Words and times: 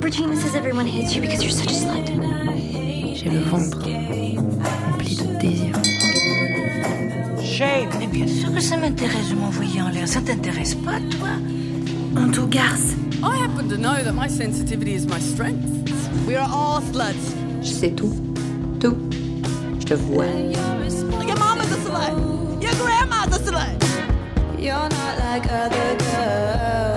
Regina 0.00 0.36
says 0.36 0.54
everyone 0.54 0.86
hates 0.86 1.14
you 1.14 1.20
because 1.20 1.42
you're 1.42 1.50
such 1.50 1.72
a 1.72 1.74
slut. 1.74 2.06
J'ai 3.16 3.30
le 3.30 3.40
ventre 3.40 3.78
rempli 3.78 5.16
de 5.16 5.24
désir. 5.40 5.74
Shame. 7.42 7.88
Mais 7.98 8.06
bien 8.06 8.26
sûr 8.28 8.54
que 8.54 8.60
ça 8.60 8.76
m'intéresse 8.76 9.30
de 9.30 9.34
m'envoyer 9.34 9.82
en 9.82 9.88
l'air. 9.88 10.06
Ça 10.06 10.20
t'intéresse 10.20 10.74
pas, 10.74 11.00
toi 11.18 11.30
Honte 12.16 12.38
aux 12.38 12.46
garces. 12.46 12.94
I 13.24 13.36
happen 13.38 13.68
to 13.68 13.76
know 13.76 13.96
that 14.02 14.12
my 14.12 14.28
sensitivity 14.28 14.94
is 14.94 15.06
my 15.06 15.20
strength. 15.20 15.66
We 16.26 16.36
are 16.36 16.48
all 16.48 16.80
sluts. 16.92 17.34
Je 17.62 17.72
sais 17.72 17.90
tout. 17.90 18.14
Tout. 18.80 18.96
Je 19.80 19.84
te 19.84 19.94
vois. 19.94 20.26
Your 20.26 21.38
mama's 21.38 21.72
a 21.72 21.78
slut. 21.78 22.62
Your 22.62 22.74
grandma's 22.74 23.34
a 23.34 23.40
slut. 23.40 23.82
You're 24.58 24.74
not 24.74 25.18
like 25.18 25.50
other 25.50 25.96
girls. 25.98 26.91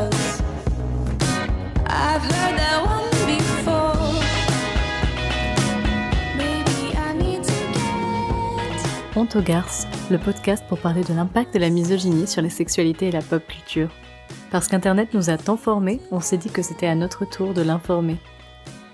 Honte 9.17 9.37
aux 9.37 10.11
le 10.11 10.17
podcast 10.17 10.63
pour 10.67 10.77
parler 10.77 11.01
de 11.01 11.13
l'impact 11.13 11.53
de 11.53 11.59
la 11.59 11.69
misogynie 11.69 12.27
sur 12.27 12.41
les 12.41 12.49
sexualités 12.49 13.07
et 13.07 13.11
la 13.11 13.21
pop 13.21 13.41
culture. 13.47 13.89
Parce 14.51 14.67
qu'Internet 14.67 15.13
nous 15.13 15.29
a 15.29 15.37
tant 15.37 15.55
formés, 15.55 16.01
on 16.11 16.19
s'est 16.19 16.37
dit 16.37 16.49
que 16.49 16.61
c'était 16.61 16.87
à 16.87 16.95
notre 16.95 17.23
tour 17.23 17.53
de 17.53 17.61
l'informer. 17.61 18.17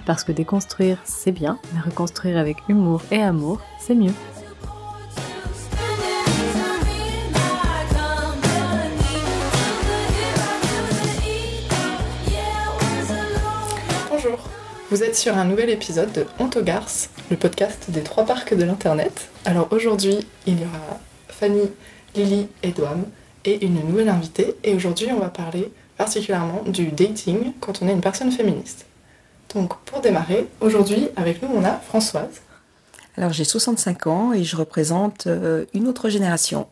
Parce 0.06 0.24
que 0.24 0.32
déconstruire, 0.32 1.00
c'est 1.04 1.32
bien, 1.32 1.60
mais 1.74 1.82
reconstruire 1.82 2.38
avec 2.38 2.58
humour 2.70 3.02
et 3.12 3.22
amour, 3.22 3.62
c'est 3.80 3.96
mieux. 3.96 4.14
Vous 14.92 15.04
êtes 15.04 15.16
sur 15.16 15.38
un 15.38 15.46
nouvel 15.46 15.70
épisode 15.70 16.12
de 16.12 16.62
Garces, 16.62 17.12
le 17.30 17.38
podcast 17.38 17.86
des 17.88 18.02
trois 18.02 18.26
parcs 18.26 18.54
de 18.54 18.66
l'internet. 18.66 19.30
Alors 19.46 19.70
aujourd'hui, 19.72 20.28
il 20.46 20.60
y 20.60 20.66
aura 20.66 21.00
Fanny, 21.30 21.62
Lily 22.14 22.50
et 22.62 22.74
Doam 22.74 23.06
et 23.46 23.66
une 23.66 23.88
nouvelle 23.88 24.10
invitée. 24.10 24.54
Et 24.66 24.76
aujourd'hui, 24.76 25.08
on 25.14 25.20
va 25.20 25.30
parler 25.30 25.72
particulièrement 25.96 26.64
du 26.68 26.88
dating 26.88 27.54
quand 27.62 27.82
on 27.82 27.88
est 27.88 27.94
une 27.94 28.02
personne 28.02 28.34
féministe. 28.34 28.86
Donc 29.56 29.78
pour 29.86 30.02
démarrer, 30.02 30.50
aujourd'hui 30.60 31.08
avec 31.16 31.42
nous 31.42 31.48
on 31.56 31.64
a 31.64 31.72
Françoise. 31.72 32.42
Alors 33.16 33.32
j'ai 33.32 33.46
65 33.46 34.08
ans 34.08 34.34
et 34.34 34.44
je 34.44 34.58
représente 34.58 35.26
euh, 35.28 35.64
une 35.74 35.88
autre 35.88 36.10
génération. 36.10 36.68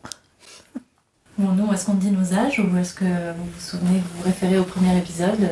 Bon, 1.38 1.52
nous, 1.52 1.72
est-ce 1.72 1.86
qu'on 1.86 1.94
dit 1.94 2.10
nos 2.10 2.34
âges 2.34 2.60
ou 2.60 2.76
est-ce 2.76 2.92
que 2.92 3.04
vous 3.04 3.44
vous 3.44 3.60
souvenez, 3.60 3.98
vous 3.98 4.18
vous 4.18 4.24
référez 4.24 4.58
au 4.58 4.64
premier 4.64 4.94
épisode? 4.98 5.48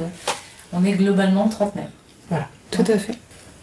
On 0.74 0.84
est 0.84 0.92
globalement 0.92 1.48
trentenaire. 1.48 1.89
Voilà, 2.28 2.46
tout 2.70 2.84
à 2.86 2.98
fait. 2.98 3.19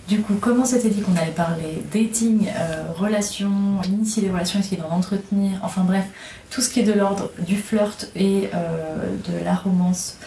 Du 0.07 0.21
coup, 0.21 0.35
comment 0.39 0.65
s'était 0.65 0.89
dit 0.89 1.01
qu'on 1.01 1.15
allait 1.15 1.31
parler 1.31 1.83
dating, 1.91 2.47
euh, 2.47 2.83
relations, 2.95 3.81
initier 3.85 4.21
des 4.21 4.29
relations, 4.29 4.59
essayer 4.59 4.77
d'en 4.77 4.91
entretenir, 4.91 5.59
enfin 5.63 5.81
bref, 5.81 6.05
tout 6.51 6.61
ce 6.61 6.69
qui 6.69 6.81
est 6.81 6.83
de 6.83 6.93
l'ordre 6.93 7.31
du 7.39 7.55
flirt 7.55 8.09
et 8.15 8.49
euh, 8.53 9.07
de 9.27 9.43
la 9.43 9.55
romance 9.55 10.17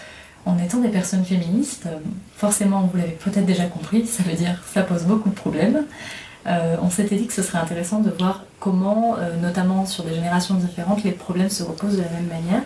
en 0.46 0.58
étant 0.58 0.78
des 0.78 0.88
personnes 0.88 1.24
féministes 1.24 1.84
euh, 1.86 1.96
Forcément, 2.36 2.90
vous 2.92 2.98
l'avez 2.98 3.12
peut-être 3.12 3.46
déjà 3.46 3.66
compris, 3.66 4.04
ça 4.06 4.24
veut 4.24 4.34
dire 4.34 4.60
que 4.60 4.72
ça 4.72 4.82
pose 4.82 5.04
beaucoup 5.04 5.28
de 5.28 5.34
problèmes. 5.34 5.84
On 6.80 6.88
s'était 6.88 7.16
dit 7.16 7.26
que 7.26 7.34
ce 7.34 7.42
serait 7.42 7.58
intéressant 7.58 7.98
de 7.98 8.10
voir 8.10 8.44
comment, 8.58 9.16
notamment 9.42 9.84
sur 9.84 10.02
des 10.04 10.14
générations 10.14 10.54
différentes, 10.54 11.04
les 11.04 11.10
problèmes 11.10 11.50
se 11.50 11.62
reposent 11.62 11.98
de 11.98 12.02
la 12.02 12.08
même 12.08 12.28
manière. 12.28 12.62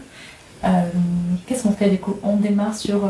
Qu'est-ce 1.46 1.64
qu'on 1.64 1.72
fait 1.72 1.90
du 1.90 1.98
coup? 1.98 2.14
On 2.22 2.36
démarre 2.36 2.76
sur 2.76 3.00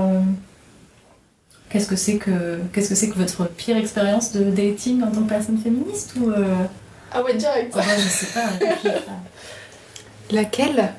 qu'est-ce 1.72 1.86
que 1.86 1.96
c'est 1.96 2.16
que 2.16 2.60
qu'est-ce 2.72 2.90
que 2.90 2.94
c'est 2.94 3.08
que 3.08 3.18
votre 3.18 3.48
pire 3.48 3.76
expérience 3.78 4.32
de 4.32 4.44
dating 4.44 5.02
en 5.02 5.10
tant 5.10 5.22
que 5.22 5.28
personne 5.28 5.58
féministe 5.58 6.12
ou 6.20 6.30
euh... 6.30 6.54
Ah 7.12 7.22
ouais, 7.22 7.34
direct. 7.34 7.72
Oh, 7.74 7.78
ouais, 7.78 7.98
je 7.98 8.08
sais 8.08 8.26
pas. 8.26 8.90
Laquelle? 10.30 10.92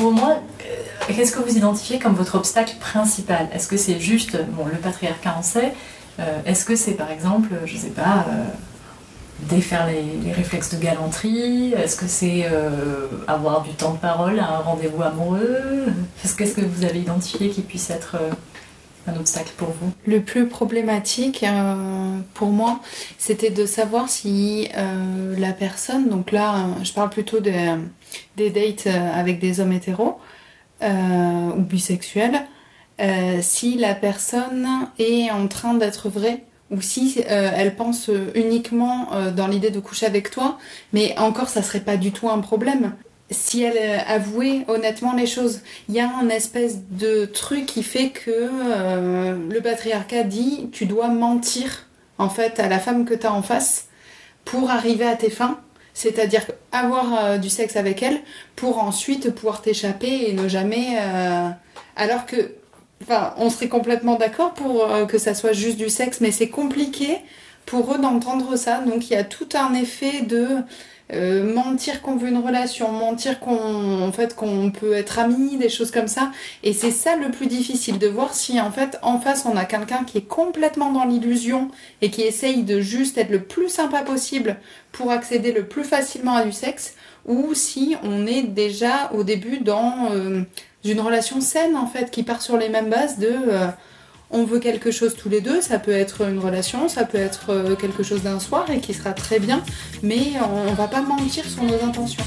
Au 0.00 0.10
moins, 0.10 0.34
euh, 0.34 1.12
qu'est-ce 1.14 1.32
que 1.32 1.40
vous 1.40 1.56
identifiez 1.56 1.98
comme 1.98 2.14
votre 2.14 2.36
obstacle 2.36 2.76
principal? 2.78 3.48
Est-ce 3.52 3.68
que 3.68 3.76
c'est 3.76 3.98
juste 4.00 4.36
bon 4.50 4.66
le 4.66 4.78
patriarcat 4.78 5.36
on 5.38 5.42
sait 5.42 5.72
euh, 6.20 6.40
Est-ce 6.44 6.64
que 6.64 6.76
c'est 6.76 6.92
par 6.92 7.10
exemple, 7.10 7.50
je 7.64 7.76
sais 7.76 7.88
pas, 7.88 8.26
euh, 8.28 8.44
défaire 9.50 9.86
les, 9.86 10.02
les 10.24 10.32
réflexes 10.32 10.72
de 10.74 10.78
galanterie? 10.78 11.72
Est-ce 11.72 11.96
que 11.96 12.06
c'est 12.06 12.46
euh, 12.50 13.06
avoir 13.26 13.62
du 13.62 13.70
temps 13.70 13.94
de 13.94 13.98
parole 13.98 14.38
à 14.38 14.48
un 14.48 14.58
rendez-vous 14.58 15.02
amoureux? 15.02 15.86
Qu'est-ce 16.20 16.36
qu'est-ce 16.36 16.54
que 16.54 16.60
vous 16.60 16.84
avez 16.84 17.00
identifié 17.00 17.50
qui 17.50 17.62
puisse 17.62 17.90
être 17.90 18.16
euh, 18.20 18.30
un 19.06 19.16
obstacle 19.16 19.52
pour 19.56 19.68
vous 19.68 19.92
Le 20.06 20.20
plus 20.20 20.48
problématique 20.48 21.44
euh, 21.44 22.18
pour 22.34 22.48
moi, 22.48 22.80
c'était 23.18 23.50
de 23.50 23.66
savoir 23.66 24.08
si 24.08 24.68
euh, 24.76 25.34
la 25.38 25.52
personne, 25.52 26.08
donc 26.08 26.32
là, 26.32 26.56
euh, 26.56 26.84
je 26.84 26.92
parle 26.92 27.10
plutôt 27.10 27.40
des, 27.40 27.76
dates 28.36 28.86
avec 28.86 29.38
des 29.38 29.60
hommes 29.60 29.72
hétéros 29.72 30.18
ou 30.82 31.62
bisexuels, 31.62 32.42
si 33.40 33.76
la 33.78 33.94
personne 33.94 34.68
est 34.98 35.30
en 35.30 35.48
train 35.48 35.74
d'être 35.74 36.08
vraie 36.10 36.44
ou 36.70 36.80
si 36.82 37.22
elle 37.26 37.76
pense 37.76 38.10
uniquement 38.34 39.08
dans 39.34 39.46
l'idée 39.46 39.70
de 39.70 39.80
coucher 39.80 40.04
avec 40.04 40.30
toi, 40.30 40.58
mais 40.92 41.14
encore 41.18 41.48
ça 41.48 41.62
serait 41.62 41.80
pas 41.80 41.96
du 41.96 42.12
tout 42.12 42.28
un 42.28 42.40
problème. 42.40 42.92
Si 43.30 43.62
elle 43.62 43.76
euh, 43.76 43.98
avouait 44.06 44.64
honnêtement 44.68 45.12
les 45.12 45.26
choses, 45.26 45.60
il 45.88 45.96
y 45.96 46.00
a 46.00 46.08
un 46.08 46.28
espèce 46.28 46.78
de 46.90 47.24
truc 47.24 47.66
qui 47.66 47.82
fait 47.82 48.10
que 48.10 48.30
euh, 48.30 49.36
le 49.50 49.60
patriarcat 49.60 50.22
dit 50.22 50.68
tu 50.70 50.86
dois 50.86 51.08
mentir 51.08 51.86
en 52.18 52.28
fait 52.28 52.60
à 52.60 52.68
la 52.68 52.78
femme 52.78 53.04
que 53.04 53.14
tu 53.14 53.26
as 53.26 53.32
en 53.32 53.42
face 53.42 53.88
pour 54.44 54.70
arriver 54.70 55.04
à 55.04 55.16
tes 55.16 55.30
fins, 55.30 55.58
c'est-à-dire 55.92 56.42
avoir 56.70 57.24
euh, 57.24 57.38
du 57.38 57.50
sexe 57.50 57.74
avec 57.74 58.00
elle 58.00 58.20
pour 58.54 58.78
ensuite 58.78 59.30
pouvoir 59.34 59.60
t'échapper 59.60 60.30
et 60.30 60.32
ne 60.32 60.46
jamais 60.46 60.96
alors 61.96 62.26
que 62.26 62.52
enfin 63.02 63.34
on 63.38 63.50
serait 63.50 63.68
complètement 63.68 64.14
d'accord 64.14 64.54
pour 64.54 64.86
que 65.08 65.18
ça 65.18 65.34
soit 65.34 65.52
juste 65.52 65.78
du 65.78 65.90
sexe 65.90 66.20
mais 66.20 66.30
c'est 66.30 66.48
compliqué 66.48 67.18
pour 67.66 67.92
eux 67.92 67.98
d'entendre 67.98 68.56
ça. 68.56 68.80
Donc 68.80 69.10
il 69.10 69.14
y 69.14 69.16
a 69.16 69.24
tout 69.24 69.48
un 69.54 69.74
effet 69.74 70.22
de 70.22 70.46
euh, 71.12 71.54
mentir 71.54 72.02
qu'on 72.02 72.16
veut 72.16 72.28
une 72.28 72.38
relation, 72.38 72.90
mentir 72.90 73.38
qu'on 73.38 74.02
en 74.02 74.10
fait 74.10 74.34
qu'on 74.34 74.72
peut 74.72 74.92
être 74.94 75.20
amis, 75.20 75.56
des 75.56 75.68
choses 75.68 75.92
comme 75.92 76.08
ça. 76.08 76.32
Et 76.64 76.72
c'est 76.72 76.90
ça 76.90 77.16
le 77.16 77.30
plus 77.30 77.46
difficile 77.46 77.98
de 77.98 78.08
voir 78.08 78.34
si 78.34 78.60
en 78.60 78.72
fait 78.72 78.98
en 79.02 79.20
face 79.20 79.46
on 79.46 79.56
a 79.56 79.64
quelqu'un 79.64 80.02
qui 80.04 80.18
est 80.18 80.28
complètement 80.28 80.90
dans 80.90 81.04
l'illusion 81.04 81.70
et 82.02 82.10
qui 82.10 82.22
essaye 82.22 82.64
de 82.64 82.80
juste 82.80 83.18
être 83.18 83.30
le 83.30 83.42
plus 83.42 83.68
sympa 83.68 84.02
possible 84.02 84.56
pour 84.90 85.12
accéder 85.12 85.52
le 85.52 85.66
plus 85.66 85.84
facilement 85.84 86.34
à 86.34 86.44
du 86.44 86.52
sexe, 86.52 86.94
ou 87.24 87.54
si 87.54 87.96
on 88.02 88.26
est 88.26 88.42
déjà 88.42 89.12
au 89.12 89.22
début 89.22 89.58
dans 89.58 90.10
euh, 90.10 90.42
une 90.84 91.00
relation 91.00 91.40
saine 91.40 91.76
en 91.76 91.86
fait 91.86 92.10
qui 92.10 92.22
part 92.22 92.42
sur 92.42 92.56
les 92.56 92.68
mêmes 92.68 92.90
bases 92.90 93.18
de 93.18 93.30
euh, 93.30 93.68
on 94.30 94.44
veut 94.44 94.58
quelque 94.58 94.90
chose 94.90 95.14
tous 95.14 95.28
les 95.28 95.40
deux, 95.40 95.60
ça 95.60 95.78
peut 95.78 95.92
être 95.92 96.22
une 96.22 96.38
relation, 96.38 96.88
ça 96.88 97.04
peut 97.04 97.18
être 97.18 97.50
euh, 97.50 97.76
quelque 97.76 98.02
chose 98.02 98.22
d'un 98.22 98.40
soir 98.40 98.70
et 98.70 98.80
qui 98.80 98.94
sera 98.94 99.12
très 99.12 99.38
bien, 99.38 99.62
mais 100.02 100.32
on, 100.68 100.72
va 100.74 100.88
pas 100.88 101.00
mentir 101.00 101.44
sur 101.44 101.62
nos 101.62 101.82
intentions. 101.82 102.24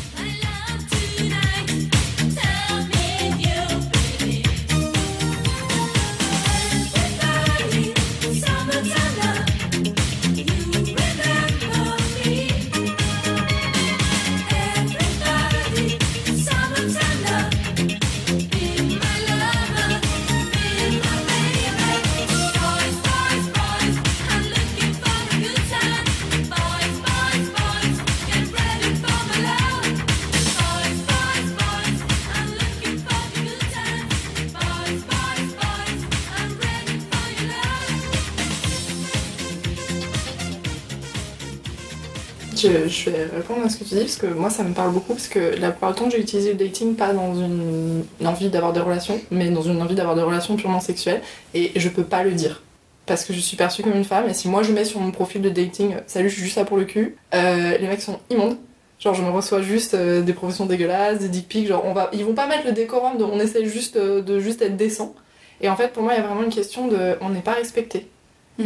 Je, 43.04 43.10
vais 43.10 43.26
répondre 43.26 43.66
à 43.66 43.70
ce 43.70 43.78
que 43.78 43.84
tu 43.84 43.96
dis 43.96 44.02
parce 44.02 44.18
que 44.18 44.28
moi 44.28 44.50
ça 44.50 44.64
me 44.64 44.74
parle 44.74 44.92
beaucoup 44.92 45.14
parce 45.14 45.28
que 45.28 45.40
la 45.60 45.72
plupart 45.72 45.94
du 45.94 46.00
temps 46.00 46.10
j'ai 46.10 46.20
utilisé 46.20 46.52
le 46.54 46.58
dating 46.58 46.96
pas 46.96 47.14
dans 47.14 47.34
une 47.36 48.04
envie 48.26 48.50
d'avoir 48.50 48.74
des 48.74 48.80
relations 48.80 49.20
mais 49.32 49.50
dans 49.50 49.62
une 49.62 49.82
envie 49.82 49.96
d'avoir 49.96 50.16
des 50.16 50.22
relations 50.22 50.56
purement 50.56 50.80
sexuelles 50.80 51.22
et 51.54 51.72
je 51.76 51.90
peux 51.90 52.04
pas 52.04 52.24
le 52.24 52.32
dire. 52.32 52.62
Parce 53.06 53.26
que 53.26 53.34
je 53.34 53.40
suis 53.40 53.58
perçue 53.58 53.82
comme 53.82 53.96
une 53.96 54.04
femme 54.04 54.28
et 54.30 54.34
si 54.34 54.48
moi 54.48 54.64
je 54.64 54.72
mets 54.72 54.86
sur 54.86 55.00
mon 55.00 55.12
profil 55.12 55.42
de 55.42 55.50
dating 55.50 55.94
euh, 55.94 56.00
salut 56.08 56.30
je 56.30 56.36
suis 56.36 56.44
juste 56.44 56.58
là 56.58 56.66
pour 56.66 56.78
le 56.78 56.86
cul 56.86 57.16
euh, 57.34 57.78
les 57.78 57.88
mecs 57.88 58.02
sont 58.02 58.20
immondes. 58.30 58.58
Genre 59.00 59.14
je 59.14 59.24
me 59.24 59.30
reçois 59.30 59.62
juste 59.62 59.94
euh, 59.94 60.22
des 60.22 60.34
professions 60.34 60.66
dégueulasses 60.66 61.20
des 61.20 61.30
dick 61.30 61.48
pics 61.48 61.68
genre 61.68 61.84
on 61.86 61.94
va 61.94 62.10
ils 62.14 62.26
vont 62.26 62.36
pas 62.36 62.48
mettre 62.48 62.66
le 62.66 62.74
décorum 62.74 63.18
de 63.18 63.24
on 63.24 63.40
essaie 63.40 63.66
juste 63.66 63.98
de 63.98 64.40
juste 64.40 64.62
être 64.62 64.78
décent. 64.78 65.16
Et 65.62 65.70
en 65.70 65.76
fait, 65.76 65.90
pour 65.90 66.04
moi, 66.04 66.14
il 66.14 66.18
y 66.18 66.24
a 66.24 66.26
vraiment 66.26 66.44
une 66.44 66.54
question 66.54 66.88
de 66.88 67.18
on 67.22 67.30
n'est 67.30 67.42
pas 67.42 67.54
respecté. 67.54 68.08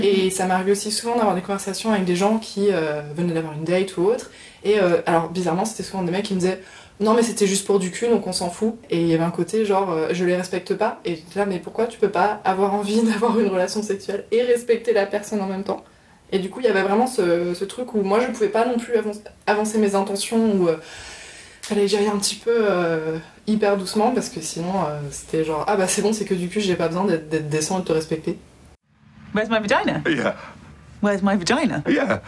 Et 0.02 0.30
ça 0.30 0.46
m'arrive 0.46 0.72
aussi 0.72 0.92
souvent 0.92 1.16
d'avoir 1.16 1.36
des 1.36 1.42
conversations 1.42 1.92
avec 1.92 2.06
des 2.06 2.16
gens 2.16 2.40
qui 2.40 2.68
euh, 2.72 3.02
venaient 3.16 3.34
d'avoir 3.34 3.54
une 3.54 3.64
date 3.64 3.98
ou 3.98 4.06
autre. 4.06 4.32
Et 4.64 4.80
euh, 4.80 5.02
alors, 5.06 5.30
bizarrement, 5.30 5.66
c'était 5.66 5.84
souvent 5.84 6.04
des 6.04 6.12
mecs 6.12 6.26
qui 6.26 6.34
me 6.34 6.40
disaient 6.40 6.62
non, 7.00 7.14
mais 7.16 7.24
c'était 7.24 7.48
juste 7.48 7.66
pour 7.66 7.80
du 7.80 7.92
cul, 7.92 8.08
donc 8.08 8.26
on 8.28 8.32
s'en 8.32 8.50
fout. 8.50 8.76
Et 8.90 9.02
il 9.02 9.08
y 9.08 9.14
avait 9.14 9.24
un 9.24 9.32
côté 9.32 9.66
genre 9.66 9.92
euh, 9.92 10.10
je 10.12 10.26
les 10.26 10.36
respecte 10.36 10.74
pas. 10.74 11.00
Et 11.06 11.16
j'étais 11.16 11.40
là, 11.40 11.46
mais 11.46 11.60
pourquoi 11.60 11.86
tu 11.86 12.00
peux 12.00 12.10
pas 12.10 12.42
avoir 12.46 12.74
envie 12.74 13.02
d'avoir 13.04 13.40
une 13.40 13.48
relation 13.48 13.84
sexuelle 13.84 14.26
et 14.32 14.42
respecter 14.42 14.94
la 14.94 15.06
personne 15.06 15.42
en 15.42 15.48
même 15.48 15.64
temps? 15.64 15.84
Et 16.32 16.40
du 16.40 16.50
coup, 16.50 16.60
il 16.60 16.66
y 16.66 16.70
avait 16.70 16.82
vraiment 16.82 17.06
ce, 17.06 17.54
ce 17.54 17.66
truc 17.66 17.94
où 17.94 18.02
moi 18.02 18.20
je 18.20 18.28
pouvais 18.28 18.50
pas 18.50 18.66
non 18.66 18.78
plus 18.78 18.96
avancer, 18.96 19.22
avancer 19.46 19.78
mes 19.78 19.96
intentions 19.96 20.56
ou. 20.56 20.70
fallait 21.62 21.94
aille 21.96 22.08
un 22.08 22.18
petit 22.18 22.36
peu 22.36 22.52
euh, 22.52 23.18
hyper 23.48 23.78
doucement 23.78 24.12
parce 24.12 24.30
que 24.30 24.42
sinon 24.42 24.74
euh, 24.88 25.00
c'était 25.12 25.44
genre 25.44 25.64
ah 25.68 25.76
bah 25.76 25.88
c'est 25.88 26.02
bon 26.02 26.14
c'est 26.14 26.26
que 26.26 26.34
du 26.34 26.50
cul 26.50 26.62
j'ai 26.62 26.76
pas 26.76 26.88
besoin 26.88 27.06
d'être 27.06 27.50
décent 27.50 27.78
et 27.78 27.82
de 27.82 27.88
te 27.88 27.94
respecter. 27.94 28.38
Where's 29.34 29.50
my 29.50 29.60
vagina? 29.60 30.02
Yeah, 30.08 30.36
Where's 31.02 31.22
my 31.22 31.36
vagina? 31.36 31.84
yeah. 31.88 32.20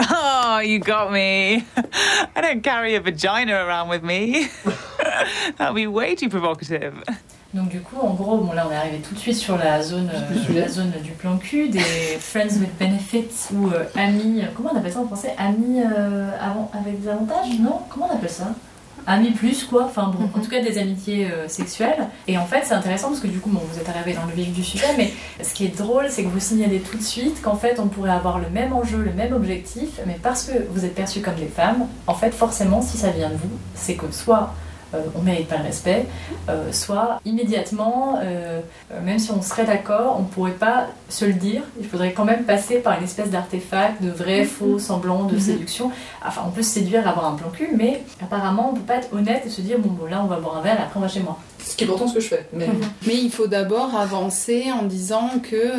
Oh, 0.00 0.60
you 0.60 0.78
got 0.78 1.10
me. 1.12 1.64
I 2.36 2.40
don't 2.40 2.62
carry 2.62 2.94
a 2.94 3.00
vagina 3.00 3.54
around 3.66 3.88
with 3.88 4.02
me. 4.04 4.48
That 5.56 5.72
would 5.72 5.74
be 5.76 5.86
way 5.88 6.14
too 6.14 6.28
provocative. 6.28 7.02
Donc 7.54 7.70
du 7.70 7.80
coup, 7.80 7.96
en 7.98 8.12
gros, 8.14 8.36
bon 8.38 8.52
là 8.52 8.66
on 8.68 8.70
est 8.70 8.76
arrivé 8.76 8.98
tout 9.00 9.14
de 9.14 9.18
suite 9.18 9.34
sur 9.36 9.56
la 9.56 9.82
zone, 9.82 10.10
euh, 10.14 10.54
la 10.60 10.68
zone 10.68 10.92
du 11.02 11.12
plan 11.12 11.38
cul, 11.38 11.68
des 11.70 11.80
friends 12.20 12.58
with 12.60 12.76
benefits 12.78 13.48
ou 13.54 13.70
euh, 13.70 13.84
amis, 13.96 14.42
comment 14.54 14.70
on 14.74 14.76
appelle 14.76 14.92
ça 14.92 15.00
en 15.00 15.06
français? 15.06 15.34
Amis 15.38 15.80
euh, 15.80 16.28
avant, 16.38 16.70
avec 16.78 17.00
des 17.00 17.08
avantages? 17.08 17.58
Non? 17.58 17.80
Comment 17.88 18.08
on 18.12 18.14
appelle 18.14 18.28
ça? 18.30 18.54
Amis 19.10 19.30
plus 19.30 19.64
quoi, 19.64 19.84
enfin 19.86 20.12
bon, 20.14 20.28
en 20.38 20.42
tout 20.42 20.50
cas 20.50 20.60
des 20.60 20.76
amitiés 20.76 21.30
euh, 21.30 21.48
sexuelles. 21.48 22.08
Et 22.26 22.36
en 22.36 22.44
fait 22.44 22.60
c'est 22.64 22.74
intéressant 22.74 23.08
parce 23.08 23.20
que 23.20 23.26
du 23.26 23.40
coup 23.40 23.48
bon, 23.48 23.62
vous 23.72 23.80
êtes 23.80 23.88
arrivé 23.88 24.12
dans 24.12 24.26
le 24.26 24.32
vif 24.34 24.52
du 24.52 24.62
sujet, 24.62 24.86
mais 24.98 25.14
ce 25.42 25.54
qui 25.54 25.64
est 25.64 25.74
drôle 25.74 26.06
c'est 26.10 26.22
que 26.24 26.28
vous 26.28 26.38
signalez 26.40 26.80
tout 26.80 26.98
de 26.98 27.02
suite 27.02 27.40
qu'en 27.40 27.56
fait 27.56 27.80
on 27.80 27.88
pourrait 27.88 28.10
avoir 28.10 28.38
le 28.38 28.50
même 28.50 28.74
enjeu, 28.74 28.98
le 28.98 29.12
même 29.14 29.32
objectif, 29.32 30.00
mais 30.06 30.18
parce 30.22 30.44
que 30.44 30.52
vous 30.70 30.84
êtes 30.84 30.94
perçus 30.94 31.22
comme 31.22 31.36
des 31.36 31.46
femmes, 31.46 31.86
en 32.06 32.14
fait 32.14 32.32
forcément 32.34 32.82
si 32.82 32.98
ça 32.98 33.10
vient 33.10 33.30
de 33.30 33.36
vous, 33.36 33.50
c'est 33.74 33.94
que 33.94 34.12
soit 34.12 34.52
euh, 34.94 35.02
on 35.14 35.22
mérite 35.22 35.48
pas 35.48 35.58
le 35.58 35.64
respect, 35.64 36.06
euh, 36.48 36.72
soit 36.72 37.20
immédiatement, 37.24 38.18
euh, 38.22 38.60
même 39.04 39.18
si 39.18 39.30
on 39.30 39.42
serait 39.42 39.64
d'accord, 39.64 40.16
on 40.18 40.24
pourrait 40.24 40.52
pas 40.52 40.86
se 41.08 41.24
le 41.24 41.34
dire. 41.34 41.62
Il 41.80 41.86
faudrait 41.86 42.12
quand 42.12 42.24
même 42.24 42.44
passer 42.44 42.76
par 42.76 42.98
une 42.98 43.04
espèce 43.04 43.30
d'artefact 43.30 44.02
de 44.02 44.10
vrai, 44.10 44.44
faux, 44.44 44.78
semblant 44.78 45.24
de 45.24 45.38
séduction. 45.38 45.90
Enfin, 46.26 46.42
on 46.46 46.50
peut 46.50 46.62
se 46.62 46.70
séduire, 46.70 47.06
avoir 47.06 47.32
un 47.32 47.36
plan 47.36 47.50
cul, 47.50 47.70
mais 47.76 48.02
apparemment, 48.22 48.70
on 48.72 48.74
peut 48.74 48.86
pas 48.86 48.96
être 48.96 49.12
honnête 49.12 49.42
et 49.46 49.50
se 49.50 49.60
dire 49.60 49.78
bon, 49.78 49.90
bon 49.90 50.06
là, 50.06 50.22
on 50.22 50.26
va 50.26 50.36
boire 50.36 50.58
un 50.58 50.62
verre, 50.62 50.78
et 50.78 50.82
après 50.82 50.98
on 50.98 51.02
va 51.02 51.08
chez 51.08 51.20
moi. 51.20 51.38
Ce 51.64 51.76
qui 51.76 51.84
est 51.84 51.86
pourtant 51.86 52.08
ce 52.08 52.14
que 52.14 52.20
je 52.20 52.28
fais. 52.28 52.46
Mais 52.52 52.66
Mais 53.06 53.16
il 53.16 53.30
faut 53.30 53.46
d'abord 53.46 53.94
avancer 53.94 54.66
en 54.72 54.84
disant 54.84 55.30
que 55.42 55.72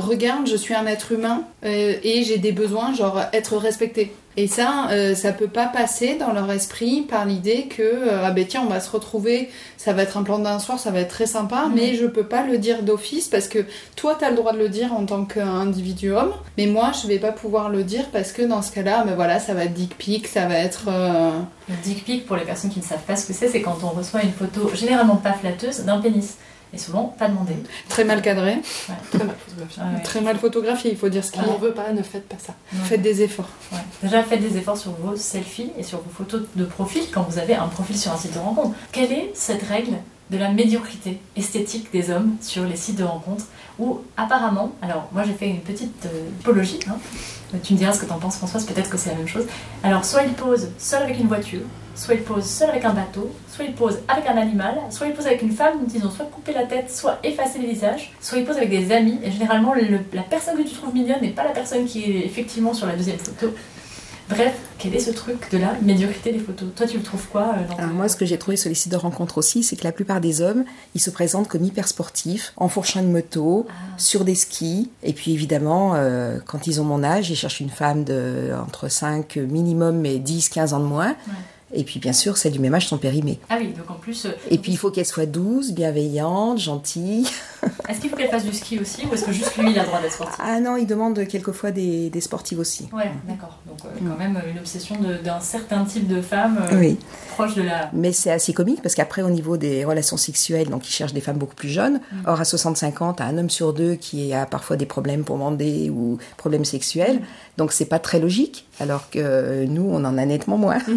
regarde, 0.00 0.48
je 0.48 0.56
suis 0.56 0.74
un 0.74 0.86
être 0.86 1.12
humain 1.12 1.44
euh, 1.64 1.94
et 2.02 2.24
j'ai 2.24 2.38
des 2.38 2.52
besoins, 2.52 2.92
genre 2.94 3.20
être 3.32 3.56
respecté. 3.56 4.14
Et 4.36 4.46
ça, 4.46 4.88
euh, 4.90 5.14
ça 5.14 5.32
peut 5.32 5.46
pas 5.46 5.66
passer 5.66 6.16
dans 6.16 6.32
leur 6.32 6.50
esprit 6.50 7.02
par 7.02 7.26
l'idée 7.26 7.64
que 7.64 7.82
euh, 7.82 8.24
ah 8.24 8.30
ben 8.30 8.46
tiens, 8.46 8.62
on 8.64 8.70
va 8.70 8.80
se 8.80 8.90
retrouver, 8.90 9.50
ça 9.76 9.92
va 9.92 10.02
être 10.02 10.16
un 10.16 10.22
plan 10.22 10.38
d'un 10.38 10.58
soir, 10.58 10.78
ça 10.78 10.90
va 10.90 11.00
être 11.00 11.10
très 11.10 11.26
sympa, 11.26 11.68
mais 11.74 11.94
je 11.96 12.06
peux 12.06 12.24
pas 12.24 12.42
le 12.46 12.56
dire 12.56 12.82
d'office 12.82 13.28
parce 13.28 13.46
que 13.46 13.58
toi 13.94 14.16
t'as 14.18 14.30
le 14.30 14.36
droit 14.36 14.54
de 14.54 14.58
le 14.58 14.70
dire 14.70 14.94
en 14.94 15.04
tant 15.04 15.26
qu'individu 15.26 16.12
homme, 16.12 16.32
mais 16.56 16.66
moi 16.66 16.92
je 17.02 17.06
vais 17.08 17.18
pas 17.18 17.32
pouvoir 17.32 17.68
le 17.68 17.84
dire 17.84 18.06
parce 18.10 18.32
que 18.32 18.40
dans 18.40 18.62
ce 18.62 18.72
cas-là, 18.72 19.04
ben 19.04 19.14
voilà, 19.14 19.38
ça 19.38 19.52
va 19.52 19.64
être 19.64 19.74
dick 19.74 19.98
pic, 19.98 20.26
ça 20.26 20.46
va 20.46 20.56
être 20.56 20.86
euh, 20.88 21.30
Le 21.68 21.74
dick 21.82 22.02
pic, 22.04 22.24
pour 22.24 22.36
les 22.36 22.44
personnes 22.44 22.70
qui 22.70 22.80
ne 22.80 22.84
savent 22.84 23.04
pas 23.06 23.16
ce 23.16 23.26
que 23.26 23.34
c'est, 23.34 23.48
c'est 23.48 23.60
quand 23.60 23.78
on 23.82 23.88
reçoit 23.88 24.22
une 24.22 24.32
photo 24.32 24.70
généralement 24.74 25.16
pas 25.16 25.34
flatteuse 25.34 25.80
d'un 25.80 26.00
pénis. 26.00 26.38
Et 26.74 26.78
souvent 26.78 27.14
pas 27.18 27.28
demandé. 27.28 27.54
très 27.88 28.04
mal 28.04 28.22
cadré, 28.22 28.56
très 29.10 29.24
mal 29.24 29.36
photographié. 29.36 29.82
Ouais, 29.82 29.88
ouais. 29.94 30.02
très 30.02 30.20
mal 30.20 30.38
photographié, 30.38 30.90
il 30.90 30.96
faut 30.96 31.08
dire 31.08 31.24
ce 31.24 31.32
qu'il 31.32 31.42
n'en 31.42 31.58
veut 31.58 31.72
pas, 31.72 31.92
ne 31.92 32.02
faites 32.02 32.28
pas 32.28 32.38
ça. 32.38 32.54
Faites 32.84 33.02
des 33.02 33.22
efforts. 33.22 33.50
Déjà, 34.02 34.22
faites 34.22 34.40
des 34.40 34.56
efforts 34.56 34.78
sur 34.78 34.92
vos 34.92 35.16
selfies 35.16 35.70
et 35.78 35.82
sur 35.82 35.98
vos 35.98 36.10
photos 36.10 36.42
de 36.56 36.64
profil 36.64 37.02
quand 37.12 37.22
vous 37.22 37.38
avez 37.38 37.54
un 37.54 37.68
profil 37.68 37.98
sur 37.98 38.12
un 38.12 38.16
site 38.16 38.34
de 38.34 38.38
rencontre. 38.38 38.74
Quelle 38.90 39.12
est 39.12 39.32
cette 39.34 39.62
règle 39.62 39.96
de 40.30 40.38
la 40.38 40.50
médiocrité 40.50 41.20
esthétique 41.36 41.92
des 41.92 42.10
hommes 42.10 42.36
sur 42.40 42.64
les 42.64 42.76
sites 42.76 42.96
de 42.96 43.04
rencontres 43.04 43.44
où 43.78 44.00
apparemment, 44.16 44.72
alors 44.80 45.08
moi 45.12 45.24
j'ai 45.24 45.32
fait 45.34 45.48
une 45.48 45.60
petite 45.60 46.06
euh, 46.06 46.28
typologie, 46.38 46.80
hein. 46.88 46.96
tu 47.62 47.74
me 47.74 47.78
diras 47.78 47.92
ce 47.92 48.00
que 48.00 48.06
t'en 48.06 48.18
penses 48.18 48.36
Françoise, 48.36 48.64
peut-être 48.64 48.90
que 48.90 48.96
c'est 48.96 49.10
la 49.10 49.16
même 49.16 49.28
chose. 49.28 49.46
Alors 49.82 50.04
soit 50.04 50.22
ils 50.22 50.32
posent 50.32 50.70
seul 50.78 51.02
avec 51.02 51.18
une 51.18 51.28
voiture, 51.28 51.60
soit 51.94 52.14
ils 52.14 52.22
posent 52.22 52.44
seul 52.46 52.70
avec 52.70 52.84
un 52.84 52.92
bateau, 52.92 53.30
soit 53.54 53.64
ils 53.64 53.74
posent 53.74 53.98
avec 54.08 54.26
un 54.26 54.36
animal, 54.36 54.74
soit 54.90 55.06
ils 55.08 55.12
posent 55.14 55.26
avec 55.26 55.42
une 55.42 55.52
femme 55.52 55.78
dont 55.80 55.92
ils 55.94 56.04
ont 56.06 56.10
soit 56.10 56.24
coupé 56.26 56.52
la 56.52 56.64
tête, 56.64 56.90
soit 56.90 57.18
effacé 57.22 57.58
le 57.58 57.68
visage, 57.68 58.12
soit 58.20 58.38
ils 58.38 58.44
posent 58.44 58.56
avec 58.56 58.70
des 58.70 58.92
amis, 58.92 59.18
et 59.22 59.30
généralement 59.30 59.74
le- 59.74 60.00
la 60.12 60.22
personne 60.22 60.56
que 60.56 60.62
tu 60.68 60.74
trouves 60.74 60.94
mignonne 60.94 61.20
n'est 61.20 61.30
pas 61.30 61.44
la 61.44 61.50
personne 61.50 61.84
qui 61.84 62.02
est 62.04 62.24
effectivement 62.26 62.74
sur 62.74 62.86
la 62.86 62.96
deuxième 62.96 63.18
photo. 63.18 63.52
Bref, 64.30 64.54
quel 64.78 64.94
est 64.94 65.00
ce 65.00 65.10
truc 65.10 65.50
de 65.52 65.58
la 65.58 65.74
médiocrité 65.82 66.32
des 66.32 66.38
photos? 66.38 66.68
Toi, 66.74 66.86
tu 66.86 66.96
le 66.96 67.02
trouves 67.02 67.26
quoi 67.28 67.42
euh, 67.54 67.68
dans 67.68 67.76
Alors 67.76 67.90
tes- 67.90 67.94
moi, 67.94 68.08
ce 68.08 68.16
que 68.16 68.24
j'ai 68.24 68.38
trouvé 68.38 68.56
sur 68.56 68.70
les 68.70 68.74
sites 68.74 68.92
de 68.92 68.96
rencontres 68.96 69.36
aussi, 69.36 69.62
c'est 69.62 69.76
que 69.76 69.84
la 69.84 69.92
plupart 69.92 70.22
des 70.22 70.40
hommes, 70.40 70.64
ils 70.94 71.00
se 71.02 71.10
présentent 71.10 71.48
comme 71.48 71.64
hyper 71.64 71.86
sportifs, 71.86 72.54
en 72.56 72.68
fourchant 72.68 73.00
une 73.00 73.12
moto, 73.12 73.66
Ah. 73.68 73.72
sur 73.98 74.24
des 74.24 74.36
skis. 74.36 74.90
Et 75.02 75.12
puis 75.12 75.32
évidemment, 75.34 75.92
euh, 75.96 76.38
quand 76.46 76.66
ils 76.66 76.80
ont 76.80 76.84
mon 76.84 77.02
âge, 77.04 77.28
ils 77.30 77.36
cherchent 77.36 77.60
une 77.60 77.68
femme 77.68 78.04
de 78.04 78.52
entre 78.66 78.88
5 78.88 79.36
minimum, 79.36 79.98
mais 79.98 80.18
10, 80.18 80.48
15 80.48 80.72
ans 80.72 80.80
de 80.80 80.86
moins. 80.86 81.14
Et 81.74 81.84
puis 81.84 82.00
bien 82.00 82.12
sûr, 82.12 82.36
celles 82.36 82.52
du 82.52 82.58
même 82.58 82.74
âge 82.74 82.86
sont 82.86 82.98
périmées. 82.98 83.38
Ah 83.48 83.56
oui, 83.58 83.68
donc 83.76 83.90
en 83.90 83.94
plus, 83.94 84.26
euh, 84.26 84.30
Et 84.50 84.58
puis 84.58 84.72
il 84.72 84.76
faut 84.78 84.90
qu'elle 84.90 85.06
soit 85.06 85.26
douce, 85.26 85.72
bienveillante, 85.72 86.58
gentille. 86.58 87.26
est-ce 87.88 88.00
qu'il 88.00 88.10
faut 88.10 88.16
qu'elle 88.16 88.30
fasse 88.30 88.44
du 88.44 88.52
ski 88.52 88.78
aussi 88.78 89.06
ou 89.06 89.14
est-ce 89.14 89.24
que 89.24 89.32
juste 89.32 89.56
lui, 89.56 89.70
il 89.70 89.78
a 89.78 89.82
le 89.82 89.88
droit 89.88 90.00
d'être 90.00 90.12
sportif? 90.12 90.38
Ah 90.42 90.60
non, 90.60 90.76
ils 90.76 90.86
demandent 90.86 91.26
quelquefois 91.26 91.70
des, 91.70 92.10
des 92.10 92.20
sportives 92.20 92.58
aussi. 92.58 92.88
Ouais, 92.92 93.10
d'accord. 93.26 93.58
Donc 93.66 93.78
euh, 93.84 93.88
quand 94.06 94.18
même 94.18 94.36
euh, 94.36 94.50
une 94.50 94.58
obsession 94.58 94.96
d'un 95.24 95.40
certain 95.40 95.84
type 95.84 96.06
de 96.08 96.20
femme 96.20 96.58
euh, 96.72 96.78
Oui. 96.78 96.98
proche 97.34 97.54
de 97.54 97.62
la... 97.62 97.90
Mais 97.92 98.12
c'est 98.12 98.30
assez 98.30 98.52
comique 98.52 98.82
parce 98.82 98.94
qu'après, 98.94 99.22
au 99.22 99.30
niveau 99.30 99.56
des 99.56 99.84
relations 99.84 100.16
sexuelles, 100.16 100.68
donc 100.68 100.88
ils 100.88 100.92
cherchent 100.92 101.14
des 101.14 101.20
femmes 101.20 101.38
beaucoup 101.38 101.54
plus 101.54 101.68
jeunes. 101.70 102.00
Or, 102.26 102.40
à 102.40 102.44
65 102.44 103.00
ans, 103.02 103.12
t'as 103.14 103.24
un 103.24 103.38
homme 103.38 103.50
sur 103.50 103.72
deux 103.72 103.94
qui 103.94 104.32
a 104.34 104.44
parfois 104.46 104.76
des 104.76 104.86
problèmes 104.86 105.24
pour 105.24 105.36
mander 105.38 105.88
ou 105.90 106.18
problèmes 106.36 106.64
sexuels. 106.64 107.20
Donc, 107.56 107.72
c'est 107.72 107.86
pas 107.86 107.98
très 107.98 108.18
logique. 108.18 108.66
Alors 108.80 109.08
que 109.10 109.64
nous, 109.66 109.88
on 109.90 110.04
en 110.04 110.18
a 110.18 110.24
nettement 110.26 110.58
moins. 110.58 110.78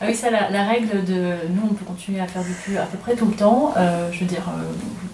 Ah 0.00 0.04
oui, 0.06 0.14
ça, 0.14 0.30
la, 0.30 0.50
la 0.50 0.64
règle 0.66 1.04
de... 1.04 1.34
Nous, 1.50 1.62
on 1.70 1.74
peut 1.74 1.84
continuer 1.84 2.20
à 2.20 2.26
faire 2.26 2.42
du 2.42 2.52
cul 2.64 2.76
à 2.78 2.86
peu 2.86 2.98
près 2.98 3.14
tout 3.16 3.26
le 3.26 3.32
temps. 3.34 3.72
euh, 3.76 4.08
je 4.12 4.20
veux 4.20 4.26
dire, 4.26 4.44
euh, 4.48 4.62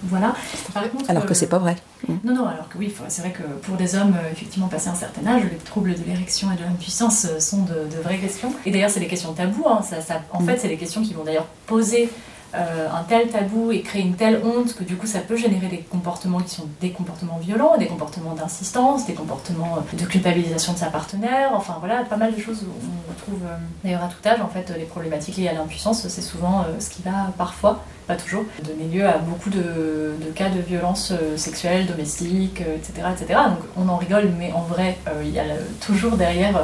voilà. 0.05 0.35
Par 0.75 0.89
contre, 0.91 1.11
Alors 1.11 1.25
euh, 1.25 1.27
que 1.27 1.35
c'est 1.35 1.49
pas 1.49 1.59
vrai. 1.59 1.77
Non, 2.25 2.35
non, 2.35 2.47
alors 2.47 2.69
que 2.69 2.79
oui, 2.79 2.93
c'est 3.09 3.23
vrai 3.23 3.33
que 3.33 3.43
pour 3.43 3.77
des 3.77 3.97
hommes, 3.97 4.15
euh, 4.17 4.31
effectivement, 4.31 4.69
passé 4.69 4.89
un 4.89 4.95
certain 4.95 5.27
âge, 5.27 5.43
les 5.51 5.57
troubles 5.59 5.95
de 5.95 6.05
l'érection 6.07 6.49
et 6.53 6.57
de 6.57 6.63
l'impuissance 6.63 7.27
euh, 7.29 7.41
sont 7.41 7.63
de, 7.63 7.75
de 7.97 8.01
vraies 8.03 8.19
questions. 8.19 8.53
Et 8.65 8.71
d'ailleurs, 8.71 8.91
c'est 8.91 9.01
des 9.01 9.09
questions 9.09 9.33
tabous. 9.33 9.67
hein, 9.69 9.81
ça, 9.83 10.01
ça- 10.01 10.23
en 10.33 10.41
fait, 10.41 10.59
c'est 10.59 10.69
des 10.69 10.77
questions 10.77 11.03
qui 11.03 11.15
vont 11.15 11.25
d'ailleurs 11.25 11.47
poser 11.67 12.11
euh, 12.57 12.89
un 12.91 13.03
tel 13.03 13.29
tabou 13.29 13.71
et 13.71 13.83
créer 13.83 14.03
une 14.03 14.15
telle 14.15 14.41
honte 14.45 14.75
que 14.75 14.85
du 14.85 14.97
coup, 14.97 15.07
ça 15.07 15.21
peut 15.21 15.37
générer 15.37 15.67
des 15.69 15.79
comportements 15.79 16.41
qui 16.41 16.55
sont 16.55 16.67
des 16.81 16.91
comportements 16.91 17.39
violents, 17.39 17.77
des 17.77 17.87
comportements 17.87 18.35
d'insistance, 18.35 19.07
des 19.07 19.15
comportements 19.15 19.79
euh, 19.79 19.97
de 19.97 20.05
culpabilisation 20.05 20.73
de 20.73 20.79
sa 20.79 20.87
partenaire. 20.87 21.51
Enfin, 21.53 21.77
voilà, 21.81 22.05
pas 22.05 22.17
mal 22.17 22.35
de 22.35 22.41
choses 22.41 22.65
on 22.65 23.13
retrouve 23.13 23.47
euh, 23.47 23.57
d'ailleurs 23.85 24.05
à 24.05 24.09
tout 24.09 24.27
âge. 24.27 24.41
En 24.41 24.49
fait, 24.49 24.73
les 24.77 24.85
problématiques 24.85 25.37
liées 25.37 25.49
à 25.49 25.53
l'impuissance, 25.53 26.07
c'est 26.09 26.23
souvent 26.23 26.65
ce 26.79 26.91
qui 26.91 27.03
va 27.03 27.33
parfois 27.37 27.85
pas 28.07 28.15
toujours, 28.15 28.45
donner 28.63 28.85
lieu 28.85 29.05
à 29.05 29.19
beaucoup 29.19 29.51
de, 29.51 30.15
cas 30.37 30.49
de 30.49 30.61
violence 30.61 31.13
sexuelle, 31.35 31.87
domestique, 31.87 32.61
etc., 32.61 33.09
etc. 33.13 33.41
Donc 33.49 33.59
on 33.77 33.89
en 33.89 33.97
rigole, 33.97 34.31
mais 34.39 34.53
en 34.53 34.63
vrai, 34.63 34.97
il 35.23 35.31
y 35.31 35.41
a 35.41 35.45
toujours 35.81 36.17
derrière 36.17 36.57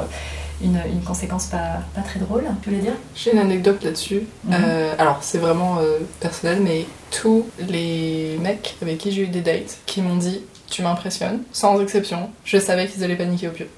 une, 0.62 0.80
une 0.90 1.02
conséquence 1.02 1.46
pas, 1.46 1.80
pas 1.94 2.02
très 2.02 2.20
drôle, 2.20 2.44
tu 2.62 2.70
voulais 2.70 2.82
dire? 2.82 2.94
J'ai 3.14 3.32
une 3.32 3.38
anecdote 3.38 3.82
là-dessus. 3.82 4.22
Mhm. 4.44 4.54
Euh, 4.54 4.94
alors, 4.98 5.18
c'est 5.22 5.38
vraiment 5.38 5.78
euh, 5.80 5.98
personnel, 6.20 6.60
mais 6.62 6.86
tous 7.10 7.46
les 7.68 8.38
mecs 8.40 8.76
avec 8.82 8.98
qui 8.98 9.12
j'ai 9.12 9.22
eu 9.22 9.26
des 9.28 9.40
dates 9.40 9.78
qui 9.86 10.02
m'ont 10.02 10.16
dit 10.16 10.42
Tu 10.70 10.82
m'impressionnes, 10.82 11.42
sans 11.52 11.80
exception, 11.80 12.30
je 12.44 12.58
savais 12.58 12.86
qu'ils 12.86 13.02
allaient 13.04 13.16
paniquer 13.16 13.48
au 13.48 13.52
pieu. 13.52 13.68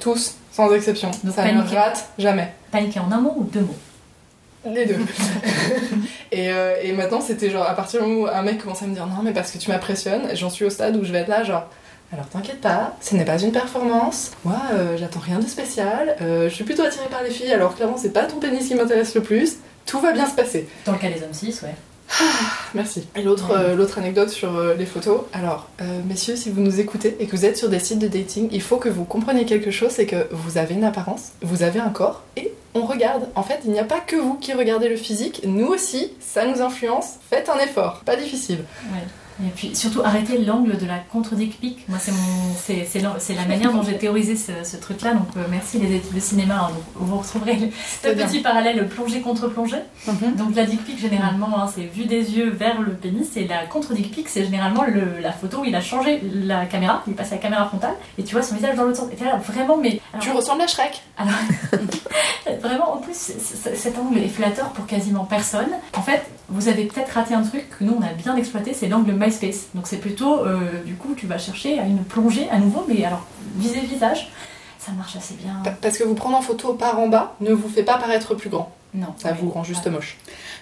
Tous, 0.00 0.36
sans 0.52 0.72
exception. 0.74 1.10
Donc 1.24 1.34
ça 1.34 1.44
ne 1.44 1.58
paniquer. 1.58 1.76
rate 1.76 2.08
jamais. 2.18 2.52
Paniquer 2.70 3.00
en 3.00 3.10
un 3.12 3.20
mot 3.20 3.34
ou 3.36 3.44
deux 3.44 3.60
mots? 3.60 3.76
Les 4.64 4.86
deux. 4.86 4.96
et, 6.32 6.50
euh, 6.50 6.76
et 6.82 6.92
maintenant, 6.92 7.20
c'était 7.20 7.50
genre, 7.50 7.66
à 7.68 7.74
partir 7.74 8.00
du 8.02 8.08
moment 8.08 8.22
où 8.22 8.26
un 8.26 8.42
mec 8.42 8.58
commence 8.62 8.82
à 8.82 8.86
me 8.86 8.94
dire 8.94 9.06
non, 9.06 9.22
mais 9.22 9.32
parce 9.32 9.50
que 9.50 9.58
tu 9.58 9.70
m'impressionnes, 9.70 10.28
j'en 10.34 10.50
suis 10.50 10.64
au 10.64 10.70
stade 10.70 10.96
où 10.96 11.04
je 11.04 11.12
vais 11.12 11.18
être 11.18 11.28
là, 11.28 11.42
genre. 11.44 11.66
Alors 12.12 12.28
t'inquiète 12.28 12.60
pas, 12.60 12.96
ce 13.00 13.14
n'est 13.14 13.24
pas 13.24 13.38
une 13.38 13.52
performance. 13.52 14.32
Moi, 14.44 14.60
euh, 14.72 14.96
j'attends 14.98 15.20
rien 15.20 15.38
de 15.38 15.46
spécial. 15.46 16.16
Euh, 16.20 16.48
je 16.48 16.54
suis 16.54 16.64
plutôt 16.64 16.82
attirée 16.82 17.08
par 17.10 17.22
les 17.22 17.30
filles, 17.30 17.52
alors 17.52 17.74
clairement, 17.74 17.96
c'est 17.96 18.12
pas 18.12 18.24
ton 18.24 18.38
pénis 18.38 18.68
qui 18.68 18.74
m'intéresse 18.74 19.14
le 19.14 19.22
plus. 19.22 19.56
Tout 19.86 20.00
va 20.00 20.12
bien 20.12 20.26
se 20.26 20.34
passer. 20.34 20.68
Dans 20.84 20.92
le 20.92 20.98
cas 20.98 21.08
des 21.08 21.22
hommes 21.22 21.32
cis, 21.32 21.58
ouais. 21.62 21.74
Merci. 22.74 23.06
Et 23.16 23.22
l'autre 23.22 23.52
euh, 23.52 23.74
l'autre 23.74 23.98
anecdote 23.98 24.28
sur 24.28 24.56
euh, 24.56 24.74
les 24.74 24.86
photos. 24.86 25.22
Alors, 25.32 25.68
euh, 25.80 26.00
messieurs, 26.06 26.36
si 26.36 26.50
vous 26.50 26.60
nous 26.60 26.80
écoutez 26.80 27.16
et 27.20 27.26
que 27.26 27.36
vous 27.36 27.44
êtes 27.44 27.56
sur 27.56 27.68
des 27.68 27.78
sites 27.78 27.98
de 27.98 28.08
dating, 28.08 28.48
il 28.52 28.62
faut 28.62 28.76
que 28.76 28.88
vous 28.88 29.04
compreniez 29.04 29.44
quelque 29.44 29.70
chose, 29.70 29.90
c'est 29.92 30.06
que 30.06 30.26
vous 30.30 30.58
avez 30.58 30.74
une 30.74 30.84
apparence, 30.84 31.32
vous 31.42 31.62
avez 31.62 31.80
un 31.80 31.90
corps 31.90 32.22
et 32.36 32.52
on 32.74 32.84
regarde. 32.84 33.28
En 33.34 33.42
fait, 33.42 33.60
il 33.64 33.72
n'y 33.72 33.78
a 33.78 33.84
pas 33.84 34.00
que 34.00 34.16
vous 34.16 34.34
qui 34.34 34.52
regardez 34.52 34.88
le 34.88 34.96
physique, 34.96 35.42
nous 35.44 35.66
aussi, 35.66 36.12
ça 36.20 36.46
nous 36.46 36.60
influence. 36.60 37.14
Faites 37.30 37.48
un 37.48 37.58
effort, 37.58 38.00
pas 38.04 38.16
difficile. 38.16 38.58
Ouais. 38.92 39.06
Et 39.44 39.50
puis 39.54 39.74
surtout 39.74 40.02
arrêter 40.04 40.38
l'angle 40.38 40.76
de 40.78 40.86
la 40.86 40.98
contre-dick 40.98 41.58
pic. 41.60 41.88
Moi 41.88 41.98
c'est 42.00 42.12
mon 42.12 42.54
c'est 42.56 42.86
c'est 42.88 43.00
l'an- 43.00 43.16
c'est 43.18 43.34
la 43.34 43.44
manière 43.46 43.72
dont 43.72 43.82
j'ai 43.82 43.98
théorisé 43.98 44.36
ce, 44.36 44.52
ce 44.64 44.76
truc-là. 44.76 45.14
Donc 45.14 45.28
euh, 45.36 45.44
merci 45.50 45.78
les 45.78 45.96
études 45.96 46.14
de 46.14 46.20
cinéma. 46.20 46.54
hein. 46.64 46.68
Donc, 46.68 46.82
vous 47.08 47.18
retrouverez 47.18 47.72
ce 48.02 48.08
petit 48.08 48.38
parallèle 48.40 48.86
plongée 48.88 49.20
contre 49.20 49.48
plongée. 49.48 49.82
Mhm. 50.06 50.36
Donc 50.36 50.54
la 50.54 50.64
dick 50.64 50.84
pic 50.84 50.98
généralement 51.00 51.60
hein, 51.62 51.70
c'est 51.74 51.82
vu 51.82 52.04
des 52.04 52.36
yeux 52.36 52.50
vers 52.50 52.80
le 52.80 52.92
pénis 52.92 53.28
et 53.36 53.46
la 53.48 53.66
contre-dick 53.66 54.10
pic 54.12 54.28
c'est 54.28 54.44
généralement 54.44 54.84
le- 54.84 55.20
la 55.20 55.32
photo 55.32 55.60
où 55.60 55.64
il 55.64 55.74
a 55.74 55.80
changé 55.80 56.20
la 56.32 56.66
caméra, 56.66 57.02
il 57.06 57.14
passe 57.14 57.32
à 57.32 57.36
la 57.36 57.40
caméra 57.40 57.66
frontale 57.66 57.94
et 58.18 58.22
tu 58.24 58.34
vois 58.34 58.42
son 58.42 58.54
visage 58.54 58.76
dans 58.76 58.84
l'autre 58.84 58.98
sens. 58.98 59.08
Et 59.12 59.16
t'es 59.16 59.24
là 59.24 59.36
vraiment 59.36 59.76
mais 59.76 60.00
alors, 60.12 60.22
Tu 60.24 60.30
ressembles 60.30 60.62
à 60.62 60.66
Shrek. 60.66 61.02
alors, 61.18 61.34
vraiment, 62.60 62.94
en 62.94 62.96
plus, 62.98 63.14
cet 63.14 63.98
angle 63.98 64.18
est 64.18 64.28
flatteur 64.28 64.68
pour 64.70 64.86
quasiment 64.86 65.24
personne. 65.24 65.68
En 65.96 66.02
fait, 66.02 66.22
vous 66.52 66.68
avez 66.68 66.84
peut-être 66.84 67.10
raté 67.10 67.34
un 67.34 67.42
truc 67.42 67.68
que 67.70 67.82
nous, 67.84 67.96
on 67.98 68.02
a 68.02 68.12
bien 68.12 68.36
exploité, 68.36 68.74
c'est 68.74 68.88
l'angle 68.88 69.12
MySpace. 69.12 69.68
Donc 69.74 69.86
c'est 69.86 69.96
plutôt, 69.96 70.44
euh, 70.44 70.82
du 70.86 70.94
coup, 70.94 71.14
tu 71.16 71.26
vas 71.26 71.38
chercher 71.38 71.78
à 71.80 71.84
une 71.84 72.04
plongée 72.04 72.48
à 72.50 72.58
nouveau, 72.58 72.84
mais 72.88 73.04
alors, 73.04 73.26
viser 73.56 73.80
visage, 73.80 74.30
ça 74.78 74.92
marche 74.92 75.16
assez 75.16 75.34
bien. 75.34 75.54
Pa- 75.64 75.70
Parce 75.72 75.98
que 75.98 76.04
vous 76.04 76.14
prendre 76.14 76.36
en 76.36 76.42
photo 76.42 76.74
par 76.74 76.98
en 77.00 77.08
bas 77.08 77.34
ne 77.40 77.52
vous 77.52 77.68
fait 77.68 77.82
pas 77.84 77.98
paraître 77.98 78.34
plus 78.34 78.50
grand. 78.50 78.70
Non, 78.94 79.14
Ça 79.16 79.32
vous 79.32 79.48
rend 79.50 79.64
juste 79.64 79.86
moche. 79.86 80.18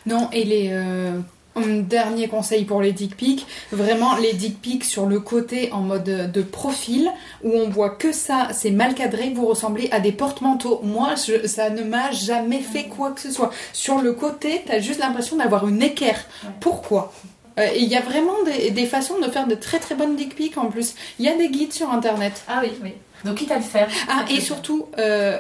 Non, 0.07 0.29
et 0.33 0.45
les. 0.45 0.69
euh, 0.71 1.19
un 1.57 1.79
dernier 1.81 2.29
conseil 2.29 2.65
pour 2.65 2.81
les 2.81 2.93
dick 2.93 3.17
pics, 3.17 3.47
vraiment 3.73 4.17
les 4.17 4.33
dick 4.33 4.61
pics 4.61 4.85
sur 4.85 5.07
le 5.07 5.19
côté 5.21 5.71
en 5.73 5.81
mode 5.81 6.31
de 6.33 6.43
profil, 6.43 7.11
où 7.43 7.53
on 7.53 7.69
voit 7.69 7.91
que 7.91 8.13
ça, 8.13 8.49
c'est 8.53 8.71
mal 8.71 8.95
cadré, 8.95 9.33
vous 9.35 9.47
ressemblez 9.47 9.89
à 9.91 10.01
des 10.01 10.13
porte-manteaux. 10.13 10.81
Moi, 10.85 11.15
je- 11.17 11.47
ça 11.47 11.71
ne 11.71 11.83
m'a 11.83 12.11
jamais 12.13 12.61
fait 12.61 12.85
quoi 12.85 13.11
que 13.11 13.21
ce 13.21 13.31
soit. 13.31 13.51
Sur 13.73 14.01
le 14.01 14.13
côté, 14.13 14.63
t'as 14.67 14.79
juste 14.81 15.01
l'impression 15.01 15.37
d'avoir 15.37 15.67
une 15.69 15.83
équerre. 15.83 16.25
Pourquoi? 16.61 17.13
Euh, 17.59 17.67
il 17.77 17.89
y 17.89 17.97
a 17.97 18.01
vraiment 18.01 18.43
des, 18.45 18.71
des 18.71 18.87
façons 18.87 19.19
de 19.19 19.29
faire 19.29 19.47
de 19.49 19.57
très 19.57 19.81
très 19.81 19.95
bonnes 19.97 20.15
dick 20.17 20.37
pics 20.37 20.57
en 20.57 20.67
plus. 20.67 20.95
Il 21.19 21.25
y 21.25 21.29
a 21.29 21.37
des 21.37 21.49
guides 21.49 21.73
sur 21.73 21.91
internet. 21.91 22.43
Ah 22.49 22.61
oui, 22.63 22.71
oui. 22.83 22.93
Donc 23.25 23.35
quitte 23.39 23.51
à 23.51 23.57
le 23.57 23.63
faire. 23.63 23.89
Ah, 24.09 24.25
et 24.31 24.41
surtout, 24.41 24.87
euh, 24.99 25.39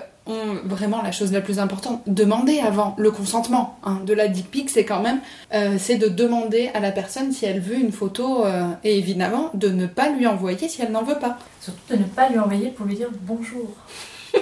vraiment 0.64 1.02
la 1.02 1.12
chose 1.12 1.32
la 1.32 1.40
plus 1.40 1.58
importante, 1.58 2.02
demander 2.06 2.60
avant 2.60 2.94
le 2.98 3.10
consentement 3.10 3.78
hein, 3.84 4.00
de 4.04 4.12
la 4.12 4.28
dick 4.28 4.50
pic, 4.50 4.70
c'est 4.70 4.84
quand 4.84 5.02
même, 5.02 5.20
euh, 5.54 5.76
c'est 5.78 5.96
de 5.96 6.08
demander 6.08 6.70
à 6.74 6.80
la 6.80 6.92
personne 6.92 7.32
si 7.32 7.46
elle 7.46 7.60
veut 7.60 7.78
une 7.78 7.92
photo 7.92 8.44
euh, 8.44 8.68
et 8.84 8.98
évidemment 8.98 9.50
de 9.54 9.68
ne 9.68 9.86
pas 9.86 10.08
lui 10.10 10.26
envoyer 10.26 10.68
si 10.68 10.82
elle 10.82 10.92
n'en 10.92 11.02
veut 11.02 11.18
pas. 11.18 11.38
Surtout 11.60 11.80
de 11.90 11.96
ne 11.96 12.04
pas 12.04 12.28
lui 12.28 12.38
envoyer 12.38 12.70
pour 12.70 12.86
lui 12.86 12.96
dire 12.96 13.08
bonjour. 13.22 13.68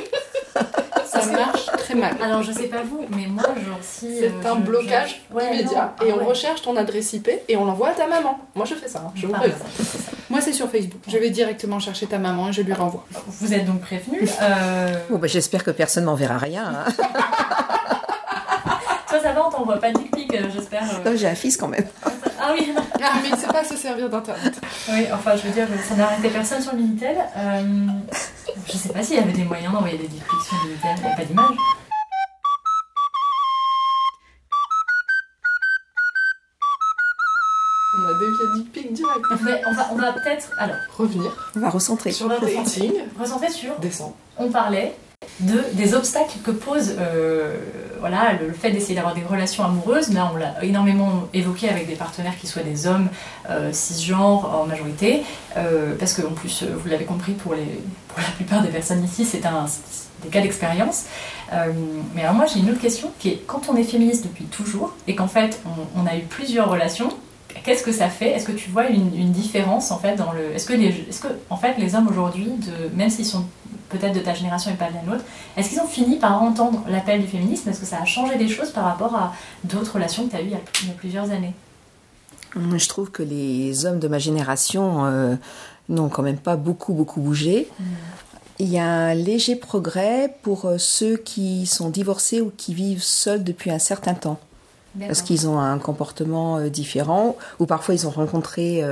Ça 1.06 1.24
marche 1.26 1.66
très 1.78 1.94
mal. 1.94 2.14
Alors 2.22 2.42
je 2.42 2.52
sais 2.52 2.66
pas 2.68 2.82
vous, 2.82 3.06
mais 3.16 3.26
moi, 3.26 3.42
genre 3.44 3.78
si. 3.80 4.18
C'est 4.20 4.26
euh, 4.26 4.50
un 4.52 4.56
je- 4.56 4.60
blocage 4.60 5.22
je- 5.30 5.34
Ouais, 5.34 5.46
immédiat. 5.54 5.94
non, 6.00 6.06
et 6.06 6.10
ah 6.10 6.14
on 6.14 6.18
ouais. 6.18 6.24
recherche 6.26 6.62
ton 6.62 6.76
adresse 6.76 7.12
IP 7.14 7.30
et 7.48 7.56
on 7.56 7.64
l'envoie 7.64 7.88
à 7.88 7.92
ta 7.92 8.06
maman. 8.06 8.38
Moi 8.54 8.66
je 8.66 8.74
fais 8.74 8.88
ça, 8.88 9.02
hein, 9.06 9.12
je 9.14 9.26
vous 9.26 9.32
Ah, 9.34 9.38
préviens. 9.38 9.56
ça. 9.58 9.98
Moi, 10.30 10.42
c'est 10.42 10.52
sur 10.52 10.70
Facebook. 10.70 11.00
Je 11.08 11.16
vais 11.16 11.30
directement 11.30 11.80
chercher 11.80 12.06
ta 12.06 12.18
maman 12.18 12.50
et 12.50 12.52
je 12.52 12.60
lui 12.60 12.74
renvoie. 12.74 13.06
Vous 13.40 13.54
êtes 13.54 13.64
donc 13.64 13.80
prévenus. 13.80 14.30
Euh... 14.42 14.94
Bon, 15.08 15.16
bah, 15.18 15.26
j'espère 15.26 15.64
que 15.64 15.70
personne 15.70 16.04
m'enverra 16.04 16.36
rien. 16.36 16.64
hein. 16.86 16.92
Ça 19.28 19.34
va, 19.34 19.46
on 19.46 19.50
t'envoie 19.50 19.76
pas 19.76 19.92
de 19.92 19.98
dick 19.98 20.10
pic, 20.10 20.34
euh, 20.34 20.48
j'espère. 20.54 20.82
euh. 21.04 21.14
J'ai 21.14 21.28
un 21.28 21.34
fils 21.34 21.58
quand 21.58 21.68
même. 21.68 21.84
Ah 22.40 22.52
oui, 22.58 22.72
Ah, 23.02 23.12
mais 23.22 23.28
il 23.28 23.36
sait 23.36 23.46
pas 23.48 23.62
se 23.62 23.76
servir 23.76 24.08
d'internet. 24.08 24.58
oui, 24.90 25.04
enfin, 25.12 25.36
je 25.36 25.42
veux 25.42 25.50
dire, 25.52 25.66
ça 25.86 25.94
n'a 25.96 26.06
arrêté 26.06 26.30
personne 26.30 26.62
sur 26.62 26.72
le 26.72 26.78
Minitel. 26.78 27.14
Euh, 27.36 27.62
je 28.66 28.72
sais 28.78 28.88
pas 28.88 29.02
s'il 29.02 29.16
y 29.16 29.18
avait 29.18 29.32
des 29.32 29.44
moyens 29.44 29.70
d'envoyer 29.74 29.98
des 29.98 30.08
dick 30.08 30.22
pics 30.24 30.40
sur 30.48 30.56
le 30.64 30.70
Minitel, 30.70 30.90
il 30.96 31.02
n'y 31.04 31.12
a 31.12 31.16
pas 31.16 31.24
d'image. 31.24 31.56
On 37.96 38.04
a 38.06 38.18
dévié 38.18 38.44
dick 38.54 38.72
pic 38.72 38.92
direct. 38.92 39.24
Mais 39.42 39.60
on 39.66 39.72
va, 39.74 39.88
on 39.92 39.96
va 39.96 40.12
peut-être, 40.12 40.50
alors, 40.58 40.76
Revenir 40.96 41.50
On 41.56 41.60
va 41.60 41.70
recentrer. 41.70 42.12
sur 42.12 42.28
le 42.28 42.38
dating. 42.38 42.92
recentrer 43.18 43.50
sur 43.50 43.78
Descend. 43.80 44.12
on 44.36 44.50
parlait 44.50 44.94
de, 45.40 45.64
des 45.74 45.94
obstacles 45.94 46.38
que 46.44 46.50
pose 46.50 46.96
euh, 46.98 47.56
voilà, 48.00 48.32
le, 48.32 48.52
fait 48.52 48.70
d'essayer 48.70 48.94
d'avoir 48.94 49.14
des 49.14 49.22
relations 49.22 49.64
amoureuses. 49.64 50.12
Là, 50.12 50.30
on 50.32 50.36
l'a 50.36 50.64
énormément 50.64 51.28
évoqué 51.32 51.68
avec 51.68 51.86
des 51.86 51.94
partenaires 51.94 52.36
qui 52.38 52.46
soient 52.46 52.62
des 52.62 52.86
hommes 52.86 53.08
euh, 53.48 53.72
cisgenres 53.72 54.60
en 54.60 54.66
majorité, 54.66 55.22
euh, 55.56 55.94
parce 55.98 56.14
que 56.14 56.22
en 56.22 56.32
plus, 56.32 56.64
vous 56.64 56.88
l'avez 56.88 57.04
compris, 57.04 57.32
pour, 57.32 57.54
la 57.54 58.30
plupart 58.36 58.62
des 58.62 58.68
personnes 58.68 59.04
ici, 59.04 59.24
c'est 59.24 59.46
un, 59.46 59.66
des 60.22 60.28
cas 60.28 60.40
d'expérience. 60.40 61.04
Mais 62.14 62.22
alors 62.22 62.34
moi, 62.34 62.46
j'ai 62.46 62.58
une 62.58 62.70
autre 62.70 62.80
question 62.80 63.10
qui 63.18 63.28
est 63.30 63.42
quand 63.46 63.68
on 63.68 63.76
est 63.76 63.84
féministe 63.84 64.24
depuis 64.24 64.44
toujours 64.44 64.94
et 65.06 65.14
qu'en 65.14 65.28
fait, 65.28 65.60
on, 65.96 66.06
a 66.06 66.16
eu 66.16 66.22
plusieurs 66.22 66.68
relations. 66.68 67.10
Qu'est-ce 67.64 67.82
que 67.82 67.92
ça 67.92 68.08
fait? 68.08 68.30
Est-ce 68.30 68.44
que 68.44 68.52
tu 68.52 68.70
vois 68.70 68.88
une, 68.88 69.30
différence 69.30 69.90
en 69.90 69.98
fait 69.98 70.16
dans 70.16 70.32
le 70.32 70.54
Est-ce 70.54 70.66
que 70.66 70.74
les 70.74 70.94
en 71.48 71.56
fait 71.56 71.76
les 71.78 71.94
hommes 71.94 72.08
aujourd'hui, 72.08 72.48
même 72.94 73.08
s'ils 73.08 73.24
sont 73.24 73.44
peut-être 73.88 74.14
de 74.14 74.20
ta 74.20 74.34
génération 74.34 74.70
et 74.70 74.74
pas 74.74 74.90
de 74.90 74.94
la 74.94 75.02
nôtre, 75.02 75.24
est-ce 75.56 75.70
qu'ils 75.70 75.80
ont 75.80 75.86
fini 75.86 76.16
par 76.16 76.42
entendre 76.42 76.82
l'appel 76.88 77.20
du 77.20 77.26
féminisme? 77.26 77.68
Est-ce 77.68 77.80
que 77.80 77.86
ça 77.86 78.00
a 78.00 78.04
changé 78.04 78.36
des 78.36 78.48
choses 78.48 78.70
par 78.70 78.84
rapport 78.84 79.14
à 79.14 79.32
d'autres 79.64 79.94
relations 79.94 80.26
que 80.26 80.30
tu 80.30 80.36
as 80.36 80.42
eues 80.42 80.46
il 80.46 80.50
y 80.52 80.54
a, 80.54 80.60
il 80.82 80.88
y 80.88 80.90
a 80.90 80.94
plusieurs 80.94 81.30
années? 81.30 81.54
Je 82.54 82.88
trouve 82.88 83.10
que 83.10 83.22
les 83.22 83.86
hommes 83.86 83.98
de 83.98 84.08
ma 84.08 84.18
génération 84.18 85.04
euh, 85.04 85.36
n'ont 85.88 86.08
quand 86.08 86.22
même 86.22 86.38
pas 86.38 86.56
beaucoup, 86.56 86.94
beaucoup 86.94 87.20
bougé. 87.20 87.68
Il 88.58 88.68
y 88.68 88.78
a 88.78 88.86
un 88.86 89.14
léger 89.14 89.54
progrès 89.54 90.34
pour 90.42 90.64
euh, 90.64 90.78
ceux 90.78 91.16
qui 91.16 91.66
sont 91.66 91.90
divorcés 91.90 92.40
ou 92.40 92.50
qui 92.56 92.74
vivent 92.74 93.02
seuls 93.02 93.44
depuis 93.44 93.70
un 93.70 93.78
certain 93.78 94.14
temps. 94.14 94.38
Parce 94.98 95.22
qu'ils 95.22 95.46
ont 95.46 95.60
un 95.60 95.78
comportement 95.78 96.56
euh, 96.56 96.70
différent, 96.70 97.36
ou 97.60 97.66
parfois 97.66 97.94
ils 97.94 98.06
ont 98.06 98.10
rencontré 98.10 98.82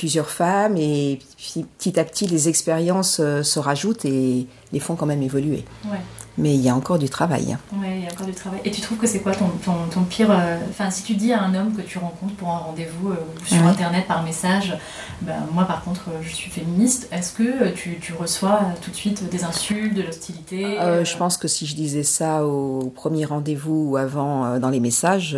plusieurs 0.00 0.30
femmes 0.30 0.78
et 0.78 1.18
puis, 1.36 1.66
petit 1.78 2.00
à 2.00 2.04
petit 2.04 2.26
les 2.26 2.48
expériences 2.48 3.18
euh, 3.20 3.42
se 3.42 3.58
rajoutent 3.58 4.06
et 4.06 4.46
les 4.72 4.80
font 4.80 4.96
quand 4.96 5.04
même 5.04 5.22
évoluer. 5.22 5.62
Ouais. 5.84 5.98
Mais 6.38 6.54
il 6.54 6.60
y 6.62 6.70
a 6.70 6.74
encore 6.74 6.98
du 6.98 7.10
travail. 7.10 7.58
Ouais, 7.74 7.96
il 7.98 8.04
y 8.04 8.06
a 8.08 8.12
encore 8.12 8.26
du 8.26 8.32
travail. 8.32 8.60
Et 8.64 8.70
tu 8.70 8.80
trouves 8.80 8.96
que 8.96 9.06
c'est 9.06 9.18
quoi 9.18 9.32
ton, 9.34 9.48
ton, 9.62 9.74
ton 9.92 10.04
pire. 10.04 10.30
euh, 10.30 10.56
Enfin, 10.70 10.90
si 10.90 11.02
tu 11.02 11.14
dis 11.16 11.34
à 11.34 11.42
un 11.42 11.54
homme 11.54 11.74
que 11.76 11.82
tu 11.82 11.98
rencontres 11.98 12.34
pour 12.36 12.48
un 12.48 12.58
rendez-vous 12.58 13.10
euh, 13.10 13.16
sur 13.44 13.60
Ouais. 13.62 13.68
internet 13.68 14.06
par 14.06 14.22
message, 14.22 14.74
ben, 15.20 15.34
moi 15.52 15.64
par 15.66 15.84
contre 15.84 16.04
je 16.22 16.34
suis 16.34 16.50
féministe, 16.50 17.08
est-ce 17.12 17.32
que 17.34 17.68
tu, 17.74 17.98
tu 18.00 18.14
reçois 18.14 18.60
tout 18.80 18.90
de 18.90 18.96
suite 18.96 19.28
des 19.28 19.44
insultes, 19.44 19.92
de 19.92 20.00
l'hostilité 20.02 20.78
je 21.04 21.16
pense 21.18 21.36
que 21.36 21.46
si 21.48 21.66
je 21.66 21.74
disais 21.74 22.04
ça 22.04 22.46
au 22.46 22.90
premier 22.94 23.26
rendez-vous 23.26 23.90
ou 23.90 23.96
avant 23.98 24.58
dans 24.58 24.70
les 24.70 24.80
messages, 24.80 25.36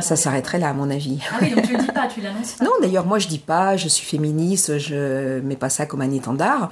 ça 0.00 0.16
s'arrêterait 0.16 0.58
là 0.58 0.70
à 0.70 0.72
mon 0.72 0.90
avis. 0.90 1.18
Ah 1.32 1.36
oui, 1.42 1.50
donc 1.54 1.66
tu 1.66 1.72
le 1.72 1.78
dis 1.78 1.86
pas, 1.92 2.06
tu 2.06 2.20
l'annonces 2.22 2.52
pas. 2.52 2.64
Non, 2.64 2.72
d'ailleurs, 2.80 3.06
moi 3.06 3.18
je 3.18 3.28
dis 3.28 3.38
pas, 3.38 3.76
je 3.76 3.88
suis 3.88 4.06
féministe, 4.06 4.78
je 4.78 5.40
mets 5.40 5.56
pas 5.56 5.70
ça 5.70 5.86
comme 5.86 6.00
un 6.02 6.10
étendard. 6.10 6.70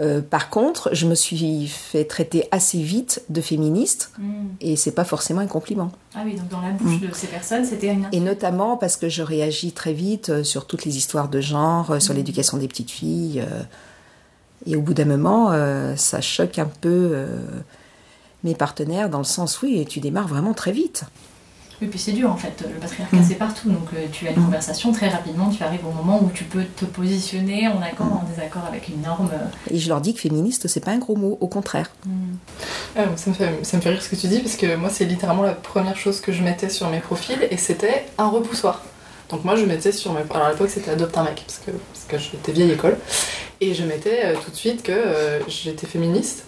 Euh, 0.00 0.20
par 0.20 0.50
contre, 0.50 0.90
je 0.92 1.06
me 1.06 1.14
suis 1.14 1.68
fait 1.68 2.04
traiter 2.04 2.48
assez 2.50 2.82
vite 2.82 3.22
de 3.28 3.40
féministe 3.40 4.10
Hmm. 4.18 4.46
et 4.60 4.74
c'est 4.74 4.90
pas 4.90 5.04
forcément 5.04 5.40
un 5.40 5.46
compliment. 5.46 5.92
Ah 6.16 6.22
oui, 6.24 6.34
donc 6.34 6.48
dans 6.48 6.60
la 6.60 6.70
bouche 6.70 6.98
de 7.00 7.12
ces 7.14 7.28
personnes, 7.28 7.64
c'était 7.64 7.92
une 7.92 8.08
Et 8.10 8.18
notamment 8.18 8.76
parce 8.76 8.96
que 8.96 9.08
je 9.08 9.22
réagis 9.22 9.70
très 9.70 9.92
vite 9.92 10.30
euh, 10.30 10.42
sur 10.42 10.66
toutes 10.66 10.84
les 10.84 10.96
histoires 10.96 11.28
de 11.28 11.40
genre, 11.40 11.92
euh, 11.92 12.00
sur 12.00 12.12
l'éducation 12.12 12.56
des 12.58 12.66
petites 12.66 12.90
filles. 12.90 13.40
euh, 13.40 13.62
et 14.66 14.74
au 14.74 14.80
bout 14.82 14.94
d'un 14.94 15.04
moment, 15.04 15.52
euh, 15.52 15.94
ça 15.94 16.20
choque 16.20 16.58
un 16.58 16.68
peu 16.80 17.26
mes 18.44 18.54
partenaires 18.54 19.08
dans 19.10 19.18
le 19.18 19.24
sens, 19.24 19.62
oui, 19.62 19.84
tu 19.88 20.00
démarres 20.00 20.26
vraiment 20.28 20.54
très 20.54 20.72
vite. 20.72 21.04
Oui, 21.82 21.88
puis 21.88 21.98
c'est 21.98 22.12
dur 22.12 22.30
en 22.30 22.36
fait, 22.36 22.62
le 22.62 22.78
patriarcat 22.80 23.16
Mm. 23.16 23.24
c'est 23.28 23.34
partout, 23.34 23.68
donc 23.68 23.88
euh, 23.94 24.06
tu 24.12 24.26
as 24.28 24.30
une 24.30 24.36
conversation 24.44 24.92
très 24.92 25.08
rapidement, 25.08 25.48
tu 25.50 25.62
arrives 25.62 25.84
au 25.86 25.90
moment 25.90 26.22
où 26.22 26.30
tu 26.32 26.44
peux 26.44 26.64
te 26.64 26.84
positionner 26.84 27.66
en 27.68 27.82
accord 27.82 28.06
ou 28.12 28.14
en 28.14 28.22
désaccord 28.28 28.62
avec 28.68 28.88
une 28.88 29.02
norme. 29.02 29.28
euh, 29.32 29.46
Et 29.74 29.78
je 29.78 29.88
leur 29.88 30.00
dis 30.00 30.14
que 30.14 30.20
féministe, 30.20 30.68
c'est 30.68 30.80
pas 30.84 30.92
un 30.92 30.98
gros 30.98 31.16
mot, 31.16 31.36
au 31.40 31.48
contraire. 31.48 31.90
Ah, 32.96 33.02
ça, 33.16 33.30
me 33.30 33.34
fait, 33.34 33.50
ça 33.64 33.76
me 33.76 33.82
fait 33.82 33.90
rire 33.90 34.02
ce 34.02 34.08
que 34.08 34.16
tu 34.16 34.28
dis 34.28 34.38
parce 34.38 34.54
que 34.56 34.76
moi 34.76 34.88
c'est 34.88 35.04
littéralement 35.04 35.42
la 35.42 35.52
première 35.52 35.96
chose 35.96 36.20
que 36.20 36.30
je 36.32 36.42
mettais 36.42 36.68
sur 36.68 36.88
mes 36.90 37.00
profils 37.00 37.38
et 37.50 37.56
c'était 37.56 38.06
un 38.18 38.28
repoussoir. 38.28 38.82
Donc 39.30 39.44
moi 39.44 39.56
je 39.56 39.64
mettais 39.64 39.90
sur 39.90 40.12
mes... 40.12 40.20
Alors 40.32 40.46
à 40.46 40.50
l'époque 40.52 40.70
c'était 40.70 40.92
adopte 40.92 41.16
un 41.18 41.24
mec 41.24 41.42
parce 41.46 41.58
que, 41.58 41.70
parce 41.72 42.04
que 42.08 42.18
j'étais 42.18 42.52
vieille 42.52 42.70
école 42.72 42.96
et 43.60 43.74
je 43.74 43.82
mettais 43.84 44.20
euh, 44.26 44.34
tout 44.44 44.50
de 44.50 44.56
suite 44.56 44.82
que 44.82 44.92
euh, 44.92 45.40
j'étais 45.48 45.86
féministe, 45.88 46.44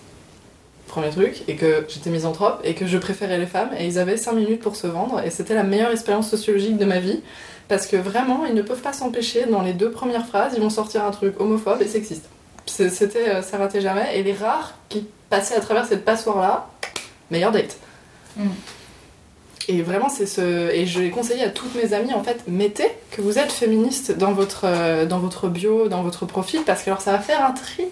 premier 0.97 1.11
truc, 1.11 1.43
et 1.47 1.57
que 1.57 1.85
j'étais 1.88 2.09
misanthrope 2.09 2.59
et 2.65 2.73
que 2.73 2.87
je 2.87 2.97
préférais 2.97 3.37
les 3.37 3.45
femmes 3.45 3.69
et 3.79 3.87
ils 3.87 3.99
avaient 3.99 4.17
5 4.17 4.33
minutes 4.33 4.61
pour 4.61 4.76
se 4.76 4.87
vendre 4.87 5.21
et 5.23 5.29
c'était 5.29 5.55
la 5.55 5.62
meilleure 5.62 5.91
expérience 5.91 6.31
sociologique 6.31 6.79
de 6.79 6.87
ma 6.87 7.00
vie 7.00 7.21
parce 7.69 7.87
que 7.87 7.97
vraiment 7.97 8.47
ils 8.47 8.55
ne 8.55 8.62
peuvent 8.62 8.81
pas 8.81 8.95
s'empêcher 8.95 9.45
dans 9.45 9.61
les 9.61 9.75
deux 9.75 9.91
premières 9.91 10.26
phrases 10.26 10.55
ils 10.57 10.62
vont 10.62 10.71
sortir 10.71 11.05
un 11.05 11.11
truc 11.11 11.38
homophobe 11.38 11.83
et 11.83 11.87
sexiste. 11.87 12.25
C'était, 12.65 13.29
euh, 13.29 13.43
ça 13.43 13.59
ratait 13.59 13.83
jamais 13.83 14.19
et 14.19 14.23
les 14.23 14.33
rares 14.33 14.73
qui 14.88 15.07
passaient 15.29 15.57
à 15.57 15.61
travers 15.61 15.85
cette 15.85 16.05
passoire 16.05 16.41
là, 16.41 16.67
meilleur 17.31 17.53
date. 17.53 17.76
Mm. 18.38 18.49
Et 19.69 19.83
vraiment, 19.83 20.09
c'est 20.09 20.26
ce. 20.26 20.71
Et 20.73 20.87
je 20.87 21.00
l'ai 21.00 21.11
conseillé 21.11 21.43
à 21.43 21.50
toutes 21.50 21.75
mes 21.75 21.93
amies, 21.93 22.15
en 22.15 22.23
fait, 22.23 22.45
mettez 22.47 22.88
que 23.11 23.21
vous 23.21 23.38
êtes 23.38 23.50
féministe 23.50 24.17
dans 24.17 24.33
votre, 24.33 24.62
euh, 24.65 25.07
dans 25.07 25.19
votre 25.19 25.49
bio, 25.49 25.88
dans 25.88 26.03
votre 26.03 26.25
profil, 26.25 26.61
parce 26.65 26.83
que 26.83 26.91
alors 26.91 27.00
ça 27.00 27.12
va 27.12 27.19
faire 27.19 27.45
un 27.45 27.50
tri, 27.50 27.85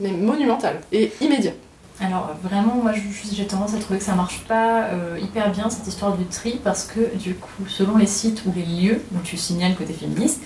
mais 0.00 0.10
monumental 0.10 0.80
et 0.92 1.12
immédiat. 1.20 1.52
Alors 2.00 2.30
euh, 2.30 2.48
vraiment, 2.48 2.76
moi 2.76 2.92
j'ai 3.32 3.46
tendance 3.46 3.74
à 3.74 3.78
trouver 3.78 3.98
que 3.98 4.04
ça 4.04 4.14
marche 4.14 4.40
pas 4.44 4.84
euh, 4.84 5.18
hyper 5.20 5.50
bien 5.50 5.68
cette 5.68 5.86
histoire 5.86 6.16
du 6.16 6.24
tri 6.26 6.60
parce 6.62 6.84
que 6.84 7.16
du 7.16 7.34
coup, 7.34 7.66
selon 7.66 7.96
les 7.96 8.06
sites 8.06 8.44
ou 8.46 8.52
les 8.54 8.64
lieux 8.64 9.02
où 9.14 9.18
tu 9.24 9.36
signales 9.36 9.74
que 9.74 9.82
tu 9.82 9.92
féministe, 9.92 10.40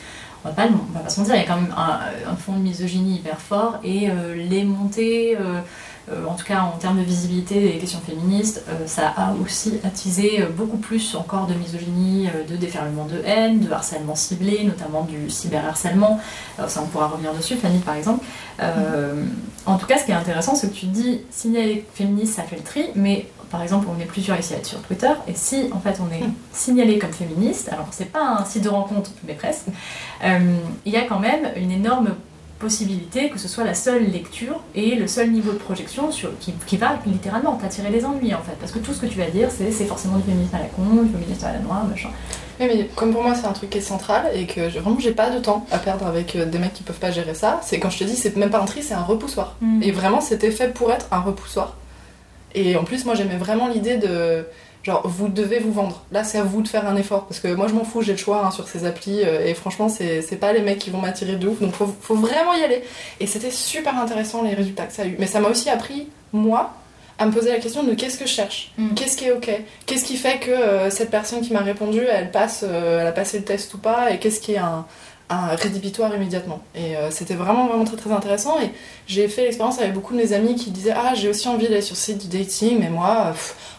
on 0.44 0.48
va 0.48 0.54
pas, 0.54 0.66
on 0.66 0.92
va 0.92 1.00
pas 1.00 1.10
se 1.10 1.20
mentir, 1.20 1.34
il 1.34 1.42
y 1.42 1.44
a 1.44 1.46
quand 1.46 1.60
même 1.60 1.74
un, 1.76 2.36
fond 2.36 2.54
de 2.54 2.62
misogynie 2.62 3.16
hyper 3.16 3.38
fort 3.38 3.78
et 3.84 4.10
euh, 4.10 4.34
les 4.34 4.64
montées, 4.64 5.36
en 6.08 6.34
tout 6.34 6.44
cas 6.44 6.62
en 6.62 6.78
termes 6.78 6.98
de 6.98 7.04
visibilité 7.04 7.60
des 7.60 7.78
questions 7.78 8.00
féministes, 8.00 8.64
euh, 8.68 8.86
ça 8.86 9.08
a 9.16 9.34
aussi 9.42 9.78
attisé 9.84 10.42
euh, 10.42 10.48
beaucoup 10.48 10.76
plus 10.76 11.14
encore 11.14 11.46
de 11.46 11.54
misogynie, 11.54 12.28
euh, 12.28 12.44
de 12.48 12.56
déferlement 12.56 13.04
de 13.04 13.22
haine, 13.24 13.60
de 13.60 13.70
harcèlement 13.70 14.14
ciblé, 14.14 14.64
notamment 14.64 15.02
du 15.04 15.30
cyberharcèlement. 15.30 16.20
Euh, 16.58 16.68
ça 16.68 16.82
on 16.82 16.86
pourra 16.86 17.06
revenir 17.06 17.32
dessus, 17.34 17.56
Fanny 17.56 17.78
par 17.78 17.94
exemple. 17.94 18.24
Euh, 18.60 19.24
en 19.66 19.78
tout 19.78 19.86
cas, 19.86 19.98
ce 19.98 20.04
qui 20.04 20.10
est 20.10 20.14
intéressant, 20.14 20.54
c'est 20.54 20.68
que 20.68 20.74
tu 20.74 20.86
dis 20.86 21.20
signaler 21.30 21.86
féministe, 21.94 22.34
ça 22.34 22.42
fait 22.42 22.56
le 22.56 22.62
tri, 22.62 22.86
mais 22.94 23.28
par 23.50 23.62
exemple, 23.62 23.86
on 23.94 24.00
est 24.00 24.06
plusieurs 24.06 24.38
ici 24.38 24.54
à 24.54 24.56
être 24.56 24.66
sur 24.66 24.80
Twitter, 24.80 25.12
et 25.28 25.34
si 25.34 25.68
en 25.72 25.78
fait 25.80 25.98
on 26.00 26.12
est 26.12 26.24
signalé 26.52 26.98
comme 26.98 27.12
féministe, 27.12 27.68
alors 27.70 27.86
c'est 27.90 28.10
pas 28.10 28.38
un 28.40 28.44
site 28.44 28.64
de 28.64 28.70
rencontre, 28.70 29.10
mais 29.26 29.34
presque, 29.34 29.66
euh, 30.24 30.56
il 30.86 30.92
y 30.92 30.96
a 30.96 31.02
quand 31.02 31.20
même 31.20 31.50
une 31.56 31.70
énorme 31.70 32.14
possibilité 32.62 33.28
que 33.28 33.38
ce 33.38 33.48
soit 33.48 33.64
la 33.64 33.74
seule 33.74 34.04
lecture 34.10 34.60
et 34.74 34.94
le 34.94 35.06
seul 35.06 35.30
niveau 35.30 35.52
de 35.52 35.58
projection 35.58 36.10
sur, 36.10 36.30
qui, 36.38 36.52
qui 36.66 36.76
va 36.78 36.90
littéralement 37.06 37.54
t'attirer 37.56 37.90
les 37.90 38.04
ennuis 38.06 38.32
en 38.34 38.42
fait. 38.42 38.56
Parce 38.60 38.72
que 38.72 38.78
tout 38.78 38.92
ce 38.94 39.00
que 39.02 39.06
tu 39.06 39.18
vas 39.18 39.26
dire, 39.38 39.48
c'est 39.50 39.70
c'est 39.72 39.84
forcément 39.84 40.16
du 40.16 40.22
féminisme 40.22 40.54
à 40.56 40.60
la 40.60 40.66
con, 40.76 41.02
du 41.02 41.10
féminisme 41.12 41.44
à 41.44 41.52
la 41.52 41.58
noire, 41.58 41.84
machin. 41.84 42.08
Oui, 42.60 42.66
mais 42.70 42.88
comme 42.94 43.12
pour 43.12 43.22
moi 43.22 43.34
c'est 43.34 43.46
un 43.46 43.52
truc 43.52 43.70
qui 43.70 43.78
est 43.78 43.88
central 43.94 44.22
et 44.34 44.46
que 44.46 44.68
je- 44.70 44.78
vraiment 44.78 44.98
j'ai 45.00 45.12
pas 45.22 45.30
de 45.30 45.38
temps 45.40 45.66
à 45.72 45.78
perdre 45.78 46.06
avec 46.06 46.36
euh, 46.36 46.44
des 46.46 46.58
mecs 46.58 46.74
qui 46.74 46.82
peuvent 46.84 46.98
pas 47.06 47.10
gérer 47.10 47.34
ça, 47.34 47.60
c'est 47.62 47.78
quand 47.80 47.90
je 47.90 47.98
te 47.98 48.04
dis 48.04 48.16
c'est 48.16 48.36
même 48.36 48.50
pas 48.50 48.60
un 48.60 48.64
tri, 48.72 48.82
c'est 48.82 48.94
un 48.94 49.02
repoussoir. 49.12 49.56
Mm. 49.60 49.82
Et 49.82 49.90
vraiment 49.90 50.20
c'était 50.20 50.50
fait 50.52 50.68
pour 50.72 50.92
être 50.92 51.06
un 51.10 51.20
repoussoir. 51.20 51.76
Et 52.54 52.76
en 52.76 52.84
plus 52.84 53.04
moi 53.06 53.14
j'aimais 53.14 53.36
vraiment 53.38 53.66
l'idée 53.68 53.96
de 53.96 54.46
genre 54.82 55.06
vous 55.06 55.28
devez 55.28 55.58
vous 55.58 55.72
vendre. 55.72 56.02
Là 56.12 56.24
c'est 56.24 56.38
à 56.38 56.42
vous 56.44 56.62
de 56.62 56.68
faire 56.68 56.88
un 56.88 56.96
effort 56.96 57.26
parce 57.26 57.40
que 57.40 57.48
moi 57.48 57.68
je 57.68 57.74
m'en 57.74 57.84
fous, 57.84 58.02
j'ai 58.02 58.12
le 58.12 58.18
choix 58.18 58.44
hein, 58.44 58.50
sur 58.50 58.66
ces 58.68 58.84
applis 58.84 59.22
euh, 59.22 59.46
et 59.46 59.54
franchement 59.54 59.88
c'est 59.88 60.36
pas 60.40 60.52
les 60.52 60.60
mecs 60.60 60.78
qui 60.78 60.90
vont 60.90 61.00
m'attirer 61.00 61.36
de 61.36 61.46
ouf 61.48 61.60
donc 61.60 61.72
faut, 61.74 61.94
faut 62.00 62.14
vraiment 62.16 62.54
y 62.54 62.62
aller. 62.62 62.82
Et 63.20 63.26
c'était 63.26 63.50
super 63.50 63.96
intéressant 63.98 64.42
les 64.42 64.54
résultats 64.54 64.86
que 64.86 64.92
ça 64.92 65.02
a 65.02 65.06
eu. 65.06 65.16
Mais 65.18 65.26
ça 65.26 65.40
m'a 65.40 65.48
aussi 65.48 65.70
appris 65.70 66.08
moi 66.32 66.72
à 67.18 67.26
me 67.26 67.30
poser 67.30 67.50
la 67.50 67.58
question 67.58 67.84
de 67.84 67.94
qu'est-ce 67.94 68.18
que 68.18 68.26
je 68.26 68.32
cherche, 68.32 68.72
Mm. 68.78 68.94
qu'est-ce 68.94 69.16
qui 69.16 69.26
est 69.26 69.32
ok, 69.32 69.50
qu'est-ce 69.86 70.04
qui 70.04 70.16
fait 70.16 70.38
que 70.40 70.50
euh, 70.50 70.90
cette 70.90 71.10
personne 71.10 71.40
qui 71.42 71.52
m'a 71.52 71.60
répondu, 71.60 72.00
elle 72.00 72.30
passe, 72.32 72.64
euh, 72.66 73.00
elle 73.00 73.06
a 73.06 73.12
passé 73.12 73.38
le 73.38 73.44
test 73.44 73.72
ou 73.74 73.78
pas, 73.78 74.10
et 74.10 74.18
qu'est-ce 74.18 74.40
qui 74.40 74.54
est 74.54 74.58
un, 74.58 74.86
un 75.32 75.54
rédhibitoire 75.54 76.14
immédiatement. 76.14 76.60
Et 76.74 76.96
euh, 76.96 77.10
c'était 77.10 77.34
vraiment 77.34 77.66
vraiment 77.66 77.84
très 77.84 77.96
très 77.96 78.12
intéressant. 78.12 78.60
Et 78.60 78.70
j'ai 79.06 79.28
fait 79.28 79.42
l'expérience 79.42 79.78
avec 79.78 79.92
beaucoup 79.92 80.14
de 80.14 80.18
mes 80.18 80.32
amis 80.32 80.54
qui 80.54 80.70
disaient 80.70 80.94
ah 80.96 81.14
j'ai 81.14 81.28
aussi 81.28 81.48
envie 81.48 81.68
d'aller 81.68 81.82
sur 81.82 81.96
site 81.96 82.18
du 82.18 82.38
dating, 82.38 82.78
mais 82.80 82.90
moi 82.90 83.32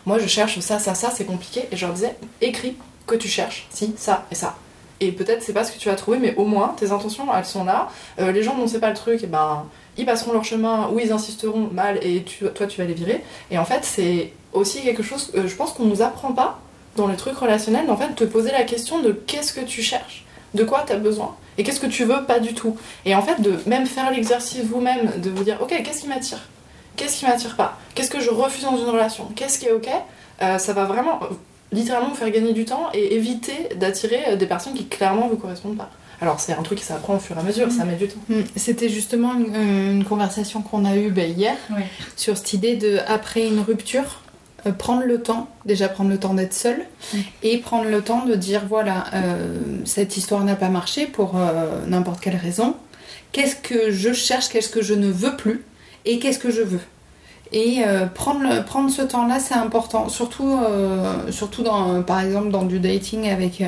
moi 0.05 0.19
je 0.19 0.27
cherche 0.27 0.59
ça 0.59 0.79
ça 0.79 0.95
ça, 0.95 1.11
c'est 1.13 1.25
compliqué. 1.25 1.67
Et 1.71 1.77
je 1.77 1.85
leur 1.85 1.93
disais 1.93 2.15
écris 2.41 2.75
que 3.07 3.15
tu 3.15 3.27
cherches 3.27 3.67
si 3.69 3.93
ça 3.97 4.25
et 4.31 4.35
ça. 4.35 4.55
Et 4.99 5.11
peut-être 5.11 5.43
c'est 5.43 5.53
pas 5.53 5.63
ce 5.63 5.71
que 5.71 5.79
tu 5.79 5.89
vas 5.89 5.95
trouver, 5.95 6.17
mais 6.17 6.35
au 6.35 6.45
moins 6.45 6.75
tes 6.77 6.91
intentions 6.91 7.25
elles 7.35 7.45
sont 7.45 7.65
là. 7.65 7.89
Euh, 8.19 8.31
les 8.31 8.43
gens 8.43 8.55
dont 8.55 8.67
c'est 8.67 8.79
pas 8.79 8.89
le 8.89 8.95
truc, 8.95 9.23
et 9.23 9.27
ben 9.27 9.65
ils 9.97 10.05
passeront 10.05 10.31
leur 10.31 10.45
chemin 10.45 10.89
ou 10.91 10.99
ils 10.99 11.11
insisteront 11.11 11.69
mal 11.71 11.99
et 12.01 12.23
toi 12.55 12.67
tu 12.67 12.81
vas 12.81 12.87
les 12.87 12.93
virer. 12.93 13.23
Et 13.51 13.57
en 13.57 13.65
fait 13.65 13.83
c'est 13.83 14.31
aussi 14.53 14.81
quelque 14.81 15.03
chose, 15.03 15.31
euh, 15.35 15.47
je 15.47 15.55
pense 15.55 15.73
qu'on 15.73 15.85
nous 15.85 16.01
apprend 16.01 16.31
pas 16.31 16.59
dans 16.95 17.07
les 17.07 17.15
trucs 17.15 17.37
relationnels, 17.37 17.89
en 17.89 17.97
fait 17.97 18.13
te 18.15 18.23
poser 18.23 18.51
la 18.51 18.63
question 18.63 19.01
de 19.01 19.11
qu'est-ce 19.11 19.51
que 19.51 19.61
tu 19.61 19.81
cherches, 19.81 20.25
de 20.53 20.63
quoi 20.63 20.83
tu 20.85 20.93
as 20.93 20.97
besoin? 20.97 21.35
Et 21.57 21.63
qu'est-ce 21.63 21.79
que 21.79 21.87
tu 21.87 22.03
veux? 22.05 22.23
Pas 22.25 22.39
du 22.39 22.53
tout. 22.53 22.75
Et 23.05 23.15
en 23.15 23.21
fait 23.21 23.41
de 23.41 23.59
même 23.65 23.85
faire 23.85 24.11
l'exercice 24.11 24.63
vous-même, 24.63 25.11
de 25.21 25.29
vous 25.29 25.43
dire 25.43 25.57
ok 25.61 25.69
qu'est-ce 25.83 26.01
qui 26.01 26.07
m'attire, 26.07 26.39
qu'est-ce 26.95 27.19
qui 27.19 27.25
m'attire 27.25 27.55
pas, 27.55 27.77
qu'est-ce 27.95 28.09
que 28.09 28.19
je 28.19 28.29
refuse 28.29 28.63
dans 28.63 28.77
une 28.77 28.89
relation, 28.89 29.25
qu'est-ce 29.35 29.59
qui 29.59 29.65
est 29.67 29.71
ok, 29.73 29.89
Euh, 30.41 30.57
ça 30.57 30.73
va 30.73 30.85
vraiment 30.85 31.19
euh, 31.21 31.27
littéralement 31.71 32.09
vous 32.09 32.15
faire 32.15 32.31
gagner 32.31 32.53
du 32.53 32.65
temps 32.65 32.87
et 32.93 33.15
éviter 33.15 33.69
d'attirer 33.75 34.21
euh, 34.29 34.35
des 34.35 34.47
personnes 34.47 34.73
qui 34.73 34.87
clairement 34.87 35.27
vous 35.27 35.37
correspondent 35.37 35.77
pas. 35.77 35.91
Alors 36.21 36.39
c'est 36.39 36.53
un 36.53 36.63
truc 36.63 36.79
qui 36.79 36.85
s'apprend 36.85 37.15
au 37.17 37.19
fur 37.19 37.35
et 37.37 37.39
à 37.39 37.43
mesure, 37.43 37.71
ça 37.71 37.85
met 37.85 37.95
du 37.95 38.07
temps. 38.07 38.19
Mm. 38.29 38.41
C'était 38.55 38.89
justement 38.89 39.33
une, 39.35 39.53
une 39.99 40.03
conversation 40.05 40.61
qu'on 40.63 40.85
a 40.85 40.95
eue 40.95 41.11
ben, 41.11 41.29
hier 41.31 41.55
Oui. 41.69 41.83
sur 42.15 42.35
cette 42.35 42.53
idée 42.53 42.75
de, 42.77 42.99
après 43.07 43.45
une 43.47 43.59
rupture, 43.59 44.22
euh, 44.65 44.71
prendre 44.71 45.03
le 45.03 45.21
temps, 45.21 45.47
déjà 45.65 45.89
prendre 45.89 46.09
le 46.09 46.17
temps 46.17 46.33
d'être 46.33 46.53
seul, 46.53 46.85
Mm. 47.13 47.17
et 47.43 47.57
prendre 47.57 47.85
le 47.89 48.01
temps 48.01 48.25
de 48.25 48.35
dire 48.35 48.63
voilà, 48.67 49.05
euh, 49.13 49.47
cette 49.85 50.17
histoire 50.17 50.43
n'a 50.43 50.55
pas 50.55 50.69
marché 50.69 51.05
pour 51.05 51.37
euh, 51.37 51.85
n'importe 51.87 52.19
quelle 52.21 52.37
raison. 52.37 52.75
Qu'est-ce 53.31 53.55
que 53.55 53.91
je 53.91 54.13
cherche, 54.13 54.49
qu'est-ce 54.49 54.69
que 54.69 54.81
je 54.81 54.93
ne 54.93 55.07
veux 55.07 55.35
plus, 55.35 55.63
et 56.05 56.19
qu'est-ce 56.19 56.39
que 56.39 56.51
je 56.51 56.61
veux? 56.61 56.81
Et 57.51 57.83
prendre, 58.15 58.63
prendre 58.65 58.89
ce 58.89 59.03
temps-là, 59.03 59.37
c'est 59.39 59.53
important. 59.53 60.09
Surtout, 60.09 60.57
surtout 61.29 61.61
dans, 61.61 62.01
par 62.01 62.19
exemple, 62.21 62.49
dans 62.49 62.63
du 62.63 62.79
dating 62.79 63.29
avec, 63.29 63.61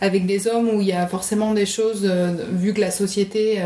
avec 0.00 0.26
des 0.26 0.46
hommes 0.46 0.68
où 0.68 0.80
il 0.80 0.86
y 0.86 0.92
a 0.92 1.08
forcément 1.08 1.52
des 1.52 1.66
choses, 1.66 2.08
vu 2.52 2.72
que 2.72 2.80
la 2.80 2.92
société 2.92 3.60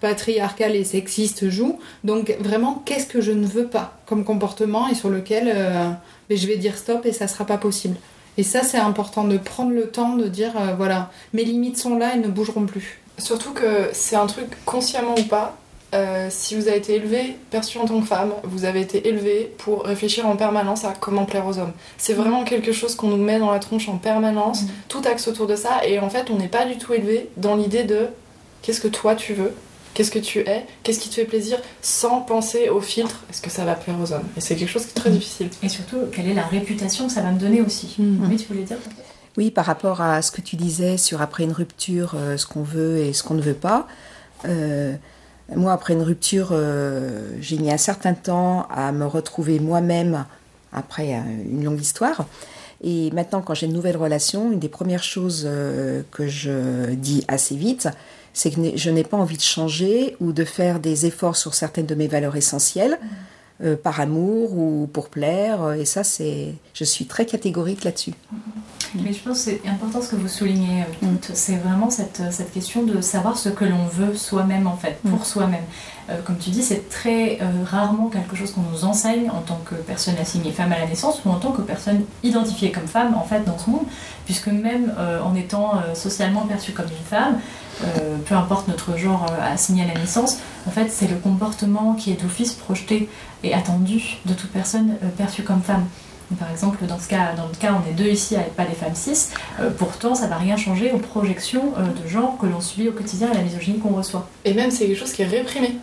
patriarcale 0.00 0.74
et 0.76 0.84
sexiste 0.84 1.48
joue. 1.50 1.78
Donc, 2.04 2.34
vraiment, 2.40 2.82
qu'est-ce 2.84 3.06
que 3.06 3.20
je 3.20 3.32
ne 3.32 3.46
veux 3.46 3.66
pas 3.66 3.98
comme 4.06 4.24
comportement 4.24 4.88
et 4.88 4.94
sur 4.94 5.08
lequel 5.10 5.52
euh, 5.54 5.90
ben, 6.28 6.36
je 6.38 6.46
vais 6.46 6.56
dire 6.56 6.76
stop 6.76 7.06
et 7.06 7.12
ça 7.12 7.28
sera 7.28 7.44
pas 7.44 7.58
possible. 7.58 7.96
Et 8.38 8.42
ça, 8.42 8.62
c'est 8.62 8.78
important 8.78 9.24
de 9.24 9.36
prendre 9.38 9.72
le 9.72 9.88
temps 9.88 10.16
de 10.16 10.26
dire 10.26 10.52
euh, 10.56 10.74
voilà, 10.76 11.10
mes 11.34 11.44
limites 11.44 11.76
sont 11.78 11.96
là, 11.96 12.10
elles 12.14 12.20
ne 12.22 12.28
bougeront 12.28 12.64
plus. 12.66 12.98
Surtout 13.18 13.52
que 13.52 13.90
c'est 13.92 14.16
un 14.16 14.26
truc 14.26 14.46
consciemment 14.64 15.14
ou 15.18 15.24
pas. 15.24 15.56
euh, 15.92 16.28
si 16.30 16.54
vous 16.54 16.68
avez 16.68 16.76
été 16.78 16.94
élevé, 16.94 17.36
perçu 17.50 17.76
en 17.78 17.84
tant 17.84 18.00
que 18.00 18.06
femme, 18.06 18.32
vous 18.44 18.64
avez 18.64 18.80
été 18.80 19.08
élevé 19.08 19.52
pour 19.58 19.82
réfléchir 19.82 20.24
en 20.28 20.36
permanence 20.36 20.84
à 20.84 20.94
comment 20.98 21.24
plaire 21.24 21.44
aux 21.48 21.58
hommes. 21.58 21.72
C'est 21.98 22.12
vraiment 22.14 22.44
quelque 22.44 22.70
chose 22.70 22.94
qu'on 22.94 23.08
nous 23.08 23.16
met 23.16 23.40
dans 23.40 23.50
la 23.50 23.58
tronche 23.58 23.88
en 23.88 23.98
permanence, 23.98 24.62
Mhm. 24.62 24.68
tout 24.88 25.02
axe 25.04 25.26
autour 25.26 25.48
de 25.48 25.56
ça, 25.56 25.84
et 25.84 25.98
en 25.98 26.08
fait 26.08 26.30
on 26.30 26.36
n'est 26.36 26.46
pas 26.46 26.64
du 26.64 26.78
tout 26.78 26.94
élevé 26.94 27.28
dans 27.36 27.56
l'idée 27.56 27.82
de 27.82 28.06
qu'est-ce 28.62 28.80
que 28.80 28.86
toi 28.86 29.16
tu 29.16 29.34
veux, 29.34 29.52
qu'est-ce 29.94 30.10
que 30.10 30.18
tu 30.18 30.40
es, 30.40 30.66
qu'est-ce 30.82 31.00
qui 31.00 31.08
te 31.08 31.14
fait 31.14 31.24
plaisir, 31.24 31.58
sans 31.82 32.20
penser 32.20 32.68
au 32.68 32.80
filtre, 32.80 33.24
est-ce 33.30 33.42
que 33.42 33.50
ça 33.50 33.64
va 33.64 33.74
plaire 33.74 33.96
aux 34.00 34.12
hommes? 34.12 34.28
Et 34.36 34.40
c'est 34.40 34.56
quelque 34.56 34.68
chose 34.68 34.84
qui 34.84 34.90
est 34.90 35.00
très 35.00 35.10
difficile. 35.10 35.48
Et 35.62 35.68
surtout, 35.68 35.98
quelle 36.12 36.28
est 36.28 36.34
la 36.34 36.46
réputation 36.46 37.06
que 37.06 37.12
ça 37.12 37.22
va 37.22 37.32
me 37.32 37.38
donner 37.38 37.60
aussi? 37.60 37.96
Mm. 37.98 38.28
Oui, 38.28 38.36
tu 38.36 38.46
voulais 38.46 38.64
dire? 38.64 38.78
Oui, 39.36 39.50
par 39.50 39.64
rapport 39.64 40.00
à 40.00 40.22
ce 40.22 40.30
que 40.30 40.40
tu 40.40 40.56
disais 40.56 40.96
sur 40.96 41.22
après 41.22 41.44
une 41.44 41.52
rupture, 41.52 42.14
euh, 42.16 42.36
ce 42.36 42.46
qu'on 42.46 42.62
veut 42.62 42.98
et 42.98 43.12
ce 43.12 43.22
qu'on 43.22 43.34
ne 43.34 43.42
veut 43.42 43.54
pas. 43.54 43.86
euh, 44.46 44.94
moi, 45.54 45.72
après 45.72 45.94
une 45.94 46.02
rupture, 46.02 46.50
euh, 46.52 47.32
j'ai 47.40 47.58
mis 47.58 47.72
un 47.72 47.76
certain 47.76 48.14
temps 48.14 48.68
à 48.70 48.92
me 48.92 49.04
retrouver 49.04 49.58
moi-même 49.58 50.24
après 50.72 51.14
euh, 51.14 51.20
une 51.50 51.64
longue 51.64 51.80
histoire. 51.80 52.26
Et 52.82 53.10
maintenant, 53.10 53.42
quand 53.42 53.54
j'ai 53.54 53.66
une 53.66 53.72
nouvelle 53.72 53.96
relation, 53.96 54.52
une 54.52 54.60
des 54.60 54.68
premières 54.68 55.02
choses 55.02 55.44
euh, 55.46 56.02
que 56.12 56.28
je 56.28 56.94
dis 56.94 57.24
assez 57.28 57.56
vite, 57.56 57.88
c'est 58.32 58.50
que 58.50 58.60
je 58.76 58.90
n'ai 58.90 59.04
pas 59.04 59.16
envie 59.16 59.36
de 59.36 59.42
changer 59.42 60.16
ou 60.20 60.32
de 60.32 60.44
faire 60.44 60.80
des 60.80 61.06
efforts 61.06 61.36
sur 61.36 61.54
certaines 61.54 61.86
de 61.86 61.94
mes 61.94 62.06
valeurs 62.08 62.36
essentielles. 62.36 62.98
euh, 63.62 63.76
par 63.76 64.00
amour 64.00 64.54
ou 64.56 64.88
pour 64.90 65.10
plaire, 65.10 65.74
et 65.74 65.84
ça, 65.84 66.02
c'est, 66.02 66.54
je 66.72 66.82
suis 66.82 67.04
très 67.04 67.26
catégorique 67.26 67.84
là-dessus. 67.84 68.14
Mais 68.94 69.12
je 69.12 69.20
pense 69.22 69.44
que 69.44 69.50
c'est 69.50 69.60
important 69.68 70.00
ce 70.00 70.08
que 70.08 70.16
vous 70.16 70.28
soulignez 70.28 70.80
euh, 70.80 71.06
Mm. 71.06 71.16
C'est 71.34 71.56
vraiment 71.56 71.90
cette, 71.90 72.22
cette 72.30 72.52
question 72.54 72.84
de 72.84 73.02
savoir 73.02 73.36
ce 73.36 73.50
que 73.50 73.66
l'on 73.66 73.84
veut 73.86 74.16
soi-même 74.16 74.66
en 74.66 74.76
fait, 74.78 74.96
Mm. 75.04 75.10
pour 75.10 75.26
soi-même. 75.26 75.64
Euh, 76.08 76.20
comme 76.24 76.38
tu 76.38 76.48
dis, 76.50 76.62
c'est 76.62 76.88
très 76.88 77.38
euh, 77.42 77.44
rarement 77.66 78.08
quelque 78.08 78.34
chose 78.34 78.52
qu'on 78.52 78.62
nous 78.62 78.84
enseigne 78.86 79.28
en 79.30 79.42
tant 79.42 79.60
que 79.68 79.74
personne 79.74 80.16
assignée 80.16 80.52
femme 80.52 80.72
à 80.72 80.78
la 80.78 80.86
naissance 80.86 81.20
ou 81.26 81.28
en 81.28 81.38
tant 81.38 81.52
que 81.52 81.60
personne 81.60 82.04
identifiée 82.22 82.72
comme 82.72 82.86
femme 82.88 83.14
en 83.14 83.24
fait 83.24 83.44
dans 83.44 83.58
ce 83.58 83.68
monde, 83.68 83.84
puisque 84.30 84.46
même 84.46 84.94
euh, 84.96 85.20
en 85.20 85.34
étant 85.34 85.74
euh, 85.74 85.96
socialement 85.96 86.42
perçue 86.42 86.70
comme 86.70 86.86
une 86.86 87.04
femme, 87.04 87.40
euh, 87.82 88.16
peu 88.24 88.36
importe 88.36 88.68
notre 88.68 88.96
genre 88.96 89.26
assigné 89.42 89.82
à 89.82 89.92
la 89.92 89.94
naissance, 89.94 90.38
en 90.68 90.70
fait 90.70 90.86
c'est 90.88 91.08
le 91.08 91.16
comportement 91.16 91.94
qui 91.94 92.12
est 92.12 92.22
d'office 92.22 92.52
projeté 92.52 93.08
et 93.42 93.54
attendu 93.54 94.18
de 94.26 94.34
toute 94.34 94.52
personne 94.52 94.94
perçue 95.18 95.42
comme 95.42 95.62
femme. 95.62 95.84
Par 96.38 96.48
exemple, 96.48 96.86
dans 96.86 97.00
ce 97.00 97.08
cas, 97.08 97.32
dans 97.36 97.48
cas, 97.58 97.74
on 97.74 97.90
est 97.90 97.94
deux 97.94 98.08
ici 98.08 98.36
être 98.36 98.52
pas 98.52 98.64
des 98.64 98.76
femmes 98.76 98.94
cis. 98.94 99.30
Pourtant, 99.78 100.14
ça 100.14 100.28
va 100.28 100.36
rien 100.36 100.56
changer 100.56 100.92
aux 100.92 100.98
projections 100.98 101.72
de 101.76 102.08
genre 102.08 102.38
que 102.40 102.46
l'on 102.46 102.60
subit 102.60 102.88
au 102.88 102.92
quotidien 102.92 103.26
et 103.28 103.30
à 103.32 103.34
la 103.34 103.42
misogynie 103.42 103.80
qu'on 103.80 103.94
reçoit. 103.94 104.28
Et 104.44 104.54
même 104.54 104.70
c'est 104.70 104.86
quelque 104.86 105.00
chose 105.00 105.12
qui 105.12 105.22
est 105.22 105.26
réprimé. 105.26 105.74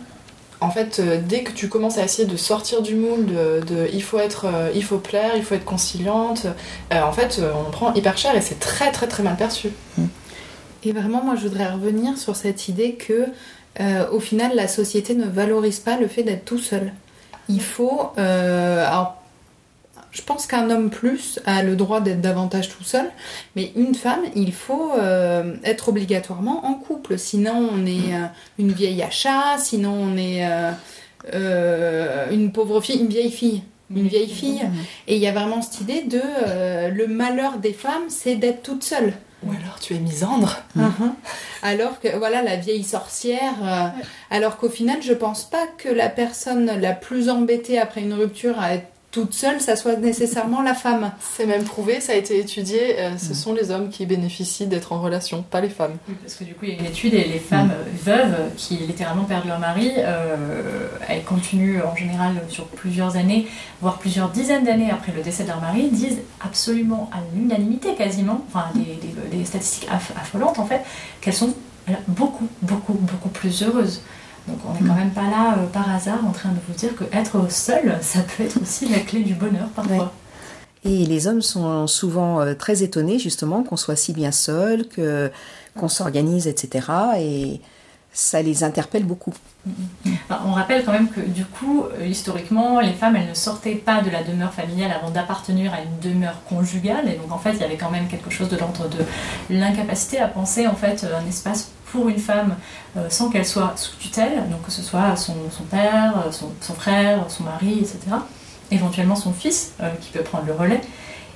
En 0.60 0.70
fait, 0.70 0.98
euh, 0.98 1.20
dès 1.24 1.44
que 1.44 1.52
tu 1.52 1.68
commences 1.68 1.98
à 1.98 2.04
essayer 2.04 2.26
de 2.26 2.36
sortir 2.36 2.82
du 2.82 2.96
moule, 2.96 3.26
de, 3.26 3.88
il 3.92 4.02
faut 4.02 4.18
être, 4.18 4.46
euh, 4.46 4.70
il 4.74 4.82
faut 4.82 4.98
plaire, 4.98 5.32
il 5.36 5.44
faut 5.44 5.54
être 5.54 5.64
conciliante, 5.64 6.46
euh, 6.92 7.00
en 7.00 7.12
fait, 7.12 7.40
on 7.66 7.70
prend 7.70 7.94
hyper 7.94 8.18
cher 8.18 8.34
et 8.34 8.40
c'est 8.40 8.58
très 8.58 8.90
très 8.90 9.06
très 9.06 9.22
mal 9.22 9.36
perçu. 9.36 9.70
Et 10.84 10.92
vraiment, 10.92 11.22
moi, 11.22 11.36
je 11.36 11.42
voudrais 11.42 11.68
revenir 11.68 12.16
sur 12.18 12.34
cette 12.36 12.68
idée 12.68 12.94
que, 12.94 13.26
au 14.12 14.20
final, 14.20 14.52
la 14.54 14.66
société 14.66 15.14
ne 15.14 15.26
valorise 15.26 15.78
pas 15.78 15.96
le 15.96 16.08
fait 16.08 16.22
d'être 16.22 16.44
tout 16.44 16.58
seul. 16.58 16.92
Il 17.48 17.60
faut, 17.60 18.12
je 20.10 20.22
pense 20.22 20.46
qu'un 20.46 20.70
homme 20.70 20.90
plus 20.90 21.38
a 21.46 21.62
le 21.62 21.76
droit 21.76 22.00
d'être 22.00 22.20
davantage 22.20 22.68
tout 22.70 22.84
seul, 22.84 23.10
mais 23.56 23.72
une 23.76 23.94
femme, 23.94 24.22
il 24.34 24.52
faut 24.52 24.92
euh, 24.98 25.54
être 25.64 25.88
obligatoirement 25.90 26.66
en 26.66 26.74
couple. 26.74 27.18
Sinon, 27.18 27.68
on 27.72 27.84
est 27.86 28.14
euh, 28.14 28.26
une 28.58 28.72
vieille 28.72 29.02
à 29.02 29.10
chat, 29.10 29.56
sinon, 29.58 29.92
on 29.92 30.16
est 30.16 30.46
euh, 30.46 30.70
euh, 31.34 32.30
une 32.30 32.52
pauvre 32.52 32.80
fille, 32.80 33.00
une 33.00 33.08
vieille 33.08 33.30
fille. 33.32 33.62
Une 33.94 34.06
vieille 34.06 34.28
fille. 34.28 34.60
Et 35.06 35.16
il 35.16 35.22
y 35.22 35.26
a 35.26 35.32
vraiment 35.32 35.62
cette 35.62 35.80
idée 35.80 36.02
de 36.02 36.20
euh, 36.46 36.88
le 36.88 37.06
malheur 37.06 37.56
des 37.56 37.72
femmes, 37.72 38.08
c'est 38.08 38.34
d'être 38.34 38.62
toute 38.62 38.84
seule. 38.84 39.14
Ou 39.46 39.50
alors 39.52 39.78
tu 39.80 39.94
es 39.94 39.98
misandre. 39.98 40.58
Mhm. 40.74 41.14
Alors 41.62 41.98
que 41.98 42.08
voilà 42.18 42.42
la 42.42 42.56
vieille 42.56 42.84
sorcière. 42.84 43.54
euh, 43.62 43.86
alors 44.30 44.58
qu'au 44.58 44.68
final, 44.68 44.98
je 45.00 45.14
pense 45.14 45.44
pas 45.44 45.66
que 45.78 45.88
la 45.88 46.10
personne 46.10 46.66
la 46.78 46.92
plus 46.92 47.30
embêtée 47.30 47.78
après 47.78 48.02
une 48.02 48.12
rupture 48.12 48.60
à 48.60 48.74
être 48.74 48.88
toute 49.22 49.34
seule, 49.34 49.60
ça 49.60 49.74
soit 49.76 49.96
nécessairement 49.96 50.62
la 50.62 50.74
femme. 50.74 51.10
C'est 51.36 51.46
même 51.46 51.64
prouvé, 51.64 52.00
ça 52.00 52.12
a 52.12 52.14
été 52.16 52.38
étudié, 52.38 52.98
euh, 53.00 53.16
ce 53.18 53.34
sont 53.34 53.52
les 53.52 53.70
hommes 53.70 53.88
qui 53.90 54.06
bénéficient 54.06 54.66
d'être 54.66 54.92
en 54.92 55.00
relation, 55.00 55.42
pas 55.42 55.60
les 55.60 55.68
femmes. 55.68 55.96
Oui, 56.08 56.14
parce 56.22 56.34
que 56.34 56.44
du 56.44 56.54
coup, 56.54 56.66
il 56.66 56.74
y 56.74 56.76
a 56.76 56.78
une 56.80 56.86
étude 56.86 57.14
et 57.14 57.24
les 57.24 57.38
femmes 57.38 57.72
euh, 57.72 57.84
veuves 58.04 58.36
qui 58.56 58.76
littéralement 58.76 59.24
perdent 59.24 59.46
leur 59.46 59.58
mari, 59.58 59.90
euh, 59.98 60.88
elles 61.08 61.24
continuent 61.24 61.80
en 61.82 61.96
général 61.96 62.34
sur 62.48 62.66
plusieurs 62.66 63.16
années, 63.16 63.46
voire 63.80 63.98
plusieurs 63.98 64.28
dizaines 64.28 64.64
d'années 64.64 64.90
après 64.90 65.12
le 65.12 65.22
décès 65.22 65.42
de 65.44 65.48
leur 65.48 65.60
mari, 65.60 65.88
disent 65.90 66.18
absolument 66.40 67.10
à 67.12 67.18
l'unanimité 67.34 67.94
quasiment, 67.94 68.44
enfin 68.48 68.66
des, 68.74 68.80
des- 68.80 69.36
des 69.38 69.44
statistiques 69.44 69.88
aff- 69.88 70.16
affolantes 70.20 70.58
en 70.58 70.66
fait, 70.66 70.82
qu'elles 71.20 71.34
sont 71.34 71.54
beaucoup, 72.06 72.46
beaucoup, 72.62 72.92
beaucoup 72.92 73.30
plus 73.30 73.62
heureuses. 73.62 74.02
Donc 74.48 74.58
on 74.66 74.72
n'est 74.72 74.88
quand 74.88 74.96
même 74.96 75.10
pas 75.10 75.30
là 75.30 75.56
euh, 75.58 75.66
par 75.66 75.94
hasard 75.94 76.24
en 76.26 76.32
train 76.32 76.50
de 76.50 76.58
vous 76.66 76.74
dire 76.74 76.94
que 76.96 77.04
être 77.12 77.50
seul, 77.50 77.98
ça 78.00 78.20
peut 78.20 78.44
être 78.44 78.60
aussi 78.60 78.88
la 78.88 79.00
clé 79.00 79.22
du 79.22 79.34
bonheur 79.34 79.68
parfois. 79.74 80.12
Et 80.84 81.04
les 81.06 81.26
hommes 81.26 81.42
sont 81.42 81.86
souvent 81.86 82.40
euh, 82.40 82.54
très 82.54 82.82
étonnés 82.82 83.18
justement 83.18 83.62
qu'on 83.62 83.76
soit 83.76 83.96
si 83.96 84.12
bien 84.12 84.32
seul, 84.32 84.88
que 84.88 85.30
qu'on 85.76 85.88
s'organise, 85.88 86.48
etc. 86.48 86.88
Et 87.18 87.60
ça 88.18 88.42
les 88.42 88.64
interpelle 88.64 89.04
beaucoup. 89.04 89.32
Enfin, 90.28 90.42
on 90.46 90.52
rappelle 90.52 90.84
quand 90.84 90.92
même 90.92 91.08
que 91.08 91.20
du 91.20 91.44
coup, 91.44 91.84
euh, 91.84 92.06
historiquement, 92.06 92.80
les 92.80 92.92
femmes, 92.92 93.16
elles 93.16 93.28
ne 93.28 93.34
sortaient 93.34 93.74
pas 93.74 94.00
de 94.00 94.10
la 94.10 94.22
demeure 94.22 94.52
familiale 94.52 94.92
avant 94.92 95.10
d'appartenir 95.10 95.72
à 95.72 95.78
une 95.82 95.98
demeure 96.00 96.42
conjugale. 96.48 97.08
Et 97.08 97.14
donc 97.14 97.30
en 97.30 97.38
fait, 97.38 97.52
il 97.52 97.60
y 97.60 97.64
avait 97.64 97.76
quand 97.76 97.90
même 97.90 98.08
quelque 98.08 98.30
chose 98.30 98.48
de 98.48 98.56
l'ordre 98.56 98.88
de 98.88 99.04
l'incapacité 99.50 100.18
à 100.18 100.28
penser 100.28 100.66
en 100.66 100.74
fait 100.74 101.04
un 101.04 101.26
espace 101.28 101.70
pour 101.92 102.08
une 102.08 102.18
femme 102.18 102.56
euh, 102.96 103.08
sans 103.08 103.30
qu'elle 103.30 103.46
soit 103.46 103.74
sous 103.76 103.96
tutelle, 103.96 104.48
donc 104.50 104.62
que 104.62 104.72
ce 104.72 104.82
soit 104.82 105.16
son, 105.16 105.34
père, 105.70 106.24
euh, 106.26 106.32
son, 106.32 106.74
frère, 106.74 107.24
son 107.28 107.44
mari, 107.44 107.78
etc. 107.80 107.98
Éventuellement 108.70 109.16
son 109.16 109.32
fils 109.32 109.72
euh, 109.80 109.90
qui 110.00 110.10
peut 110.10 110.22
prendre 110.22 110.46
le 110.46 110.52
relais. 110.52 110.80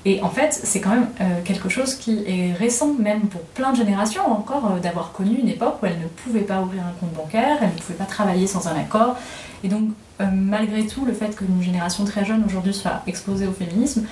Et 0.04 0.20
en 0.22 0.30
fait, 0.30 0.52
c'est 0.52 0.80
quand 0.80 0.90
même 0.90 1.08
euh, 1.20 1.24
quelque 1.44 1.68
chose 1.68 1.94
qui 1.94 2.24
est 2.26 2.52
récent, 2.54 2.92
même 2.98 3.22
pour 3.22 3.40
plein 3.40 3.70
de 3.70 3.76
générations 3.76 4.26
encore, 4.26 4.72
euh, 4.72 4.80
d'avoir 4.80 5.12
connu 5.12 5.36
une 5.38 5.48
époque 5.48 5.76
où 5.80 5.86
elles 5.86 6.00
ne 6.00 6.08
pouvaient 6.08 6.40
pas 6.40 6.60
ouvrir 6.60 6.82
un 6.82 6.92
compte 6.98 7.12
bancaire, 7.12 7.58
elles 7.60 7.68
ne 7.68 7.80
pouvaient 7.80 7.98
pas 7.98 8.04
travailler 8.04 8.48
sans 8.48 8.66
un 8.66 8.76
accord. 8.76 9.16
Et 9.62 9.68
donc, 9.68 9.90
euh, 10.20 10.24
malgré 10.32 10.86
tout, 10.86 11.04
le 11.04 11.12
fait 11.12 11.36
qu'une 11.36 11.62
génération 11.62 12.04
très 12.04 12.24
jeune 12.24 12.42
aujourd'hui 12.44 12.74
soit 12.74 13.02
exposée 13.06 13.46
au 13.46 13.52
féminisme, 13.52 14.06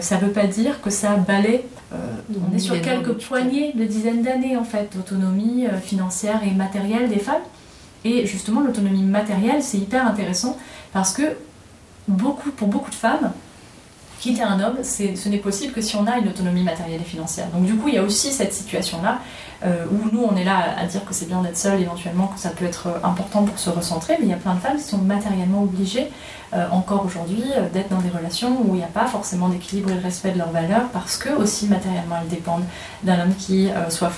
ça 0.00 0.16
ne 0.16 0.22
veut 0.22 0.32
pas 0.32 0.46
dire 0.46 0.80
que 0.82 0.90
ça 0.90 1.14
balaie. 1.14 1.64
on 1.92 2.54
est 2.54 2.58
sur 2.58 2.80
quelques 2.80 3.12
poignées 3.12 3.72
de 3.74 3.84
dizaines 3.84 4.22
d'années 4.22 4.56
en 4.56 4.64
fait 4.64 4.92
d'autonomie 4.96 5.66
financière 5.82 6.40
et 6.44 6.50
matérielle 6.50 7.08
des 7.08 7.20
femmes. 7.20 7.42
Et 8.04 8.26
justement, 8.26 8.60
l'autonomie 8.60 9.04
matérielle, 9.04 9.62
c'est 9.62 9.78
hyper 9.78 10.06
intéressant 10.06 10.56
parce 10.92 11.12
que 11.12 11.22
beaucoup, 12.08 12.50
pour 12.50 12.68
beaucoup 12.68 12.90
de 12.90 12.96
femmes, 12.96 13.32
quitter 14.20 14.42
un 14.42 14.58
homme, 14.60 14.78
ce 14.82 15.28
n'est 15.28 15.38
possible 15.38 15.72
que 15.72 15.80
si 15.80 15.94
on 15.96 16.06
a 16.06 16.18
une 16.18 16.28
autonomie 16.28 16.62
matérielle 16.64 17.00
et 17.00 17.04
financière. 17.04 17.46
Donc 17.54 17.64
du 17.64 17.74
coup, 17.76 17.88
il 17.88 17.94
y 17.94 17.98
a 17.98 18.02
aussi 18.02 18.32
cette 18.32 18.52
situation-là 18.52 19.18
euh, 19.64 19.84
où 19.90 20.08
nous, 20.14 20.22
on 20.24 20.36
est 20.36 20.44
là 20.44 20.58
à 20.78 20.86
dire 20.86 21.04
que 21.04 21.12
c'est 21.14 21.26
bien 21.26 21.40
d'être 21.42 21.56
seul, 21.56 21.80
éventuellement 21.80 22.26
que 22.28 22.38
ça 22.38 22.50
peut 22.50 22.64
être 22.64 22.86
euh, 22.88 22.98
important 23.06 23.42
pour 23.44 23.58
se 23.58 23.70
recentrer, 23.70 24.14
mais 24.18 24.26
il 24.26 24.30
y 24.30 24.34
a 24.34 24.36
plein 24.36 24.54
de 24.54 24.60
femmes 24.60 24.76
qui 24.76 24.84
sont 24.84 24.98
matériellement 24.98 25.62
obligées, 25.62 26.08
euh, 26.54 26.66
encore 26.70 27.04
aujourd'hui, 27.04 27.42
d'être 27.72 27.88
dans 27.90 28.00
des 28.00 28.08
relations 28.08 28.56
où 28.64 28.74
il 28.74 28.78
n'y 28.78 28.84
a 28.84 28.86
pas 28.86 29.06
forcément 29.06 29.48
d'équilibre 29.48 29.90
et 29.90 29.94
de 29.94 30.02
respect 30.02 30.30
de 30.32 30.38
leurs 30.38 30.50
valeurs, 30.52 30.88
parce 30.92 31.16
que 31.16 31.30
aussi 31.30 31.66
matériellement, 31.66 32.16
elles 32.22 32.28
dépendent 32.28 32.64
d'un 33.02 33.20
homme 33.22 33.34
qui 33.38 33.68
soit 33.90 34.10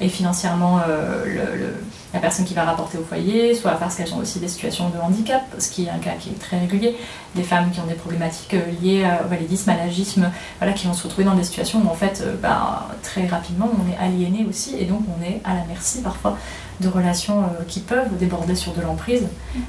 est 0.00 0.08
financièrement 0.08 0.80
le- 1.26 1.74
la 2.16 2.22
personne 2.22 2.46
qui 2.46 2.54
va 2.54 2.64
rapporter 2.64 2.96
au 2.98 3.02
foyer, 3.02 3.54
soit 3.54 3.72
parce 3.72 3.94
qu'elles 3.94 4.12
ont 4.14 4.18
aussi 4.18 4.38
des 4.38 4.48
situations 4.48 4.88
de 4.88 4.98
handicap, 4.98 5.42
ce 5.58 5.68
qui 5.70 5.84
est 5.84 5.90
un 5.90 5.98
cas 5.98 6.12
qui 6.18 6.30
est 6.30 6.40
très 6.40 6.58
régulier, 6.58 6.96
des 7.34 7.42
femmes 7.42 7.70
qui 7.70 7.78
ont 7.80 7.86
des 7.86 7.94
problématiques 7.94 8.54
euh, 8.54 8.62
liées 8.80 9.04
euh, 9.04 9.24
au 9.24 9.28
validisme, 9.28 9.68
à 9.68 9.76
l'agisme, 9.76 10.30
voilà, 10.58 10.72
qui 10.72 10.86
vont 10.86 10.94
se 10.94 11.02
retrouver 11.04 11.24
dans 11.24 11.34
des 11.34 11.44
situations 11.44 11.82
où 11.84 11.88
en 11.88 11.94
fait, 11.94 12.22
euh, 12.24 12.34
bah, 12.40 12.88
très 13.02 13.26
rapidement, 13.26 13.68
on 13.78 13.92
est 13.92 13.98
aliéné 14.02 14.46
aussi, 14.48 14.76
et 14.78 14.86
donc 14.86 15.02
on 15.14 15.22
est 15.22 15.40
à 15.44 15.54
la 15.54 15.64
merci 15.68 16.00
parfois 16.00 16.38
de 16.80 16.88
relations 16.88 17.42
euh, 17.42 17.64
qui 17.68 17.80
peuvent 17.80 18.16
déborder 18.18 18.54
sur 18.54 18.72
de 18.72 18.80
l'emprise. 18.82 19.26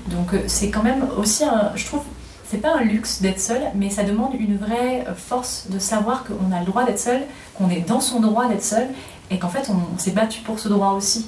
Donc 0.07 0.33
euh, 0.33 0.43
c'est 0.47 0.69
quand 0.69 0.83
même 0.83 1.05
aussi, 1.17 1.43
un, 1.43 1.71
je 1.75 1.85
trouve, 1.85 2.01
c'est 2.49 2.61
pas 2.61 2.75
un 2.75 2.83
luxe 2.83 3.21
d'être 3.21 3.39
seul, 3.41 3.61
mais 3.75 3.89
ça 3.89 4.03
demande 4.03 4.33
une 4.39 4.57
vraie 4.57 5.05
euh, 5.07 5.13
force 5.15 5.67
de 5.69 5.79
savoir 5.79 6.23
qu'on 6.23 6.55
a 6.55 6.59
le 6.59 6.65
droit 6.65 6.85
d'être 6.85 6.99
seul, 6.99 7.21
qu'on 7.55 7.69
est 7.69 7.87
dans 7.87 7.99
son 7.99 8.19
droit 8.19 8.47
d'être 8.47 8.63
seul, 8.63 8.87
et 9.29 9.39
qu'en 9.39 9.49
fait 9.49 9.69
on 9.69 9.97
s'est 9.97 10.11
battu 10.11 10.41
pour 10.41 10.59
ce 10.59 10.69
droit 10.69 10.91
aussi. 10.91 11.25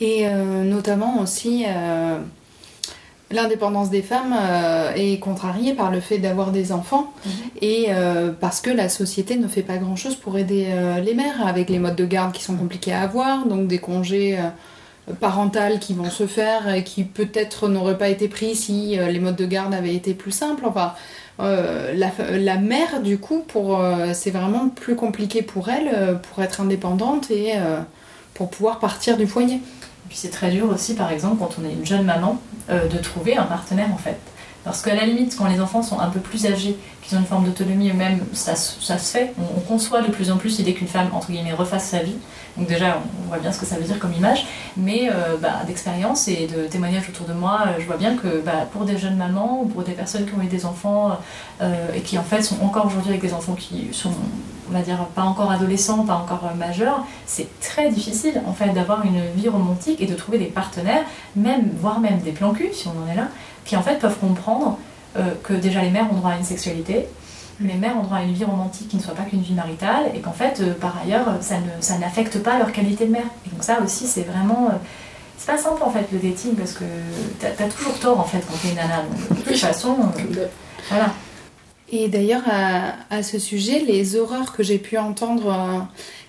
Et 0.00 0.26
euh, 0.26 0.64
notamment 0.64 1.20
aussi, 1.20 1.64
euh, 1.66 2.18
l'indépendance 3.30 3.90
des 3.90 4.02
femmes 4.02 4.34
euh, 4.36 4.92
est 4.94 5.18
contrariée 5.18 5.74
par 5.74 5.90
le 5.90 6.00
fait 6.00 6.18
d'avoir 6.18 6.50
des 6.50 6.72
enfants. 6.72 7.12
Et 7.60 7.86
euh, 7.88 8.32
parce 8.38 8.60
que 8.60 8.70
la 8.70 8.88
société 8.88 9.36
ne 9.36 9.48
fait 9.48 9.62
pas 9.62 9.76
grand-chose 9.76 10.16
pour 10.16 10.38
aider 10.38 10.68
les 11.04 11.14
mères 11.14 11.46
avec 11.46 11.70
les 11.70 11.78
modes 11.78 11.96
de 11.96 12.06
garde 12.06 12.32
qui 12.32 12.42
sont 12.42 12.56
compliqués 12.56 12.92
à 12.92 13.02
avoir, 13.02 13.46
donc 13.46 13.68
des 13.68 13.78
congés 13.78 14.38
parentaux 15.20 15.78
qui 15.80 15.94
vont 15.94 16.10
se 16.10 16.26
faire 16.26 16.72
et 16.72 16.84
qui 16.84 17.04
peut-être 17.04 17.68
n'auraient 17.68 17.98
pas 17.98 18.08
été 18.08 18.28
pris 18.28 18.54
si 18.54 18.96
les 18.96 19.18
modes 19.18 19.36
de 19.36 19.46
garde 19.46 19.74
avaient 19.74 19.94
été 19.94 20.14
plus 20.14 20.32
simples. 20.32 20.64
Enfin, 20.66 20.94
euh, 21.40 21.94
la, 21.94 22.10
la 22.30 22.56
mère, 22.56 23.00
du 23.00 23.18
coup, 23.18 23.40
pour, 23.46 23.80
euh, 23.80 24.10
c'est 24.12 24.30
vraiment 24.30 24.68
plus 24.68 24.96
compliqué 24.96 25.42
pour 25.42 25.68
elle 25.68 25.90
euh, 25.92 26.14
pour 26.14 26.42
être 26.42 26.60
indépendante 26.60 27.30
et 27.30 27.54
pour 28.34 28.50
pouvoir 28.50 28.78
partir 28.78 29.16
du 29.16 29.26
foyer. 29.26 29.56
Et 29.56 30.08
puis 30.08 30.16
c'est 30.16 30.30
très 30.30 30.50
dur 30.50 30.68
aussi, 30.68 30.94
par 30.94 31.10
exemple, 31.10 31.36
quand 31.38 31.56
on 31.60 31.68
est 31.68 31.72
une 31.72 31.86
jeune 31.86 32.04
maman, 32.04 32.38
euh, 32.70 32.88
de 32.88 32.98
trouver 32.98 33.36
un 33.36 33.44
partenaire 33.44 33.88
en 33.92 33.98
fait. 33.98 34.18
Parce 34.64 34.80
qu'à 34.82 34.94
la 34.94 35.04
limite, 35.04 35.36
quand 35.36 35.48
les 35.48 35.60
enfants 35.60 35.82
sont 35.82 35.98
un 35.98 36.08
peu 36.08 36.20
plus 36.20 36.46
âgés, 36.46 36.76
qu'ils 37.02 37.18
ont 37.18 37.20
une 37.20 37.26
forme 37.26 37.44
d'autonomie 37.44 37.90
eux-mêmes, 37.90 38.20
ça, 38.32 38.54
ça 38.54 38.96
se 38.96 39.10
fait. 39.10 39.32
On, 39.36 39.58
on 39.58 39.60
conçoit 39.60 40.02
de 40.02 40.10
plus 40.12 40.30
en 40.30 40.36
plus 40.36 40.58
l'idée 40.58 40.72
qu'une 40.72 40.86
femme, 40.86 41.08
entre 41.12 41.32
guillemets, 41.32 41.52
refasse 41.52 41.88
sa 41.88 41.98
vie. 41.98 42.14
Donc 42.56 42.68
déjà, 42.68 43.00
on 43.24 43.28
voit 43.28 43.38
bien 43.38 43.50
ce 43.50 43.58
que 43.58 43.66
ça 43.66 43.74
veut 43.74 43.82
dire 43.82 43.98
comme 43.98 44.12
image. 44.12 44.46
Mais 44.76 45.08
euh, 45.10 45.36
bah, 45.36 45.62
d'expérience 45.66 46.28
et 46.28 46.46
de 46.46 46.68
témoignages 46.68 47.08
autour 47.08 47.26
de 47.26 47.32
moi, 47.32 47.64
euh, 47.66 47.80
je 47.80 47.86
vois 47.86 47.96
bien 47.96 48.16
que 48.16 48.40
bah, 48.40 48.68
pour 48.72 48.84
des 48.84 48.98
jeunes 48.98 49.16
mamans 49.16 49.62
ou 49.62 49.66
pour 49.66 49.82
des 49.82 49.92
personnes 49.92 50.26
qui 50.26 50.34
ont 50.34 50.42
eu 50.42 50.46
des 50.46 50.64
enfants 50.64 51.18
et 51.94 52.00
qui 52.00 52.18
en 52.18 52.24
fait 52.24 52.42
sont 52.42 52.60
encore 52.62 52.86
aujourd'hui 52.86 53.10
avec 53.10 53.22
des 53.22 53.34
enfants 53.34 53.54
qui 53.54 53.88
sont, 53.92 54.12
on 54.68 54.72
va 54.72 54.82
dire, 54.82 54.98
pas 55.14 55.22
encore 55.22 55.50
adolescents, 55.50 56.04
pas 56.04 56.14
encore 56.14 56.48
euh, 56.50 56.54
majeurs, 56.54 57.04
c'est 57.26 57.48
très 57.60 57.90
difficile 57.90 58.40
en 58.46 58.52
fait 58.52 58.70
d'avoir 58.70 59.04
une 59.04 59.22
vie 59.34 59.48
romantique 59.48 60.00
et 60.00 60.06
de 60.06 60.14
trouver 60.14 60.38
des 60.38 60.46
partenaires, 60.46 61.04
même 61.36 61.70
voire 61.80 62.00
même 62.00 62.20
des 62.20 62.32
plans 62.32 62.52
cul 62.52 62.70
si 62.72 62.88
on 62.88 63.04
en 63.04 63.12
est 63.12 63.16
là, 63.16 63.28
qui 63.64 63.76
en 63.76 63.82
fait 63.82 63.98
peuvent 63.98 64.18
comprendre 64.18 64.78
euh, 65.16 65.34
que 65.42 65.52
déjà 65.52 65.82
les 65.82 65.90
mères 65.90 66.10
ont 66.10 66.16
droit 66.16 66.30
à 66.30 66.36
une 66.38 66.44
sexualité, 66.44 67.06
les 67.60 67.74
mères 67.74 67.98
ont 67.98 68.02
droit 68.02 68.18
à 68.18 68.22
une 68.22 68.32
vie 68.32 68.44
romantique 68.44 68.88
qui 68.88 68.96
ne 68.96 69.02
soit 69.02 69.14
pas 69.14 69.24
qu'une 69.24 69.42
vie 69.42 69.52
maritale 69.52 70.04
et 70.14 70.20
qu'en 70.20 70.32
fait 70.32 70.60
euh, 70.60 70.72
par 70.72 70.96
ailleurs 71.04 71.26
ça 71.40 71.56
ne 71.56 71.82
ça 71.82 71.98
n'affecte 71.98 72.42
pas 72.42 72.58
leur 72.58 72.72
qualité 72.72 73.04
de 73.04 73.12
mère. 73.12 73.26
Et 73.46 73.50
donc 73.50 73.62
ça 73.62 73.80
aussi 73.84 74.06
c'est 74.06 74.22
vraiment 74.22 74.68
euh, 74.68 74.76
c'est 75.36 75.52
pas 75.52 75.58
simple 75.58 75.82
en 75.82 75.90
fait 75.90 76.06
le 76.12 76.18
dating 76.18 76.54
parce 76.54 76.72
que 76.72 76.84
t'as 77.40 77.48
as 77.48 77.68
toujours 77.68 77.98
tort 77.98 78.20
en 78.20 78.24
fait 78.24 78.40
quand 78.40 78.56
t'es 78.62 78.70
une 78.70 78.76
nana. 78.76 79.02
Donc, 79.28 79.38
de 79.38 79.50
toute 79.50 79.56
façon, 79.58 79.96
voilà. 80.88 81.10
Et 81.94 82.08
d'ailleurs, 82.08 82.42
à, 82.46 82.94
à 83.10 83.22
ce 83.22 83.38
sujet, 83.38 83.80
les 83.80 84.16
horreurs 84.16 84.54
que 84.54 84.62
j'ai 84.62 84.78
pu 84.78 84.96
entendre, 84.96 85.48
euh, 85.52 85.78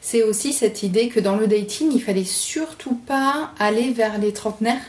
c'est 0.01 0.21
aussi 0.21 0.51
cette 0.51 0.83
idée 0.83 1.07
que 1.07 1.21
dans 1.21 1.37
le 1.37 1.47
dating, 1.47 1.89
il 1.93 2.01
fallait 2.01 2.25
surtout 2.25 2.95
pas 2.95 3.51
aller 3.59 3.91
vers 3.91 4.17
les 4.17 4.33
trentenaires. 4.33 4.81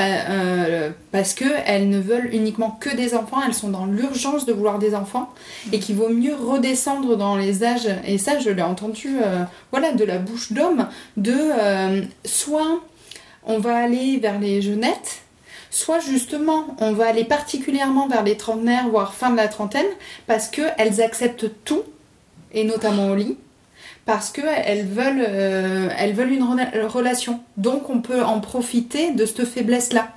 euh, 0.00 0.90
parce 1.10 1.34
que 1.34 1.44
elles 1.66 1.88
ne 1.88 1.98
veulent 1.98 2.32
uniquement 2.32 2.70
que 2.80 2.94
des 2.94 3.14
enfants, 3.14 3.38
elles 3.44 3.54
sont 3.54 3.68
dans 3.70 3.86
l'urgence 3.86 4.46
de 4.46 4.52
vouloir 4.52 4.78
des 4.78 4.94
enfants 4.94 5.28
et 5.72 5.80
qu'il 5.80 5.96
vaut 5.96 6.08
mieux 6.08 6.36
redescendre 6.36 7.16
dans 7.16 7.36
les 7.36 7.64
âges. 7.64 7.88
Et 8.06 8.16
ça, 8.18 8.38
je 8.38 8.50
l'ai 8.50 8.62
entendu, 8.62 9.16
euh, 9.20 9.42
voilà, 9.72 9.92
de 9.92 10.04
la 10.04 10.18
bouche 10.18 10.52
d'homme, 10.52 10.86
de 11.16 11.36
soit 12.24 12.80
on 13.44 13.58
va 13.58 13.76
aller 13.76 14.18
vers 14.18 14.38
les 14.38 14.62
jeunettes, 14.62 15.22
soit 15.70 16.00
justement 16.00 16.76
on 16.80 16.92
va 16.92 17.06
aller 17.06 17.24
particulièrement 17.24 18.08
vers 18.08 18.22
les 18.22 18.36
trentenaires, 18.36 18.88
voire 18.88 19.14
fin 19.14 19.30
de 19.30 19.36
la 19.36 19.48
trentaine, 19.48 19.86
parce 20.26 20.48
qu'elles 20.48 21.00
acceptent 21.00 21.50
tout, 21.64 21.82
et 22.52 22.64
notamment 22.64 23.08
au 23.08 23.14
lit, 23.14 23.36
parce 24.06 24.30
qu'elles 24.30 24.86
veulent, 24.86 25.26
euh, 25.28 25.88
elles 25.98 26.14
veulent 26.14 26.32
une 26.32 26.44
rela- 26.44 26.86
relation. 26.86 27.40
Donc 27.56 27.90
on 27.90 28.00
peut 28.00 28.22
en 28.24 28.40
profiter 28.40 29.12
de 29.12 29.26
cette 29.26 29.44
faiblesse-là, 29.44 30.08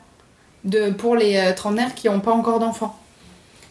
pour 0.97 1.15
les 1.15 1.37
euh, 1.37 1.53
trentenaires 1.53 1.95
qui 1.95 2.07
n'ont 2.07 2.21
pas 2.21 2.31
encore 2.31 2.59
d'enfants. 2.59 2.97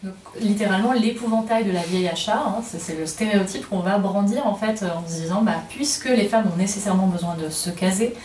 Donc, 0.03 0.13
littéralement, 0.39 0.93
l'épouvantail 0.93 1.63
de 1.63 1.71
la 1.71 1.81
vieille 1.81 2.07
achat, 2.07 2.43
hein, 2.47 2.61
c'est 2.63 2.97
le 2.97 3.05
stéréotype 3.05 3.69
qu'on 3.69 3.79
va 3.79 3.99
brandir 3.99 4.47
en 4.47 4.55
fait 4.55 4.83
en 4.83 5.07
se 5.07 5.21
disant, 5.21 5.43
bah, 5.43 5.57
puisque 5.69 6.09
les 6.09 6.27
femmes 6.27 6.45
ont 6.51 6.57
nécessairement 6.57 7.05
besoin 7.05 7.35
de 7.35 7.49
se 7.49 7.69
caser, 7.69 8.15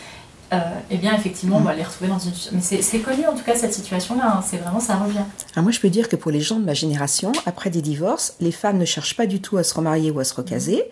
euh, 0.53 0.59
eh 0.89 0.97
bien 0.97 1.13
effectivement, 1.15 1.57
on 1.57 1.61
va 1.61 1.73
les 1.75 1.83
retrouver 1.83 2.09
dans 2.09 2.19
une. 2.19 2.31
Mais 2.53 2.61
c'est 2.81 2.99
connu 2.99 3.25
en 3.27 3.33
tout 3.35 3.43
cas 3.43 3.55
cette 3.55 3.73
situation-là. 3.73 4.37
hein, 4.37 4.43
c'est 4.47 4.57
vraiment 4.57 4.79
ça 4.79 4.95
revient. 4.95 5.19
Alors 5.55 5.63
moi, 5.63 5.71
je 5.71 5.79
peux 5.79 5.89
dire 5.89 6.07
que 6.09 6.15
pour 6.15 6.31
les 6.31 6.41
gens 6.41 6.59
de 6.59 6.65
ma 6.65 6.73
génération, 6.73 7.31
après 7.45 7.69
des 7.69 7.81
divorces, 7.81 8.35
les 8.39 8.51
femmes 8.51 8.77
ne 8.77 8.85
cherchent 8.85 9.15
pas 9.17 9.25
du 9.25 9.41
tout 9.41 9.57
à 9.57 9.63
se 9.63 9.73
remarier 9.73 10.11
ou 10.11 10.19
à 10.19 10.23
se 10.23 10.33
recaser. 10.33 10.83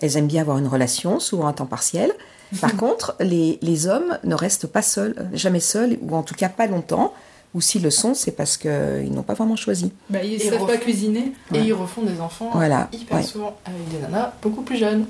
Elles 0.00 0.16
aiment 0.16 0.26
bien 0.28 0.42
avoir 0.42 0.58
une 0.58 0.68
relation, 0.68 1.20
souvent 1.20 1.46
à 1.48 1.52
temps 1.52 1.66
partiel. 1.66 2.12
Par 2.60 2.76
contre, 2.82 3.16
les, 3.20 3.58
les 3.62 3.86
hommes 3.88 4.18
ne 4.24 4.34
restent 4.34 4.66
pas 4.68 4.82
seuls, 4.82 5.14
jamais 5.32 5.60
seuls, 5.60 5.98
ou 6.02 6.14
en 6.14 6.22
tout 6.22 6.34
cas 6.34 6.48
pas 6.48 6.66
longtemps. 6.66 7.12
Ou 7.54 7.62
s'ils 7.62 7.82
le 7.82 7.90
sont, 7.90 8.12
c'est 8.12 8.32
parce 8.32 8.58
qu'ils 8.58 9.10
n'ont 9.10 9.22
pas 9.22 9.32
vraiment 9.32 9.56
choisi. 9.56 9.90
Bah, 10.10 10.22
ils 10.22 10.34
Et 10.34 10.50
savent 10.50 10.66
pas 10.66 10.76
cuisiner. 10.76 11.32
Et 11.54 11.58
Ouais. 11.60 11.64
ils 11.66 11.72
refont 11.72 12.02
des 12.02 12.20
enfants 12.20 12.50
Voilà, 12.52 12.88
hyper 12.92 13.16
ouais. 13.16 13.22
souvent 13.22 13.56
avec 13.64 13.88
des 13.88 13.98
nanas 14.00 14.32
beaucoup 14.42 14.60
plus 14.60 14.76
jeunes. 14.76 15.06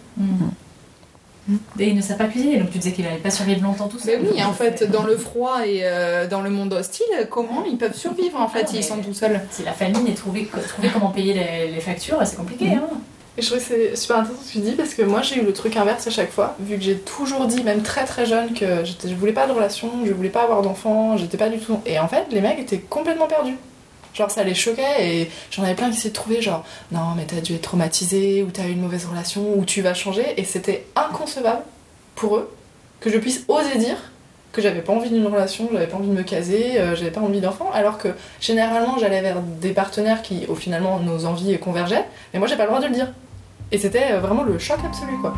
Et 1.79 1.89
ils 1.89 1.97
ne 1.97 2.03
savent 2.03 2.19
pas 2.19 2.27
cuisiner, 2.27 2.59
donc 2.59 2.71
tu 2.71 2.79
disais 2.79 2.93
qu'ils 2.93 3.05
n'allaient 3.05 3.17
pas 3.17 3.31
survivre 3.31 3.63
longtemps 3.63 3.89
tout 3.89 3.99
Mais 4.05 4.13
seul. 4.17 4.23
oui, 4.33 4.43
en 4.45 4.53
fait, 4.53 4.91
dans 4.91 5.05
le 5.05 5.17
froid 5.17 5.67
et 5.67 5.81
euh, 5.85 6.27
dans 6.27 6.43
le 6.43 6.51
monde 6.51 6.73
hostile, 6.75 7.07
comment 7.31 7.65
ils 7.65 7.79
peuvent 7.79 7.97
survivre 7.97 8.41
en 8.41 8.49
fait 8.49 8.65
Ah, 8.67 8.71
mais- 8.73 8.79
Ils 8.81 8.85
sont 8.85 8.99
tout 8.99 9.15
seuls. 9.15 9.41
Si 9.51 9.63
la 9.63 9.73
famine 9.73 10.07
est 10.07 10.15
trouver, 10.15 10.47
trouver 10.69 10.89
comment 10.93 11.09
payer 11.11 11.33
les, 11.35 11.73
les 11.73 11.81
factures, 11.81 12.19
c'est 12.25 12.37
compliqué. 12.37 12.69
Hein. 12.75 12.83
Et 13.39 13.43
je 13.43 13.47
trouve 13.47 13.59
que 13.61 13.65
c'est 13.65 13.95
super 13.97 14.17
intéressant 14.19 14.43
ce 14.43 14.49
que 14.49 14.53
tu 14.59 14.65
dis 14.65 14.73
parce 14.73 14.95
que 14.95 15.03
moi 15.03 15.23
j'ai 15.23 15.37
eu 15.41 15.43
le 15.45 15.53
truc 15.53 15.77
inverse 15.77 16.07
à 16.09 16.11
chaque 16.11 16.33
fois, 16.33 16.57
vu 16.59 16.77
que 16.77 16.83
j'ai 16.83 16.97
toujours 16.99 17.47
dit, 17.47 17.63
même 17.63 17.83
très 17.83 18.05
très 18.05 18.27
jeune, 18.27 18.53
que 18.53 18.85
je 18.85 19.15
voulais 19.15 19.33
pas 19.33 19.47
de 19.47 19.53
relation, 19.53 19.89
je 20.05 20.13
voulais 20.13 20.29
pas 20.29 20.43
avoir 20.43 20.61
d'enfants, 20.63 21.17
j'étais 21.17 21.37
pas 21.37 21.49
du 21.49 21.59
tout. 21.61 21.79
Et 21.87 22.01
en 22.01 22.09
fait, 22.09 22.27
les 22.33 22.41
mecs 22.41 22.59
étaient 22.59 22.79
complètement 22.81 23.27
perdus. 23.29 23.55
Genre 24.15 24.31
ça 24.31 24.43
les 24.43 24.55
choquait 24.55 25.21
et 25.21 25.31
j'en 25.51 25.63
avais 25.63 25.75
plein 25.75 25.91
qui 25.91 25.97
s'étaient 25.97 26.15
trouvés 26.15 26.43
genre 26.43 26.65
non 26.91 27.15
mais 27.17 27.25
t'as 27.25 27.41
dû 27.41 27.55
être 27.55 27.63
traumatisé 27.63 28.43
ou 28.43 28.51
t'as 28.51 28.67
eu 28.67 28.73
une 28.73 28.81
mauvaise 28.81 29.07
relation 29.07 29.57
ou 29.57 29.65
tu 29.65 29.81
vas 29.81 29.95
changer 29.95 30.25
et 30.37 30.45
c'était 30.45 30.87
inconcevable 30.97 31.63
pour 32.17 32.37
eux 32.37 32.51
que 33.01 33.11
je 33.11 33.19
puisse 33.19 33.45
oser 33.49 33.79
dire 33.79 33.97
que 34.51 34.63
j'avais 34.63 34.81
pas 34.81 34.93
envie 34.93 35.11
d'une 35.11 35.27
relation, 35.27 35.69
j'avais 35.73 35.87
pas 35.87 35.99
envie 35.99 36.09
de 36.09 36.15
me 36.15 36.23
caser, 36.23 36.81
euh, 36.81 36.97
j'avais 36.97 37.11
pas 37.11 37.21
envie 37.21 37.41
d'enfants 37.41 37.71
alors 37.73 37.99
que 37.99 38.09
généralement 38.41 38.99
j'allais 38.99 39.21
vers 39.21 39.41
des 39.41 39.73
partenaires 39.73 40.23
qui 40.23 40.47
au 40.49 40.55
finalement 40.55 40.99
nos 40.99 41.27
envies 41.27 41.59
convergeaient 41.59 42.07
mais 42.33 42.39
moi 42.39 42.49
j'ai 42.49 42.57
pas 42.57 42.65
le 42.65 42.71
droit 42.71 42.81
de 42.81 42.87
le 42.87 42.95
dire. 42.95 43.13
Et 43.71 43.79
c'était 43.79 44.13
euh, 44.13 44.21
vraiment 44.21 44.45
le 44.45 44.59
choc 44.59 44.79
absolu 44.85 45.13
quoi. 45.21 45.35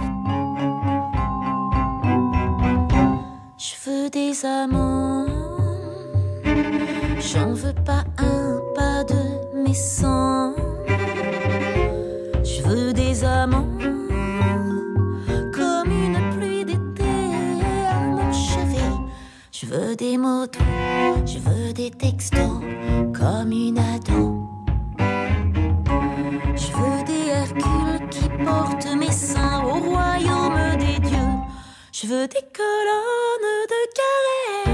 Je 3.59 3.91
veux 3.91 4.09
des 4.09 4.47
amants. 4.47 5.27
J'en 7.21 7.53
veux 7.53 7.75
pas 7.75 8.05
un, 8.19 8.30
Je 12.43 12.63
veux 12.63 12.93
des 12.93 13.23
amants. 13.23 13.69
Comme 15.53 15.93
une 15.93 16.19
pluie 16.35 16.65
d'été 16.65 17.05
à 17.89 18.01
mon 18.01 18.33
chevet. 18.33 18.97
Je 19.53 19.67
veux 19.67 19.95
des 19.95 20.17
mots 20.19 20.47
doux. 20.47 21.25
Je 21.25 21.39
veux 21.39 21.73
des 21.73 21.93
textos. 21.93 22.61
Comme 23.17 23.53
une 23.53 23.79
ado. 23.79 24.49
Je 26.57 26.73
veux 26.77 27.05
des 27.05 27.29
Hercules 27.29 28.09
qui 28.11 28.29
portent 28.45 28.97
mes 28.97 29.13
seins 29.13 29.63
au 29.65 29.79
royaume 29.89 30.77
des 30.81 30.99
dieux. 30.99 31.37
Je 31.93 32.09
veux 32.09 32.27
des 32.27 32.45
colonnes 32.53 33.67
de 33.69 33.81
caresses. 33.95 34.70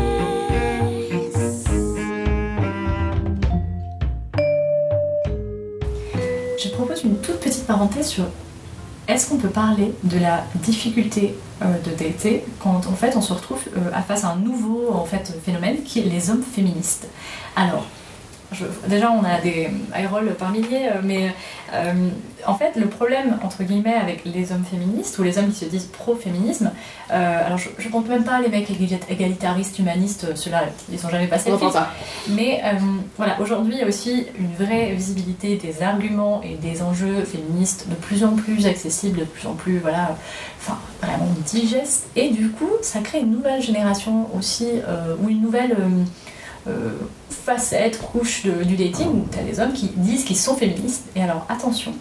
Parenthèse 7.66 8.08
sur 8.08 8.24
est-ce 9.08 9.28
qu'on 9.28 9.36
peut 9.36 9.48
parler 9.48 9.92
de 10.02 10.18
la 10.18 10.44
difficulté 10.56 11.36
euh, 11.62 11.66
de 11.84 11.90
dater 11.90 12.44
quand 12.60 12.86
en 12.86 12.94
fait 12.94 13.16
on 13.16 13.20
se 13.20 13.32
retrouve 13.32 13.60
euh, 13.76 13.92
face 14.06 14.24
à 14.24 14.30
un 14.30 14.36
nouveau 14.36 14.90
en 14.92 15.04
fait 15.04 15.32
phénomène 15.44 15.82
qui 15.84 16.00
est 16.00 16.04
les 16.04 16.30
hommes 16.30 16.42
féministes? 16.42 17.06
Alors 17.54 17.86
je- 18.52 18.64
déjà 18.88 19.10
on 19.10 19.24
a 19.24 19.40
des 19.40 19.68
rôles 20.10 20.34
par 20.34 20.50
milliers, 20.50 20.88
euh, 20.88 21.00
mais 21.02 21.34
euh, 21.74 21.92
en 22.46 22.54
fait 22.54 22.76
le 22.76 22.86
problème 22.86 23.38
entre 23.42 23.62
guillemets 23.64 23.94
avec 23.94 24.22
les 24.24 24.52
hommes 24.52 24.64
féministes 24.64 25.18
ou 25.18 25.22
les 25.22 25.36
hommes 25.38 25.48
qui 25.50 25.64
se 25.64 25.64
disent 25.64 25.86
pro-féminisme, 25.86 26.70
euh, 27.12 27.46
alors 27.46 27.58
je, 27.58 27.68
je 27.78 27.88
compte 27.88 28.08
même 28.08 28.24
pas 28.24 28.40
les 28.40 28.48
mecs 28.48 28.70
égali- 28.70 28.98
égalitaristes, 29.10 29.78
humanistes, 29.78 30.36
ceux-là 30.36 30.62
ils 30.92 30.98
sont 30.98 31.08
jamais 31.10 31.26
passés 31.26 31.50
On 31.52 31.58
ça. 31.70 31.90
Mais 32.30 32.60
euh, 32.64 32.78
voilà, 33.16 33.40
aujourd'hui, 33.40 33.74
il 33.74 33.80
y 33.80 33.82
a 33.82 33.86
aussi 33.88 34.26
une 34.38 34.54
vraie 34.64 34.92
visibilité 34.92 35.56
des 35.56 35.82
arguments 35.82 36.40
et 36.42 36.54
des 36.56 36.82
enjeux 36.82 37.24
féministes 37.24 37.86
de 37.88 37.94
plus 37.94 38.24
en 38.24 38.32
plus 38.36 38.66
accessibles, 38.66 39.20
de 39.20 39.24
plus 39.24 39.46
en 39.48 39.54
plus, 39.54 39.78
voilà, 39.78 40.16
enfin, 40.60 40.78
vraiment 41.02 41.28
digestes. 41.46 42.06
Et 42.16 42.30
du 42.30 42.50
coup, 42.50 42.70
ça 42.82 43.00
crée 43.00 43.20
une 43.20 43.32
nouvelle 43.32 43.60
génération 43.62 44.28
aussi, 44.36 44.68
ou 45.22 45.28
une 45.28 45.40
nouvelle 45.40 45.76
euh, 46.68 46.70
euh, 46.70 46.90
facette, 47.30 47.98
couche 48.00 48.44
de- 48.44 48.64
du 48.64 48.76
dating, 48.76 49.08
où 49.08 49.26
tu 49.30 49.38
as 49.38 49.42
des 49.42 49.60
hommes 49.60 49.72
qui 49.72 49.88
disent 49.96 50.24
qu'ils 50.24 50.36
sont 50.36 50.54
féministes. 50.56 51.04
Et 51.14 51.22
alors, 51.22 51.46
attention. 51.48 51.92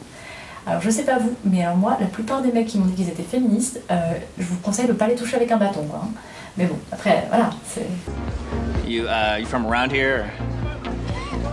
Alors, 0.68 0.82
je 0.82 0.90
sais 0.90 1.04
pas 1.04 1.20
vous, 1.20 1.34
mais 1.44 1.64
moi, 1.78 1.98
la 2.00 2.08
plupart 2.08 2.42
des 2.42 2.52
mecs 2.52 2.66
qui 2.68 2.80
m'ont 2.80 2.86
dit 2.86 2.94
qu'ils 2.96 3.10
étaient 3.10 3.22
féministes, 3.24 3.80
euh, 3.92 3.96
je 4.40 4.44
vous 4.46 4.56
conseille 4.58 4.88
de 4.88 4.94
pas 4.94 5.08
les 5.08 5.16
toucher 5.16 5.36
avec 5.36 5.52
un 5.52 5.58
bâton, 5.58 5.84
quoi. 5.88 6.02
hein. 6.04 6.10
Mais 6.58 6.66
bon, 6.66 6.78
après, 6.92 7.26
voilà, 7.30 7.50
c'est. 7.68 7.86
You 8.88 9.04
uh, 9.06 9.40
you 9.40 9.46
from 9.46 9.66
around 9.68 9.92
here? 9.92 10.26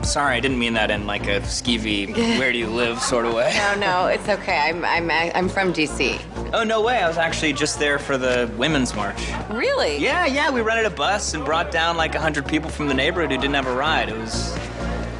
Sorry, 0.02 0.36
I 0.36 0.40
didn't 0.40 0.58
mean 0.58 0.74
that 0.74 0.90
in 0.90 1.06
like 1.06 1.26
a 1.26 1.40
skeevy 1.40 2.14
"where 2.38 2.52
do 2.52 2.58
you 2.58 2.66
live" 2.66 3.00
sort 3.00 3.24
of 3.24 3.34
way. 3.34 3.54
No, 3.56 3.74
no, 3.78 4.06
it's 4.06 4.28
okay. 4.28 4.58
I'm 4.58 4.84
I'm 4.84 5.10
I'm 5.10 5.48
from 5.48 5.72
DC. 5.72 6.20
Oh 6.52 6.64
no 6.64 6.82
way! 6.82 6.98
I 6.98 7.08
was 7.08 7.18
actually 7.18 7.52
just 7.52 7.78
there 7.78 7.98
for 7.98 8.18
the 8.18 8.50
women's 8.56 8.94
march. 8.94 9.22
Really? 9.50 9.98
Yeah, 9.98 10.26
yeah. 10.26 10.50
We 10.50 10.60
rented 10.60 10.86
a 10.86 10.94
bus 10.94 11.34
and 11.34 11.44
brought 11.44 11.70
down 11.70 11.96
like 11.96 12.14
a 12.14 12.20
hundred 12.20 12.46
people 12.46 12.68
from 12.68 12.88
the 12.88 12.94
neighborhood 12.94 13.30
who 13.30 13.36
didn't 13.38 13.54
have 13.54 13.66
a 13.66 13.74
ride. 13.74 14.08
It 14.08 14.16
was 14.18 14.56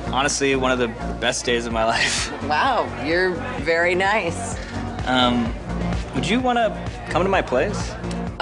honestly 0.09 0.55
one 0.57 0.73
of 0.73 0.79
the 0.79 0.89
best 1.21 1.45
days 1.45 1.65
of 1.65 1.73
my 1.73 1.85
life. 1.97 2.31
Wow, 2.45 2.87
you're 3.07 3.31
very 3.61 3.95
nice. 3.95 4.57
Um, 5.07 5.55
would 6.15 6.29
you 6.29 6.41
want 6.41 6.59
to 6.59 6.91
come 7.11 7.23
to 7.23 7.29
my 7.29 7.41
place? 7.43 7.93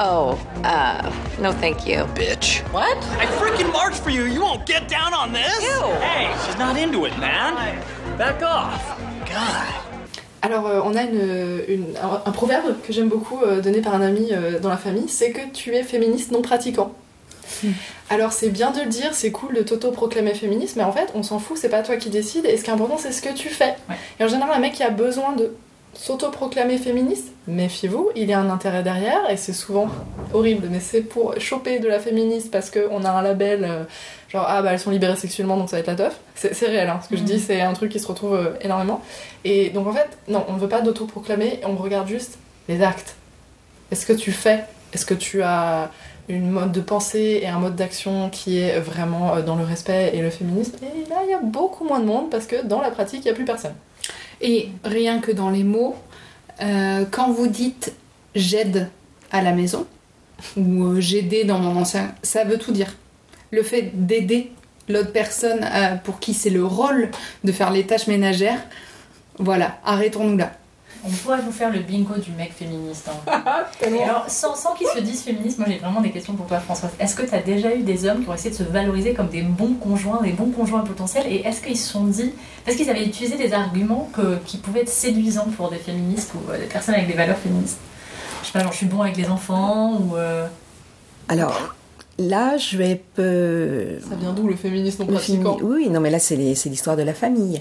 Oh, 0.03 0.39
uh, 0.65 1.13
no, 1.43 1.53
thank 1.53 1.87
you. 1.87 2.05
Bitch. 2.15 2.63
What? 2.73 2.97
I 3.19 3.27
freaking 3.27 3.71
marched 3.71 3.99
for 4.03 4.09
you. 4.11 4.25
You 4.25 4.41
won't 4.41 4.65
get 4.65 4.89
down 4.89 5.13
on 5.13 5.33
this. 5.33 5.61
Ew. 5.63 5.85
Hey, 6.01 6.33
she's 6.47 6.57
not 6.59 6.79
into 6.79 7.05
it, 7.05 7.13
man. 7.19 7.55
Back 8.17 8.43
off. 8.43 8.99
God. 9.27 9.67
Alors, 10.43 10.67
euh, 10.67 10.81
on 10.85 10.95
a 10.97 11.03
une, 11.03 11.61
une- 11.69 11.97
un, 12.03 12.23
un 12.25 12.33
proverbe 12.33 12.81
que 12.83 12.95
j'aime 12.95 13.09
beaucoup 13.11 13.43
euh, 13.43 13.61
donné 13.61 13.83
par 13.83 13.95
un 13.95 14.01
ami 14.01 14.29
euh, 14.33 14.59
dans 14.59 14.71
la 14.71 14.79
famille, 14.79 15.09
c'est 15.11 15.33
que 15.33 15.43
tu 15.53 15.75
es 15.75 15.83
féministe 15.83 16.31
non 16.31 16.41
pratiquant. 16.41 16.93
Alors 18.09 18.33
c'est 18.33 18.49
bien 18.49 18.71
de 18.71 18.81
le 18.81 18.87
dire, 18.87 19.11
c'est 19.13 19.33
cool 19.33 19.55
de 19.55 19.61
t'auto-proclamer 19.63 20.33
féministe, 20.35 20.77
mais 20.77 20.85
en 20.85 20.93
fait 20.93 21.11
on 21.15 21.23
s'en 21.25 21.39
fout, 21.41 21.59
c'est 21.59 21.69
pas 21.69 21.83
toi 21.83 21.97
qui 21.97 22.09
décides, 22.09 22.47
et 22.47 22.57
ce 22.57 22.63
qui 22.65 22.71
est 22.71 22.73
important 22.73 22.97
c'est 22.97 23.11
ce 23.13 23.21
que 23.21 23.35
tu 23.35 23.49
fais. 23.49 23.75
Ouais. 23.89 23.97
Et 24.19 24.25
en 24.25 24.29
général 24.29 24.53
un 24.55 24.61
mec 24.61 24.73
qui 24.75 24.85
a 24.85 24.89
besoin 24.91 25.33
de 25.33 25.53
s'auto-proclamer 25.95 26.79
féministe, 26.79 27.29
méfiez-vous, 27.47 28.11
il 28.17 28.29
y 28.29 28.33
a 28.33 28.39
un 28.39 28.49
intérêt 28.49 28.83
derrière, 28.83 29.29
et 29.29 29.37
c'est 29.37 29.53
souvent 29.53 29.89
horrible, 30.33 30.69
mais 30.71 30.81
c'est 30.81 31.03
pour 31.03 31.35
choper 31.39 31.79
de 31.79 31.89
la 31.89 31.99
féministe 31.99 32.51
parce 32.51 32.71
qu'on 32.71 33.05
a 33.05 33.11
un 33.11 33.23
label, 33.23 33.65
euh, 33.65 33.85
genre 34.29 34.47
ah 34.49 34.63
bah 34.63 34.73
elles 34.73 34.79
sont 34.79 34.91
libérées 34.91 35.17
sexuellement 35.17 35.57
donc 35.57 35.69
ça 35.69 35.77
va 35.77 35.81
être 35.81 35.89
la 35.89 35.97
teuf. 35.97 36.21
C'est 36.35 36.67
réel, 36.67 36.89
hein, 36.89 37.01
ce 37.03 37.09
que 37.09 37.17
je 37.17 37.23
dis, 37.23 37.41
c'est 37.41 37.61
un 37.61 37.73
truc 37.73 37.91
qui 37.91 37.99
se 37.99 38.07
retrouve 38.07 38.35
euh, 38.35 38.53
énormément. 38.63 39.03
Et 39.45 39.71
donc 39.71 39.87
en 39.89 39.93
fait, 39.93 40.09
non, 40.29 40.45
on 40.49 40.55
ne 40.55 40.59
veut 40.59 40.69
pas 40.69 40.81
d'auto-proclamer, 40.81 41.61
on 41.65 41.77
regarde 41.77 42.09
juste 42.09 42.39
les 42.69 42.83
actes. 42.83 43.17
Est-ce 43.91 44.07
que 44.07 44.13
tu 44.13 44.33
fais? 44.33 44.65
Est-ce 44.93 45.05
que 45.05 45.15
tu 45.15 45.43
as 45.43 45.91
une 46.29 46.51
mode 46.51 46.71
de 46.71 46.81
pensée 46.81 47.41
et 47.43 47.49
un 47.49 47.59
mode 47.59 47.75
d'action 47.75 48.31
qui 48.31 48.61
est 48.61 48.79
vraiment 48.79 49.35
euh, 49.35 49.43
dans 49.43 49.57
le 49.57 49.65
respect 49.65 50.13
et 50.15 50.23
le 50.23 50.31
féminisme? 50.31 50.77
Et 50.83 51.09
là, 51.11 51.17
il 51.25 51.31
y 51.31 51.35
a 51.35 51.41
beaucoup 51.41 51.85
moins 51.85 51.99
de 51.99 52.05
monde 52.05 52.31
parce 52.31 52.47
que 52.47 52.65
dans 52.65 52.81
la 52.81 52.91
pratique, 52.91 53.21
il 53.21 53.25
n'y 53.25 53.31
a 53.31 53.35
plus 53.35 53.45
personne. 53.45 53.75
Et 54.41 54.69
rien 54.85 55.21
que 55.21 55.33
dans 55.33 55.51
les 55.51 55.65
mots, 55.65 55.97
euh, 56.63 57.05
quand 57.11 57.31
vous 57.33 57.47
dites 57.47 57.95
j'aide 58.35 58.89
à 59.31 59.43
la 59.43 59.53
maison 59.53 59.87
ou 60.57 60.85
euh, 60.85 61.45
dans 61.45 61.59
mon 61.59 61.81
ancien, 61.81 62.15
ça 62.23 62.45
veut 62.45 62.59
tout 62.59 62.73
dire. 62.73 62.95
Le 63.51 63.63
fait 63.63 63.91
d'aider 63.95 64.53
l'autre 64.89 65.13
personne 65.13 65.61
euh, 65.63 65.97
pour 65.97 66.21
qui 66.21 66.35
c'est 66.35 66.51
le 66.51 66.65
rôle 66.65 67.11
de 67.45 67.53
faire 67.53 67.71
les 67.71 67.87
tâches 67.87 68.07
ménagères, 68.07 68.61
voilà, 69.39 69.79
arrêtons-nous 69.85 70.37
là. 70.37 70.53
On 71.07 71.11
pourrait 71.11 71.41
vous 71.41 71.53
faire 71.53 71.71
le 71.73 71.81
bingo 71.81 72.15
du 72.17 72.31
mec 72.33 72.53
féministe. 72.53 73.09
hein. 73.09 73.65
Et 73.87 74.03
alors, 74.03 74.25
sans, 74.29 74.55
sans 74.55 74.75
qu'ils 74.75 74.87
se 74.89 74.99
disent 75.01 75.23
féministes, 75.23 75.59
moi 75.59 75.67
j'ai 75.71 75.79
vraiment 75.79 76.01
des 76.01 76.11
questions 76.11 76.35
pour 76.35 76.47
toi, 76.47 76.59
Françoise. 76.61 76.91
Est-ce 77.01 77.15
que 77.15 77.23
tu 77.23 77.35
as 77.35 77.41
déjà 77.43 77.75
eu 77.75 77.83
des 77.83 78.05
hommes 78.07 78.23
qui 78.23 78.29
ont 78.29 78.35
essayé 78.35 78.51
de 78.51 78.55
se 78.57 78.63
valoriser 78.65 79.15
comme 79.15 79.29
des 79.29 79.43
bons 79.43 79.75
conjoints, 79.75 80.21
des 80.23 80.33
bons 80.33 80.51
conjoints 80.51 80.81
potentiels? 80.81 81.27
Et 81.29 81.37
est-ce 81.47 81.63
qu'ils 81.63 81.77
se 81.79 81.89
sont 81.91 82.05
dit, 82.05 82.33
parce 82.65 82.77
qu'ils 82.77 82.91
avaient 82.91 83.05
utilisé 83.07 83.37
des 83.39 83.53
arguments 83.55 84.11
que, 84.13 84.37
qui 84.45 84.59
pouvaient 84.59 84.81
être 84.83 84.89
séduisants 84.91 85.49
pour 85.57 85.71
des 85.71 85.79
féministes 85.79 86.33
ou 86.35 86.51
euh, 86.51 86.59
des 86.59 86.67
personnes 86.67 86.95
avec 86.97 87.07
des 87.07 87.15
valeurs 87.15 87.39
féministes? 87.39 87.79
Je 88.43 88.47
sais 88.47 88.53
pas, 88.53 88.63
genre 88.63 88.73
je 88.73 88.77
suis 88.79 88.87
bon 88.87 89.03
avec 89.03 89.17
les 89.17 89.29
enfants 89.29 89.99
ou. 90.01 90.17
euh, 90.17 90.47
Alors, 91.29 91.75
là, 92.19 92.57
je 92.59 92.77
vais 92.77 93.03
peu... 93.15 93.99
Ça 94.09 94.17
vient 94.17 94.33
d'où 94.33 94.47
le 94.49 94.57
féminisme 94.57 95.03
non 95.05 95.09
Le 95.09 95.15
pratiquant? 95.15 95.57
Fémini- 95.59 95.63
Oui, 95.63 95.89
non, 95.89 96.01
mais 96.01 96.11
là, 96.11 96.19
c'est 96.19 96.37
les- 96.37 96.55
c'est 96.55 96.69
l'histoire 96.69 96.97
de 96.97 97.03
la 97.03 97.15
famille. 97.15 97.61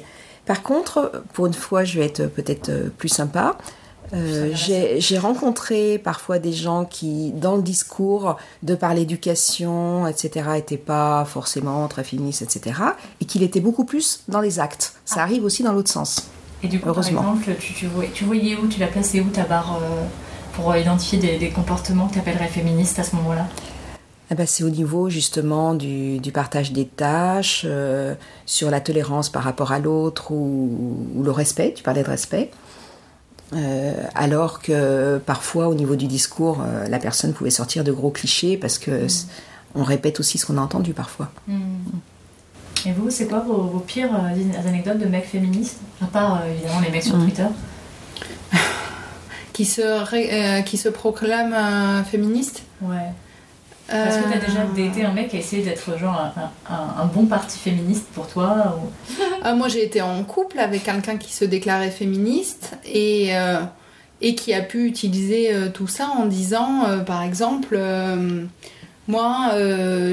Par 0.49 0.63
contre, 0.63 1.11
pour 1.33 1.45
une 1.45 1.53
fois, 1.53 1.83
je 1.83 1.99
vais 1.99 2.05
être 2.07 2.25
peut-être 2.25 2.69
euh, 2.69 2.89
plus 2.89 3.07
sympa. 3.07 3.55
Euh, 4.15 4.49
j'ai 4.55 5.19
rencontré 5.19 5.99
parfois 5.99 6.39
des 6.39 6.53
gens 6.53 6.85
qui, 6.85 7.31
dans 7.33 7.55
le 7.55 7.61
discours 7.61 8.35
de 8.63 8.73
par 8.73 8.95
l'éducation, 8.95 10.07
etc., 10.07 10.49
n'étaient 10.53 10.77
pas 10.77 11.23
forcément 11.25 11.87
très 11.87 12.03
féministes, 12.03 12.41
etc., 12.41 12.81
et 13.21 13.25
qu'il 13.25 13.43
était 13.43 13.59
beaucoup 13.59 13.85
plus 13.85 14.23
dans 14.27 14.41
les 14.41 14.59
actes. 14.59 14.95
Ça 15.05 15.21
arrive 15.21 15.43
aussi 15.43 15.61
dans 15.61 15.71
l'autre 15.71 15.91
sens. 15.91 16.31
Et 16.63 16.67
du 16.67 16.79
coup, 16.79 16.89
Heureusement. 16.89 17.21
par 17.21 17.35
exemple, 17.35 17.55
tu, 17.59 17.73
tu, 17.75 17.85
voyais, 17.85 18.09
tu 18.11 18.23
voyais 18.23 18.55
où, 18.55 18.65
tu 18.65 18.79
l'as 18.79 18.87
placé 18.87 19.21
où 19.21 19.29
ta 19.29 19.43
barre 19.43 19.77
euh, 19.79 20.03
pour 20.53 20.75
identifier 20.75 21.19
des, 21.19 21.37
des 21.37 21.51
comportements 21.51 22.07
que 22.07 22.13
tu 22.13 22.19
appellerais 22.21 22.47
féministes 22.47 22.97
à 22.97 23.03
ce 23.03 23.15
moment-là? 23.17 23.45
Eh 24.31 24.35
ben, 24.35 24.45
c'est 24.45 24.63
au 24.63 24.69
niveau 24.69 25.09
justement 25.09 25.73
du, 25.73 26.19
du 26.19 26.31
partage 26.31 26.71
des 26.71 26.85
tâches, 26.85 27.63
euh, 27.65 28.13
sur 28.45 28.69
la 28.69 28.79
tolérance 28.79 29.29
par 29.29 29.43
rapport 29.43 29.71
à 29.71 29.79
l'autre 29.79 30.31
ou, 30.31 31.07
ou 31.15 31.23
le 31.23 31.31
respect, 31.31 31.73
tu 31.75 31.81
parlais 31.83 32.03
de 32.03 32.07
respect. 32.09 32.51
Euh, 33.53 33.93
alors 34.13 34.61
que 34.61 35.17
parfois 35.25 35.67
au 35.69 35.73
niveau 35.73 35.95
du 35.95 36.05
discours, 36.05 36.59
euh, 36.61 36.87
la 36.87 36.99
personne 36.99 37.33
pouvait 37.33 37.49
sortir 37.49 37.83
de 37.83 37.91
gros 37.91 38.11
clichés 38.11 38.55
parce 38.57 38.77
que 38.77 39.07
c- 39.07 39.25
on 39.73 39.83
répète 39.83 40.19
aussi 40.19 40.37
ce 40.37 40.45
qu'on 40.45 40.57
a 40.59 40.61
entendu 40.61 40.93
parfois. 40.93 41.31
Et 42.85 42.91
vous, 42.91 43.09
c'est 43.09 43.25
quoi 43.27 43.39
vos, 43.39 43.63
vos 43.63 43.79
pires 43.79 44.13
euh, 44.13 44.59
anecdotes 44.67 44.99
de 44.99 45.05
mecs 45.05 45.25
féministes? 45.25 45.77
À 46.03 46.05
part 46.05 46.41
euh, 46.43 46.51
évidemment 46.53 46.79
les 46.81 46.91
mecs 46.91 47.03
sur 47.03 47.17
Mhm. 47.17 47.23
Twitter. 47.25 47.47
Qui 49.53 49.65
se, 49.65 49.81
ré- 49.81 50.29
euh, 50.31 50.61
qui 50.61 50.77
se 50.77 50.87
proclame 50.87 51.53
euh, 51.53 52.03
féministe 52.03 52.61
Ouais. 52.81 53.09
Est-ce 53.91 54.19
que 54.19 54.23
t'as 54.31 54.37
Euh, 54.37 54.47
déjà 54.47 54.65
daté 54.87 55.03
un 55.05 55.13
mec 55.13 55.29
qui 55.29 55.37
a 55.37 55.39
essayé 55.39 55.63
d'être 55.63 55.97
genre 55.97 56.19
un, 56.19 56.73
un- 56.73 57.01
un 57.03 57.05
bon 57.05 57.25
parti 57.25 57.57
féministe 57.57 58.05
pour 58.13 58.27
toi 58.27 58.77
ou... 58.81 58.89
Ah, 59.43 59.53
moi, 59.53 59.67
j'ai 59.67 59.83
été 59.83 60.01
en 60.01 60.23
couple 60.23 60.59
avec 60.59 60.83
quelqu'un 60.83 61.17
qui 61.17 61.33
se 61.33 61.45
déclarait 61.45 61.91
féministe 61.91 62.73
et, 62.85 63.35
euh, 63.37 63.59
et 64.21 64.35
qui 64.35 64.53
a 64.53 64.61
pu 64.61 64.85
utiliser 64.85 65.53
euh, 65.53 65.69
tout 65.69 65.87
ça 65.87 66.09
en 66.17 66.25
disant, 66.25 66.83
par 67.05 67.23
exemple, 67.23 67.79
moi, 69.07 69.51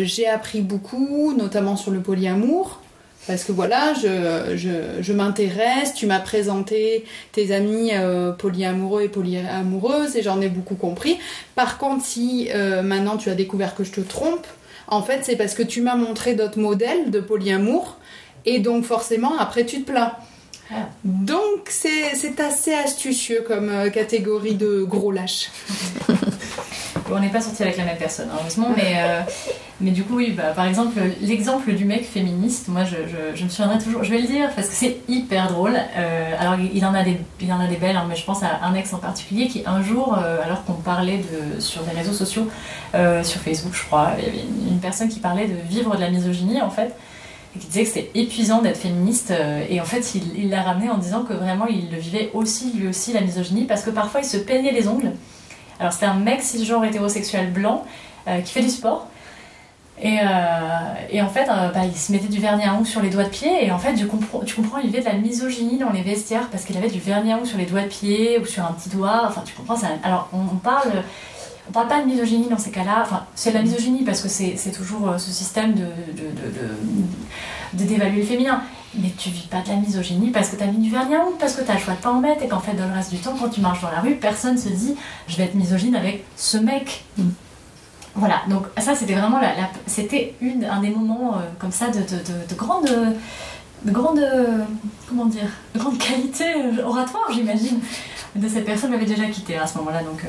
j'ai 0.02 0.28
appris 0.28 0.60
beaucoup, 0.62 1.34
notamment 1.36 1.76
sur 1.76 1.90
le 1.90 2.00
polyamour. 2.00 2.80
Parce 3.26 3.42
que 3.42 3.52
voilà, 3.52 3.92
je, 3.94 4.56
je, 4.56 5.02
je 5.02 5.12
m'intéresse, 5.12 5.94
tu 5.94 6.06
m'as 6.06 6.20
présenté 6.20 7.04
tes 7.32 7.52
amis 7.52 7.90
euh, 7.92 8.32
polyamoureux 8.32 9.02
et 9.02 9.08
polyamoureuses 9.08 10.16
et 10.16 10.22
j'en 10.22 10.40
ai 10.40 10.48
beaucoup 10.48 10.76
compris. 10.76 11.18
Par 11.56 11.78
contre, 11.78 12.04
si 12.04 12.48
euh, 12.54 12.82
maintenant 12.82 13.16
tu 13.16 13.28
as 13.28 13.34
découvert 13.34 13.74
que 13.74 13.82
je 13.82 13.90
te 13.90 14.00
trompe, 14.00 14.46
en 14.86 15.02
fait 15.02 15.20
c'est 15.24 15.36
parce 15.36 15.54
que 15.54 15.64
tu 15.64 15.80
m'as 15.80 15.96
montré 15.96 16.34
d'autres 16.34 16.60
modèles 16.60 17.10
de 17.10 17.20
polyamour 17.20 17.96
et 18.44 18.60
donc 18.60 18.84
forcément 18.84 19.36
après 19.38 19.66
tu 19.66 19.82
te 19.82 19.90
plains. 19.90 20.12
Donc 21.04 21.68
c'est 21.68 22.14
c'est 22.14 22.40
assez 22.40 22.72
astucieux 22.74 23.44
comme 23.46 23.68
euh, 23.68 23.90
catégorie 23.90 24.54
de 24.54 24.84
gros 24.84 25.12
lâches. 25.12 25.50
On 27.12 27.20
n'est 27.20 27.28
pas 27.28 27.40
sorti 27.40 27.62
avec 27.62 27.76
la 27.76 27.84
même 27.84 27.96
personne, 27.96 28.28
hein, 28.32 28.36
heureusement, 28.40 28.68
mais, 28.76 28.94
euh, 28.96 29.20
mais 29.80 29.90
du 29.90 30.02
coup, 30.02 30.16
oui, 30.16 30.32
bah, 30.36 30.52
par 30.54 30.66
exemple, 30.66 30.98
l'exemple 31.20 31.72
du 31.72 31.84
mec 31.84 32.04
féministe, 32.04 32.68
moi 32.68 32.82
je, 32.84 33.42
me 33.42 33.48
souviendrai 33.48 33.78
toujours, 33.78 34.02
je 34.02 34.10
vais 34.10 34.18
le 34.18 34.26
dire 34.26 34.50
parce 34.54 34.68
que 34.68 34.74
c'est 34.74 34.96
hyper 35.08 35.48
drôle. 35.48 35.76
Euh, 35.96 36.34
alors, 36.38 36.56
il 36.58 36.84
en, 36.84 36.94
a 36.94 37.04
des, 37.04 37.18
il 37.40 37.52
en 37.52 37.60
a 37.60 37.66
des 37.66 37.76
belles, 37.76 37.96
hein, 37.96 38.06
mais 38.08 38.16
je 38.16 38.24
pense 38.24 38.42
à 38.42 38.60
un 38.62 38.74
ex 38.74 38.92
en 38.92 38.98
particulier 38.98 39.46
qui, 39.46 39.62
un 39.66 39.82
jour, 39.82 40.18
euh, 40.18 40.42
alors 40.44 40.64
qu'on 40.64 40.74
parlait 40.74 41.18
de, 41.18 41.60
sur 41.60 41.82
des 41.82 41.96
réseaux 41.96 42.12
sociaux, 42.12 42.48
sur 43.22 43.40
Facebook, 43.42 43.74
je 43.74 43.84
crois, 43.84 44.12
il 44.18 44.24
y 44.24 44.28
avait 44.28 44.44
une, 44.70 44.78
personne 44.80 45.08
qui 45.08 45.20
parlait 45.20 45.46
de 45.46 45.56
vivre 45.68 45.94
de 45.96 46.00
la 46.00 46.10
misogynie 46.10 46.62
en 46.62 46.70
fait. 46.70 46.94
Qui 47.58 47.66
disait 47.68 47.82
que 47.84 47.88
c'était 47.88 48.10
épuisant 48.14 48.60
d'être 48.60 48.76
féministe, 48.76 49.32
et 49.70 49.80
en 49.80 49.84
fait 49.84 50.14
il 50.14 50.50
l'a 50.50 50.62
ramené 50.62 50.90
en 50.90 50.98
disant 50.98 51.22
que 51.22 51.32
vraiment 51.32 51.66
il 51.66 51.90
le 51.90 51.96
vivait 51.96 52.30
aussi, 52.34 52.72
lui 52.74 52.88
aussi, 52.88 53.14
la 53.14 53.22
misogynie, 53.22 53.64
parce 53.64 53.82
que 53.82 53.88
parfois 53.90 54.20
il 54.20 54.26
se 54.26 54.36
peignait 54.36 54.72
les 54.72 54.88
ongles. 54.88 55.12
Alors 55.80 55.92
c'était 55.92 56.06
un 56.06 56.14
mec 56.14 56.42
cisgenre 56.42 56.84
hétérosexuel 56.84 57.52
blanc 57.52 57.84
euh, 58.28 58.40
qui 58.40 58.52
fait 58.52 58.62
du 58.62 58.70
sport. 58.70 59.08
Et, 60.00 60.18
euh, 60.20 60.24
et 61.10 61.22
en 61.22 61.28
fait, 61.28 61.48
euh, 61.48 61.70
bah, 61.72 61.80
il 61.86 61.96
se 61.96 62.12
mettait 62.12 62.28
du 62.28 62.38
vernis 62.38 62.64
à 62.64 62.74
ongles 62.74 62.86
sur 62.86 63.00
les 63.00 63.08
doigts 63.08 63.24
de 63.24 63.30
pied. 63.30 63.64
Et 63.66 63.70
en 63.70 63.78
fait, 63.78 63.94
tu 63.94 64.06
comprends, 64.06 64.40
tu 64.40 64.54
comprends 64.54 64.78
il 64.78 64.90
y 64.90 64.92
avait 64.92 65.00
de 65.00 65.06
la 65.10 65.14
misogynie 65.18 65.78
dans 65.78 65.90
les 65.90 66.02
vestiaires 66.02 66.48
parce 66.50 66.64
qu'il 66.64 66.76
avait 66.76 66.90
du 66.90 67.00
vernis 67.00 67.32
à 67.32 67.36
ongles 67.38 67.46
sur 67.46 67.56
les 67.56 67.64
doigts 67.64 67.80
de 67.82 67.86
pied 67.88 68.38
ou 68.38 68.44
sur 68.44 68.62
un 68.64 68.72
petit 68.72 68.90
doigt. 68.90 69.22
Enfin, 69.26 69.42
tu 69.46 69.54
comprends 69.54 69.76
ça. 69.76 69.88
Alors, 70.02 70.28
on, 70.34 70.56
parle. 70.56 71.02
On 71.68 71.72
parle 71.72 71.88
pas 71.88 72.00
de 72.02 72.06
misogynie 72.06 72.48
dans 72.48 72.58
ces 72.58 72.70
cas-là. 72.70 72.98
Enfin, 73.02 73.24
c'est 73.34 73.50
de 73.52 73.56
la 73.56 73.62
misogynie 73.62 74.02
parce 74.04 74.20
que 74.20 74.28
c'est 74.28 74.54
c'est 74.56 74.70
toujours 74.70 75.14
ce 75.18 75.30
système 75.30 75.72
de, 75.72 75.80
de, 75.80 76.22
de, 76.28 76.50
de- 76.58 76.76
de 77.72 77.84
dévaluer 77.84 78.20
le 78.20 78.26
féminin. 78.26 78.62
Mais 78.98 79.12
tu 79.18 79.28
vis 79.30 79.46
pas 79.46 79.60
de 79.60 79.68
la 79.68 79.76
misogynie 79.76 80.30
parce 80.30 80.48
que 80.48 80.56
t'as 80.56 80.66
mis 80.66 80.78
du 80.78 80.90
vernis 80.90 81.14
à 81.16 81.20
ongles, 81.20 81.36
parce 81.38 81.54
que 81.54 81.62
t'as 81.62 81.74
le 81.74 81.78
choix 81.80 81.94
de 81.94 81.98
pas 81.98 82.10
en 82.10 82.20
mettre 82.20 82.42
et 82.42 82.48
qu'en 82.48 82.60
fait, 82.60 82.72
dans 82.74 82.86
le 82.86 82.94
reste 82.94 83.10
du 83.12 83.18
temps, 83.18 83.34
quand 83.38 83.48
tu 83.50 83.60
marches 83.60 83.82
dans 83.82 83.90
la 83.90 84.00
rue, 84.00 84.14
personne 84.14 84.56
se 84.56 84.68
dit 84.70 84.94
je 85.28 85.36
vais 85.36 85.44
être 85.44 85.54
misogyne 85.54 85.94
avec 85.96 86.24
ce 86.36 86.56
mec. 86.56 87.04
Voilà, 88.14 88.40
donc 88.48 88.64
ça 88.78 88.94
c'était 88.94 89.12
vraiment 89.14 89.38
la, 89.38 89.48
la- 89.54 89.70
c'était 89.86 90.34
une, 90.40 90.64
un 90.64 90.80
des 90.80 90.88
moments 90.88 91.34
euh, 91.34 91.40
comme 91.58 91.72
ça 91.72 91.88
de, 91.88 91.98
de, 91.98 92.16
de, 92.16 92.48
de 92.48 92.54
grande, 92.54 92.88
de 93.84 93.90
grande, 93.92 94.18
euh, 94.18 94.60
comment 95.06 95.26
dire, 95.26 95.50
de 95.74 95.78
grande 95.80 95.98
qualité 95.98 96.44
euh, 96.56 96.82
oratoire 96.86 97.30
j'imagine. 97.34 97.78
De 98.34 98.48
cette 98.48 98.64
personne 98.64 98.90
m'avait 98.90 99.04
déjà 99.06 99.24
quitté 99.26 99.56
à 99.58 99.66
ce 99.66 99.76
moment-là, 99.78 100.02
donc 100.02 100.22
euh, 100.24 100.28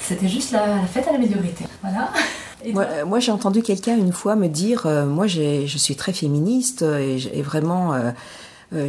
c'était 0.00 0.28
juste 0.28 0.50
la, 0.52 0.66
la 0.66 0.86
fête 0.86 1.06
à 1.08 1.12
la 1.12 1.18
médiocrité. 1.18 1.64
Voilà. 1.82 2.10
Moi, 2.72 2.84
euh, 2.84 3.04
moi, 3.04 3.18
j'ai 3.20 3.32
entendu 3.32 3.62
quelqu'un 3.62 3.96
une 3.96 4.12
fois 4.12 4.36
me 4.36 4.48
dire, 4.48 4.86
euh, 4.86 5.06
moi 5.06 5.26
je 5.26 5.66
suis 5.76 5.96
très 5.96 6.12
féministe 6.12 6.82
euh, 6.82 7.18
et, 7.32 7.42
vraiment, 7.42 7.94
euh, 7.94 8.10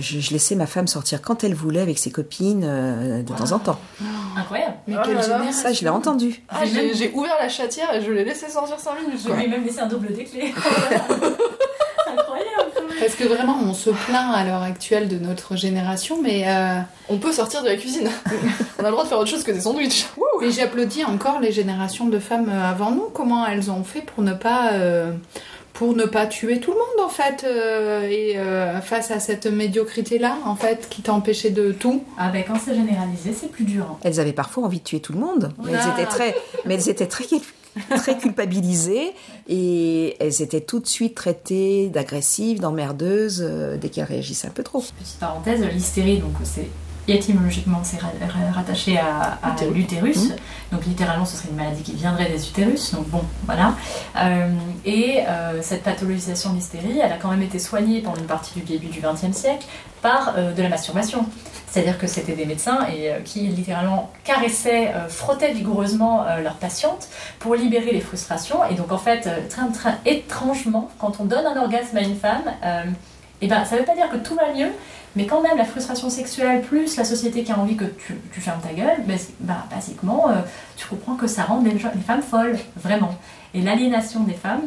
je, 0.02 0.20
je 0.20 0.32
laissais 0.32 0.56
ma 0.56 0.66
femme 0.68 0.88
sortir 0.88 1.22
quand 1.22 1.44
elle 1.44 1.54
voulait 1.54 1.82
avec 1.82 2.00
ses 2.00 2.12
copines 2.12 2.64
euh, 2.66 3.22
de 3.22 3.34
temps 3.34 3.52
en 3.52 3.60
temps. 3.60 3.80
Incroyable. 4.38 4.76
Mais 4.88 4.96
Oh 4.98 5.02
quelle 5.06 5.22
génération 5.22 5.52
Ça, 5.52 5.74
je 5.74 5.82
l'ai 5.82 5.90
entendu. 5.90 6.44
Ah, 6.50 6.66
j'ai 6.66 6.94
j'ai 6.94 7.12
ouvert 7.14 7.36
la 7.40 7.50
chatière 7.50 7.94
et 7.94 8.02
je 8.02 8.12
l'ai 8.12 8.24
laissé 8.24 8.50
sortir 8.50 8.80
5 8.80 9.02
minutes. 9.02 9.22
Je 9.26 9.32
lui 9.32 9.44
ai 9.44 9.48
même 9.48 9.64
laissé 9.64 9.80
un 9.80 9.88
double 9.88 10.14
des 10.14 10.24
clés. 10.24 10.54
Parce 13.00 13.16
que 13.16 13.24
vraiment, 13.26 13.58
on 13.64 13.74
se 13.74 13.90
plaint 13.90 14.34
à 14.36 14.44
l'heure 14.44 14.62
actuelle 14.64 15.08
de 15.08 15.18
notre 15.18 15.56
génération, 15.56 16.20
mais, 16.22 16.44
euh, 16.48 16.80
On 17.10 17.18
peut 17.18 17.32
sortir 17.32 17.62
de 17.64 17.68
la 17.68 17.76
cuisine. 17.76 18.10
On 18.80 18.84
a 18.84 18.86
le 18.88 18.92
droit 18.92 19.04
de 19.04 19.10
faire 19.10 19.20
autre 19.20 19.30
chose 19.30 19.44
que 19.44 19.52
des 19.52 19.62
sandwichs. 19.62 20.08
Mais 20.42 20.52
j'applaudis 20.52 21.04
encore 21.06 21.40
les 21.40 21.52
générations 21.52 22.06
de 22.08 22.20
femmes 22.20 22.50
euh, 22.50 22.70
avant 22.70 22.92
nous. 22.92 23.10
Comment 23.14 23.46
elles 23.48 23.72
ont 23.72 23.84
fait 23.84 24.02
pour 24.02 24.24
ne 24.24 24.34
pas, 24.34 24.74
euh, 24.74 25.12
pour 25.74 25.96
ne 25.96 26.04
pas 26.06 26.26
tuer 26.28 26.60
tout 26.60 26.72
le 26.72 26.78
monde 26.78 27.06
en 27.06 27.10
fait, 27.10 27.46
euh, 27.46 28.08
et 28.10 28.38
euh, 28.38 28.80
face 28.82 29.12
à 29.12 29.20
cette 29.20 29.46
médiocrité-là, 29.48 30.38
en 30.46 30.56
fait, 30.56 30.88
qui 30.90 31.02
t'empêchait 31.02 31.50
de 31.52 31.72
tout. 31.72 32.04
Ah 32.18 32.30
ben 32.30 32.44
quand 32.48 32.56
c'est 32.64 32.76
généralisé, 32.76 33.34
c'est 33.40 33.50
plus 33.52 33.64
dur. 33.66 33.86
hein. 33.92 33.98
Elles 34.04 34.20
avaient 34.20 34.34
parfois 34.34 34.64
envie 34.66 34.80
de 34.80 34.84
tuer 34.84 35.00
tout 35.00 35.14
le 35.14 35.20
monde, 35.20 35.52
mais 35.64 35.72
elles 35.74 35.90
étaient 35.94 36.10
très, 36.10 36.36
mais 36.66 36.76
elles 36.76 36.90
étaient 36.90 37.08
très, 37.08 37.26
très 37.96 38.18
culpabilisées 38.18 39.14
et 39.48 40.16
elles 40.20 40.42
étaient 40.42 40.62
tout 40.62 40.80
de 40.80 40.88
suite 40.88 41.16
traitées 41.16 41.90
d'agressives, 41.90 42.60
d'emmerdeuses 42.60 43.44
euh, 43.46 43.78
dès 43.78 43.90
qu'elles 43.90 44.06
réagissaient 44.06 44.48
un 44.48 44.52
peu 44.52 44.64
trop. 44.64 44.84
Petite 45.00 45.20
parenthèse, 45.20 45.62
l'hystérie, 45.74 46.20
donc 46.20 46.32
c'est 46.44 46.68
étymologiquement 47.08 47.82
c'est 47.84 48.00
ra- 48.00 48.08
ra- 48.20 48.52
rattaché 48.52 48.98
à, 48.98 49.38
à 49.44 49.54
Utérus. 49.54 49.76
l'utérus. 49.76 50.18
Mmh. 50.30 50.36
Donc 50.72 50.86
littéralement, 50.88 51.26
ce 51.26 51.38
serait 51.38 51.50
une 51.52 51.56
maladie 51.58 51.84
qui 51.84 51.94
viendrait 51.94 52.30
des 52.32 52.48
utérus. 52.48 52.94
Donc 52.96 53.08
bon, 53.10 53.22
voilà. 53.46 53.76
Euh, 54.18 54.50
et 54.86 55.20
euh, 55.28 55.62
cette 55.62 55.84
pathologisation 55.84 56.50
de 56.50 56.56
l'hystérie, 56.56 57.00
elle 57.04 57.12
a 57.12 57.18
quand 57.18 57.30
même 57.30 57.44
été 57.44 57.60
soignée 57.60 58.02
pendant 58.02 58.18
une 58.18 58.26
partie 58.26 58.60
du 58.60 58.66
début 58.66 58.88
du 58.88 59.02
XXe 59.02 59.38
siècle 59.38 59.68
euh, 60.06 60.54
de 60.54 60.62
la 60.62 60.70
masturbation. 60.70 61.26
C'est-à-dire 61.68 61.98
que 61.98 62.08
c'était 62.08 62.34
des 62.34 62.46
médecins 62.46 62.88
et, 62.88 63.10
euh, 63.10 63.20
qui 63.26 63.42
littéralement 63.42 64.12
caressaient, 64.24 64.94
euh, 64.94 65.10
frottaient 65.10 65.52
vigoureusement 65.52 66.26
leurs 66.44 66.56
patientes 66.56 67.10
pour 67.40 67.56
libérer 67.56 67.92
les 67.92 68.02
frustrations. 68.02 68.60
Et 68.70 68.76
donc 68.76 68.92
en 68.92 68.98
fait, 68.98 69.28
très, 69.50 69.68
très 69.74 69.98
étrangement, 70.06 70.90
quand 71.00 71.20
on 71.20 71.26
donne 71.26 71.46
un 71.46 71.60
orgasme 71.60 71.98
à 71.98 72.02
une 72.02 72.16
femme, 72.16 72.44
et 73.42 73.48
ben, 73.48 73.66
ça 73.66 73.76
veut 73.76 73.84
pas 73.84 73.96
dire 73.96 74.10
que 74.10 74.18
tout 74.18 74.36
va 74.36 74.54
mieux, 74.54 74.72
mais 75.16 75.26
quand 75.26 75.42
même 75.42 75.58
la 75.58 75.66
frustration 75.66 76.10
sexuelle 76.10 76.62
plus 76.62 76.96
la 76.98 77.04
société 77.04 77.44
qui 77.44 77.52
a 77.52 77.60
envie 77.60 77.76
que 77.76 77.86
tu, 77.86 78.42
fermes 78.42 78.62
ta 78.62 78.74
gueule, 78.74 79.04
ben, 79.06 79.18
ben, 79.42 79.58
basiquement, 79.70 80.28
tu 80.78 80.88
comprends 80.88 81.16
que 81.16 81.28
ça 81.28 81.44
rend 81.44 81.62
les, 81.62 81.72
les 81.72 81.80
femmes 81.80 82.22
folles, 82.22 82.58
vraiment. 82.78 83.16
Et 83.54 83.62
l'aliénation 83.62 84.22
des 84.22 84.34
femmes, 84.34 84.64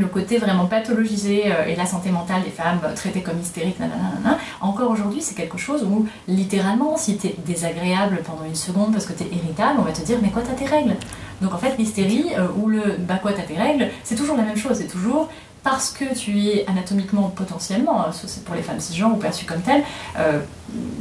le 0.00 0.06
côté 0.06 0.38
vraiment 0.38 0.66
pathologisé 0.66 1.44
euh, 1.46 1.66
et 1.66 1.76
la 1.76 1.86
santé 1.86 2.10
mentale 2.10 2.42
des 2.42 2.50
femmes 2.50 2.80
euh, 2.84 2.94
traitées 2.94 3.22
comme 3.22 3.40
hystériques, 3.40 3.78
nanana, 3.78 4.38
encore 4.60 4.90
aujourd'hui, 4.90 5.22
c'est 5.22 5.34
quelque 5.34 5.58
chose 5.58 5.84
où, 5.84 6.06
littéralement, 6.28 6.96
si 6.96 7.16
t'es 7.16 7.34
désagréable 7.46 8.20
pendant 8.24 8.44
une 8.44 8.54
seconde 8.54 8.92
parce 8.92 9.06
que 9.06 9.12
t'es 9.12 9.26
irritable, 9.26 9.78
on 9.78 9.82
va 9.82 9.92
te 9.92 10.02
dire, 10.02 10.18
mais 10.22 10.30
quoi, 10.30 10.42
t'as 10.42 10.54
tes 10.54 10.66
règles? 10.66 10.96
Donc 11.42 11.52
en 11.52 11.58
fait, 11.58 11.76
l'hystérie 11.76 12.30
euh, 12.38 12.48
ou 12.56 12.68
le, 12.68 12.96
bah 12.98 13.18
quoi, 13.20 13.32
t'as 13.32 13.42
tes 13.42 13.56
règles, 13.56 13.88
c'est 14.04 14.16
toujours 14.16 14.36
la 14.36 14.42
même 14.42 14.56
chose, 14.56 14.78
c'est 14.78 14.88
toujours 14.88 15.28
parce 15.62 15.90
que 15.90 16.14
tu 16.14 16.38
es 16.38 16.64
anatomiquement 16.68 17.28
potentiellement, 17.28 18.06
c'est 18.12 18.44
pour 18.44 18.54
les 18.54 18.62
femmes 18.62 18.78
cisgenres 18.78 19.12
ou 19.12 19.16
perçues 19.16 19.46
comme 19.46 19.60
telles, 19.62 19.82
euh, 20.16 20.38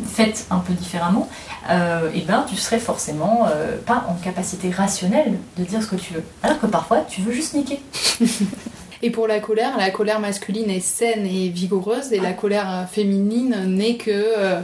faites 0.07 0.47
un 0.49 0.57
peu 0.57 0.73
différemment, 0.73 1.29
et 1.69 2.21
ben 2.21 2.43
tu 2.49 2.55
serais 2.55 2.79
forcément 2.79 3.47
pas 3.85 4.07
en 4.09 4.15
capacité 4.15 4.71
rationnelle 4.71 5.37
de 5.57 5.63
dire 5.63 5.83
ce 5.83 5.87
que 5.87 5.95
tu 5.95 6.15
veux. 6.15 6.23
Alors 6.41 6.59
que 6.59 6.65
parfois 6.65 7.01
tu 7.07 7.21
veux 7.21 7.31
juste 7.31 7.53
niquer. 7.53 7.79
Et 9.05 9.11
pour 9.11 9.27
la 9.27 9.39
colère, 9.39 9.77
la 9.77 9.91
colère 9.91 10.19
masculine 10.19 10.67
est 10.71 10.79
saine 10.79 11.27
et 11.27 11.49
vigoureuse, 11.49 12.11
et 12.11 12.19
la 12.19 12.33
colère 12.33 12.67
euh, 12.67 12.85
féminine 12.87 13.55
n'est 13.67 13.97
que 13.97 14.09
euh, 14.09 14.59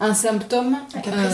un 0.00 0.12
symptôme. 0.12 0.76
euh, 0.96 1.30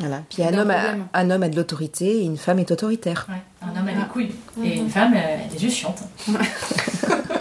Voilà. 0.00 0.22
Puis 0.28 0.42
un 0.42 0.52
homme, 0.58 0.72
a, 0.72 0.94
un 1.14 1.30
homme 1.30 1.44
a 1.44 1.48
de 1.48 1.54
l'autorité 1.54 2.06
et 2.22 2.24
une 2.24 2.38
femme 2.38 2.58
est 2.58 2.72
autoritaire. 2.72 3.28
Ouais, 3.28 3.36
un 3.62 3.80
homme 3.80 3.86
a 3.86 3.92
des 3.92 4.08
couilles. 4.12 4.34
Et 4.64 4.78
une 4.78 4.90
femme, 4.90 5.14
euh, 5.14 5.36
elle 5.48 5.56
est 5.56 5.60
juste 5.60 5.76
chiante. 5.76 6.02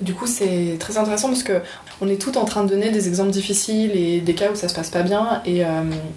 Du 0.00 0.12
coup, 0.12 0.26
c'est 0.26 0.76
très 0.78 0.98
intéressant 0.98 1.28
parce 1.28 1.42
que 1.42 1.62
on 2.02 2.08
est 2.08 2.20
tout 2.20 2.36
en 2.36 2.44
train 2.44 2.64
de 2.64 2.68
donner 2.68 2.90
des 2.90 3.08
exemples 3.08 3.30
difficiles 3.30 3.92
et 3.96 4.20
des 4.20 4.34
cas 4.34 4.50
où 4.52 4.54
ça 4.54 4.68
se 4.68 4.74
passe 4.74 4.90
pas 4.90 5.02
bien 5.02 5.40
et, 5.46 5.64
euh, 5.64 5.68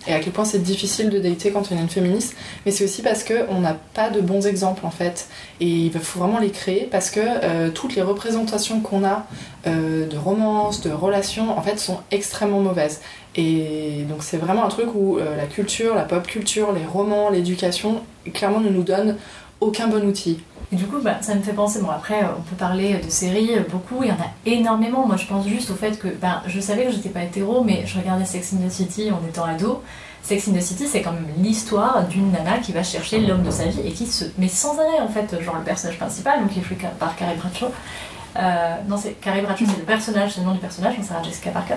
et 0.06 0.14
à 0.14 0.20
quel 0.20 0.34
point 0.34 0.44
c'est 0.44 0.62
difficile 0.62 1.10
de 1.10 1.18
dater 1.20 1.52
quand 1.52 1.72
on 1.72 1.78
est 1.78 1.80
une 1.80 1.88
féministe. 1.88 2.36
Mais 2.66 2.72
c'est 2.74 2.84
aussi 2.84 3.02
parce 3.02 3.24
qu'on 3.24 3.62
n'a 3.62 3.78
pas 3.94 4.10
de 4.10 4.20
bons 4.20 4.46
exemples 4.48 4.86
en 4.86 4.92
fait. 4.92 5.30
Et 5.62 5.68
il 5.68 5.92
faut 5.94 6.20
vraiment 6.20 6.40
les 6.40 6.50
créer 6.50 6.90
parce 6.92 7.10
que 7.10 7.22
euh, 7.22 7.70
toutes 7.70 7.96
les 7.96 8.02
représentations 8.02 8.82
qu'on 8.82 9.06
a 9.06 9.26
euh, 9.68 10.06
de 10.08 10.18
romances, 10.18 10.82
de 10.82 10.92
relations, 10.92 11.58
en 11.58 11.62
fait, 11.62 11.80
sont 11.80 12.00
extrêmement 12.12 12.60
mauvaises. 12.60 13.00
Et 13.36 14.06
donc 14.10 14.24
c'est 14.24 14.38
vraiment 14.38 14.66
un 14.66 14.70
truc 14.70 14.94
où 14.94 15.18
la 15.18 15.46
culture, 15.46 15.96
la 15.96 16.02
pop 16.02 16.26
culture, 16.28 16.74
les 16.74 16.86
romans, 16.86 17.30
l'éducation, 17.30 18.02
clairement 18.34 18.60
ne 18.60 18.70
nous 18.70 18.84
donnent 18.84 19.16
aucun 19.62 19.88
bon 19.88 20.06
outil. 20.06 20.40
Et 20.72 20.76
du 20.76 20.86
coup, 20.86 21.00
bah, 21.02 21.18
ça 21.22 21.34
me 21.34 21.42
fait 21.42 21.54
penser, 21.54 21.82
bon 21.82 21.90
après, 21.90 22.24
euh, 22.24 22.28
on 22.38 22.42
peut 22.42 22.56
parler 22.56 23.00
de 23.04 23.10
séries, 23.10 23.56
euh, 23.56 23.64
beaucoup, 23.68 24.04
il 24.04 24.10
y 24.10 24.12
en 24.12 24.16
a 24.16 24.30
énormément. 24.46 25.08
Moi, 25.08 25.18
je 25.18 25.26
pense 25.26 25.48
juste 25.48 25.72
au 25.72 25.76
fait 25.76 25.98
que, 25.98 26.08
ben, 26.08 26.44
je 26.46 26.60
savais 26.60 26.86
que 26.86 26.92
j'étais 26.92 27.10
pas 27.10 27.24
hétéro, 27.24 27.64
mais 27.64 27.88
je 27.88 27.98
regardais 27.98 28.26
Sex 28.26 28.54
in 28.54 28.68
the 28.68 28.72
City 28.72 29.10
en 29.12 29.20
étant 29.28 29.46
ado. 29.46 29.82
Sex 30.22 30.48
in 30.48 30.52
the 30.54 30.62
City, 30.62 30.86
c'est 30.86 31.02
quand 31.02 31.14
même 31.14 31.26
l'histoire 31.40 32.04
d'une 32.08 32.32
nana 32.32 32.60
qui 32.60 32.72
va 32.72 32.84
chercher 32.84 33.20
l'homme 33.20 33.42
de 33.42 33.50
sa 33.50 33.66
vie 33.66 33.80
et 33.84 33.92
qui 33.92 34.06
se 34.06 34.26
met 34.38 34.48
sans 34.48 34.78
arrêt, 34.78 35.00
en 35.02 35.08
fait, 35.08 35.42
genre 35.42 35.56
le 35.56 35.64
personnage 35.64 35.98
principal, 35.98 36.42
donc 36.42 36.52
qui 36.52 36.60
est 36.60 36.64
joué 36.64 36.78
par 37.00 37.16
Carrie 37.16 37.38
Bradshaw. 37.38 37.72
Euh, 38.38 38.76
non, 38.88 38.98
c'est 38.98 39.14
Carrie 39.14 39.42
Bradshaw, 39.42 39.66
c'est 39.66 39.78
le 39.78 39.84
personnage, 39.84 40.32
c'est 40.34 40.42
le 40.42 40.46
nom 40.46 40.54
du 40.54 40.60
personnage, 40.60 40.96
donc 40.96 41.06
Sarah 41.06 41.24
Jessica 41.24 41.52
Parker. 41.52 41.76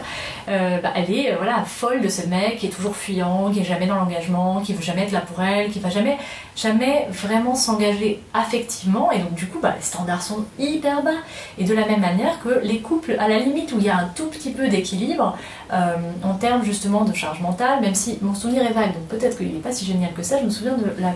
Euh, 0.48 0.80
bah, 0.80 0.92
elle 0.94 1.10
est 1.10 1.32
euh, 1.32 1.36
voilà 1.36 1.64
folle 1.64 2.00
de 2.00 2.08
ce 2.08 2.26
mec 2.26 2.58
qui 2.58 2.66
est 2.66 2.70
toujours 2.70 2.96
fuyant, 2.96 3.50
qui 3.50 3.60
est 3.60 3.64
jamais 3.64 3.86
dans 3.86 3.96
l'engagement, 3.96 4.60
qui 4.60 4.74
veut 4.74 4.82
jamais 4.82 5.02
être 5.02 5.12
là 5.12 5.20
pour 5.20 5.42
elle, 5.42 5.70
qui 5.70 5.80
va 5.80 5.90
jamais 5.90 6.18
jamais 6.54 7.06
vraiment 7.10 7.54
s'engager 7.54 8.20
affectivement 8.34 9.10
et 9.10 9.18
donc 9.18 9.34
du 9.34 9.46
coup 9.46 9.58
bah, 9.60 9.72
les 9.76 9.82
standards 9.82 10.22
sont 10.22 10.44
hyper 10.58 11.02
bas 11.02 11.10
et 11.58 11.64
de 11.64 11.72
la 11.72 11.86
même 11.86 12.00
manière 12.00 12.40
que 12.42 12.60
les 12.62 12.80
couples 12.80 13.16
à 13.18 13.28
la 13.28 13.38
limite 13.38 13.72
où 13.72 13.78
il 13.78 13.84
y 13.84 13.88
a 13.88 13.96
un 13.96 14.08
tout 14.14 14.26
petit 14.26 14.50
peu 14.50 14.68
d'équilibre 14.68 15.36
euh, 15.72 15.94
en 16.22 16.34
termes 16.34 16.62
justement 16.62 17.04
de 17.04 17.14
charge 17.14 17.40
mentale 17.40 17.80
même 17.80 17.94
si 17.94 18.18
mon 18.20 18.34
souvenir 18.34 18.66
est 18.66 18.72
vague 18.72 18.92
donc 18.92 19.06
peut-être 19.08 19.38
qu'il 19.38 19.52
n'est 19.52 19.60
pas 19.60 19.72
si 19.72 19.86
génial 19.86 20.12
que 20.12 20.22
ça 20.22 20.38
je 20.38 20.44
me 20.44 20.50
souviens 20.50 20.76
de 20.76 20.92
la, 21.00 21.14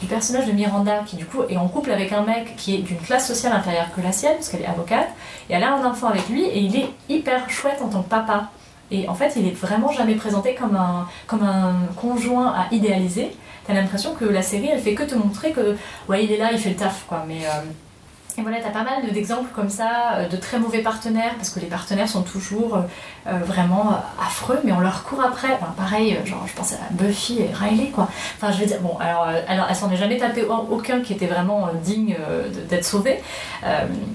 du 0.00 0.06
personnage 0.06 0.46
de 0.46 0.52
Miranda 0.52 1.02
qui 1.06 1.16
du 1.16 1.24
coup 1.24 1.42
est 1.48 1.56
en 1.56 1.68
couple 1.68 1.90
avec 1.90 2.12
un 2.12 2.22
mec 2.22 2.54
qui 2.56 2.74
est 2.74 2.78
d'une 2.78 2.98
classe 2.98 3.26
sociale 3.26 3.52
inférieure 3.52 3.86
que 3.94 4.00
la 4.00 4.12
sienne 4.12 4.34
parce 4.34 4.48
qu'elle 4.48 4.62
est 4.62 4.66
avocate 4.66 5.08
et 5.48 5.54
elle 5.54 5.62
a 5.62 5.74
un 5.74 5.84
enfant 5.84 6.08
avec 6.08 6.28
lui 6.28 6.44
et 6.44 6.58
il 6.58 6.76
est 6.76 6.88
hyper 7.08 7.48
chouette 7.50 7.80
en 7.82 7.88
tant 7.88 8.02
que 8.02 8.08
papa. 8.08 8.50
Et 8.90 9.08
en 9.08 9.14
fait 9.14 9.32
il 9.36 9.46
est 9.46 9.56
vraiment 9.56 9.90
jamais 9.92 10.14
présenté 10.14 10.54
comme 10.54 10.76
un, 10.76 11.08
comme 11.26 11.42
un 11.42 11.74
conjoint 11.96 12.52
à 12.52 12.72
idéaliser. 12.72 13.34
T'as 13.66 13.74
l'impression 13.74 14.14
que 14.14 14.24
la 14.24 14.42
série 14.42 14.68
elle 14.72 14.80
fait 14.80 14.94
que 14.94 15.02
te 15.02 15.14
montrer 15.14 15.52
que 15.52 15.76
ouais 16.08 16.24
il 16.24 16.30
est 16.30 16.38
là 16.38 16.52
il 16.52 16.58
fait 16.58 16.70
le 16.70 16.76
taf 16.76 17.04
quoi. 17.08 17.24
Mais 17.26 17.46
euh, 17.46 17.62
et 18.38 18.42
voilà, 18.42 18.58
t'as 18.60 18.70
pas 18.70 18.82
mal 18.82 19.06
de- 19.06 19.10
d'exemples 19.10 19.48
comme 19.54 19.70
ça, 19.70 20.14
euh, 20.16 20.28
de 20.28 20.36
très 20.36 20.58
mauvais 20.58 20.80
partenaires, 20.80 21.34
parce 21.36 21.50
que 21.50 21.58
les 21.60 21.66
partenaires 21.66 22.08
sont 22.08 22.22
toujours 22.22 22.76
euh, 22.76 22.80
euh, 23.28 23.38
vraiment 23.44 24.00
affreux, 24.20 24.58
mais 24.64 24.72
on 24.72 24.80
leur 24.80 25.04
court 25.04 25.22
après. 25.22 25.58
Pareil, 25.76 26.18
genre, 26.24 26.44
je 26.46 26.52
pense 26.54 26.72
à 26.72 26.76
Buffy 26.90 27.40
et 27.40 27.50
Riley, 27.52 27.90
quoi. 27.90 28.08
Enfin, 28.36 28.52
je 28.52 28.58
veux 28.58 28.66
dire, 28.66 28.80
bon, 28.80 28.96
alors, 29.00 29.26
alors 29.48 29.66
elle 29.68 29.76
s'en 29.76 29.90
est 29.90 29.96
jamais 29.96 30.18
tapé 30.18 30.44
au- 30.44 30.74
aucun 30.74 31.00
qui 31.00 31.12
était 31.14 31.26
vraiment 31.26 31.68
digne 31.82 32.16
d'être 32.68 32.84
sauvé, 32.84 33.22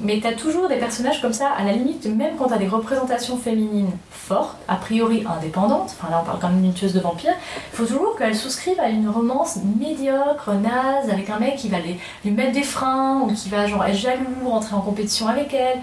mais 0.01 0.19
t'as 0.21 0.33
toujours 0.33 0.67
des 0.69 0.77
personnages 0.77 1.21
comme 1.21 1.33
ça, 1.33 1.49
à 1.57 1.63
la 1.63 1.73
limite, 1.73 2.05
même 2.05 2.35
quand 2.37 2.47
t'as 2.47 2.57
des 2.57 2.67
représentations 2.67 3.37
féminines 3.37 3.91
fortes, 4.11 4.55
a 4.67 4.75
priori 4.75 5.25
indépendantes, 5.29 5.95
enfin 5.99 6.09
là 6.09 6.19
on 6.21 6.25
parle 6.25 6.39
quand 6.39 6.49
même 6.49 6.61
d'une 6.61 6.73
tueuse 6.73 6.93
de 6.93 6.99
vampires, 6.99 7.33
il 7.73 7.75
faut 7.75 7.85
toujours 7.85 8.15
qu'elles 8.17 8.35
souscrivent 8.35 8.79
à 8.79 8.89
une 8.89 9.09
romance 9.09 9.57
médiocre, 9.79 10.51
naze, 10.53 11.09
avec 11.11 11.29
un 11.29 11.39
mec 11.39 11.55
qui 11.57 11.69
va 11.69 11.79
les, 11.79 11.99
lui 12.23 12.31
mettre 12.31 12.53
des 12.53 12.63
freins, 12.63 13.21
ou 13.21 13.33
qui 13.33 13.49
va 13.49 13.67
genre 13.67 13.83
être 13.85 13.95
jaloux, 14.11 14.49
rentrer 14.49 14.75
en 14.75 14.81
compétition 14.81 15.27
avec 15.27 15.53
elle. 15.53 15.79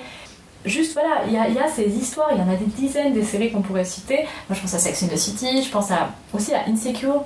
Juste 0.65 0.93
voilà, 0.95 1.23
il 1.27 1.33
y 1.33 1.59
a, 1.59 1.69
ces 1.69 1.89
histoires, 1.89 2.31
il 2.33 2.39
y 2.39 2.43
en 2.43 2.53
a 2.53 2.57
des 2.57 2.67
dizaines 2.67 3.13
des 3.13 3.23
séries 3.23 3.53
qu'on 3.53 3.63
pourrait 3.63 3.85
citer. 3.85 4.27
Moi 4.49 4.57
je 4.57 4.61
pense 4.61 4.75
à 4.75 4.79
Sex 4.79 5.03
and 5.03 5.09
the 5.09 5.17
City, 5.17 5.63
je 5.63 5.71
pense 5.71 5.91
à, 5.91 6.11
aussi 6.35 6.53
à 6.53 6.69
Insecure, 6.69 7.25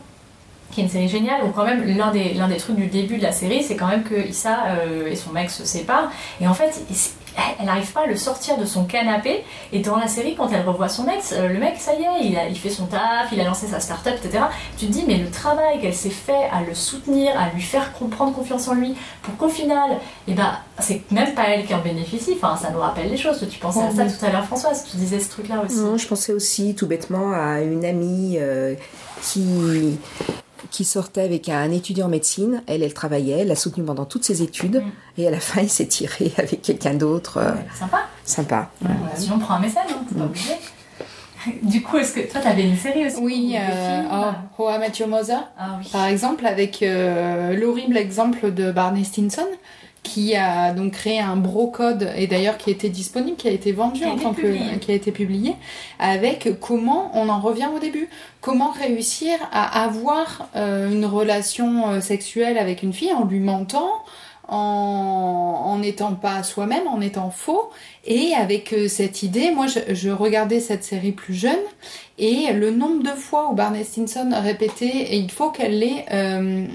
qui 0.70 0.80
est 0.80 0.84
une 0.84 0.90
série 0.90 1.09
géniale, 1.09 1.42
où 1.44 1.48
quand 1.48 1.64
même 1.64 1.84
l'un 1.96 2.12
des, 2.12 2.34
des 2.34 2.57
trucs 2.57 2.76
du 2.76 2.86
début 2.86 3.18
de 3.18 3.22
la 3.22 3.32
série, 3.32 3.62
c'est 3.62 3.76
quand 3.76 3.88
même 3.88 4.05
que 4.05 4.14
Issa 4.28 4.66
euh, 4.68 5.11
et 5.11 5.16
son 5.16 5.32
mec 5.32 5.50
se 5.50 5.64
séparent, 5.64 6.11
et 6.40 6.46
en 6.46 6.55
fait, 6.55 6.82
elle 7.59 7.66
n'arrive 7.66 7.91
pas 7.93 8.03
à 8.03 8.07
le 8.07 8.16
sortir 8.16 8.57
de 8.59 8.64
son 8.64 8.85
canapé, 8.85 9.45
et 9.72 9.78
dans 9.80 9.97
la 9.97 10.09
série, 10.09 10.35
quand 10.35 10.49
elle 10.53 10.66
revoit 10.66 10.89
son 10.89 11.07
ex, 11.09 11.33
euh, 11.33 11.49
le 11.49 11.59
mec, 11.59 11.74
ça 11.78 11.93
y 11.95 12.03
est, 12.03 12.26
il, 12.28 12.37
a, 12.37 12.47
il 12.49 12.59
fait 12.59 12.70
son 12.70 12.87
taf, 12.87 13.28
il 13.33 13.41
a 13.41 13.45
lancé 13.45 13.66
sa 13.66 13.80
start-up, 13.80 14.14
etc. 14.22 14.45
Tu 14.78 14.87
te 14.87 14.93
dis, 14.93 15.05
mais 15.07 15.16
le 15.16 15.30
travail 15.30 15.80
qu'elle 15.80 15.95
s'est 15.95 16.11
fait 16.11 16.49
à 16.53 16.62
le 16.66 16.74
soutenir, 16.74 17.33
à 17.39 17.51
lui 17.55 17.62
faire 17.62 17.93
com- 17.99 18.11
prendre 18.11 18.35
confiance 18.35 18.68
en 18.68 18.74
lui, 18.74 18.95
pour 19.22 19.37
qu'au 19.37 19.49
final, 19.49 19.99
eh 20.28 20.35
ben, 20.35 20.53
c'est 20.78 21.03
même 21.11 21.35
pas 21.35 21.49
elle 21.49 21.64
qui 21.66 21.74
en 21.74 21.80
bénéficie, 21.80 22.33
enfin, 22.37 22.57
ça 22.57 22.70
nous 22.70 22.80
rappelle 22.80 23.09
les 23.11 23.16
choses. 23.16 23.47
Tu 23.51 23.59
pensais 23.59 23.80
à 23.83 23.91
ça 23.91 24.05
tout 24.05 24.24
à 24.24 24.30
l'heure, 24.30 24.45
Françoise, 24.45 24.85
tu 24.91 24.97
disais 24.97 25.20
ce 25.20 25.30
truc-là 25.30 25.62
aussi. 25.64 25.76
Non, 25.76 25.97
je 25.97 26.07
pensais 26.07 26.33
aussi 26.33 26.74
tout 26.74 26.87
bêtement 26.87 27.33
à 27.33 27.61
une 27.61 27.85
amie 27.85 28.37
euh, 28.39 28.74
qui 29.22 29.99
qui 30.70 30.84
sortait 30.84 31.22
avec 31.22 31.48
un 31.48 31.70
étudiant 31.70 32.06
en 32.06 32.08
médecine. 32.10 32.62
Elle, 32.66 32.82
elle 32.82 32.94
travaillait, 32.94 33.40
elle 33.40 33.48
l'a 33.48 33.56
soutenu 33.56 33.84
pendant 33.84 34.04
toutes 34.04 34.24
ses 34.24 34.42
études, 34.42 34.82
et 35.18 35.26
à 35.26 35.30
la 35.30 35.40
fin, 35.40 35.60
il 35.62 35.68
s'est 35.70 35.86
tiré 35.86 36.32
avec 36.38 36.62
quelqu'un 36.62 36.94
d'autre. 36.94 37.38
euh, 37.38 37.52
Sympa. 37.78 37.98
Sympa. 38.24 38.70
Ouais, 38.82 38.88
bah, 38.90 39.10
sinon, 39.14 39.38
prends 39.38 39.54
un 39.54 39.60
mécène, 39.60 39.82
hein, 39.90 40.04
t'es 40.08 40.14
pas 40.14 40.24
obligé. 40.24 40.50
Du 41.62 41.82
coup, 41.82 41.96
est-ce 41.96 42.12
que 42.12 42.20
toi, 42.30 42.40
t'avais 42.40 42.62
une 42.68 42.76
série 42.76 43.04
aussi 43.04 43.16
Oui, 43.20 43.56
euh, 43.58 44.02
oh, 44.58 44.62
How 44.62 44.70
I 44.76 44.78
Met 44.78 44.92
Your 45.00 45.08
Mother, 45.08 45.40
Ah 45.58 45.76
oui. 45.80 45.88
par 45.90 46.06
exemple, 46.06 46.46
avec 46.46 46.84
euh, 46.84 47.56
l'horrible 47.56 47.96
exemple 47.96 48.52
de 48.52 48.70
Barney 48.70 49.02
Stinson, 49.02 49.46
qui 50.03 50.34
a 50.34 50.72
donc 50.72 50.92
créé 50.92 51.20
un 51.20 51.36
bro-code, 51.36 52.11
et 52.16 52.26
d'ailleurs 52.26 52.59
qui 52.59 52.70
était 52.70 52.88
disponible, 52.88 53.36
qui 53.36 53.48
a 53.48 53.53
été 53.53 53.72
vendu 53.72 54.05
en 54.05 54.16
tant 54.16 54.34
publié. 54.34 54.74
que... 54.74 54.78
qui 54.78 54.90
a 54.90 54.94
été 54.94 55.12
publié, 55.12 55.55
avec 55.98 56.59
comment 56.61 57.11
on 57.14 57.28
en 57.28 57.40
revient 57.40 57.68
au 57.74 57.78
début. 57.78 58.09
Comment 58.40 58.72
réussir 58.72 59.38
à 59.53 59.84
avoir 59.84 60.48
euh, 60.57 60.90
une 60.90 61.05
relation 61.05 61.88
euh, 61.88 62.00
sexuelle 62.00 62.59
avec 62.59 62.82
une 62.82 62.92
fille 62.92 63.12
en 63.12 63.24
lui 63.24 63.38
mentant, 63.38 63.90
en 64.48 65.78
n'étant 65.80 66.14
pas 66.14 66.42
soi-même, 66.42 66.86
en 66.88 67.00
étant 67.00 67.30
faux. 67.30 67.70
Et 68.05 68.34
avec 68.34 68.72
euh, 68.72 68.88
cette 68.88 69.22
idée, 69.22 69.53
moi 69.53 69.66
je, 69.68 69.94
je 69.94 70.11
regardais 70.11 70.59
cette 70.59 70.82
série 70.82 71.12
plus 71.12 71.34
jeune 71.34 71.55
et 72.18 72.53
le 72.53 72.70
nombre 72.72 73.05
de 73.05 73.16
fois 73.16 73.50
où 73.50 73.55
Barney 73.55 73.84
Stinson 73.84 74.30
répétait 74.42 74.84
et 75.14 75.16
il 75.16 75.30
faut 75.30 75.50
qu'elle 75.50 75.82
euh, 76.12 76.66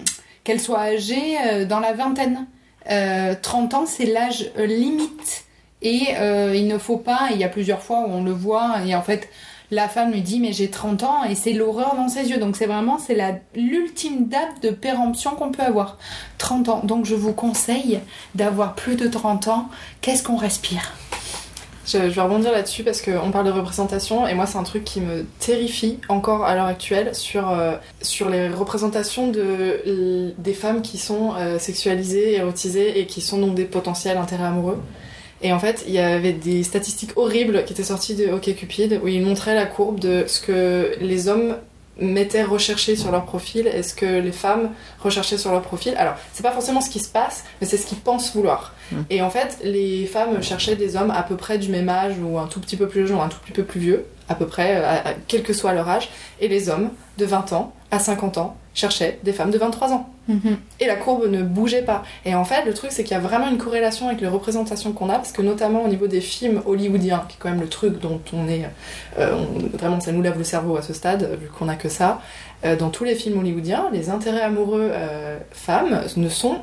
qu'elle 0.46 0.62
soit 0.62 0.80
âgée 0.80 1.66
dans 1.68 1.82
la 1.82 1.92
vingtaine. 1.92 2.48
Euh, 2.90 3.36
30 3.42 3.74
ans, 3.74 3.86
c'est 3.86 4.06
l'âge 4.06 4.52
euh, 4.58 4.66
limite. 4.66 5.46
Et 5.82 6.08
euh, 6.16 6.54
il 6.56 6.68
ne 6.68 6.78
faut 6.78 6.98
pas, 6.98 7.30
il 7.32 7.38
y 7.38 7.44
a 7.44 7.50
plusieurs 7.50 7.82
fois 7.82 8.00
où 8.00 8.12
on 8.12 8.24
le 8.24 8.32
voit, 8.32 8.78
et 8.86 8.96
en 8.96 9.04
fait, 9.04 9.30
la 9.70 9.88
femme 9.88 10.12
lui 10.12 10.22
dit 10.22 10.40
mais 10.40 10.54
j'ai 10.54 10.70
30 10.70 11.04
ans 11.04 11.24
et 11.24 11.36
c'est 11.36 11.54
l'horreur 11.54 11.96
dans 11.96 12.08
ses 12.08 12.30
yeux. 12.30 12.38
Donc 12.38 12.56
c'est 12.56 12.68
vraiment 12.68 12.98
c'est 12.98 13.18
l'ultime 13.54 14.28
date 14.28 14.64
de 14.64 14.70
péremption 14.70 15.32
qu'on 15.32 15.52
peut 15.52 15.64
avoir. 15.64 15.98
30 16.38 16.70
ans. 16.70 16.82
Donc 16.84 17.06
je 17.06 17.16
vous 17.16 17.34
conseille 17.34 18.00
d'avoir 18.34 18.76
plus 18.76 18.96
de 18.96 19.08
30 19.08 19.50
ans. 19.50 19.70
Qu'est-ce 20.02 20.24
qu'on 20.24 20.38
respire? 20.38 20.94
Je, 21.88 21.98
vais 22.00 22.22
rebondir 22.22 22.52
là-dessus 22.52 22.84
parce 22.84 23.02
qu'on 23.02 23.32
parle 23.32 23.46
de 23.46 23.52
représentation 23.52 24.28
et 24.28 24.34
moi 24.34 24.46
c'est 24.46 24.58
un 24.58 24.64
truc 24.64 24.84
qui 24.84 25.00
me 25.00 25.26
terrifie 25.40 26.00
encore 26.10 26.44
à 26.44 26.54
l'heure 26.54 26.66
actuelle 26.66 27.16
sur, 27.16 27.50
euh, 27.50 27.78
sur 28.02 28.30
les 28.30 28.50
représentations 28.50 29.32
de, 29.32 30.34
des 30.38 30.54
femmes 30.54 30.82
qui 30.82 30.98
sont 30.98 31.34
euh, 31.38 31.58
sexualisées, 31.60 32.36
érotisées 32.36 33.00
et 33.00 33.06
qui 33.06 33.22
sont 33.22 33.40
donc 33.40 33.56
des 33.56 33.64
potentiels 33.64 34.18
intérêts 34.18 34.44
amoureux. 34.44 34.80
Et 35.42 35.54
en 35.54 35.60
fait, 35.60 35.86
il 35.88 35.94
y 35.94 36.00
avait 36.00 36.34
des 36.34 36.64
statistiques 36.64 37.12
horribles 37.16 37.64
qui 37.64 37.72
étaient 37.72 37.84
sorties 37.84 38.16
de 38.16 38.28
OkCupid 38.32 39.00
où 39.04 39.08
ils 39.08 39.22
montraient 39.22 39.56
la 39.56 39.68
courbe 39.68 40.00
de 40.00 40.26
ce 40.28 40.42
que 40.42 40.92
les 41.00 41.30
hommes 41.30 41.56
mettaient 42.00 42.44
recherché 42.44 42.96
sur 42.96 43.12
leur 43.12 43.26
profil 43.26 43.68
et 43.68 43.84
ce 43.84 43.94
que 43.96 44.06
les 44.06 44.32
femmes 44.32 44.70
recherchaient 45.00 45.38
sur 45.38 45.52
leur 45.52 45.62
profil? 45.62 45.96
Alors, 45.98 46.14
c'est 46.34 46.44
pas 46.44 46.52
forcément 46.52 46.82
ce 46.82 46.90
qui 46.90 47.00
se 47.00 47.10
passe, 47.10 47.44
mais 47.60 47.68
c'est 47.68 47.78
ce 47.78 47.86
qu'ils 47.86 47.98
pensent 48.00 48.34
vouloir. 48.36 48.74
Et 49.10 49.22
en 49.22 49.30
fait, 49.30 49.58
les 49.64 50.06
femmes 50.06 50.42
cherchaient 50.42 50.76
des 50.76 50.96
hommes 50.96 51.12
à 51.12 51.24
peu 51.24 51.36
près 51.36 51.58
du 51.58 51.70
même 51.70 51.90
âge 51.90 52.14
ou 52.22 52.38
un 52.40 52.48
tout 52.48 52.60
petit 52.60 52.78
peu 52.78 52.88
plus 52.88 53.06
jeune 53.08 53.18
ou 53.18 53.22
un 53.22 53.28
tout 53.30 53.40
petit 53.44 53.52
peu 53.52 53.64
plus 53.64 53.80
vieux, 53.80 54.06
à 54.30 54.36
peu 54.36 54.46
près, 54.48 54.78
euh, 54.78 54.86
à- 54.88 55.10
à- 55.10 55.14
quel 55.28 55.44
que 55.44 55.54
soit 55.54 55.74
leur 55.74 55.88
âge. 55.90 56.10
Et 56.40 56.48
les 56.48 56.70
hommes 56.70 56.90
de 57.18 57.26
20 57.26 57.52
ans 57.54 57.74
à 57.92 58.00
50 58.00 58.38
ans 58.38 58.56
cherchaient 58.74 59.18
des 59.24 59.32
femmes 59.34 59.50
de 59.52 59.58
23 59.58 59.94
ans. 59.94 60.10
Et 60.82 60.86
la 60.88 60.98
courbe 60.98 61.26
ne 61.30 61.42
bougeait 61.42 61.82
pas. 61.84 62.04
Et 62.26 62.36
en 62.36 62.44
fait, 62.44 62.64
le 62.66 62.74
truc, 62.74 62.92
c'est 62.92 63.04
qu'il 63.04 63.14
y 63.14 63.20
a 63.20 63.22
vraiment 63.22 63.48
une 63.48 63.58
corrélation 63.58 64.08
avec 64.10 64.20
les 64.22 64.28
représentations 64.28 64.92
qu'on 64.92 65.10
a, 65.10 65.14
parce 65.16 65.32
que 65.32 65.42
notamment 65.42 65.84
au 65.84 65.88
niveau 65.88 66.06
des 66.08 66.20
films 66.22 66.62
hollywoodiens, 66.66 67.24
qui 67.30 67.36
est 67.38 67.40
quand 67.40 67.50
même 67.50 67.62
le 67.62 67.70
truc 67.70 68.00
dont 68.02 68.20
on 68.34 68.48
est. 68.50 68.66
euh, 69.18 69.34
on- 69.36 69.78
vraiment, 69.78 70.00
ça 70.02 70.12
nous 70.12 70.22
lave 70.22 70.38
le 70.38 70.44
cerveau 70.44 70.76
à 70.78 70.82
ce 70.82 70.94
stade, 70.94 71.38
vu 71.42 71.48
qu'on 71.48 71.70
a 71.70 71.76
que 71.76 71.88
ça. 71.90 72.20
Euh, 72.66 72.76
dans 72.76 72.90
tous 72.90 73.04
les 73.06 73.16
films 73.16 73.40
hollywoodiens, 73.40 73.86
les 73.94 74.10
intérêts 74.10 74.42
amoureux 74.42 74.90
euh, 74.92 75.38
femmes 75.52 76.02
ne 76.18 76.28
sont 76.30 76.58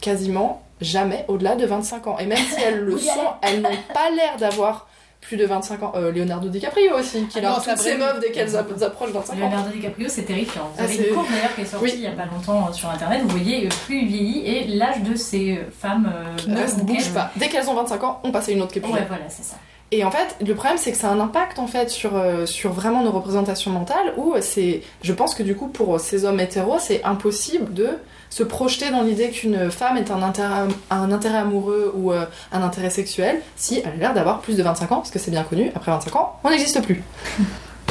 quasiment 0.00 0.62
jamais 0.80 1.24
au-delà 1.28 1.54
de 1.54 1.64
25 1.64 2.06
ans. 2.08 2.18
Et 2.18 2.26
même 2.26 2.36
si 2.36 2.60
elles 2.62 2.80
le 2.80 2.98
sont, 2.98 3.10
elles 3.42 3.62
n'ont 3.62 3.68
pas 3.94 4.10
l'air 4.14 4.36
d'avoir 4.38 4.88
plus 5.26 5.36
de 5.36 5.46
25 5.46 5.82
ans. 5.82 5.92
Euh, 5.96 6.12
Leonardo 6.12 6.48
DiCaprio 6.48 6.94
aussi, 6.98 7.26
qui 7.26 7.38
Ah 7.44 7.60
ça 7.60 7.72
toutes 7.72 7.82
ses 7.82 7.94
brille. 7.96 8.04
meufs 8.06 8.20
dès 8.20 8.30
qu'elles 8.30 8.56
app- 8.56 8.82
approchent 8.82 9.10
25 9.10 9.32
ans. 9.34 9.36
Leonardo 9.36 9.70
DiCaprio, 9.70 10.06
c'est 10.08 10.22
terrifiant. 10.22 10.62
Vous 10.74 10.78
Ah, 10.78 10.84
avez 10.84 10.94
c'est- 10.96 11.08
une 11.08 11.14
courbe 11.14 11.26
d'ailleurs 11.30 11.54
qui 11.54 11.60
est 11.62 11.64
sortie 11.64 11.84
Oui. 11.84 11.92
il 11.96 12.00
y 12.02 12.06
a 12.06 12.10
pas 12.12 12.26
longtemps 12.26 12.68
euh, 12.68 12.72
sur 12.72 12.90
internet. 12.90 13.22
Vous 13.22 13.28
voyez, 13.30 13.66
euh, 13.66 13.70
plus 13.86 13.98
il 14.02 14.06
vieillit 14.08 14.46
et 14.46 14.64
l'âge 14.68 15.02
de 15.02 15.14
ces 15.16 15.60
femmes 15.80 16.10
euh, 16.14 16.36
Qui 16.36 16.50
ne 16.50 16.82
bougent 16.84 17.12
pas. 17.14 17.30
Dès 17.36 17.48
qu'elles 17.48 17.68
ont 17.68 17.74
25 17.74 18.02
ans, 18.04 18.20
on 18.24 18.30
passe 18.32 18.48
à 18.48 18.52
une 18.52 18.62
autre 18.62 18.72
qui 18.72 18.78
est 18.78 18.82
plus 18.82 18.92
Ouais, 18.92 19.04
voilà, 19.08 19.24
c'est 19.28 19.44
ça. 19.44 19.56
Et 19.94 20.02
en 20.02 20.10
fait, 20.10 20.34
le 20.44 20.54
problème, 20.56 20.76
c'est 20.76 20.90
que 20.90 20.98
ça 20.98 21.08
a 21.08 21.12
un 21.12 21.20
impact 21.20 21.60
en 21.60 21.68
fait 21.68 21.88
sur, 21.88 22.16
euh, 22.16 22.46
vraiment 22.64 23.04
nos 23.04 23.12
représentations 23.12 23.70
mentales. 23.70 24.12
Où 24.16 24.34
c'est, 24.40 24.82
je 25.02 25.12
pense 25.12 25.36
que 25.36 25.44
du 25.44 25.54
coup, 25.54 25.68
pour 25.68 26.00
ces 26.00 26.24
hommes 26.24 26.40
hétéros, 26.40 26.80
c'est 26.80 27.04
impossible 27.04 27.72
de 27.72 27.90
se 28.28 28.42
projeter 28.42 28.90
dans 28.90 29.02
l'idée 29.02 29.30
qu'une 29.30 29.70
femme 29.70 29.96
est 29.96 30.10
un 30.10 30.20
intérêt, 30.20 31.38
amoureux 31.38 31.92
ou 31.94 32.10
euh, 32.10 32.24
un 32.50 32.62
intérêt 32.62 32.90
sexuel 32.90 33.40
si 33.54 33.82
elle 33.84 33.92
a 33.92 33.96
l'air 33.96 34.14
d'avoir 34.14 34.40
plus 34.40 34.56
de 34.56 34.64
25 34.64 34.90
ans, 34.90 34.96
parce 34.96 35.12
que 35.12 35.20
c'est 35.20 35.30
bien 35.30 35.44
connu. 35.44 35.70
Après 35.76 35.92
25 35.92 36.16
ans, 36.16 36.40
on 36.42 36.50
n'existe 36.50 36.82
plus. 36.82 37.00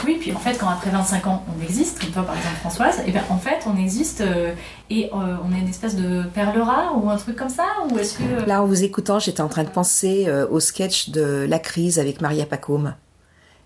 Oui, 0.05 0.17
puis 0.19 0.33
en 0.33 0.39
fait, 0.39 0.57
quand 0.57 0.69
après 0.69 0.89
25 0.89 1.27
ans, 1.27 1.45
on 1.47 1.63
existe, 1.63 1.99
comme 1.99 2.11
toi 2.11 2.23
par 2.23 2.35
exemple 2.35 2.55
Françoise, 2.57 3.01
et 3.07 3.11
bien 3.11 3.23
en 3.29 3.37
fait, 3.37 3.59
on 3.65 3.77
existe 3.77 4.21
euh, 4.21 4.53
et 4.89 5.09
euh, 5.13 5.37
on 5.43 5.53
est 5.53 5.59
une 5.59 5.69
espèce 5.69 5.95
de 5.95 6.23
perle 6.23 6.59
rare 6.59 7.01
ou 7.01 7.09
un 7.09 7.17
truc 7.17 7.35
comme 7.35 7.49
ça 7.49 7.65
Ou 7.89 7.97
est-ce 7.97 8.17
que. 8.17 8.47
Là, 8.47 8.61
en 8.61 8.65
vous 8.65 8.83
écoutant, 8.83 9.19
j'étais 9.19 9.41
en 9.41 9.47
train 9.47 9.63
de 9.63 9.69
penser 9.69 10.25
euh, 10.27 10.47
au 10.49 10.59
sketch 10.59 11.09
de 11.09 11.45
La 11.47 11.59
crise 11.59 11.99
avec 11.99 12.21
Maria 12.21 12.45
Pacôme, 12.45 12.95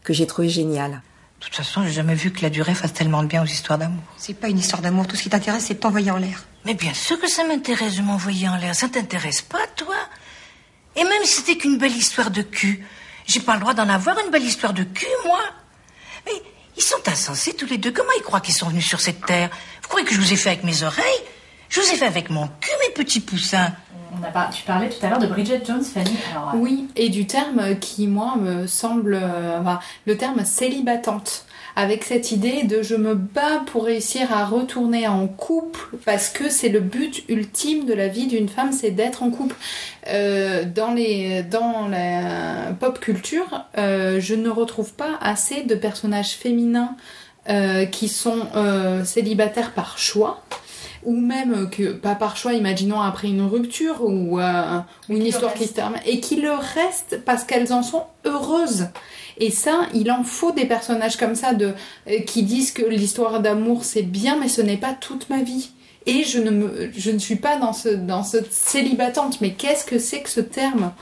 que 0.04 0.14
j'ai 0.14 0.28
trouvé 0.28 0.50
génial. 0.50 1.02
De 1.40 1.46
toute 1.46 1.56
façon, 1.56 1.84
j'ai 1.84 1.92
jamais 1.92 2.16
vu 2.16 2.32
que 2.32 2.42
la 2.42 2.50
durée 2.50 2.74
fasse 2.74 2.94
tellement 2.94 3.22
de 3.22 3.28
bien 3.28 3.44
aux 3.44 3.48
histoires 3.48 3.78
d'amour. 3.78 4.02
C'est 4.18 4.34
pas 4.34 4.50
une 4.50 4.58
histoire 4.58 4.82
d'amour, 4.82 5.08
tout 5.08 5.16
ce 5.16 5.24
qui 5.24 5.30
t'intéresse, 5.30 5.66
c'est 5.66 5.76
de 5.76 5.80
t'envoyer 5.80 6.12
en 6.12 6.18
l'air. 6.18 6.46
Mais 6.66 6.74
bien 6.74 6.94
sûr 6.94 7.20
que 7.20 7.30
ça 7.30 7.44
m'intéresse 7.46 7.98
de 7.98 8.02
m'envoyer 8.02 8.50
en 8.50 8.58
l'air. 8.58 8.74
Ça 8.76 8.90
t'intéresse 8.90 9.42
pas, 9.42 9.66
toi? 9.76 9.96
Et 10.96 11.04
même 11.04 11.24
si 11.24 11.42
c'était 11.42 11.58
qu'une 11.58 11.78
belle 11.78 11.96
histoire 11.96 12.32
de 12.32 12.42
cul, 12.42 12.86
j'ai 13.28 13.40
pas 13.40 13.54
le 13.54 13.60
droit 13.60 13.76
d'en 13.76 13.88
avoir 13.88 14.18
une 14.26 14.32
belle 14.32 14.44
histoire 14.44 14.74
de 14.74 14.84
cul, 14.84 15.06
moi 15.26 15.40
Mais 16.28 16.42
ils 16.78 16.84
sont 16.84 17.08
insensés 17.08 17.54
tous 17.56 17.66
les 17.66 17.78
deux. 17.78 17.92
Comment 17.92 18.12
ils 18.18 18.24
croient 18.24 18.42
qu'ils 18.42 18.54
sont 18.54 18.70
venus 18.70 18.88
sur 18.88 19.00
cette 19.00 19.26
terre 19.26 19.50
Vous 19.82 19.88
croyez 19.88 20.06
que 20.06 20.14
je 20.14 20.20
vous 20.20 20.32
ai 20.32 20.36
fait 20.36 20.50
avec 20.50 20.64
mes 20.64 20.84
oreilles 20.84 21.22
Je 21.70 21.80
vous 21.82 21.88
ai 21.92 21.96
fait 21.96 22.06
avec 22.06 22.30
mon 22.30 22.48
cul, 22.48 22.72
mes 22.88 22.94
petits 22.94 23.20
poussins. 23.20 23.74
On 24.20 24.24
a 24.24 24.28
pas... 24.30 24.50
Tu 24.54 24.64
parlais 24.64 24.90
tout 24.90 25.06
à 25.06 25.10
l'heure 25.10 25.20
de 25.20 25.28
Bridget 25.28 25.64
Jones, 25.66 25.84
Fanny. 25.84 26.16
Alors, 26.32 26.52
euh, 26.54 26.58
Oui, 26.58 26.88
et 26.96 27.10
du 27.10 27.28
terme 27.28 27.78
qui, 27.80 28.08
moi, 28.08 28.36
me 28.38 28.68
semble. 28.68 29.16
euh, 29.16 29.60
enfin, 29.60 29.80
le 30.06 30.18
terme 30.18 30.46
célibatante. 30.46 31.46
Avec 31.80 32.04
cette 32.06 32.32
idée 32.32 32.64
de 32.64 32.82
je 32.82 32.96
me 32.96 33.14
bats 33.14 33.62
pour 33.68 33.86
réussir 33.86 34.34
à 34.34 34.46
retourner 34.46 35.08
en 35.08 35.28
couple 35.28 35.96
parce 36.06 36.28
que 36.28 36.50
c'est 36.50 36.70
le 36.70 36.80
but 36.80 37.24
ultime 37.30 37.86
de 37.86 37.94
la 37.94 38.08
vie 38.08 38.26
d'une 38.26 38.50
femme, 38.50 38.72
c'est 38.72 38.90
d'être 38.90 39.22
en 39.22 39.30
couple. 39.30 39.56
Euh, 40.08 40.64
dans, 40.66 40.92
les, 40.92 41.44
dans 41.44 41.88
la 41.88 42.74
pop 42.80 43.00
culture, 43.00 43.66
euh, 43.78 44.20
je 44.20 44.34
ne 44.34 44.50
retrouve 44.50 44.94
pas 44.94 45.20
assez 45.22 45.62
de 45.62 45.76
personnages 45.76 46.32
féminins 46.32 46.96
euh, 47.48 47.86
qui 47.86 48.08
sont 48.08 48.48
célibataires 49.06 49.74
par 49.74 50.00
choix 50.00 50.42
ou 51.08 51.16
même 51.16 51.70
que 51.70 51.94
pas 51.94 52.16
par 52.16 52.36
choix, 52.36 52.54
imaginons 52.54 53.00
après 53.00 53.30
une 53.30 53.46
rupture 53.46 54.02
ou, 54.02 54.40
euh, 54.40 54.80
ou 55.10 55.14
une 55.14 55.26
histoire 55.26 55.54
qui 55.54 55.66
se 55.66 55.74
termine, 55.74 56.02
et 56.06 56.20
qui 56.20 56.36
le 56.36 56.52
restent 56.52 57.22
parce 57.24 57.46
qu'elles 57.46 57.72
en 57.72 57.82
sont 57.82 58.04
heureuses. 58.26 58.88
Et 59.40 59.52
ça, 59.52 59.88
il 59.94 60.12
en 60.12 60.24
faut 60.24 60.52
des 60.52 60.66
personnages 60.66 61.18
comme 61.18 61.36
ça 61.36 61.54
de 61.54 61.74
euh, 62.10 62.20
qui 62.22 62.44
disent 62.44 62.72
que 62.72 62.84
l'histoire 62.84 63.40
d'amour 63.40 63.84
c'est 63.84 64.02
bien, 64.02 64.38
mais 64.40 64.48
ce 64.48 64.62
n'est 64.62 64.78
pas 64.78 64.94
toute 64.94 65.30
ma 65.30 65.44
vie. 65.44 65.72
Et 66.06 66.24
je 66.24 66.40
ne 66.40 66.52
me, 66.52 67.20
suis 67.20 67.36
pas 67.36 67.58
dans 67.58 67.74
ce 67.74 68.38
célibatante. 68.50 69.42
Mais 69.42 69.52
qu'est-ce 69.52 69.84
que 69.84 70.00
c'est 70.00 70.22
que 70.22 70.30
ce 70.30 70.40
terme? 70.40 70.94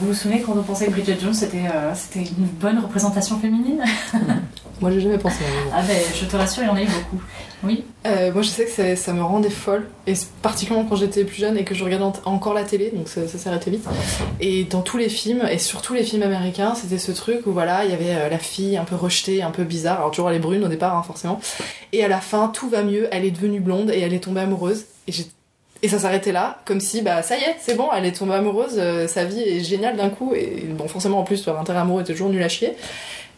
Vous 0.00 0.06
vous 0.08 0.14
souvenez 0.14 0.40
quand 0.42 0.52
on 0.56 0.62
pensait 0.62 0.86
que 0.86 0.90
Bridget 0.92 1.18
Jones 1.20 1.34
c'était 1.34 1.66
euh, 1.72 1.92
c'était 1.94 2.20
une 2.20 2.46
bonne 2.46 2.78
représentation 2.78 3.38
féminine 3.38 3.82
Moi, 4.82 4.90
j'ai 4.90 5.00
jamais 5.00 5.16
pensé 5.16 5.38
à 5.72 5.78
Ah 5.78 5.82
ben, 5.88 5.96
je 6.14 6.26
te 6.26 6.36
rassure, 6.36 6.62
il 6.62 6.66
y 6.66 6.68
en 6.68 6.76
a 6.76 6.82
eu 6.82 6.86
beaucoup. 6.86 7.22
Oui. 7.64 7.84
Euh, 8.06 8.30
moi, 8.30 8.42
je 8.42 8.48
sais 8.50 8.66
que 8.66 8.70
ça, 8.70 8.94
ça 8.94 9.14
me 9.14 9.22
rendait 9.22 9.48
folle, 9.48 9.88
et 10.06 10.12
particulièrement 10.42 10.86
quand 10.86 10.96
j'étais 10.96 11.24
plus 11.24 11.36
jeune 11.36 11.56
et 11.56 11.64
que 11.64 11.74
je 11.74 11.82
regardais 11.82 12.04
en- 12.04 12.12
encore 12.26 12.52
la 12.52 12.62
télé, 12.62 12.92
donc 12.94 13.08
ça, 13.08 13.26
ça 13.26 13.48
arrêté 13.48 13.70
vite. 13.70 13.86
Et 14.38 14.64
dans 14.64 14.82
tous 14.82 14.98
les 14.98 15.08
films, 15.08 15.42
et 15.50 15.56
surtout 15.56 15.94
les 15.94 16.02
films 16.04 16.24
américains, 16.24 16.74
c'était 16.74 16.98
ce 16.98 17.10
truc 17.12 17.46
où 17.46 17.52
voilà, 17.52 17.86
il 17.86 17.90
y 17.90 17.94
avait 17.94 18.14
euh, 18.16 18.28
la 18.28 18.38
fille 18.38 18.76
un 18.76 18.84
peu 18.84 18.96
rejetée, 18.96 19.42
un 19.42 19.50
peu 19.50 19.64
bizarre. 19.64 19.96
Alors 20.00 20.10
toujours 20.10 20.28
elle 20.28 20.36
est 20.36 20.40
brune 20.40 20.62
au 20.62 20.68
départ, 20.68 20.94
hein, 20.94 21.02
forcément. 21.02 21.40
Et 21.94 22.04
à 22.04 22.08
la 22.08 22.20
fin, 22.20 22.48
tout 22.48 22.68
va 22.68 22.82
mieux. 22.82 23.08
Elle 23.12 23.24
est 23.24 23.30
devenue 23.30 23.60
blonde 23.60 23.90
et 23.90 24.00
elle 24.00 24.12
est 24.12 24.20
tombée 24.24 24.42
amoureuse. 24.42 24.84
Et 25.08 25.12
j'ai 25.12 25.26
et 25.82 25.88
ça 25.88 25.98
s'arrêtait 25.98 26.32
là, 26.32 26.58
comme 26.64 26.80
si, 26.80 27.02
bah 27.02 27.22
ça 27.22 27.36
y 27.36 27.40
est, 27.40 27.56
c'est 27.60 27.74
bon, 27.74 27.88
elle 27.94 28.06
est 28.06 28.12
tombée 28.12 28.34
amoureuse, 28.34 28.76
euh, 28.78 29.06
sa 29.06 29.24
vie 29.24 29.40
est 29.40 29.60
géniale 29.60 29.96
d'un 29.96 30.10
coup, 30.10 30.32
et 30.34 30.64
bon, 30.70 30.88
forcément 30.88 31.20
en 31.20 31.24
plus, 31.24 31.44
leur 31.46 31.58
intérêt 31.58 31.80
amoureux 31.80 32.02
était 32.02 32.12
toujours 32.12 32.30
nul 32.30 32.42
à 32.42 32.48
chier. 32.48 32.74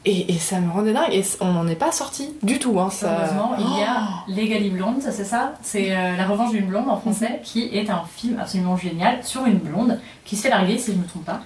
Et, 0.05 0.33
et 0.33 0.39
ça 0.39 0.61
me 0.61 0.71
rendait 0.71 0.93
dingue, 0.93 1.13
et 1.13 1.25
on 1.41 1.53
n'en 1.53 1.67
est 1.67 1.75
pas 1.75 1.91
sorti 1.91 2.33
du 2.43 2.61
tout, 2.61 2.79
hein, 2.79 2.89
ça. 2.89 3.19
Heureusement, 3.19 3.57
il 3.59 3.81
y 3.81 3.83
a 3.83 4.43
Legally 4.43 4.71
Blonde, 4.71 5.03
c'est 5.03 5.25
ça? 5.25 5.55
C'est 5.61 5.91
euh, 5.91 6.17
La 6.17 6.25
Revanche 6.25 6.53
d'une 6.53 6.67
blonde 6.67 6.89
en 6.89 6.97
français, 6.97 7.41
qui 7.43 7.77
est 7.77 7.91
un 7.91 8.05
film 8.17 8.39
absolument 8.39 8.77
génial 8.77 9.19
sur 9.25 9.45
une 9.45 9.59
blonde 9.59 9.99
qui 10.25 10.37
se 10.37 10.43
fait 10.43 10.51
larguer, 10.51 10.79
si 10.79 10.93
je 10.93 10.97
ne 10.97 11.03
me 11.03 11.07
trompe 11.09 11.25
pas, 11.25 11.41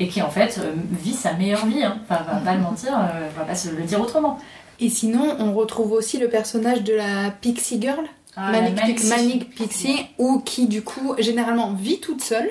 et 0.00 0.08
qui 0.08 0.22
en 0.22 0.30
fait 0.30 0.58
euh, 0.58 0.72
vit 0.90 1.12
sa 1.12 1.34
meilleure 1.34 1.66
vie. 1.66 1.84
Hein. 1.84 1.98
Enfin, 2.08 2.22
va 2.24 2.38
pas 2.38 2.54
le 2.54 2.60
mentir, 2.60 2.92
euh, 2.98 3.28
va 3.36 3.44
pas 3.44 3.54
se 3.54 3.68
le 3.68 3.82
dire 3.82 4.00
autrement. 4.00 4.38
Et 4.80 4.88
sinon, 4.88 5.36
on 5.38 5.52
retrouve 5.52 5.92
aussi 5.92 6.18
le 6.18 6.28
personnage 6.28 6.82
de 6.82 6.94
la 6.94 7.30
Pixie 7.40 7.80
Girl, 7.80 8.04
Ah, 8.38 8.52
Manic, 8.52 8.76
Pixie. 8.86 9.08
Manic 9.08 9.50
Pixie, 9.54 10.06
ou 10.18 10.38
qui 10.40 10.66
du 10.66 10.82
coup 10.82 11.14
généralement 11.18 11.72
vit 11.72 11.98
toute 12.00 12.22
seule, 12.22 12.50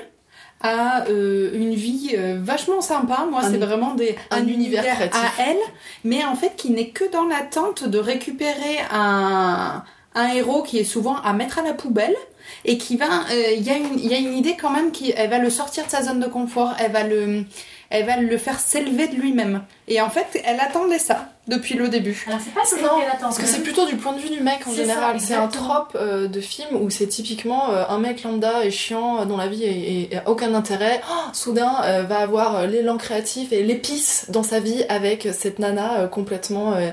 a 0.61 1.05
euh, 1.07 1.51
une 1.53 1.75
vie 1.75 2.15
euh, 2.17 2.39
vachement 2.41 2.81
sympa. 2.81 3.25
Moi, 3.29 3.41
c'est 3.43 3.57
vraiment 3.57 3.93
des, 3.93 4.15
un 4.31 4.47
univers 4.47 4.83
à 5.15 5.41
elle, 5.49 5.57
mais 6.03 6.25
en 6.25 6.35
fait 6.35 6.53
qui 6.57 6.71
n'est 6.71 6.89
que 6.89 7.09
dans 7.11 7.25
l'attente 7.25 7.83
de 7.87 7.99
récupérer 7.99 8.77
un, 8.91 9.83
un 10.15 10.27
héros 10.33 10.63
qui 10.63 10.79
est 10.79 10.83
souvent 10.83 11.15
à 11.17 11.33
mettre 11.33 11.59
à 11.59 11.61
la 11.63 11.73
poubelle. 11.73 12.15
Et 12.63 12.77
qui 12.77 12.95
va, 12.95 13.05
euh, 13.29 13.51
il 13.57 13.61
y, 13.63 13.69
a 13.69 13.75
une- 13.75 13.99
il 13.99 14.07
y 14.07 14.13
a 14.13 14.17
une 14.17 14.33
idée 14.33 14.55
quand 14.59 14.69
même 14.69 14.91
qui, 14.91 15.11
elle 15.15 15.29
va 15.29 15.37
le 15.37 15.49
sortir 15.49 15.85
de 15.85 15.91
sa 15.91 16.01
zone 16.01 16.21
de 16.21 16.27
confort, 16.27 16.73
elle 16.79 16.93
va 16.93 17.03
le, 17.03 17.43
elle 17.89 18.05
va 18.05 18.15
le 18.17 18.37
faire 18.37 18.57
s'élever 18.59 19.09
de 19.09 19.15
lui-même. 19.15 19.63
Et 19.89 19.99
en 19.99 20.09
fait, 20.09 20.27
elle 20.45 20.59
attendait 20.61 20.97
ça 20.97 21.29
depuis 21.47 21.75
le 21.75 21.87
début. 21.89 22.23
Alors, 22.27 22.39
c'est 22.43 22.53
pas 22.53 22.65
ce 22.65 22.75
Non, 22.75 22.99
qu'elle 22.99 23.07
attend. 23.09 23.19
parce 23.21 23.37
que 23.37 23.45
c'est 23.45 23.61
plutôt 23.63 23.85
du 23.85 23.95
point 23.95 24.13
de 24.13 24.19
vue 24.19 24.29
du 24.29 24.41
mec 24.41 24.59
en 24.67 24.73
général. 24.73 25.19
C'est 25.19 25.33
un 25.33 25.47
trope 25.47 25.95
euh, 25.99 26.27
de 26.27 26.41
film 26.41 26.69
où 26.81 26.89
c'est 26.89 27.07
typiquement 27.07 27.71
euh, 27.71 27.83
un 27.89 27.99
mec 27.99 28.23
lambda 28.23 28.65
et 28.65 28.71
chiant 28.71 29.21
euh, 29.21 29.25
dont 29.25 29.37
la 29.37 29.47
vie 29.47 29.63
est, 29.63 30.13
est- 30.13 30.17
a 30.17 30.29
aucun 30.29 30.53
intérêt. 30.53 31.01
Oh, 31.09 31.13
soudain 31.33 31.73
euh, 31.83 32.03
va 32.03 32.19
avoir 32.19 32.67
l'élan 32.67 32.97
créatif 32.97 33.51
et 33.53 33.63
l'épice 33.63 34.25
dans 34.29 34.43
sa 34.43 34.59
vie 34.59 34.83
avec 34.89 35.27
cette 35.33 35.59
nana 35.59 35.99
euh, 35.99 36.07
complètement 36.07 36.73
euh, 36.73 36.89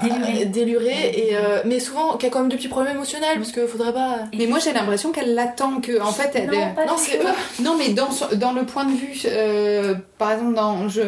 Délurée. 0.00 0.42
euh, 0.42 0.44
délurée 0.46 1.10
et 1.28 1.36
euh, 1.36 1.60
mais 1.66 1.78
souvent 1.78 2.16
qui 2.16 2.24
a 2.24 2.30
quand 2.30 2.38
même 2.40 2.48
des 2.48 2.56
petits 2.56 2.68
problèmes 2.68 2.94
émotionnels 2.96 3.36
parce 3.36 3.52
que 3.52 3.66
faudrait 3.66 3.92
pas. 3.92 4.20
Mais 4.38 4.46
moi 4.46 4.58
j'ai 4.58 4.72
l'impression 4.72 5.12
qu'elle 5.12 5.34
l'attend 5.34 5.82
que 5.82 6.00
en 6.00 6.10
fait 6.12 6.30
elle 6.32 6.46
Non, 6.50 6.72
pas 6.74 6.86
Non, 6.86 6.94
c'est 6.96 7.20
non 7.62 7.74
mais 7.76 7.90
dans 7.90 8.08
dans 8.36 8.52
le 8.52 8.64
point 8.64 8.86
de 8.86 8.92
vue 8.92 9.20
euh, 9.26 9.94
par 10.16 10.32
exemple 10.32 10.54
dans 10.54 10.88
je 10.88 11.02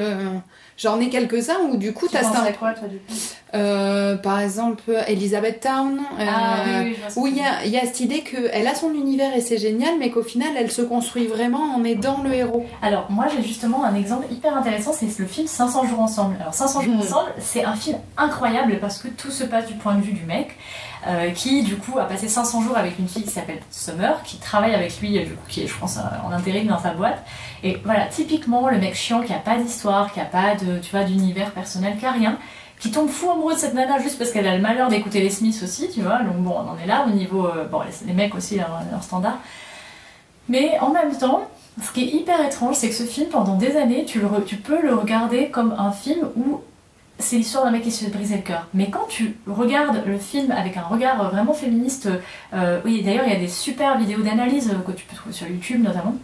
j'en 0.76 1.00
ai 1.00 1.08
quelques-uns 1.08 1.58
où 1.60 1.76
du 1.76 1.92
coup 1.92 2.06
Tu 2.08 2.16
quoi, 2.58 2.72
toi, 2.72 2.88
du 2.88 2.98
coup? 2.98 3.12
Euh, 3.54 4.16
par 4.16 4.40
exemple 4.40 4.92
Elizabeth 5.06 5.60
Town 5.60 6.00
euh, 6.18 6.24
Ah, 6.28 6.82
oui, 6.82 6.96
où 7.16 7.26
il 7.26 7.36
y 7.36 7.40
a 7.40 7.64
il 7.64 7.70
y 7.70 7.76
a 7.76 7.82
cette 7.82 8.00
idée 8.00 8.20
que 8.20 8.48
elle 8.52 8.66
a 8.66 8.74
son 8.74 8.92
univers 8.92 9.34
et 9.36 9.40
c'est 9.40 9.58
génial 9.58 9.94
mais 9.98 10.10
qu'au 10.10 10.22
final 10.22 10.50
elle 10.56 10.72
se 10.72 10.82
construit 10.82 11.26
vraiment 11.26 11.74
en 11.74 11.84
aidant 11.84 12.22
le 12.22 12.34
héros 12.34 12.66
Alors, 12.82 13.10
moi 13.10 13.26
j'ai 13.34 13.46
justement 13.46 13.84
un 13.84 13.94
exemple 13.94 14.26
hyper 14.30 14.56
intéressant, 14.56 14.92
c'est 14.92 15.18
le 15.18 15.26
film 15.26 15.46
500 15.46 15.86
jours 15.86 16.00
ensemble. 16.00 16.36
Alors, 16.40 16.54
500 16.54 16.82
jours 16.82 16.94
ensemble, 16.98 17.30
c'est 17.38 17.64
un 17.64 17.74
film 17.74 17.98
incroyable 18.16 18.78
parce 18.80 18.98
que 18.98 19.08
tout 19.08 19.30
se 19.30 19.44
passe 19.44 19.66
du 19.66 19.74
point 19.74 19.94
de 19.94 20.02
vue 20.02 20.12
du 20.12 20.24
mec, 20.24 20.56
euh, 21.06 21.30
qui 21.30 21.62
du 21.62 21.76
coup 21.76 21.98
a 21.98 22.04
passé 22.04 22.28
500 22.28 22.62
jours 22.62 22.76
avec 22.76 22.98
une 22.98 23.08
fille 23.08 23.24
qui 23.24 23.30
s'appelle 23.30 23.60
Summer, 23.70 24.22
qui 24.24 24.38
travaille 24.38 24.74
avec 24.74 24.98
lui, 25.00 25.12
du 25.12 25.34
coup, 25.34 25.46
qui 25.48 25.62
est, 25.62 25.66
je 25.66 25.78
pense, 25.78 25.98
en 25.98 26.32
intérim 26.32 26.66
dans 26.66 26.78
sa 26.78 26.90
boîte. 26.92 27.24
Et 27.62 27.78
voilà, 27.84 28.06
typiquement 28.06 28.68
le 28.68 28.78
mec 28.78 28.94
chiant 28.94 29.22
qui 29.22 29.32
a 29.32 29.38
pas 29.38 29.56
d'histoire, 29.56 30.12
qui 30.12 30.20
a 30.20 30.24
pas 30.24 30.54
de, 30.54 30.78
tu 30.78 30.90
vois, 30.90 31.04
d'univers 31.04 31.50
personnel, 31.52 31.96
qui 31.98 32.06
a 32.06 32.12
rien. 32.12 32.38
Qui 32.84 32.90
tombe 32.90 33.08
fou 33.08 33.30
amoureux 33.30 33.54
de 33.54 33.58
cette 33.58 33.72
nana 33.72 33.98
juste 33.98 34.18
parce 34.18 34.30
qu'elle 34.30 34.46
a 34.46 34.54
le 34.54 34.60
malheur 34.60 34.90
d'écouter 34.90 35.22
les 35.22 35.30
Smiths 35.30 35.62
aussi, 35.62 35.88
tu 35.88 36.02
vois. 36.02 36.18
Donc 36.18 36.36
bon, 36.40 36.50
on 36.50 36.68
en 36.68 36.76
est 36.76 36.86
là 36.86 37.06
au 37.08 37.10
niveau. 37.10 37.46
euh, 37.46 37.64
bon, 37.64 37.80
les, 38.06 38.12
mecs 38.12 38.34
aussi, 38.34 38.56
leur, 38.56 39.02
standard. 39.02 39.38
Mais 40.50 40.78
en 40.80 40.90
même 40.90 41.16
temps, 41.16 41.48
ce 41.82 41.90
qui 41.92 42.02
est 42.02 42.08
hyper 42.08 42.44
étrange, 42.44 42.74
c'est 42.74 42.90
que 42.90 42.94
ce 42.94 43.04
film, 43.04 43.30
pendant 43.30 43.56
des 43.56 43.78
années, 43.78 44.04
tu, 44.04 44.20
le 44.20 44.28
tu 44.44 44.56
peux 44.56 44.82
le 44.82 44.94
regarder 44.94 45.48
comme 45.48 45.74
un 45.78 45.92
film 45.92 46.28
où 46.36 46.60
c'est 47.18 47.36
l'histoire 47.36 47.64
d'un 47.64 47.70
mec 47.70 47.84
qui 47.84 47.90
se 47.90 48.04
fait 48.04 48.10
briser 48.10 48.36
le 48.36 48.42
cœur. 48.42 48.66
Mais 48.74 48.90
quand 48.90 49.06
tu 49.08 49.34
regardes 49.46 50.04
le 50.04 50.18
film 50.18 50.52
avec 50.52 50.76
un 50.76 50.82
regard 50.82 51.30
vraiment 51.30 51.54
féministe, 51.54 52.10
euh, 52.52 52.82
oui, 52.84 53.02
d'ailleurs, 53.02 53.24
il 53.26 53.32
y 53.32 53.36
a 53.36 53.40
des 53.40 53.48
super 53.48 53.96
vidéos 53.96 54.20
d'analyse 54.20 54.68
euh, 54.68 54.86
que 54.86 54.92
tu 54.92 55.06
peux 55.06 55.16
trouver 55.16 55.34
sur 55.34 55.48
YouTube 55.48 55.82
notamment. 55.82 56.16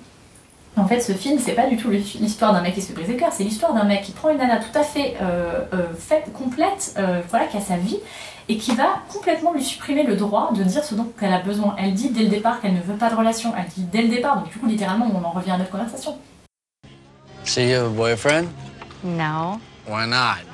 En 0.76 0.86
fait, 0.86 1.00
ce 1.00 1.12
film, 1.12 1.38
c'est 1.38 1.54
pas 1.54 1.66
du 1.66 1.76
tout 1.76 1.90
l'histoire 1.90 2.52
d'un 2.52 2.62
mec 2.62 2.74
qui 2.74 2.82
se 2.82 2.88
fait 2.88 2.94
briser 2.94 3.14
le 3.14 3.18
cœur, 3.18 3.32
c'est 3.32 3.42
l'histoire 3.42 3.74
d'un 3.74 3.84
mec 3.84 4.02
qui 4.02 4.12
prend 4.12 4.30
une 4.30 4.38
nana 4.38 4.58
tout 4.58 4.78
à 4.78 4.82
fait 4.82 5.16
euh, 5.20 5.62
euh, 5.74 5.92
faite, 5.98 6.32
complète, 6.32 6.94
euh, 6.98 7.20
voilà, 7.28 7.46
qui 7.46 7.56
a 7.56 7.60
sa 7.60 7.76
vie, 7.76 7.98
et 8.48 8.56
qui 8.56 8.74
va 8.74 9.00
complètement 9.12 9.52
lui 9.52 9.64
supprimer 9.64 10.04
le 10.04 10.16
droit 10.16 10.52
de 10.52 10.62
dire 10.62 10.84
ce 10.84 10.94
dont 10.94 11.12
elle 11.20 11.32
a 11.32 11.40
besoin. 11.40 11.74
Elle 11.78 11.94
dit 11.94 12.10
dès 12.10 12.22
le 12.22 12.28
départ 12.28 12.60
qu'elle 12.60 12.74
ne 12.74 12.80
veut 12.80 12.96
pas 12.96 13.10
de 13.10 13.16
relation, 13.16 13.52
elle 13.58 13.66
dit 13.66 13.82
dès 13.82 14.02
le 14.02 14.08
départ, 14.08 14.36
donc 14.36 14.50
du 14.50 14.58
coup 14.58 14.66
littéralement 14.66 15.10
on 15.12 15.24
en 15.24 15.30
revient 15.30 15.52
à 15.52 15.58
notre 15.58 15.70
conversation. 15.70 16.16
So 17.44 17.60
you 17.60 17.76
have 17.76 17.86
a 17.86 17.88
boyfriend? 17.88 18.48
No, 19.02 19.60
Why 19.88 20.06
not? 20.06 20.49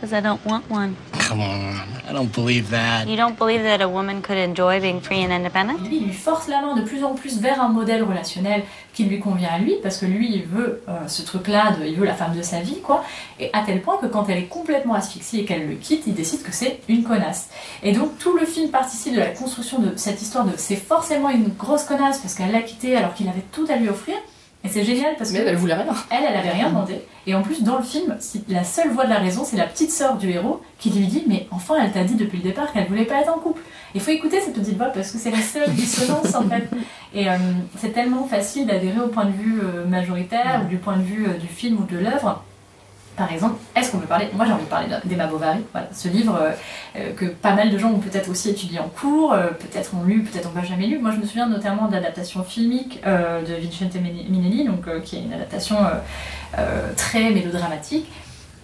Because 0.00 0.12
I 0.16 0.20
don't 0.22 0.40
want 0.46 0.62
one. 0.70 0.94
Come 1.28 1.40
on, 1.40 1.74
I 2.08 2.12
don't 2.12 2.32
believe 2.34 2.70
that. 2.70 3.06
You 3.06 3.16
don't 3.16 3.36
believe 3.38 3.62
that 3.62 3.80
a 3.82 3.88
woman 3.88 4.22
could 4.22 4.38
enjoy 4.38 4.80
being 4.80 5.00
free 5.00 5.22
and 5.24 5.30
independent? 5.30 5.78
Lui, 5.86 5.98
il 5.98 6.04
lui 6.06 6.12
force 6.12 6.48
la 6.48 6.60
main 6.60 6.74
de 6.74 6.82
plus 6.82 7.04
en 7.04 7.14
plus 7.14 7.38
vers 7.40 7.60
un 7.62 7.68
modèle 7.68 8.02
relationnel 8.02 8.62
qui 8.94 9.04
lui 9.04 9.20
convient 9.20 9.50
à 9.52 9.58
lui, 9.58 9.74
parce 9.82 9.98
que 9.98 10.06
lui, 10.06 10.28
il 10.34 10.42
veut 10.44 10.82
euh, 10.88 11.06
ce 11.06 11.22
truc-là, 11.22 11.72
de- 11.78 11.86
il 11.86 11.94
veut 11.96 12.04
la 12.06 12.14
femme 12.14 12.34
de 12.36 12.42
sa 12.42 12.60
vie, 12.60 12.80
quoi. 12.80 13.04
Et 13.38 13.50
à 13.52 13.62
tel 13.62 13.80
point 13.82 13.98
que 13.98 14.06
quand 14.06 14.28
elle 14.28 14.38
est 14.38 14.46
complètement 14.48 14.94
asphyxiée 14.94 15.42
et 15.42 15.44
qu'elle 15.44 15.68
le 15.68 15.76
quitte, 15.76 16.02
il 16.06 16.14
décide 16.14 16.42
que 16.42 16.52
c'est 16.52 16.80
une 16.88 17.04
connasse. 17.04 17.48
Et 17.82 17.92
donc 17.92 18.18
tout 18.18 18.36
le 18.36 18.46
film 18.46 18.70
participe 18.70 19.14
de 19.14 19.20
la 19.20 19.26
construction 19.28 19.78
de 19.78 19.92
cette 19.96 20.20
histoire 20.20 20.44
de 20.44 20.52
c'est 20.56 20.76
forcément 20.76 21.30
une 21.30 21.48
grosse 21.48 21.84
connasse 21.84 22.18
parce 22.18 22.34
qu'elle 22.34 22.50
l'a 22.50 22.62
quitté 22.62 22.96
alors 22.96 23.14
qu'il 23.14 23.28
avait 23.28 23.44
tout 23.52 23.66
à 23.68 23.76
lui 23.76 23.88
offrir. 23.88 24.16
Et 24.62 24.68
c'est 24.68 24.84
génial 24.84 25.14
parce 25.16 25.30
Mais 25.32 25.38
que 25.38 25.42
elle, 25.44 25.48
elle 25.48 25.56
voulait 25.56 25.74
rien. 25.74 25.86
elle, 26.10 26.24
elle 26.28 26.36
avait 26.36 26.50
rien 26.50 26.68
demandé. 26.68 27.00
Et 27.26 27.34
en 27.34 27.42
plus, 27.42 27.62
dans 27.62 27.78
le 27.78 27.82
film, 27.82 28.16
la 28.48 28.62
seule 28.64 28.90
voix 28.90 29.04
de 29.04 29.10
la 29.10 29.18
raison, 29.18 29.42
c'est 29.44 29.56
la 29.56 29.66
petite 29.66 29.90
sœur 29.90 30.16
du 30.16 30.28
héros 30.30 30.60
qui 30.78 30.90
lui 30.90 31.06
dit 31.06 31.24
Mais 31.26 31.46
enfin, 31.50 31.76
elle 31.82 31.92
t'a 31.92 32.04
dit 32.04 32.14
depuis 32.14 32.38
le 32.38 32.44
départ 32.44 32.70
qu'elle 32.72 32.86
voulait 32.86 33.06
pas 33.06 33.20
être 33.20 33.32
en 33.34 33.38
couple. 33.38 33.62
Il 33.94 34.00
faut 34.00 34.10
écouter 34.10 34.40
cette 34.40 34.54
petite 34.54 34.76
voix 34.76 34.88
parce 34.88 35.10
que 35.12 35.18
c'est 35.18 35.30
la 35.30 35.40
seule 35.40 35.70
dissonance 35.74 36.34
en 36.34 36.42
fait. 36.42 36.68
Et 37.14 37.28
euh, 37.28 37.36
c'est 37.78 37.92
tellement 37.92 38.24
facile 38.26 38.66
d'adhérer 38.66 39.00
au 39.00 39.08
point 39.08 39.24
de 39.24 39.32
vue 39.32 39.60
euh, 39.62 39.86
majoritaire 39.86 40.62
ou 40.64 40.68
du 40.68 40.76
point 40.76 40.96
de 40.96 41.02
vue 41.02 41.26
euh, 41.26 41.38
du 41.38 41.46
film 41.48 41.78
ou 41.80 41.84
de 41.84 41.98
l'œuvre. 41.98 42.44
Par 43.20 43.30
exemple, 43.30 43.56
est-ce 43.76 43.92
qu'on 43.92 43.98
peut 43.98 44.06
parler? 44.06 44.30
Moi 44.32 44.46
j'ai 44.46 44.52
envie 44.52 44.64
de 44.64 44.70
parler 44.70 44.88
d'Emma 45.04 45.26
Bovary, 45.26 45.58
voilà, 45.72 45.88
ce 45.92 46.08
livre 46.08 46.38
euh, 46.40 46.52
euh, 46.96 47.12
que 47.12 47.26
pas 47.26 47.52
mal 47.52 47.68
de 47.68 47.76
gens 47.76 47.90
ont 47.90 47.98
peut-être 47.98 48.30
aussi 48.30 48.48
étudié 48.48 48.78
en 48.78 48.88
cours, 48.88 49.34
euh, 49.34 49.48
peut-être 49.48 49.94
ont 49.94 50.04
lu, 50.04 50.22
peut-être 50.22 50.48
ont 50.48 50.52
pas 50.58 50.62
jamais 50.64 50.86
lu. 50.86 50.98
Moi 50.98 51.10
je 51.10 51.18
me 51.18 51.26
souviens 51.26 51.46
notamment 51.46 51.86
de 51.88 51.92
l'adaptation 51.92 52.42
filmique 52.42 53.02
de 53.04 53.60
Vincente 53.60 53.94
Minnelli, 54.02 54.64
donc, 54.64 54.88
qui 55.02 55.16
est 55.16 55.20
une 55.20 55.34
adaptation 55.34 55.76
très 56.96 57.28
mélodramatique. 57.28 58.10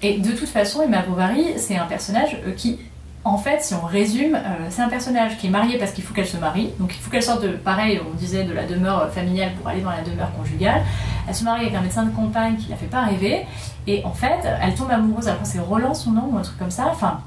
Et 0.01 0.21
de 0.21 0.33
toute 0.33 0.49
façon, 0.49 0.81
Emma 0.81 1.03
Bovary, 1.03 1.59
c'est 1.59 1.77
un 1.77 1.85
personnage 1.85 2.39
qui, 2.57 2.79
en 3.27 3.39
fait, 3.39 3.61
si 3.61 3.75
on 3.75 3.85
résume, 3.85 4.37
euh, 4.37 4.67
c'est 4.71 4.83
un 4.83 4.89
personnage 4.89 5.37
qui 5.39 5.49
est 5.49 5.51
marié 5.51 5.79
parce 5.79 5.91
qu'il 5.91 6.05
faut 6.05 6.15
qu'elle 6.15 6.29
se 6.29 6.37
marie. 6.37 6.71
Donc 6.79 6.95
il 6.95 7.01
faut 7.01 7.11
qu'elle 7.11 7.25
sorte 7.25 7.43
de, 7.43 7.49
pareil, 7.49 8.01
on 8.09 8.15
disait, 8.15 8.45
de 8.45 8.53
la 8.53 8.65
demeure 8.65 9.11
familiale 9.13 9.53
pour 9.55 9.69
aller 9.69 9.81
dans 9.81 9.91
la 9.91 10.03
demeure 10.03 10.31
conjugale. 10.37 10.83
Elle 11.27 11.35
se 11.35 11.43
marie 11.43 11.63
avec 11.63 11.75
un 11.75 11.81
médecin 11.81 12.05
de 12.05 12.11
campagne 12.11 12.57
qui 12.57 12.69
la 12.69 12.77
fait 12.77 12.87
pas 12.87 13.03
rêver. 13.03 13.45
Et 13.89 14.05
en 14.05 14.13
fait, 14.13 14.39
elle 14.63 14.75
tombe 14.75 14.91
amoureuse, 14.93 15.27
alors 15.27 15.41
c'est 15.45 15.59
Roland 15.59 15.95
son 15.95 16.13
nom 16.13 16.31
ou 16.33 16.39
un 16.39 16.43
truc 16.43 16.57
comme 16.57 16.71
ça. 16.71 16.87
Enfin, 16.89 17.21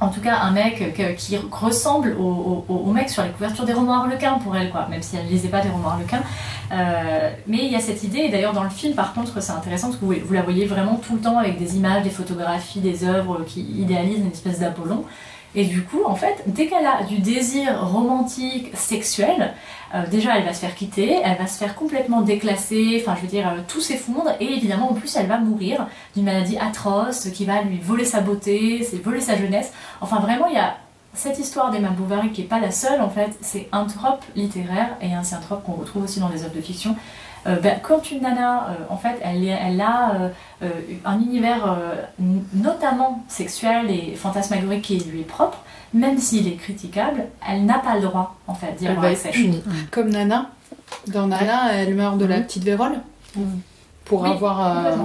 en 0.00 0.08
tout 0.08 0.20
cas, 0.20 0.38
un 0.40 0.50
mec 0.50 0.94
que- 0.94 1.12
qui 1.12 1.36
ressemble 1.50 2.16
au, 2.18 2.92
mec 2.92 3.10
sur 3.10 3.22
les 3.22 3.30
couvertures 3.30 3.64
des 3.64 3.74
romans 3.74 4.02
harlequins 4.02 4.38
pour 4.38 4.56
elle, 4.56 4.70
quoi, 4.70 4.86
même 4.88 5.02
si 5.02 5.16
elle 5.16 5.26
ne 5.26 5.30
lisait 5.30 5.48
pas 5.48 5.60
des 5.60 5.68
romans 5.68 5.90
harlequins. 5.90 6.22
Euh, 6.72 7.30
mais 7.46 7.58
il 7.58 7.70
y 7.70 7.76
a 7.76 7.80
cette 7.80 8.02
idée, 8.02 8.20
et 8.20 8.28
d'ailleurs 8.30 8.52
dans 8.52 8.64
le 8.64 8.70
film, 8.70 8.94
par 8.94 9.12
contre, 9.12 9.42
c'est 9.42 9.52
intéressant 9.52 9.88
parce 9.88 9.98
que 9.98 10.04
vous, 10.04 10.32
la 10.32 10.42
voyez 10.42 10.66
vraiment 10.66 10.96
tout 10.96 11.14
le 11.14 11.20
temps 11.20 11.38
avec 11.38 11.58
des 11.58 11.76
images, 11.76 12.02
des 12.02 12.10
photographies, 12.10 12.80
des 12.80 13.04
œuvres 13.04 13.44
qui 13.46 13.60
idéalisent 13.60 14.20
une 14.20 14.32
espèce 14.32 14.58
d'Apollon. 14.58 15.04
Et 15.54 15.64
du 15.64 15.82
coup, 15.82 16.04
en 16.06 16.14
fait, 16.14 16.44
dès 16.46 16.66
qu'elle 16.66 16.86
a 16.86 17.02
du 17.02 17.18
désir 17.18 17.84
romantique, 17.84 18.70
sexuel, 18.74 19.52
euh, 19.94 20.06
déjà 20.06 20.38
elle 20.38 20.44
va 20.44 20.54
se 20.54 20.60
faire 20.60 20.74
quitter, 20.74 21.20
elle 21.22 21.38
va 21.38 21.46
se 21.46 21.58
faire 21.58 21.74
complètement 21.74 22.22
déclasser, 22.22 23.02
enfin 23.02 23.16
je 23.16 23.22
veux 23.22 23.28
dire, 23.28 23.48
euh, 23.48 23.60
tout 23.66 23.80
s'effondre, 23.80 24.30
et 24.40 24.44
évidemment 24.44 24.90
en 24.90 24.94
plus 24.94 25.14
elle 25.16 25.26
va 25.26 25.38
mourir 25.38 25.86
d'une 26.14 26.24
maladie 26.24 26.58
atroce 26.58 27.28
qui 27.30 27.44
va 27.44 27.62
lui 27.62 27.78
voler 27.78 28.04
sa 28.04 28.20
beauté, 28.20 28.86
voler 29.04 29.20
sa 29.20 29.36
jeunesse. 29.36 29.72
Enfin 30.00 30.20
vraiment, 30.20 30.46
il 30.46 30.54
y 30.54 30.58
a 30.58 30.76
cette 31.12 31.38
histoire 31.38 31.70
d'Emma 31.70 31.90
Bovary 31.90 32.30
qui 32.30 32.42
est 32.42 32.44
pas 32.44 32.60
la 32.60 32.70
seule 32.70 33.00
en 33.00 33.10
fait, 33.10 33.30
c'est 33.40 33.68
un 33.72 33.84
trope 33.84 34.24
littéraire 34.36 34.96
et 35.02 35.10
c'est 35.24 35.34
un 35.34 35.40
trope 35.40 35.64
qu'on 35.64 35.72
retrouve 35.72 36.04
aussi 36.04 36.20
dans 36.20 36.28
les 36.28 36.44
œuvres 36.44 36.54
de 36.54 36.60
fiction. 36.60 36.94
Euh, 37.46 37.56
ben, 37.56 37.78
quand 37.82 38.10
une 38.10 38.20
nana, 38.22 38.66
euh, 38.68 38.74
en 38.90 38.96
fait, 38.96 39.18
elle, 39.22 39.44
elle 39.46 39.80
a 39.80 40.12
euh, 40.62 40.68
un 41.04 41.18
univers 41.20 41.64
euh, 41.66 41.94
notamment 42.52 43.22
sexuel 43.28 43.90
et 43.90 44.14
fantasmagorique 44.14 44.82
qui 44.82 44.98
lui 44.98 45.20
est 45.20 45.24
propre, 45.24 45.58
même 45.94 46.18
s'il 46.18 46.46
est 46.48 46.56
critiquable, 46.56 47.24
elle 47.48 47.64
n'a 47.64 47.78
pas 47.78 47.94
le 47.96 48.02
droit 48.02 48.36
en 48.46 48.54
fait 48.54 48.74
d'y 48.78 48.86
avoir 48.88 49.06
accès. 49.06 49.30
punie. 49.30 49.62
Comme 49.90 50.10
Nana. 50.10 50.50
Dans 51.06 51.26
Nana, 51.26 51.72
elle 51.74 51.94
meurt 51.94 52.18
de 52.18 52.26
la 52.26 52.40
petite 52.40 52.64
vérole. 52.64 52.98
Pour 54.04 54.22
Oui, 54.22 54.30
avoir. 54.30 54.96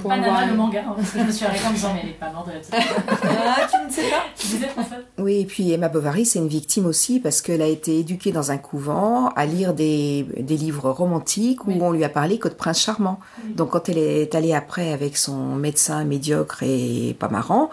Pour 0.00 0.08
pas 0.10 0.16
avoir- 0.16 0.40
Nana 0.40 0.50
le 0.52 0.56
manga, 0.56 0.84
hein, 0.88 0.92
parce 0.96 1.10
que 1.10 1.18
je 1.18 1.24
me 1.24 1.30
suis 1.32 1.44
arrêtée 1.46 1.64
en 1.66 1.70
me 1.70 1.74
disant 1.74 1.92
mais 1.94 2.00
elle 2.04 2.08
est 2.10 2.12
pas 2.12 2.30
morte 2.32 2.48
de 2.48 2.52
la 2.52 2.58
petite. 2.58 2.74
Ah, 2.74 3.66
tu 3.70 3.86
ne 3.86 3.90
sais 3.92 4.10
pas 4.10 4.22
Tu 4.36 4.46
disais 4.46 4.66
François 4.68 4.96
Oui, 5.18 5.40
et 5.40 5.44
puis 5.44 5.72
Emma 5.72 5.88
Bovary, 5.88 6.24
c'est 6.26 6.38
une 6.38 6.48
victime 6.48 6.86
aussi 6.86 7.20
parce 7.20 7.40
qu'elle 7.40 7.62
a 7.62 7.66
été 7.66 7.98
éduquée 7.98 8.32
dans 8.32 8.50
un 8.50 8.58
couvent 8.58 9.28
à 9.36 9.46
lire 9.46 9.74
des, 9.74 10.26
des 10.38 10.56
livres 10.56 10.90
romantiques 10.90 11.66
où 11.66 11.72
on 11.72 11.90
lui 11.92 12.04
a 12.04 12.08
parlé 12.08 12.38
que 12.38 12.48
de 12.48 12.54
prince 12.54 12.80
charmant. 12.80 13.18
Donc 13.54 13.70
quand 13.70 13.88
elle 13.88 13.98
est 13.98 14.34
allée 14.34 14.54
après 14.54 14.92
avec 14.92 15.16
son 15.16 15.54
médecin 15.56 16.04
médiocre 16.04 16.62
et 16.62 17.16
pas 17.18 17.28
marrant, 17.28 17.70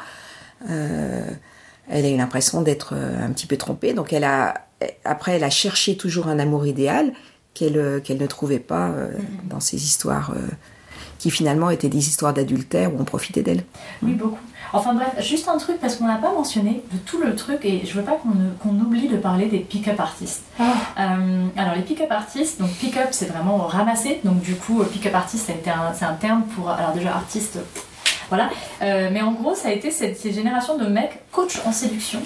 euh, 0.69 1.26
elle 1.89 2.05
a 2.05 2.09
eu 2.09 2.17
l'impression 2.17 2.61
d'être 2.61 2.93
euh, 2.95 3.26
un 3.26 3.32
petit 3.32 3.45
peu 3.47 3.57
trompée. 3.57 3.93
Donc 3.93 4.13
elle 4.13 4.24
a, 4.24 4.53
après, 5.05 5.34
elle 5.34 5.43
a 5.43 5.49
cherché 5.49 5.97
toujours 5.97 6.28
un 6.28 6.39
amour 6.39 6.65
idéal 6.65 7.11
qu'elle 7.53 7.78
euh, 7.78 7.99
qu'elle 7.99 8.17
ne 8.17 8.26
trouvait 8.28 8.59
pas 8.59 8.89
euh, 8.89 9.11
dans 9.49 9.59
ces 9.59 9.84
histoires 9.84 10.32
euh, 10.36 10.39
qui 11.20 11.32
finalement 11.32 11.70
étaient 11.70 11.89
des 11.89 12.07
histoires 12.09 12.34
d'adultère 12.34 12.93
où 12.93 12.97
on 12.99 13.03
profitait 13.05 13.41
d'elle. 13.43 13.64
Oui, 14.01 14.14
beaucoup. 14.14 14.38
Enfin 14.76 14.95
bref, 14.95 15.09
juste 15.20 15.47
un 15.49 15.57
truc 15.57 15.80
parce 15.80 15.97
qu'on 15.97 16.07
l'a 16.07 16.16
pas 16.16 16.34
mentionné 16.34 16.82
de 16.91 16.97
tout 16.97 17.20
le 17.20 17.36
truc 17.36 17.64
et 17.64 17.86
je 17.86 17.93
veux 17.93 18.01
pas 18.01 18.14
qu'on 18.14 18.32
qu'on 18.61 18.76
oublie 18.80 19.07
de 19.07 19.18
parler 19.18 19.45
des 19.45 19.59
pick-up 19.59 19.99
artistes. 19.99 20.41
Euh, 20.59 21.45
alors 21.55 21.76
les 21.76 21.84
pick-up 21.84 22.11
artistes, 22.11 22.59
donc 22.59 22.72
pick-up 22.72 23.09
c'est 23.11 23.28
vraiment 23.28 23.57
ramasser, 23.57 24.20
donc 24.24 24.41
du 24.41 24.55
coup 24.55 24.82
euh, 24.82 24.86
pick-up 24.86 25.14
artiste 25.14 25.51
un- 25.68 25.93
c'est 25.93 26.05
un 26.05 26.14
terme 26.14 26.43
pour 26.55 26.70
alors 26.70 26.91
déjà 26.93 27.11
artiste, 27.16 27.59
voilà, 28.30 28.49
Euh, 28.82 29.09
mais 29.14 29.22
en 29.22 29.34
gros 29.34 29.53
ça 29.53 29.68
a 29.68 29.72
été 29.72 29.91
cette, 29.91 30.18
cette 30.18 30.34
génération 30.34 30.76
de 30.78 30.86
mecs 30.88 31.20
coach 31.32 31.59
en 31.66 31.72
séduction. 31.72 32.20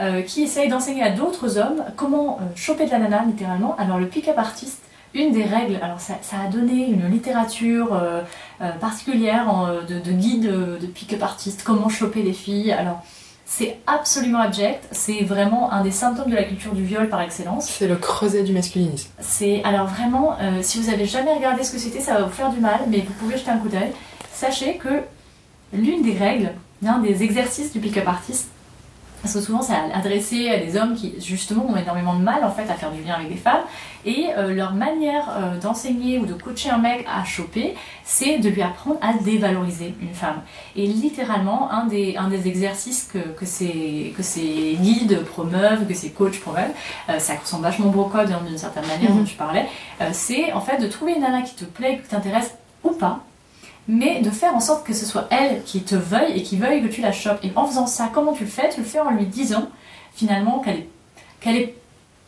euh, 0.00 0.22
qui 0.22 0.42
essayent 0.42 0.68
d'enseigner 0.70 1.02
à 1.02 1.10
d'autres 1.10 1.58
hommes 1.58 1.84
comment 1.96 2.38
euh, 2.40 2.44
choper 2.56 2.86
de 2.86 2.90
la 2.90 2.98
nana 2.98 3.22
littéralement. 3.26 3.76
Alors 3.78 3.98
le 3.98 4.06
pick-up 4.06 4.38
artiste, 4.38 4.80
une 5.14 5.32
des 5.32 5.44
règles, 5.44 5.78
alors 5.82 6.00
ça, 6.00 6.14
ça 6.22 6.36
a 6.44 6.48
donné 6.48 6.86
une 6.86 7.08
littérature 7.10 7.92
euh, 7.92 8.22
euh, 8.60 8.70
particulière 8.72 9.52
en, 9.52 9.66
euh, 9.66 9.82
de, 9.82 9.98
de 9.98 10.12
guide 10.12 10.50
de 10.50 10.86
pick-up 10.86 11.22
artiste, 11.22 11.62
comment 11.64 11.88
choper 11.88 12.22
des 12.22 12.32
filles. 12.32 12.72
Alors 12.72 13.02
c'est 13.44 13.76
absolument 13.86 14.38
abject, 14.38 14.82
c'est 14.92 15.24
vraiment 15.24 15.70
un 15.72 15.82
des 15.82 15.90
symptômes 15.90 16.30
de 16.30 16.34
la 16.34 16.44
culture 16.44 16.72
du 16.72 16.84
viol 16.84 17.10
par 17.10 17.20
excellence. 17.20 17.68
C'est 17.68 17.86
le 17.86 17.96
creuset 17.96 18.44
du 18.44 18.52
masculinisme. 18.52 19.10
C'est 19.20 19.62
alors 19.64 19.86
vraiment, 19.86 20.36
euh, 20.40 20.60
si 20.62 20.80
vous 20.80 20.88
avez 20.88 21.04
jamais 21.04 21.34
regardé 21.34 21.62
ce 21.62 21.72
que 21.72 21.78
c'était, 21.78 22.00
ça 22.00 22.14
va 22.14 22.22
vous 22.22 22.32
faire 22.32 22.50
du 22.50 22.60
mal, 22.60 22.80
mais 22.88 23.00
vous 23.00 23.12
pouvez 23.20 23.36
jeter 23.36 23.50
un 23.50 23.58
coup 23.58 23.68
d'œil. 23.68 23.92
Sachez 24.32 24.78
que 24.78 25.02
l'une 25.74 26.02
des 26.02 26.16
règles, 26.16 26.52
l'un 26.80 26.98
des 26.98 27.22
exercices 27.22 27.72
du 27.74 27.80
pick-up 27.80 28.08
artist, 28.08 28.48
parce 29.22 29.34
que 29.34 29.40
souvent 29.40 29.62
c'est 29.62 29.74
adressé 29.94 30.50
à 30.50 30.58
des 30.58 30.76
hommes 30.76 30.94
qui 30.94 31.14
justement 31.20 31.66
ont 31.66 31.76
énormément 31.76 32.14
de 32.14 32.22
mal 32.22 32.44
en 32.44 32.50
fait 32.50 32.68
à 32.70 32.74
faire 32.74 32.90
du 32.90 33.02
lien 33.02 33.14
avec 33.14 33.28
des 33.28 33.36
femmes 33.36 33.62
et 34.04 34.26
euh, 34.36 34.52
leur 34.52 34.74
manière 34.74 35.28
euh, 35.30 35.58
d'enseigner 35.60 36.18
ou 36.18 36.26
de 36.26 36.34
coacher 36.34 36.70
un 36.70 36.78
mec 36.78 37.06
à 37.08 37.24
choper 37.24 37.74
c'est 38.04 38.38
de 38.38 38.48
lui 38.48 38.60
apprendre 38.62 38.96
à 39.00 39.12
dévaloriser 39.14 39.94
une 40.02 40.12
femme 40.14 40.40
et 40.74 40.86
littéralement 40.86 41.70
un 41.70 41.86
des, 41.86 42.16
un 42.16 42.28
des 42.28 42.48
exercices 42.48 43.08
que, 43.12 43.18
que, 43.18 43.46
ces, 43.46 44.12
que 44.16 44.22
ces 44.24 44.76
guides 44.80 45.22
promeuvent, 45.24 45.86
que 45.86 45.94
ces 45.94 46.10
coachs 46.10 46.40
promeuvent 46.40 46.72
euh, 47.08 47.18
ça 47.18 47.34
ressemble 47.40 47.62
vachement 47.62 47.86
au 47.86 47.90
brocode 47.90 48.30
hein, 48.32 48.40
d'une 48.46 48.58
certaine 48.58 48.86
manière 48.86 49.10
Mhm. 49.10 49.18
dont 49.18 49.24
tu 49.24 49.36
parlais 49.36 49.66
euh, 50.00 50.10
c'est 50.12 50.52
en 50.52 50.60
fait 50.60 50.78
de 50.78 50.86
trouver 50.88 51.12
une 51.14 51.20
nana 51.22 51.42
qui 51.42 51.54
te 51.54 51.64
plaît, 51.64 52.00
qui 52.02 52.08
t'intéresse 52.08 52.54
ou 52.84 52.90
pas 52.90 53.20
mais 53.88 54.20
de 54.20 54.30
faire 54.30 54.54
en 54.54 54.60
sorte 54.60 54.86
que 54.86 54.92
ce 54.92 55.04
soit 55.04 55.26
elle 55.30 55.62
qui 55.64 55.82
te 55.82 55.94
veuille 55.94 56.38
et 56.38 56.42
qui 56.42 56.56
veuille 56.56 56.82
que 56.82 56.88
tu 56.88 57.00
la 57.00 57.12
chopes. 57.12 57.40
Et 57.42 57.52
en 57.56 57.66
faisant 57.66 57.86
ça, 57.86 58.10
comment 58.12 58.32
tu 58.32 58.44
le 58.44 58.50
fais? 58.50 58.68
Tu 58.70 58.80
le 58.80 58.86
fais 58.86 59.00
en 59.00 59.10
lui 59.10 59.26
disant 59.26 59.68
finalement 60.14 60.60
qu'elle 60.60 60.76
est, 60.76 60.88
qu'elle 61.40 61.56
est 61.56 61.74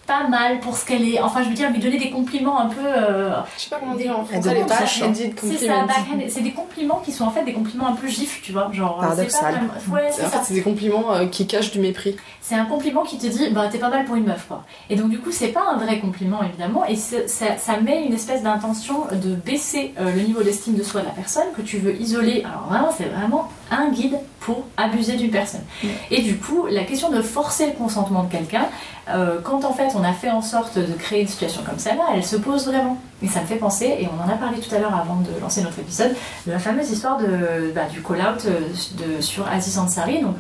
pas 0.07 0.27
mal 0.29 0.61
pour 0.61 0.77
ce 0.77 0.85
qu'elle 0.85 1.09
est. 1.09 1.21
Enfin, 1.21 1.43
je 1.43 1.49
veux 1.49 1.55
dire, 1.55 1.71
lui 1.71 1.79
donner 1.81 1.99
des 1.99 2.11
compliments 2.11 2.61
un 2.61 2.67
peu. 2.67 2.81
euh, 2.85 3.31
Je 3.57 3.63
sais 3.63 3.71
pas 3.71 3.77
comment 3.81 3.95
dire 3.95 4.19
en 4.19 4.23
des- 4.23 4.29
français, 4.35 4.55
les 4.55 4.65
backhanded 4.65 5.35
C'est 5.41 5.67
ça, 5.67 5.75
compliments. 5.87 6.25
C'est 6.29 6.41
des 6.43 6.51
compliments 6.53 7.03
qui 7.05 7.13
sont 7.13 7.25
en 7.25 7.31
fait 7.31 7.45
des 7.45 7.53
compliments 7.53 7.87
un 7.89 7.95
peu 7.95 8.07
gifs, 8.09 8.41
tu 8.43 8.53
vois. 8.53 8.71
Genre, 8.73 8.99
c'est 9.17 9.33
pas 9.33 9.39
Paradoxal. 9.41 9.71
Ouais, 9.91 10.09
c'est 10.11 10.25
en 10.25 10.31
ça. 10.31 10.39
fait, 10.39 10.45
c'est 10.49 10.55
des 10.55 10.63
compliments 10.63 11.13
euh, 11.15 11.27
qui 11.27 11.47
cachent 11.47 11.71
du 11.73 11.81
mépris. 11.81 12.17
C'est 12.41 12.55
un 12.57 12.67
compliment 12.67 13.03
qui 13.05 13.17
te 13.17 13.27
dit 13.27 13.49
bah 13.53 13.69
t'es 13.73 13.79
pas 13.79 13.89
mal 13.89 14.05
pour 14.05 14.17
une 14.17 14.25
meuf 14.27 14.45
quoi. 14.47 14.65
Et 14.91 14.97
donc 14.97 15.09
du 15.09 15.19
coup 15.19 15.31
c'est 15.33 15.49
pas 15.49 15.63
un 15.73 15.79
vrai 15.79 15.99
compliment 15.99 16.43
évidemment 16.43 16.85
et 16.85 16.95
ça 16.95 17.81
met 17.83 18.05
une 18.05 18.13
espèce 18.13 18.43
d'intention 18.43 19.07
de 19.13 19.35
baisser 19.35 19.95
euh, 19.99 20.13
le 20.15 20.21
niveau 20.21 20.43
d'estime 20.43 20.75
de 20.75 20.83
soi 20.83 21.01
de 21.01 21.07
la 21.07 21.13
personne 21.13 21.47
que 21.57 21.63
tu 21.63 21.79
veux 21.79 21.95
isoler. 21.99 22.45
Alors 22.45 22.67
vraiment 22.69 22.91
c'est 22.95 23.05
vraiment 23.09 23.49
un 23.71 23.89
guide 23.89 24.19
pour 24.41 24.65
abuser 24.77 25.15
d'une 25.17 25.31
personne. 25.31 25.63
Et 26.11 26.21
du 26.21 26.37
coup, 26.37 26.67
la 26.71 26.85
question 26.85 27.11
de 27.11 27.23
forcer 27.23 27.65
le 27.69 27.73
consentement 27.73 28.25
de 28.25 28.31
quelqu'un, 28.31 28.67
euh, 29.11 29.39
quand 29.43 29.65
en 29.65 29.73
fait 29.73 29.91
on 29.95 30.03
a 30.03 30.13
fait 30.13 30.31
en 30.31 30.41
sorte 30.41 30.79
de 30.79 30.93
créer 30.95 31.23
une 31.23 31.29
situation 31.29 31.63
comme 31.63 31.79
celle-là, 31.79 32.05
elle 32.15 32.25
se 32.25 32.37
pose 32.37 32.67
vraiment. 32.67 32.99
Et 33.23 33.29
ça 33.29 33.41
me 33.41 33.47
fait 33.47 33.57
penser, 33.57 33.87
et 34.01 34.09
on 34.09 34.23
en 34.23 34.33
a 34.33 34.37
parlé 34.37 34.59
tout 34.61 34.75
à 34.75 34.79
l'heure 34.79 34.95
avant 34.95 35.17
de 35.17 35.41
lancer 35.41 35.63
notre 35.63 35.79
épisode, 35.79 36.15
de 36.47 36.53
la 36.53 36.59
fameuse 36.59 36.91
histoire 36.91 37.19
de, 37.19 37.73
bah, 37.75 37.87
du 37.91 38.03
call-out 38.03 38.47
euh, 38.47 39.21
sur 39.21 39.47
Aziz 39.49 39.79
Ansari, 39.79 40.21
donc 40.21 40.37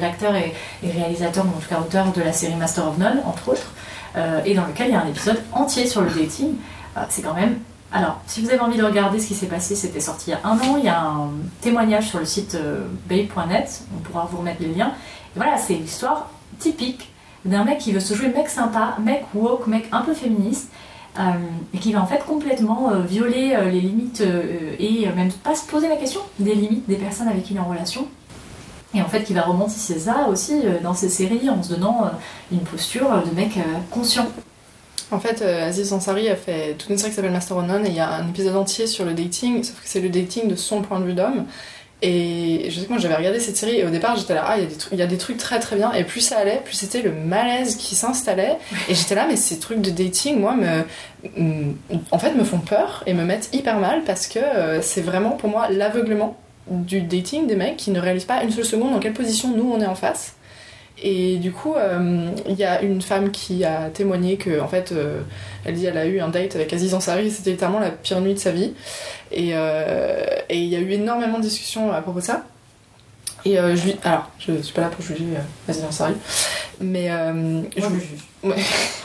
l'acteur 0.00 0.34
et, 0.34 0.54
réalisateur, 0.82 1.44
ou 1.44 1.48
en 1.48 1.60
tout 1.60 1.68
cas 1.68 1.80
auteur 1.80 2.12
de 2.12 2.20
la 2.20 2.32
série 2.32 2.54
Master 2.54 2.88
of 2.88 2.98
None, 2.98 3.20
entre 3.26 3.50
autres, 3.50 3.72
euh, 4.16 4.40
et 4.44 4.54
dans 4.54 4.66
lequel 4.66 4.88
il 4.88 4.92
y 4.92 4.96
a 4.96 5.02
un 5.02 5.08
épisode 5.08 5.40
entier 5.52 5.86
sur 5.86 6.02
le 6.02 6.10
dating. 6.10 6.54
C'est 7.08 7.22
quand 7.22 7.34
même 7.34 7.58
alors, 7.92 8.20
si 8.28 8.40
vous 8.40 8.50
avez 8.50 8.60
envie 8.60 8.78
de 8.78 8.84
regarder 8.84 9.18
ce 9.18 9.26
qui 9.26 9.34
s'est 9.34 9.48
passé, 9.48 9.74
c'était 9.74 9.98
sorti 9.98 10.30
il 10.30 10.30
y 10.30 10.34
a 10.34 10.40
un 10.44 10.56
an. 10.58 10.76
Il 10.78 10.84
y 10.84 10.88
a 10.88 11.00
un 11.00 11.30
témoignage 11.60 12.06
sur 12.06 12.20
le 12.20 12.24
site 12.24 12.56
babe.net. 13.08 13.82
On 13.96 13.98
pourra 13.98 14.28
vous 14.30 14.38
remettre 14.38 14.62
les 14.62 14.72
liens. 14.72 14.92
Et 15.34 15.38
voilà, 15.38 15.58
c'est 15.58 15.74
l'histoire 15.74 16.30
typique 16.60 17.09
d'un 17.44 17.64
mec 17.64 17.78
qui 17.78 17.92
veut 17.92 18.00
se 18.00 18.14
jouer 18.14 18.28
mec 18.28 18.48
sympa, 18.48 18.96
mec 19.00 19.24
woke, 19.34 19.66
mec 19.66 19.86
un 19.92 20.02
peu 20.02 20.14
féministe, 20.14 20.70
euh, 21.18 21.22
et 21.74 21.78
qui 21.78 21.92
va 21.92 22.02
en 22.02 22.06
fait 22.06 22.24
complètement 22.24 22.92
euh, 22.92 23.00
violer 23.00 23.54
euh, 23.54 23.68
les 23.68 23.80
limites 23.80 24.20
euh, 24.20 24.76
et 24.78 25.06
même 25.06 25.32
pas 25.32 25.56
se 25.56 25.66
poser 25.66 25.88
la 25.88 25.96
question 25.96 26.20
des 26.38 26.54
limites 26.54 26.88
des 26.88 26.94
personnes 26.96 27.26
avec 27.26 27.42
qui 27.42 27.54
il 27.54 27.56
est 27.56 27.60
en 27.60 27.68
relation. 27.68 28.06
Et 28.94 29.02
en 29.02 29.08
fait, 29.08 29.22
qui 29.22 29.34
va 29.34 29.42
romantiser 29.42 30.00
ça 30.00 30.26
aussi 30.28 30.62
dans 30.82 30.94
ses 30.94 31.08
séries 31.08 31.48
en 31.48 31.62
se 31.62 31.70
donnant 31.74 32.10
une 32.50 32.58
posture 32.58 33.22
de 33.24 33.32
mec 33.36 33.52
conscient. 33.88 34.26
En 35.12 35.20
fait, 35.20 35.42
Aziz 35.42 35.92
Ansari 35.92 36.28
a 36.28 36.34
fait 36.34 36.74
toute 36.76 36.90
une 36.90 36.98
série 36.98 37.10
qui 37.10 37.14
s'appelle 37.14 37.30
Master 37.30 37.56
of 37.56 37.68
None 37.68 37.86
et 37.86 37.90
il 37.90 37.94
y 37.94 38.00
a 38.00 38.10
un 38.10 38.28
épisode 38.28 38.56
entier 38.56 38.88
sur 38.88 39.04
le 39.04 39.14
dating, 39.14 39.62
sauf 39.62 39.80
que 39.80 39.88
c'est 39.88 40.00
le 40.00 40.08
dating 40.08 40.48
de 40.48 40.56
son 40.56 40.82
point 40.82 40.98
de 40.98 41.04
vue 41.04 41.14
d'homme. 41.14 41.44
Et 42.02 42.66
je 42.70 42.78
sais 42.80 42.86
que 42.86 42.90
moi 42.90 42.98
j'avais 42.98 43.14
regardé 43.16 43.40
cette 43.40 43.56
série 43.56 43.76
et 43.76 43.84
au 43.84 43.90
départ 43.90 44.16
j'étais 44.16 44.34
là, 44.34 44.44
ah 44.46 44.56
il 44.56 44.62
y, 44.62 44.66
a 44.66 44.68
des 44.68 44.76
trucs- 44.76 44.92
il 44.92 44.98
y 44.98 45.02
a 45.02 45.06
des 45.06 45.18
trucs 45.18 45.36
très 45.36 45.60
très 45.60 45.76
bien. 45.76 45.92
Et 45.92 46.04
plus 46.04 46.20
ça 46.20 46.38
allait, 46.38 46.60
plus 46.64 46.74
c'était 46.74 47.02
le 47.02 47.12
malaise 47.12 47.76
qui 47.76 47.94
s'installait. 47.94 48.56
Et 48.88 48.94
j'étais 48.94 49.14
là, 49.14 49.26
mais 49.28 49.36
ces 49.36 49.58
trucs 49.58 49.80
de 49.80 49.90
dating, 49.90 50.40
moi, 50.40 50.54
me, 50.56 51.74
en 52.10 52.18
fait, 52.18 52.32
me 52.34 52.44
font 52.44 52.58
peur 52.58 53.02
et 53.06 53.12
me 53.14 53.24
mettent 53.24 53.50
hyper 53.52 53.78
mal 53.78 54.02
parce 54.04 54.26
que 54.26 54.38
euh, 54.38 54.80
c'est 54.82 55.02
vraiment 55.02 55.30
pour 55.32 55.50
moi 55.50 55.68
l'aveuglement 55.70 56.36
du 56.68 57.02
dating 57.02 57.46
des 57.46 57.56
mecs 57.56 57.76
qui 57.76 57.90
ne 57.90 58.00
réalisent 58.00 58.24
pas 58.24 58.42
une 58.44 58.50
seule 58.50 58.64
seconde 58.64 58.92
dans 58.92 59.00
quelle 59.00 59.12
position 59.12 59.50
nous 59.54 59.70
on 59.70 59.80
est 59.80 59.86
en 59.86 59.94
face. 59.94 60.34
Et 61.02 61.36
du 61.38 61.50
coup, 61.52 61.74
euh, 61.74 62.28
il 62.46 62.54
y 62.56 62.64
a 62.64 62.82
une 62.82 63.00
femme 63.00 63.30
qui 63.30 63.64
a 63.64 63.88
témoigné 63.88 64.36
que, 64.36 64.60
en 64.60 64.68
fait, 64.68 64.92
euh, 64.92 65.20
elle 65.64 65.74
dit 65.74 65.86
elle 65.86 65.96
a 65.96 66.04
eu 66.06 66.20
un 66.20 66.28
date 66.28 66.56
avec 66.56 66.72
Aziz 66.72 66.92
Ansari, 66.94 67.30
c'était 67.30 67.50
littéralement 67.52 67.80
la 67.80 67.90
pire 67.90 68.20
nuit 68.20 68.34
de 68.34 68.38
sa 68.38 68.50
vie. 68.50 68.74
Et 69.32 69.50
euh, 69.54 70.24
et 70.50 70.58
il 70.58 70.68
y 70.68 70.76
a 70.76 70.80
eu 70.80 70.90
énormément 70.92 71.38
de 71.38 71.44
discussions 71.44 71.90
à 71.92 72.02
propos 72.02 72.20
de 72.20 72.24
ça. 72.24 72.44
Et 73.46 73.58
euh, 73.58 73.74
je 73.76 73.84
lui. 73.84 73.96
Alors, 74.04 74.30
je 74.38 74.60
suis 74.60 74.74
pas 74.74 74.82
là 74.82 74.88
pour 74.88 75.02
juger 75.02 75.24
euh, 75.34 75.70
Aziz 75.70 75.84
Ansari, 75.84 76.14
mais. 76.80 77.10
euh, 77.10 77.62
je 77.76 77.82
juge. 77.82 78.08
Ouais, 78.42 78.56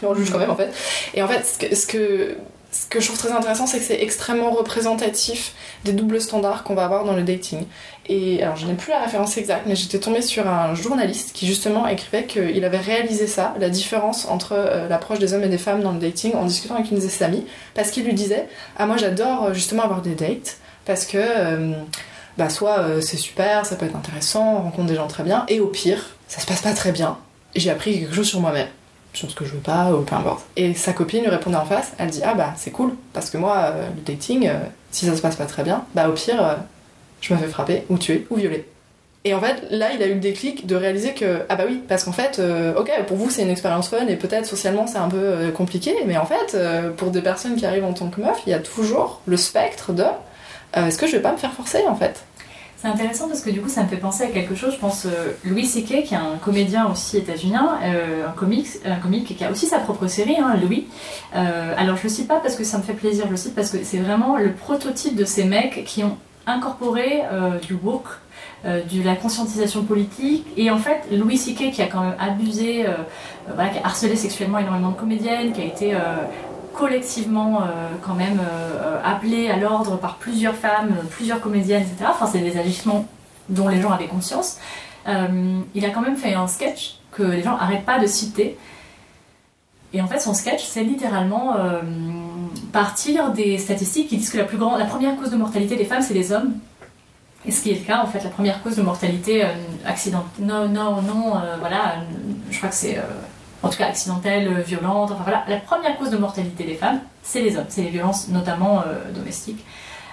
on 0.01 0.15
juge 0.15 0.31
quand 0.31 0.39
même 0.39 0.49
en 0.49 0.55
fait. 0.55 0.71
Et 1.13 1.21
en 1.21 1.27
fait, 1.27 1.43
ce 1.43 1.57
que, 1.59 1.75
ce 1.75 1.85
que, 1.85 2.37
ce 2.75 2.85
que 2.87 2.99
je 2.99 3.07
trouve 3.07 3.17
très 3.17 3.31
intéressant, 3.31 3.67
c'est 3.67 3.79
que 3.79 3.85
c'est 3.85 4.01
extrêmement 4.01 4.51
représentatif 4.51 5.53
des 5.85 5.93
doubles 5.93 6.19
standards 6.19 6.63
qu'on 6.63 6.75
va 6.75 6.83
avoir 6.83 7.05
dans 7.05 7.13
le 7.13 7.23
dating. 7.23 7.63
Et 8.07 8.43
alors, 8.43 8.57
je 8.57 8.67
n'ai 8.67 8.73
plus 8.73 8.91
la 8.91 8.99
référence 8.99 9.37
exacte, 9.37 9.63
mais 9.65 9.75
j'étais 9.75 9.99
tombée 9.99 10.21
sur 10.21 10.47
un 10.47 10.75
journaliste 10.75 11.31
qui 11.33 11.47
justement 11.47 11.87
écrivait 11.87 12.25
qu'il 12.25 12.65
avait 12.65 12.77
réalisé 12.77 13.27
ça, 13.27 13.55
la 13.59 13.69
différence 13.69 14.27
entre 14.27 14.53
euh, 14.53 14.89
l'approche 14.89 15.19
des 15.19 15.33
hommes 15.33 15.43
et 15.43 15.47
des 15.47 15.57
femmes 15.57 15.81
dans 15.81 15.93
le 15.93 15.99
dating, 15.99 16.35
en 16.35 16.45
discutant 16.45 16.75
avec 16.75 16.91
une 16.91 16.97
de 16.97 17.07
ses 17.07 17.23
amies, 17.23 17.45
parce 17.75 17.91
qu'il 17.91 18.03
lui 18.03 18.13
disait 18.13 18.47
Ah, 18.77 18.85
moi 18.85 18.97
j'adore 18.97 19.45
euh, 19.45 19.53
justement 19.53 19.83
avoir 19.83 20.01
des 20.01 20.15
dates, 20.15 20.57
parce 20.85 21.05
que. 21.05 21.17
euh, 21.17 21.73
bah 22.37 22.49
soit 22.49 23.01
c'est 23.01 23.15
super, 23.15 23.65
ça 23.65 23.77
peut 23.77 23.85
être 23.85 23.95
intéressant, 23.95 24.57
on 24.57 24.63
rencontre 24.63 24.87
des 24.87 24.95
gens 24.95 25.07
très 25.07 25.23
bien, 25.23 25.45
et 25.47 25.61
au 25.61 25.67
pire, 25.67 26.17
ça 26.27 26.41
se 26.41 26.45
passe 26.45 26.61
pas 26.61 26.73
très 26.73 26.91
bien. 26.91 27.17
J'ai 27.55 27.69
appris 27.69 27.97
quelque 27.97 28.13
chose 28.13 28.27
sur 28.27 28.41
moi-même, 28.41 28.67
sur 29.15 29.29
ce 29.29 29.35
que 29.35 29.45
je 29.45 29.51
veux 29.51 29.59
pas, 29.59 29.91
ou 29.91 30.01
peu 30.01 30.15
importe. 30.15 30.45
Et 30.55 30.73
sa 30.73 30.93
copine 30.93 31.21
lui 31.21 31.29
répondait 31.29 31.57
en 31.57 31.65
face, 31.65 31.93
elle 31.97 32.09
dit 32.09 32.21
ah 32.23 32.33
bah 32.33 32.53
c'est 32.55 32.71
cool, 32.71 32.93
parce 33.13 33.29
que 33.29 33.37
moi 33.37 33.71
euh, 33.73 33.87
le 33.95 34.01
dating, 34.01 34.47
euh, 34.47 34.59
si 34.91 35.05
ça 35.05 35.15
se 35.15 35.21
passe 35.21 35.35
pas 35.35 35.45
très 35.45 35.63
bien, 35.63 35.85
bah 35.93 36.09
au 36.09 36.13
pire, 36.13 36.43
euh, 36.43 36.55
je 37.21 37.33
me 37.33 37.39
fais 37.39 37.47
frapper, 37.47 37.83
ou 37.89 37.97
tuer, 37.97 38.27
ou 38.29 38.35
violer. 38.35 38.67
Et 39.23 39.33
en 39.33 39.41
fait, 39.41 39.63
là, 39.71 39.91
il 39.93 40.03
a 40.03 40.05
eu 40.05 40.13
le 40.13 40.19
déclic 40.19 40.67
de 40.67 40.75
réaliser 40.75 41.15
que, 41.15 41.41
ah 41.49 41.55
bah 41.55 41.63
oui, 41.67 41.81
parce 41.87 42.03
qu'en 42.03 42.11
fait, 42.11 42.39
ok, 42.77 42.91
pour 43.07 43.17
vous, 43.17 43.31
c'est 43.31 43.41
une 43.41 43.49
expérience 43.49 43.89
fun 43.89 44.05
et 44.05 44.17
peut-être 44.17 44.45
socialement, 44.45 44.85
c'est 44.85 44.99
un 44.99 45.09
peu 45.09 45.49
compliqué, 45.49 45.95
mais 46.05 46.15
en 46.15 46.27
fait, 46.27 46.55
pour 46.95 47.09
des 47.09 47.21
personnes 47.21 47.55
qui 47.55 47.65
arrivent 47.65 47.85
en 47.85 47.93
tant 47.93 48.09
que 48.09 48.21
meuf, 48.21 48.43
il 48.45 48.51
y 48.51 48.53
a 48.53 48.59
toujours 48.59 49.21
le 49.25 49.35
spectre 49.35 49.93
de 49.93 50.03
est-ce 50.75 50.99
que 50.99 51.07
je 51.07 51.13
vais 51.13 51.23
pas 51.23 51.31
me 51.31 51.37
faire 51.37 51.53
forcer 51.53 51.81
en 51.87 51.95
fait? 51.95 52.23
C'est 52.85 52.91
intéressant 52.91 53.27
parce 53.27 53.41
que 53.41 53.49
du 53.49 53.61
coup 53.61 53.69
ça 53.69 53.81
me 53.81 53.87
fait 53.87 53.97
penser 53.97 54.25
à 54.25 54.27
quelque 54.27 54.53
chose. 54.53 54.73
Je 54.73 54.79
pense 54.79 55.07
euh, 55.07 55.31
Louis 55.43 55.65
C.K. 55.65 56.03
qui 56.03 56.13
est 56.13 56.17
un 56.17 56.37
comédien 56.39 56.87
aussi 56.87 57.17
états-unien, 57.17 57.79
euh, 57.81 58.27
un 58.27 58.31
comique, 58.31 58.67
un 58.85 58.97
comique 58.97 59.35
qui 59.35 59.43
a 59.43 59.49
aussi 59.49 59.65
sa 59.65 59.79
propre 59.79 60.05
série, 60.05 60.37
hein, 60.37 60.55
Louis. 60.61 60.85
Euh, 61.35 61.73
alors 61.77 61.97
je 61.97 62.03
le 62.03 62.09
cite 62.09 62.27
pas 62.27 62.39
parce 62.39 62.55
que 62.55 62.63
ça 62.63 62.77
me 62.77 62.83
fait 62.83 62.93
plaisir, 62.93 63.25
je 63.25 63.31
le 63.31 63.37
cite 63.37 63.55
parce 63.55 63.71
que 63.71 63.83
c'est 63.83 63.97
vraiment 63.97 64.37
le 64.37 64.51
prototype 64.51 65.15
de 65.15 65.25
ces 65.25 65.45
mecs 65.45 65.83
qui 65.85 66.03
ont 66.03 66.15
incorporé 66.45 67.23
du 67.63 67.73
woke, 67.73 68.19
de 68.63 69.03
la 69.03 69.15
conscientisation 69.15 69.83
politique. 69.83 70.45
Et 70.55 70.69
en 70.69 70.77
fait, 70.77 71.05
Louis 71.11 71.37
C.K. 71.37 71.71
qui 71.71 71.81
a 71.81 71.87
quand 71.87 72.01
même 72.01 72.15
abusé, 72.19 72.85
qui 73.47 73.79
a 73.79 73.83
harcelé 73.83 74.15
sexuellement 74.15 74.59
énormément 74.59 74.91
de 74.91 74.95
comédiennes, 74.95 75.53
qui 75.53 75.61
a 75.61 75.65
été 75.65 75.97
collectivement 76.75 77.61
euh, 77.61 77.89
quand 78.05 78.13
même 78.13 78.39
euh, 78.39 79.01
appelé 79.03 79.49
à 79.49 79.57
l'ordre 79.57 79.97
par 79.97 80.15
plusieurs 80.15 80.55
femmes, 80.55 80.95
euh, 80.99 81.03
plusieurs 81.09 81.41
comédiennes, 81.41 81.83
etc. 81.83 82.09
Enfin, 82.09 82.27
c'est 82.27 82.39
des 82.39 82.57
agissements 82.57 83.05
dont 83.49 83.67
les 83.67 83.81
gens 83.81 83.91
avaient 83.91 84.07
conscience. 84.07 84.59
Euh, 85.07 85.59
il 85.73 85.85
a 85.85 85.89
quand 85.89 86.01
même 86.01 86.17
fait 86.17 86.33
un 86.33 86.47
sketch 86.47 86.97
que 87.11 87.23
les 87.23 87.43
gens 87.43 87.57
n'arrêtent 87.57 87.85
pas 87.85 87.99
de 87.99 88.07
citer. 88.07 88.57
Et 89.93 90.01
en 90.01 90.07
fait, 90.07 90.19
son 90.19 90.33
sketch, 90.33 90.63
c'est 90.63 90.83
littéralement 90.83 91.55
euh, 91.55 91.81
partir 92.73 93.31
des 93.31 93.57
statistiques 93.57 94.09
qui 94.09 94.17
disent 94.17 94.29
que 94.29 94.37
la, 94.37 94.43
plus 94.43 94.57
grande, 94.57 94.79
la 94.79 94.85
première 94.85 95.15
cause 95.15 95.31
de 95.31 95.37
mortalité 95.37 95.75
des 95.75 95.85
femmes, 95.85 96.01
c'est 96.01 96.13
les 96.13 96.31
hommes. 96.31 96.55
Et 97.45 97.51
ce 97.51 97.61
qui 97.61 97.71
est 97.71 97.79
le 97.79 97.85
cas, 97.85 98.01
en 98.01 98.07
fait, 98.07 98.23
la 98.23 98.29
première 98.29 98.61
cause 98.63 98.75
de 98.75 98.81
mortalité 98.81 99.45
euh, 99.45 99.53
accident, 99.85 100.25
non, 100.39 100.67
non, 100.67 101.01
non, 101.01 101.37
euh, 101.37 101.57
voilà, 101.59 101.91
euh, 101.91 102.01
je 102.49 102.57
crois 102.57 102.69
que 102.69 102.75
c'est, 102.75 102.97
euh, 102.97 103.03
en 103.65 103.69
tout 103.69 103.77
cas, 103.77 103.87
accidentelle, 103.87 104.47
euh, 104.47 104.61
violente, 104.61 105.11
enfin 105.11 105.23
voilà, 105.23 105.43
la 105.47 105.57
première 105.57 105.97
cause 105.97 106.11
de 106.11 106.17
mortalité 106.17 106.63
des 106.63 106.75
femmes, 106.75 106.99
c'est 107.23 107.41
les 107.41 107.57
hommes, 107.57 107.65
c'est 107.67 107.81
les 107.81 107.89
violences 107.89 108.27
notamment 108.27 108.81
euh, 108.81 109.11
domestiques. 109.11 109.65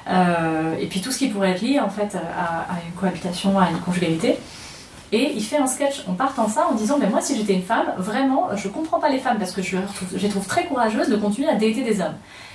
Euh, 0.08 0.74
et 0.80 0.86
puis 0.86 1.02
tout 1.02 1.12
ce 1.12 1.18
qui 1.18 1.28
pourrait 1.28 1.50
être 1.50 1.60
lié, 1.60 1.78
en 1.78 1.90
fait, 1.90 2.16
à, 2.16 2.78
une 2.86 2.94
cohabitation, 2.98 3.58
à 3.58 3.68
une 3.70 3.78
conjugalité. 3.78 4.38
Et 5.12 5.32
il 5.36 5.42
fait 5.42 5.58
un 5.58 5.66
sketch 5.66 6.04
en 6.08 6.48
ça 6.48 6.66
en 6.70 6.74
disant 6.74 6.96
mais 6.98 7.06
moi 7.06 7.20
si 7.20 7.36
j'étais 7.36 7.52
une 7.52 7.62
femme 7.62 7.92
vraiment 7.98 8.48
je 8.56 8.66
comprends 8.68 8.98
pas 8.98 9.10
les 9.10 9.18
femmes 9.18 9.36
parce 9.36 9.52
que 9.52 9.60
je, 9.60 9.76
les 10.16 10.28
trouve 10.30 10.46
très 10.46 10.64
courageuses 10.64 11.10
de 11.10 11.16
continuer 11.16 11.50
à 11.50 11.52
dater 11.52 11.82
des 11.82 12.00
hommes. 12.00 12.14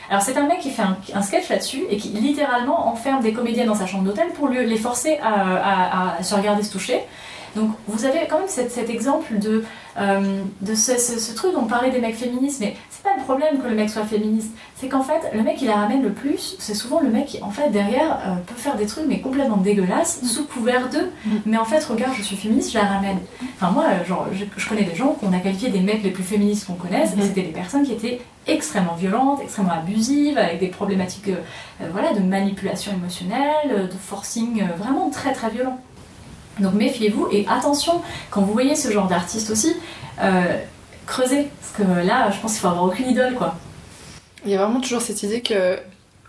Alors 0.09 0.23
c'est 0.23 0.35
un 0.37 0.47
mec 0.47 0.61
qui 0.61 0.71
fait 0.71 0.81
un, 0.81 1.21
sketch 1.21 1.49
là-dessus 1.49 1.83
et 1.91 1.97
qui 1.97 2.07
littéralement 2.07 2.87
enferme 2.87 3.21
des 3.21 3.31
comédiennes 3.31 3.67
dans 3.67 3.75
sa 3.75 3.85
chambre 3.85 4.05
d'hôtel 4.05 4.29
pour 4.29 4.49
les 4.49 4.77
forcer 4.77 5.19
à, 5.21 6.17
se 6.23 6.33
regarder 6.33 6.63
se 6.63 6.71
toucher. 6.71 7.01
Donc 7.55 7.69
vous 7.87 8.05
avez 8.05 8.25
quand 8.27 8.39
même 8.39 8.47
cet 8.47 8.89
exemple 8.89 9.37
de, 9.37 9.63
euh, 9.99 10.41
de 10.61 10.75
ce, 10.75 10.97
ce- 10.97 11.19
ce 11.19 11.33
truc 11.35 11.53
dont 11.53 11.61
on 11.61 11.65
parlait 11.65 11.89
des 11.91 11.99
mecs 11.99 12.15
féministes, 12.15 12.59
mais 12.59 12.75
c'est 12.89 13.03
pas 13.03 13.15
le 13.17 13.23
problème 13.23 13.59
que 13.61 13.67
le 13.67 13.75
mec 13.75 13.89
soit 13.89 14.03
féministe, 14.05 14.51
c'est 14.75 14.87
qu'en 14.89 15.01
fait 15.03 15.21
le 15.33 15.41
mec 15.43 15.57
qui 15.57 15.65
la 15.65 15.75
ramène 15.75 16.03
le 16.03 16.11
plus, 16.11 16.55
c'est 16.59 16.73
souvent 16.75 16.99
le 16.99 17.09
mec 17.09 17.25
qui 17.27 17.41
en 17.41 17.49
fait 17.51 17.69
derrière 17.69 18.19
euh, 18.25 18.35
peut 18.45 18.55
faire 18.55 18.75
des 18.75 18.85
trucs 18.85 19.05
mais 19.07 19.19
complètement 19.21 19.57
dégueulasses 19.57 20.23
sous 20.23 20.45
couvert 20.45 20.89
d'eux, 20.89 21.11
mais 21.45 21.57
en 21.57 21.65
fait 21.65 21.83
regarde 21.83 22.13
je 22.17 22.21
suis 22.23 22.35
féministe, 22.35 22.71
je 22.73 22.77
la 22.77 22.85
ramène. 22.85 23.17
Enfin 23.55 23.71
moi 23.71 23.85
euh, 23.89 24.05
genre 24.05 24.27
je, 24.33 24.45
je 24.55 24.69
connais 24.69 24.83
des 24.83 24.95
gens 24.95 25.09
qu'on 25.19 25.33
a 25.33 25.39
qualifiés 25.39 25.69
des 25.69 25.79
mecs 25.81 26.03
les 26.03 26.11
plus 26.11 26.23
féministes 26.23 26.67
qu'on 26.67 26.73
connaisse, 26.73 27.11
et 27.17 27.21
c'était 27.21 27.41
des 27.43 27.51
personnes 27.53 27.83
qui 27.83 27.93
étaient 27.93 28.21
extrêmement 28.45 28.95
violentes, 28.95 29.39
extrêmement 29.43 29.73
abusives, 29.73 30.37
avec 30.37 30.59
des 30.59 30.67
problématiques 30.67 31.27
euh, 31.29 31.89
voilà, 31.91 32.13
de 32.13 32.19
manipulation 32.19 32.93
émotionnelle, 32.93 33.89
de 33.91 33.97
forcing 33.99 34.61
euh, 34.61 34.75
vraiment 34.77 35.09
très 35.09 35.33
très 35.33 35.49
violent. 35.49 35.79
Donc 36.59 36.73
méfiez-vous 36.73 37.27
et 37.31 37.45
attention, 37.47 38.01
quand 38.29 38.41
vous 38.41 38.53
voyez 38.53 38.75
ce 38.75 38.91
genre 38.91 39.07
d'artiste 39.07 39.49
aussi, 39.49 39.75
euh, 40.21 40.57
creusez. 41.05 41.49
Parce 41.59 41.89
que 41.89 42.05
là, 42.05 42.31
je 42.31 42.39
pense 42.39 42.53
qu'il 42.53 42.61
faut 42.61 42.67
avoir 42.67 42.85
aucune 42.85 43.09
idole 43.09 43.35
quoi. 43.35 43.55
Il 44.45 44.51
y 44.51 44.55
a 44.55 44.63
vraiment 44.63 44.79
toujours 44.79 45.01
cette 45.01 45.23
idée 45.23 45.41
que 45.41 45.77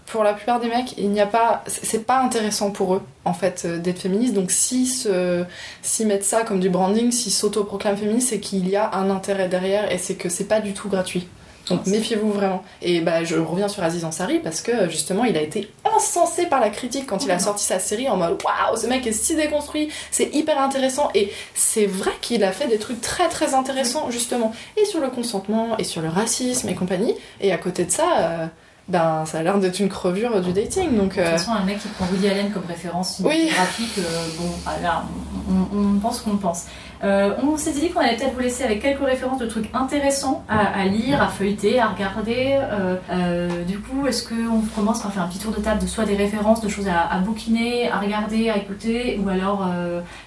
pour 0.07 0.25
la 0.25 0.33
plupart 0.33 0.59
des 0.59 0.69
mecs, 0.69 0.97
il 0.97 1.11
n'y 1.11 1.21
a 1.21 1.27
pas, 1.27 1.63
c'est 1.67 2.07
pas 2.07 2.21
intéressant 2.21 2.71
pour 2.71 2.95
eux 2.95 3.03
en 3.25 3.35
fait 3.35 3.65
euh, 3.65 3.79
d'être 3.79 3.99
féministes. 3.99 4.35
Donc 4.35 4.51
se, 4.51 5.45
s'ils 5.83 6.07
mettent 6.07 6.25
ça 6.25 6.43
comme 6.43 6.61
du 6.61 6.71
branding, 6.71 7.13
s'ils 7.13 7.33
s'autoproclament 7.33 7.97
féministes, 7.97 8.31
c'est 8.31 8.41
qu'il 8.41 8.69
y 8.69 8.77
a 8.77 8.95
un 8.95 9.11
intérêt 9.11 9.49
derrière 9.49 9.93
et 9.93 9.99
c'est 9.99 10.15
que 10.15 10.29
c'est 10.29 10.45
pas 10.45 10.61
du 10.61 10.73
tout 10.73 10.89
gratuit. 10.89 11.29
Donc 11.71 11.87
méfiez-vous 11.87 12.33
vraiment. 12.33 12.63
Et 12.83 13.01
bah 13.01 13.25
je 13.25 13.37
reviens 13.37 13.69
sur 13.69 13.83
Aziz 13.83 14.05
Ansari 14.05 14.39
parce 14.39 14.61
que 14.61 14.89
justement 14.89 15.25
il 15.25 15.37
a 15.37 15.43
été 15.43 15.71
encensé 15.85 16.47
par 16.47 16.61
la 16.61 16.71
critique 16.71 17.07
quand 17.07 17.25
il 17.25 17.31
a 17.31 17.39
sorti 17.39 17.65
sa 17.65 17.79
série 17.79 18.09
en 18.09 18.17
mode 18.17 18.39
waouh 18.45 18.77
ce 18.77 18.87
mec 18.87 19.07
est 19.07 19.13
si 19.13 19.35
déconstruit, 19.37 19.89
c'est 20.11 20.35
hyper 20.35 20.61
intéressant 20.61 21.11
et 21.15 21.33
c'est 21.55 21.87
vrai 21.87 22.13
qu'il 22.21 22.45
a 22.45 22.53
fait 22.53 22.69
des 22.69 22.79
trucs 22.79 23.01
très 23.01 23.29
très 23.29 23.55
intéressants 23.55 24.11
justement 24.11 24.53
et 24.77 24.85
sur 24.85 25.01
le 25.01 25.09
consentement 25.11 25.77
et 25.79 25.85
sur 25.85 26.01
le 26.03 26.09
racisme 26.09 26.69
et 26.69 26.75
compagnie 26.75 27.15
et 27.41 27.53
à 27.53 27.59
côté 27.59 27.85
de 27.85 27.91
ça 27.91 28.05
euh, 28.19 28.47
ben 28.89 29.25
ça 29.27 29.41
a 29.41 29.43
l'air 29.43 29.59
d'être 29.59 29.81
une 29.81 29.91
crevure 29.91 30.41
du 30.41 30.53
dating. 30.55 30.97
Donc, 30.97 31.17
De 31.17 31.21
euh, 31.21 31.25
toute 31.25 31.33
façon, 31.33 31.53
un 31.53 31.63
mec 31.63 31.79
qui 31.79 31.89
prend 31.89 32.07
Woody 32.07 32.27
Allen 32.27 32.51
comme 32.51 32.65
référence 32.67 33.21
Oui. 33.23 33.35
cinématographique, 33.35 33.99
euh, 33.99 34.27
bon, 34.39 34.49
ah, 34.65 34.77
là, 34.83 35.05
on, 35.51 35.77
on- 35.77 35.97
on 35.97 35.99
pense 35.99 36.21
qu'on 36.23 36.39
pense. 36.39 36.65
Euh, 37.05 37.35
on 37.43 37.57
s'est 37.57 37.73
dit 37.73 37.91
qu'on 37.91 38.01
allait 38.01 38.17
peut-être 38.17 38.35
vous 38.35 38.41
laisser 38.41 38.65
avec 38.65 38.83
quelques 38.83 39.05
références 39.05 39.39
de 39.39 39.47
trucs 39.47 39.69
intéressants 39.75 40.45
à, 40.49 40.85
lire, 40.87 41.23
à 41.23 41.29
feuilleter, 41.29 41.79
à 41.79 41.89
regarder. 41.89 42.59
Euh, 42.59 42.97
euh, 43.11 43.65
du 43.65 43.79
coup, 43.79 44.07
est-ce 44.07 44.29
qu'on 44.29 44.61
commence 44.75 45.03
par 45.03 45.13
faire 45.13 45.23
un 45.23 45.29
petit 45.29 45.39
tour 45.39 45.53
de 45.53 45.61
table 45.61 45.81
de 45.81 45.87
soit 45.87 46.05
des 46.05 46.17
références, 46.17 46.61
de 46.61 46.69
choses 46.69 46.89
à, 46.89 47.19
bouquiner, 47.19 47.91
à 47.91 47.99
regarder, 47.99 48.51
à 48.51 48.57
écouter, 48.57 49.21
ou 49.23 49.29
alors 49.29 49.67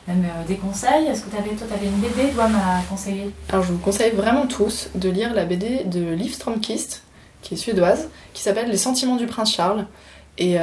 même 0.08 0.26
des 0.48 0.56
conseils? 0.56 1.08
Est-ce 1.08 1.24
que 1.24 1.36
avais, 1.36 1.50
toi, 1.50 1.68
tu 1.68 1.74
avais 1.74 1.88
une 1.88 2.00
BD, 2.00 2.34
toi, 2.34 2.46
à 2.46 2.82
conseiller? 2.90 3.32
Alors 3.50 3.64
je 3.64 3.74
vous 3.74 3.80
conseille 3.80 4.12
vraiment 4.12 4.48
tous 4.48 4.90
de 4.96 5.10
lire 5.10 5.34
la 5.34 5.46
BD 5.46 5.84
de 5.86 6.12
Liv 6.14 6.34
Stromkist, 6.34 7.04
qui 7.42 7.56
est 7.56 7.58
suédoise, 7.58 8.10
qui 8.34 8.42
s'appelle 8.42 8.70
Les 8.70 8.78
sentiments 8.78 9.18
du 9.18 9.26
prince 9.26 9.54
Charles, 9.54 9.86
et 10.38 10.58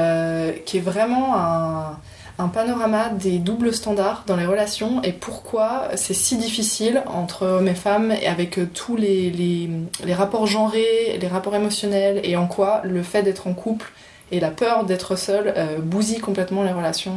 qui 0.65 0.79
est 0.79 0.83
vraiment 0.83 1.37
un, 1.37 1.99
un 2.39 2.49
panorama 2.49 3.09
des 3.09 3.39
doubles 3.39 3.75
standards 3.75 4.23
dans 4.27 4.37
les 4.37 4.47
relations 4.47 5.03
et 5.03 5.13
pourquoi 5.13 5.89
c'est 5.97 6.15
si 6.15 6.37
difficile 6.37 7.03
entre 7.07 7.45
hommes 7.45 7.67
et 7.67 7.75
femmes 7.75 8.13
et 8.13 8.29
avec 8.29 8.59
euh, 8.59 8.69
tous 8.73 8.97
les, 8.97 9.69
rapports 10.11 10.47
genrés, 10.47 11.19
les 11.21 11.27
rapports 11.27 11.57
émotionnels 11.57 12.21
et 12.23 12.37
en 12.37 12.47
quoi 12.47 12.81
le 12.85 13.03
fait 13.03 13.23
d'être 13.23 13.49
en 13.49 13.55
couple 13.55 13.91
et 14.31 14.39
la 14.39 14.51
peur 14.51 14.85
d'être 14.85 15.17
seul 15.17 15.53
euh, 15.57 15.79
bousille 15.79 16.21
complètement 16.21 16.63
les 16.63 16.71
relations. 16.71 17.15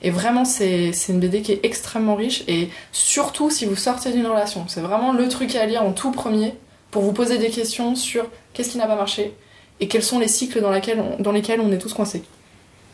Et 0.00 0.10
vraiment, 0.10 0.44
c'est 0.44 0.92
une 1.08 1.20
BD 1.20 1.42
qui 1.42 1.52
est 1.52 1.60
extrêmement 1.64 2.14
riche 2.14 2.44
et 2.48 2.70
surtout 2.92 3.50
si 3.50 3.66
vous 3.66 3.76
sortez 3.76 4.12
d'une 4.12 4.26
relation. 4.26 4.64
C'est 4.68 4.80
vraiment 4.80 5.12
le 5.12 5.28
truc 5.28 5.54
à 5.56 5.66
lire 5.66 5.82
en 5.82 5.92
tout 5.92 6.10
premier 6.10 6.54
pour 6.90 7.02
vous 7.02 7.12
poser 7.12 7.38
des 7.38 7.50
questions 7.50 7.94
sur 7.94 8.26
qu'est-ce 8.52 8.70
qui 8.70 8.78
n'a 8.78 8.86
pas 8.86 8.96
marché 8.96 9.34
et 9.80 9.88
quels 9.88 10.02
sont 10.02 10.18
les 10.18 10.28
cycles 10.28 10.60
dans 10.60 10.70
lesquels 10.70 11.00
on 11.60 11.72
est 11.72 11.78
tous 11.78 11.94
coincés. 11.94 12.22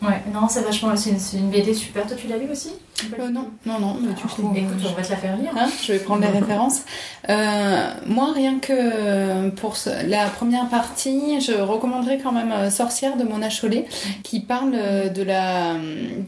Ouais, 0.00 0.22
non, 0.32 0.48
c'est 0.48 0.62
vachement. 0.62 0.96
C'est 0.96 1.36
une, 1.36 1.50
BD 1.50 1.74
super. 1.74 2.06
Toi, 2.06 2.16
tu 2.16 2.28
l'as 2.28 2.36
lu 2.36 2.48
aussi? 2.50 2.70
Euh, 3.18 3.30
non, 3.30 3.48
non, 3.66 3.80
non, 3.80 3.96
mais 4.00 4.12
du 4.12 4.22
coup, 4.22 4.52
Écoute, 4.54 4.76
euh, 4.84 4.88
on 4.90 4.94
va 4.94 5.02
te 5.02 5.10
la 5.10 5.16
faire 5.16 5.36
lire. 5.36 5.50
Hein, 5.56 5.68
je 5.82 5.92
vais 5.92 5.98
prendre 5.98 6.22
les 6.22 6.28
références. 6.38 6.82
Euh, 7.28 7.90
moi, 8.06 8.32
rien 8.32 8.60
que 8.60 9.50
pour 9.50 9.76
ce- 9.76 10.06
la 10.08 10.26
première 10.28 10.68
partie, 10.68 11.40
je 11.40 11.52
recommanderais 11.52 12.18
quand 12.18 12.30
même 12.30 12.70
Sorcière 12.70 13.16
de 13.16 13.24
Mona 13.24 13.50
Chollet, 13.50 13.86
qui 14.22 14.38
parle 14.40 14.72
de 15.12 15.22
la 15.22 15.74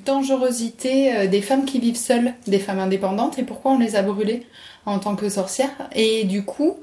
dangerosité 0.05 1.29
des 1.29 1.41
femmes 1.43 1.65
qui 1.65 1.79
vivent 1.79 1.97
seules, 1.97 2.35
des 2.47 2.59
femmes 2.59 2.81
indépendantes, 2.81 3.39
et 3.39 3.43
pourquoi 3.45 3.73
on 3.73 3.79
les 3.79 3.95
a 3.97 4.03
brûlées 4.03 4.47
en 4.87 4.99
tant 4.99 5.15
que 5.15 5.29
sorcières. 5.29 5.71
Et 5.95 6.25
du 6.25 6.45
coup, 6.45 6.77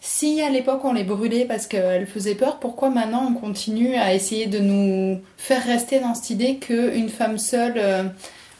si 0.00 0.40
à 0.40 0.50
l'époque 0.50 0.84
on 0.84 0.92
les 0.92 1.04
brûlait 1.04 1.44
parce 1.44 1.66
qu'elles 1.66 2.06
faisaient 2.06 2.34
peur, 2.34 2.58
pourquoi 2.58 2.90
maintenant 2.90 3.26
on 3.30 3.34
continue 3.34 3.94
à 3.96 4.14
essayer 4.14 4.46
de 4.46 4.58
nous 4.58 5.20
faire 5.36 5.62
rester 5.64 6.00
dans 6.00 6.14
cette 6.14 6.30
idée 6.30 6.56
qu'une 6.56 7.08
femme 7.08 7.38
seule, 7.38 7.74
euh, 7.76 8.04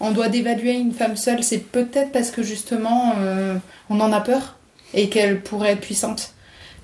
on 0.01 0.11
doit 0.11 0.28
dévaluer 0.28 0.74
une 0.74 0.93
femme 0.93 1.16
seule 1.16 1.43
C'est 1.43 1.59
peut-être 1.59 2.12
parce 2.12 2.30
que 2.30 2.43
justement 2.43 3.14
euh, 3.18 3.57
on 3.88 4.01
en 4.01 4.12
a 4.12 4.20
peur 4.20 4.57
et 4.95 5.09
qu'elle 5.09 5.41
pourrait 5.41 5.72
être 5.72 5.80
puissante. 5.80 6.34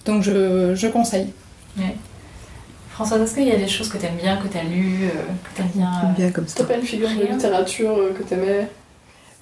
Donc 0.05 0.23
je, 0.23 0.75
je 0.75 0.87
conseille. 0.87 1.33
Ouais. 1.77 1.97
Françoise, 2.97 3.21
est-ce 3.21 3.35
qu'il 3.35 3.47
y 3.47 3.53
a 3.53 3.57
des 3.57 3.69
choses 3.69 3.91
que 3.91 3.99
t'aimes 3.99 4.17
bien, 4.17 4.39
que 4.39 4.49
t'as 4.49 4.63
lues, 4.63 5.05
euh, 5.05 5.11
que 5.45 5.57
t'aimes 5.57 5.71
bien 5.75 5.93
euh, 6.03 6.13
Bien 6.17 6.31
comme 6.31 6.49
ça. 6.49 6.55
T'as 6.57 6.65
pas 6.65 6.77
une 6.77 6.83
figure 6.83 7.11
de 7.11 7.31
littérature 7.31 7.91
euh, 7.91 8.15
que 8.17 8.23
t'aimais 8.23 8.69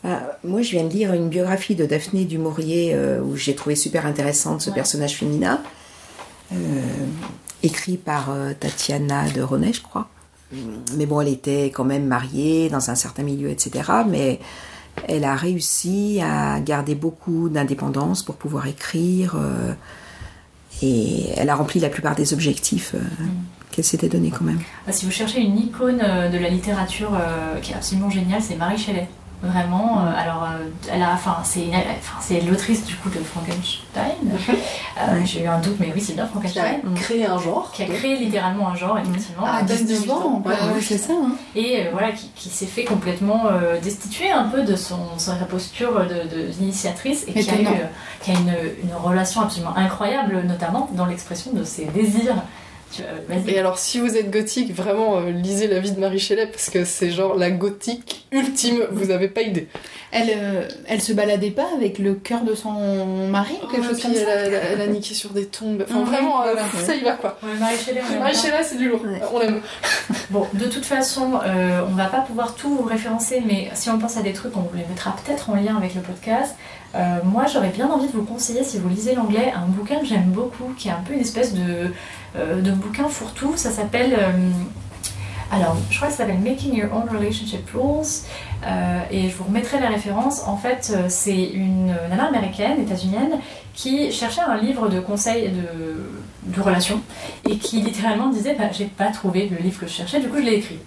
Ah, 0.04 0.20
moi, 0.44 0.60
je 0.60 0.70
viens 0.72 0.84
de 0.84 0.90
lire 0.92 1.14
une 1.14 1.28
biographie 1.30 1.74
de 1.74 1.86
Daphné 1.86 2.24
du 2.26 2.36
Maurier 2.38 2.92
euh, 2.94 3.20
où 3.22 3.36
j'ai 3.36 3.54
trouvé 3.54 3.74
super 3.74 4.04
intéressante 4.04 4.60
ce 4.60 4.70
personnage 4.70 5.14
féminin, 5.16 5.62
euh, 6.52 6.56
écrit 7.62 7.96
par 7.96 8.30
euh, 8.30 8.52
Tatiana 8.58 9.30
de 9.30 9.40
René, 9.40 9.72
je 9.72 9.80
crois. 9.82 10.08
Mais 10.96 11.06
bon, 11.06 11.20
elle 11.20 11.28
était 11.28 11.64
quand 11.74 11.82
même 11.84 12.06
mariée 12.06 12.68
dans 12.68 12.90
un 12.90 12.94
certain 12.94 13.22
milieu, 13.24 13.48
etc. 13.48 13.90
Mais 14.06 14.38
elle 15.08 15.24
a 15.24 15.34
réussi 15.34 16.20
à 16.22 16.60
garder 16.60 16.94
beaucoup 16.94 17.48
d'indépendance 17.48 18.22
pour 18.22 18.36
pouvoir 18.36 18.66
écrire. 18.68 19.34
euh, 19.36 19.72
et 20.82 21.30
elle 21.36 21.48
a 21.50 21.54
rempli 21.54 21.80
la 21.80 21.88
plupart 21.88 22.14
des 22.14 22.34
objectifs 22.34 22.94
euh, 22.94 22.98
qu'elle 23.70 23.84
s'était 23.84 24.08
donnés 24.08 24.30
quand 24.30 24.44
même. 24.44 24.60
Bah, 24.86 24.92
Si 24.92 25.06
vous 25.06 25.10
cherchez 25.10 25.40
une 25.40 25.56
icône 25.58 25.98
de 25.98 26.38
la 26.38 26.48
littérature 26.50 27.12
qui 27.62 27.72
est 27.72 27.76
absolument 27.76 28.10
géniale, 28.10 28.42
c'est 28.42 28.56
Marie 28.56 28.76
Shelley. 28.78 29.08
Vraiment, 29.44 29.98
euh, 30.00 30.12
alors 30.16 30.44
euh, 30.44 30.64
elle 30.90 31.02
a, 31.02 31.12
enfin, 31.12 31.36
c'est, 31.44 31.64
une- 31.66 31.74
enfin, 31.74 32.16
c'est 32.20 32.40
l'autrice 32.40 32.84
du 32.86 32.94
coup 32.96 33.10
de 33.10 33.18
Frankenstein. 33.22 34.14
Euh, 34.98 35.20
J'ai 35.24 35.42
eu 35.42 35.46
un 35.46 35.58
doute, 35.58 35.76
mais 35.80 35.92
oui, 35.94 36.00
c'est 36.00 36.14
bien 36.14 36.26
Frankenstein. 36.26 36.80
Qui 36.82 36.86
a 37.00 37.02
créé 37.02 37.26
un 37.26 37.38
genre. 37.38 37.70
Qui 37.72 37.82
a 37.82 37.86
créé 37.86 38.16
littéralement 38.16 38.68
un 38.70 38.74
genre, 38.74 38.98
effectivement. 38.98 39.44
Ah, 39.46 39.62
19 39.62 40.10
ans, 40.10 40.42
Ouais, 40.44 40.52
ouais. 40.52 40.80
c'est 40.80 40.98
ça. 40.98 41.12
Hein. 41.12 41.32
Et 41.54 41.80
euh, 41.86 41.90
voilà, 41.92 42.12
qui, 42.12 42.30
qui 42.34 42.48
s'est 42.48 42.66
fait 42.66 42.84
complètement 42.84 43.46
euh, 43.46 43.78
destituer 43.80 44.30
un 44.30 44.44
peu 44.44 44.62
de 44.62 44.76
son, 44.76 44.96
sa 45.18 45.34
posture 45.34 46.00
de, 46.06 46.28
de- 46.36 46.46
d'initiatrice 46.50 47.24
et 47.28 47.32
qui 47.32 47.50
a, 47.50 47.54
eu, 47.60 47.66
qui 48.22 48.30
a 48.30 48.34
une, 48.34 48.54
une 48.84 48.94
relation 48.94 49.42
absolument 49.42 49.76
incroyable, 49.76 50.42
notamment 50.46 50.88
dans 50.92 51.06
l'expression 51.06 51.52
de 51.52 51.64
ses 51.64 51.84
désirs. 51.86 52.36
Et 53.46 53.58
alors, 53.58 53.78
si 53.78 53.98
vous 54.00 54.16
êtes 54.16 54.30
gothique, 54.30 54.74
vraiment 54.74 55.18
euh, 55.18 55.30
lisez 55.30 55.66
la 55.66 55.80
vie 55.80 55.92
de 55.92 56.00
Marie 56.00 56.18
Shelley 56.18 56.46
parce 56.46 56.70
que 56.70 56.84
c'est 56.84 57.10
genre 57.10 57.34
la 57.34 57.50
gothique 57.50 58.26
ultime, 58.32 58.80
vous 58.90 59.10
avez 59.10 59.28
pas 59.28 59.42
idée. 59.42 59.68
Elle, 60.12 60.30
euh, 60.36 60.68
elle 60.86 61.00
se 61.00 61.12
baladait 61.12 61.50
pas 61.50 61.66
avec 61.76 61.98
le 61.98 62.14
cœur 62.14 62.42
de 62.42 62.54
son 62.54 63.04
mari 63.28 63.54
ou 63.62 63.66
quelque 63.68 63.86
Oh, 63.86 63.88
chose 63.90 64.02
comme 64.02 64.12
elle, 64.12 64.18
ça 64.24 64.30
a, 64.30 64.34
elle 64.34 64.54
a- 64.54 64.58
elle 64.74 64.80
a 64.82 64.86
niqué 64.86 65.12
sur 65.14 65.30
des 65.30 65.46
tombes. 65.46 65.84
Enfin, 65.88 66.04
vraiment, 66.04 66.42
euh, 66.44 66.54
ça 66.84 66.94
y 66.94 67.00
va 67.02 67.12
quoi. 67.12 67.36
Ouais, 67.42 67.48
Marie 67.58 67.76
Shelley, 67.78 68.00
aime 68.56 68.64
c'est 68.64 68.76
du 68.78 68.88
lourd. 68.88 69.00
On 69.32 69.38
l'aime. 69.40 69.60
Bon, 70.30 70.46
de 70.54 70.66
toute 70.66 70.84
façon, 70.84 71.32
euh, 71.44 71.80
on 71.88 71.94
va 71.94 72.06
pas 72.06 72.20
pouvoir 72.20 72.54
tout 72.54 72.74
vous 72.76 72.82
référencer, 72.84 73.42
mais 73.44 73.70
si 73.74 73.90
on 73.90 73.98
pense 73.98 74.16
à 74.16 74.22
des 74.22 74.32
trucs, 74.32 74.56
on 74.56 74.60
vous 74.60 74.76
les 74.76 74.84
mettra 74.88 75.16
peut-être 75.24 75.50
en 75.50 75.54
lien 75.56 75.76
avec 75.76 75.94
le 75.94 76.00
podcast. 76.00 76.54
Euh, 76.94 77.16
moi, 77.24 77.46
j'aurais 77.52 77.70
bien 77.70 77.88
envie 77.90 78.06
de 78.06 78.12
vous 78.12 78.22
conseiller, 78.22 78.62
si 78.62 78.78
vous 78.78 78.88
lisez 78.88 79.16
l'anglais, 79.16 79.52
un 79.56 79.66
bouquin 79.66 79.98
que 79.98 80.06
j'aime 80.06 80.30
beaucoup, 80.30 80.72
qui 80.78 80.86
est 80.88 80.92
un 80.92 81.02
peu 81.04 81.14
une 81.14 81.20
espèce 81.20 81.52
de, 81.52 81.92
de 82.34 82.70
bouquin 82.72 83.08
fourre-tout. 83.08 83.56
Ça 83.56 83.70
s'appelle. 83.70 84.14
euh, 84.18 84.30
alors, 85.52 85.76
je 85.90 85.96
crois 85.96 86.08
que 86.08 86.14
ça 86.14 86.24
s'appelle 86.24 86.40
Making 86.40 86.74
Your 86.74 86.88
Own 86.92 87.08
Relationship 87.08 87.68
Rules. 87.72 88.06
euh, 88.66 89.00
et 89.10 89.28
je 89.28 89.36
vous 89.36 89.44
remettrai 89.44 89.78
la 89.78 89.88
référence. 89.88 90.42
En 90.46 90.56
fait, 90.56 90.92
euh, 90.94 91.04
c'est 91.08 91.44
une 91.44 91.94
nana 92.08 92.24
américaine, 92.26 92.80
états-unienne, 92.80 93.38
qui 93.74 94.10
cherchait 94.10 94.40
un 94.40 94.56
livre 94.56 94.88
de 94.88 95.00
conseils 95.00 95.50
de, 95.50 96.54
de 96.54 96.60
relations 96.60 97.00
et 97.48 97.58
qui 97.58 97.82
littéralement 97.82 98.30
disait 98.30 98.56
bah, 98.58 98.64
J'ai 98.72 98.86
pas 98.86 99.10
trouvé 99.12 99.48
le 99.48 99.58
livre 99.58 99.78
que 99.78 99.86
je 99.86 99.92
cherchais, 99.92 100.18
du 100.20 100.28
coup, 100.28 100.38
je 100.38 100.42
l'ai 100.42 100.54
écrit. 100.54 100.78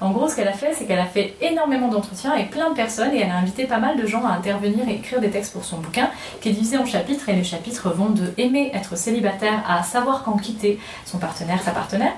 En 0.00 0.12
gros, 0.12 0.28
ce 0.28 0.36
qu'elle 0.36 0.48
a 0.48 0.54
fait, 0.54 0.72
c'est 0.72 0.86
qu'elle 0.86 0.98
a 0.98 1.04
fait 1.04 1.34
énormément 1.42 1.88
d'entretiens 1.88 2.32
avec 2.32 2.50
plein 2.50 2.70
de 2.70 2.74
personnes 2.74 3.12
et 3.12 3.20
elle 3.20 3.30
a 3.30 3.36
invité 3.36 3.64
pas 3.64 3.78
mal 3.78 4.00
de 4.00 4.06
gens 4.06 4.24
à 4.24 4.30
intervenir 4.30 4.88
et 4.88 4.94
écrire 4.94 5.20
des 5.20 5.30
textes 5.30 5.52
pour 5.52 5.64
son 5.64 5.76
bouquin 5.78 6.08
qui 6.40 6.48
est 6.48 6.52
divisé 6.52 6.78
en 6.78 6.86
chapitres 6.86 7.28
et 7.28 7.34
les 7.34 7.44
chapitres 7.44 7.90
vont 7.90 8.08
de 8.08 8.32
aimer 8.38 8.70
être 8.72 8.96
célibataire 8.96 9.62
à 9.68 9.82
savoir 9.82 10.22
quand 10.24 10.38
quitter 10.38 10.78
son 11.04 11.18
partenaire, 11.18 11.60
sa 11.62 11.72
partenaire, 11.72 12.12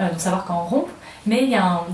euh, 0.00 0.08
donc 0.10 0.20
savoir 0.20 0.44
quand 0.44 0.64
rompre. 0.64 0.90
Mais 1.24 1.44
il 1.44 1.50
y 1.50 1.54
a, 1.54 1.84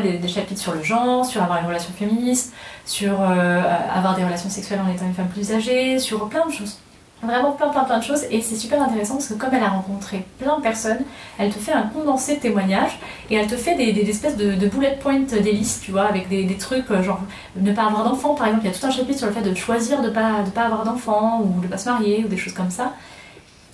des 0.00 0.28
chapitres 0.28 0.60
sur 0.60 0.72
le 0.72 0.84
genre, 0.84 1.26
sur 1.26 1.42
avoir 1.42 1.58
une 1.58 1.66
relation 1.66 1.92
féministe, 1.92 2.52
sur 2.84 3.20
euh, 3.20 3.62
avoir 3.92 4.14
des 4.14 4.24
relations 4.24 4.48
sexuelles 4.48 4.80
en 4.86 4.88
étant 4.88 5.06
une 5.06 5.14
femme 5.14 5.26
plus 5.26 5.52
âgée, 5.52 5.98
sur 5.98 6.28
plein 6.28 6.46
de 6.46 6.52
choses. 6.52 6.78
Vraiment 7.22 7.52
plein 7.52 7.68
plein 7.68 7.84
plein 7.84 7.98
de 7.98 8.04
choses 8.04 8.24
et 8.30 8.42
c'est 8.42 8.56
super 8.56 8.82
intéressant 8.82 9.14
parce 9.14 9.28
que 9.28 9.34
comme 9.34 9.54
elle 9.54 9.62
a 9.62 9.70
rencontré 9.70 10.24
plein 10.38 10.58
de 10.58 10.62
personnes, 10.62 11.00
elle 11.38 11.52
te 11.52 11.58
fait 11.58 11.72
un 11.72 11.84
condensé 11.84 12.36
de 12.36 12.40
témoignages 12.40 12.98
et 13.30 13.36
elle 13.36 13.46
te 13.46 13.56
fait 13.56 13.74
des, 13.74 14.10
espèces 14.10 14.36
de, 14.36 14.66
bullet 14.66 14.98
points 15.00 15.20
des 15.20 15.52
listes, 15.52 15.82
tu 15.82 15.92
vois, 15.92 16.04
avec 16.04 16.28
des, 16.28 16.46
trucs 16.58 16.90
euh, 16.90 17.02
genre 17.02 17.20
ne 17.56 17.72
pas 17.72 17.86
avoir 17.86 18.04
d'enfants 18.04 18.34
par 18.34 18.48
exemple, 18.48 18.66
il 18.66 18.70
y 18.70 18.74
a 18.74 18.78
tout 18.78 18.86
un 18.86 18.90
chapitre 18.90 19.18
sur 19.18 19.28
le 19.28 19.32
fait 19.32 19.40
de 19.40 19.54
choisir 19.54 20.02
de 20.02 20.10
pas, 20.10 20.42
de 20.44 20.50
pas 20.50 20.64
avoir 20.64 20.84
d'enfants 20.84 21.40
ou 21.42 21.60
de 21.60 21.66
pas 21.66 21.78
se 21.78 21.88
marier 21.88 22.22
ou 22.24 22.28
des 22.28 22.36
choses 22.36 22.52
comme 22.52 22.70
ça. 22.70 22.92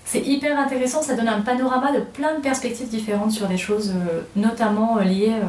C'est 0.05 0.20
hyper 0.20 0.59
intéressant, 0.59 1.01
ça 1.01 1.14
donne 1.14 1.28
un 1.28 1.40
panorama 1.40 1.90
de 1.90 2.01
plein 2.01 2.34
de 2.34 2.40
perspectives 2.40 2.88
différentes 2.88 3.32
sur 3.32 3.49
des 3.49 3.57
choses 3.57 3.95
euh, 3.97 4.20
notamment 4.36 4.99
euh, 4.99 5.05
liées 5.05 5.32
euh, 5.32 5.47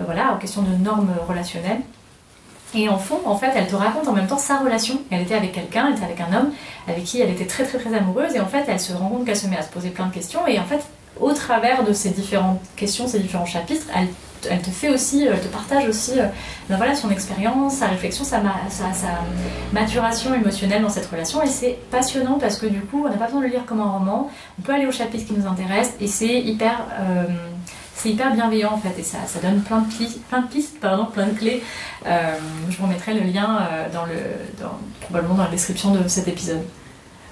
euh, 0.00 0.04
voilà, 0.04 0.34
aux 0.34 0.38
questions 0.38 0.62
de 0.62 0.74
normes 0.82 1.10
euh, 1.10 1.24
relationnelles. 1.24 1.80
Et 2.74 2.88
en 2.88 2.98
fond, 2.98 3.20
en 3.24 3.36
fait, 3.36 3.52
elle 3.54 3.66
te 3.66 3.76
raconte 3.76 4.08
en 4.08 4.12
même 4.12 4.26
temps 4.26 4.38
sa 4.38 4.58
relation. 4.58 5.00
Elle 5.10 5.22
était 5.22 5.34
avec 5.34 5.52
quelqu'un, 5.52 5.88
elle 5.88 5.94
était 5.94 6.04
avec 6.04 6.20
un 6.20 6.36
homme 6.36 6.50
avec 6.88 7.04
qui 7.04 7.20
elle 7.20 7.30
était 7.30 7.46
très 7.46 7.64
très 7.64 7.78
très 7.78 7.94
amoureuse. 7.94 8.34
Et 8.34 8.40
en 8.40 8.46
fait, 8.46 8.64
elle 8.68 8.80
se 8.80 8.92
rend 8.92 9.08
compte 9.08 9.24
qu'elle 9.24 9.36
se 9.36 9.46
met 9.46 9.56
à 9.56 9.62
se 9.62 9.68
poser 9.70 9.90
plein 9.90 10.06
de 10.06 10.12
questions. 10.12 10.46
Et 10.46 10.58
en 10.58 10.64
fait, 10.64 10.80
au 11.20 11.32
travers 11.32 11.84
de 11.84 11.92
ces 11.92 12.10
différentes 12.10 12.60
questions, 12.76 13.06
ces 13.06 13.20
différents 13.20 13.46
chapitres, 13.46 13.86
elle, 13.94 14.60
te 14.60 14.70
fait 14.70 14.90
aussi, 14.90 15.24
elle 15.24 15.40
te 15.40 15.46
partage 15.46 15.88
aussi 15.88 16.18
euh, 16.18 16.26
ben 16.68 16.76
voilà, 16.76 16.94
son 16.94 17.10
expérience, 17.10 17.76
sa 17.76 17.86
réflexion, 17.86 18.24
sa 18.24 18.42
maturation 19.72 20.34
émotionnelle 20.34 20.82
dans 20.82 20.90
cette 20.90 21.06
relation. 21.06 21.42
Et 21.42 21.46
c'est 21.46 21.78
passionnant 21.90 22.38
parce 22.38 22.58
que 22.58 22.66
du 22.66 22.80
coup, 22.80 23.04
on 23.06 23.08
n'a 23.08 23.16
pas 23.16 23.26
besoin 23.26 23.40
de 23.40 23.46
le 23.46 23.52
lire 23.52 23.64
comme 23.64 23.80
un 23.80 23.90
roman. 23.90 24.28
On 24.58 24.62
peut 24.62 24.72
aller 24.74 24.86
au 24.86 24.92
chapitre 24.92 25.26
qui 25.26 25.32
nous 25.32 25.46
intéresse 25.46 25.94
et 26.00 26.08
c'est 26.08 26.40
hyper. 26.40 26.86
euh, 27.00 27.24
c'est 28.04 28.10
hyper 28.10 28.34
bienveillant 28.34 28.72
en 28.74 28.76
fait 28.78 29.00
et 29.00 29.02
ça, 29.02 29.18
ça 29.26 29.40
donne 29.40 29.62
plein 29.62 29.78
de, 29.80 29.86
pli- 29.90 30.18
plein 30.28 30.42
de 30.42 30.48
pistes, 30.48 30.78
pardon, 30.78 31.06
plein 31.06 31.26
de 31.28 31.32
clés. 31.38 31.62
Euh, 32.06 32.34
je 32.68 32.76
vous 32.76 32.84
remettrai 32.84 33.14
le 33.14 33.20
lien 33.20 33.60
euh, 33.62 33.88
dans 33.90 34.04
le, 34.04 34.12
dans- 34.60 34.78
probablement 35.00 35.34
dans 35.36 35.44
la 35.44 35.50
description 35.50 35.90
de 35.92 36.06
cet 36.06 36.28
épisode. 36.28 36.60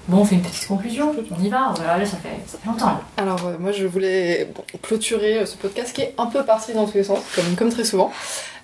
Bon, 0.07 0.17
on 0.17 0.25
fait 0.25 0.33
une 0.35 0.41
petite 0.41 0.67
conclusion, 0.67 1.15
on 1.31 1.43
y 1.43 1.49
va, 1.49 1.73
voilà, 1.77 2.03
ça 2.05 2.17
fait, 2.17 2.39
ça 2.47 2.57
fait 2.57 2.67
longtemps 2.67 2.87
là. 2.87 3.01
Alors 3.17 3.45
euh, 3.45 3.57
moi 3.59 3.71
je 3.71 3.85
voulais 3.85 4.49
bon, 4.53 4.63
clôturer 4.81 5.37
euh, 5.37 5.45
ce 5.45 5.55
podcast 5.57 5.93
qui 5.93 6.01
est 6.01 6.15
un 6.17 6.25
peu 6.25 6.43
parti 6.43 6.73
dans 6.73 6.85
tous 6.87 6.97
les 6.97 7.03
sens, 7.03 7.19
comme, 7.35 7.55
comme 7.55 7.69
très 7.69 7.85
souvent, 7.85 8.11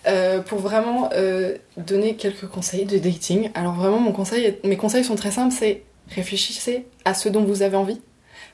euh, 0.08 0.40
pour 0.42 0.60
vraiment 0.60 1.10
donner 1.78 2.16
quelques 2.16 2.48
conseils 2.48 2.86
de 2.86 2.98
dating. 2.98 3.52
Alors 3.54 3.74
vraiment 3.76 4.00
mon 4.00 4.12
conseil, 4.14 4.58
mes 4.66 4.78
conseils 4.78 5.04
sont 5.06 5.16
très 5.16 5.32
simples, 5.32 5.54
c'est 5.58 5.84
réfléchissez 6.10 6.88
à 7.06 7.14
ce 7.14 7.30
dont 7.30 7.44
vous 7.44 7.62
avez 7.62 7.78
envie, 7.78 8.02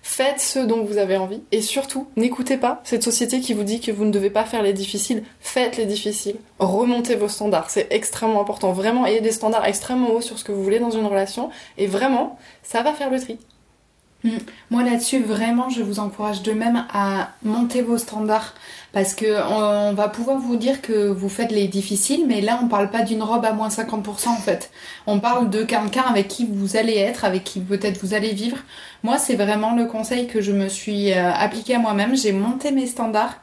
faites 0.08 0.39
ce 0.39 0.60
dont 0.60 0.84
vous 0.84 0.99
avez 0.99 1.18
envie, 1.18 1.41
et 1.51 1.62
surtout 1.62 2.08
n'écoutez 2.16 2.58
pas 2.58 2.80
cette 2.84 3.01
société 3.01 3.39
qui 3.39 3.53
vous 3.53 3.64
dit 3.64 3.82
que 3.82 3.91
vous 3.91 4.06
ne 4.06 4.12
devez 4.12 4.30
pas 4.30 4.45
faire 4.45 4.62
les 4.62 4.72
difficiles, 4.72 5.24
faites 5.39 5.78
les 5.78 5.88
difficiles, 5.88 6.36
remontez 6.60 7.16
vos 7.16 7.28
standards, 7.28 7.72
c'est 7.72 7.88
extrêmement 7.89 8.39
important, 8.39 8.72
vraiment 8.72 9.08
ayez 9.08 9.20
des 9.20 9.32
standards 9.32 9.66
extrêmement 9.66 10.12
hauts 10.12 10.22
sur 10.22 10.38
ce 10.38 10.43
que 10.43 10.51
vous 10.51 10.64
voulez 10.64 10.78
dans 10.78 10.91
une 10.91 11.08
relation, 11.08 11.49
et 11.80 11.88
vraiment 11.88 12.38
ça 12.62 12.84
va 12.84 12.93
faire 12.93 13.10
le 13.10 13.20
tri. 13.20 13.39
Mm. 14.26 14.38
Moi 14.71 14.84
là-dessus, 14.84 15.21
vraiment, 15.21 15.69
je 15.69 15.84
vous 15.84 15.99
encourage 15.99 16.41
de 16.41 16.51
même 16.51 16.86
à 16.91 17.30
monter 17.43 17.84
vos 17.84 17.99
standards 17.99 18.55
parce 18.91 19.13
que 19.13 19.26
on, 19.51 19.93
va 19.93 20.07
pouvoir 20.07 20.39
vous 20.39 20.55
dire 20.55 20.82
que 20.82 21.07
vous 21.07 21.30
faites 21.30 21.51
les 21.51 21.67
difficiles, 21.67 22.26
mais 22.28 22.41
là 22.41 22.59
on 22.63 22.67
parle 22.67 22.89
pas 22.89 23.03
d'une 23.03 23.21
robe 23.21 23.45
à 23.45 23.53
moins 23.53 23.67
50% 23.67 24.30
en 24.30 24.38
fait. 24.38 24.71
On 25.05 25.19
parle 25.19 25.49
de 25.51 25.63
quelqu'un 25.63 26.03
avec 26.09 26.28
qui 26.28 26.47
vous 26.49 26.76
allez 26.76 26.97
être, 26.97 27.23
avec 27.23 27.43
qui 27.43 27.59
peut-être 27.59 28.01
vous 28.01 28.15
allez 28.15 28.34
vivre. 28.34 28.57
Moi, 29.03 29.19
c'est 29.19 29.36
vraiment 29.36 29.76
le 29.76 29.86
conseil 29.86 30.26
que 30.28 30.41
je 30.41 30.51
me 30.51 30.69
suis 30.69 31.11
euh, 31.13 31.32
appliqué 31.32 31.76
à 31.76 31.80
moi-même. 31.80 32.17
J'ai 32.17 32.32
monté 32.32 32.71
mes 32.71 32.88
standards 32.88 33.36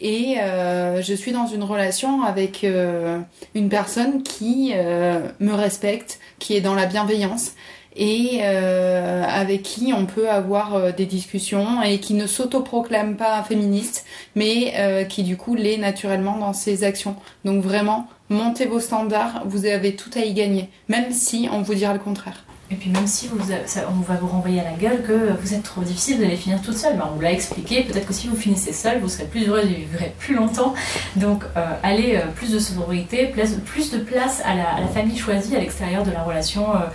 et 0.00 0.36
euh, 0.40 1.02
je 1.02 1.12
suis 1.12 1.32
dans 1.32 1.46
une 1.46 1.62
relation 1.62 2.22
avec 2.22 2.64
euh, 2.64 3.20
une 3.54 3.68
personne 3.68 4.22
qui 4.22 4.72
me 4.74 5.52
respecte, 5.52 6.20
qui 6.38 6.56
est 6.56 6.62
dans 6.62 6.74
la 6.74 6.86
bienveillance 6.86 7.52
et 7.96 8.40
euh, 8.42 9.24
avec 9.28 9.62
qui 9.62 9.92
on 9.96 10.06
peut 10.06 10.28
avoir 10.30 10.74
euh, 10.74 10.92
des 10.92 11.06
discussions 11.06 11.82
et 11.82 11.98
qui 12.00 12.14
ne 12.14 12.26
s'autoproclame 12.26 13.16
pas 13.16 13.42
féministe, 13.42 14.04
mais 14.34 14.74
euh, 14.76 15.04
qui 15.04 15.22
du 15.22 15.36
coup 15.36 15.54
l'est 15.54 15.76
naturellement 15.78 16.36
dans 16.38 16.52
ses 16.52 16.84
actions. 16.84 17.16
Donc 17.44 17.62
vraiment, 17.62 18.06
montez 18.28 18.66
vos 18.66 18.80
standards, 18.80 19.42
vous 19.46 19.66
avez 19.66 19.94
tout 19.96 20.10
à 20.16 20.20
y 20.20 20.32
gagner, 20.32 20.68
même 20.88 21.12
si 21.12 21.48
on 21.52 21.62
vous 21.62 21.74
dira 21.74 21.92
le 21.92 21.98
contraire. 21.98 22.44
Et 22.70 22.74
puis 22.74 22.88
même 22.88 23.06
si 23.06 23.28
ça- 23.66 23.80
on 23.90 24.00
va 24.00 24.14
vous 24.18 24.28
renvoyer 24.28 24.60
à 24.60 24.64
la 24.64 24.70
gueule 24.72 25.02
que 25.02 25.12
vous 25.38 25.52
êtes 25.52 25.62
trop 25.62 25.82
difficile, 25.82 26.16
vous 26.16 26.24
allez 26.24 26.36
finir 26.38 26.62
toute 26.62 26.78
seule. 26.78 26.96
Ben, 26.96 27.06
on 27.12 27.16
vous 27.16 27.20
l'a 27.20 27.32
expliqué, 27.32 27.82
peut-être 27.82 28.06
que 28.06 28.14
si 28.14 28.28
vous 28.28 28.36
finissez 28.36 28.72
seule, 28.72 28.98
vous 29.00 29.10
serez 29.10 29.24
plus 29.26 29.46
heureuse 29.46 29.66
et 29.66 29.74
vivrez 29.74 30.14
plus 30.18 30.34
longtemps. 30.34 30.72
Donc 31.16 31.44
euh, 31.58 31.66
allez, 31.82 32.16
euh, 32.16 32.20
plus 32.34 32.50
de 32.50 32.58
sororité, 32.58 33.26
place- 33.26 33.56
plus 33.66 33.90
de 33.90 33.98
place 33.98 34.40
à 34.46 34.54
la, 34.54 34.70
à 34.70 34.80
la 34.80 34.86
famille 34.86 35.18
choisie 35.18 35.54
à 35.54 35.58
l'extérieur 35.60 36.02
de 36.02 36.12
la 36.12 36.22
relation 36.22 36.70
euh, 36.74 36.78
euh, 36.78 36.86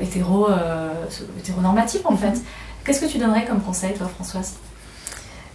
hétéro, 0.00 0.48
euh, 0.50 0.90
hétéronormative 1.38 2.02
en 2.04 2.16
fait. 2.16 2.40
Qu'est-ce 2.84 3.00
que 3.00 3.06
tu 3.06 3.18
donnerais 3.18 3.44
comme 3.44 3.60
conseil 3.60 3.94
toi 3.94 4.06
Françoise? 4.08 4.54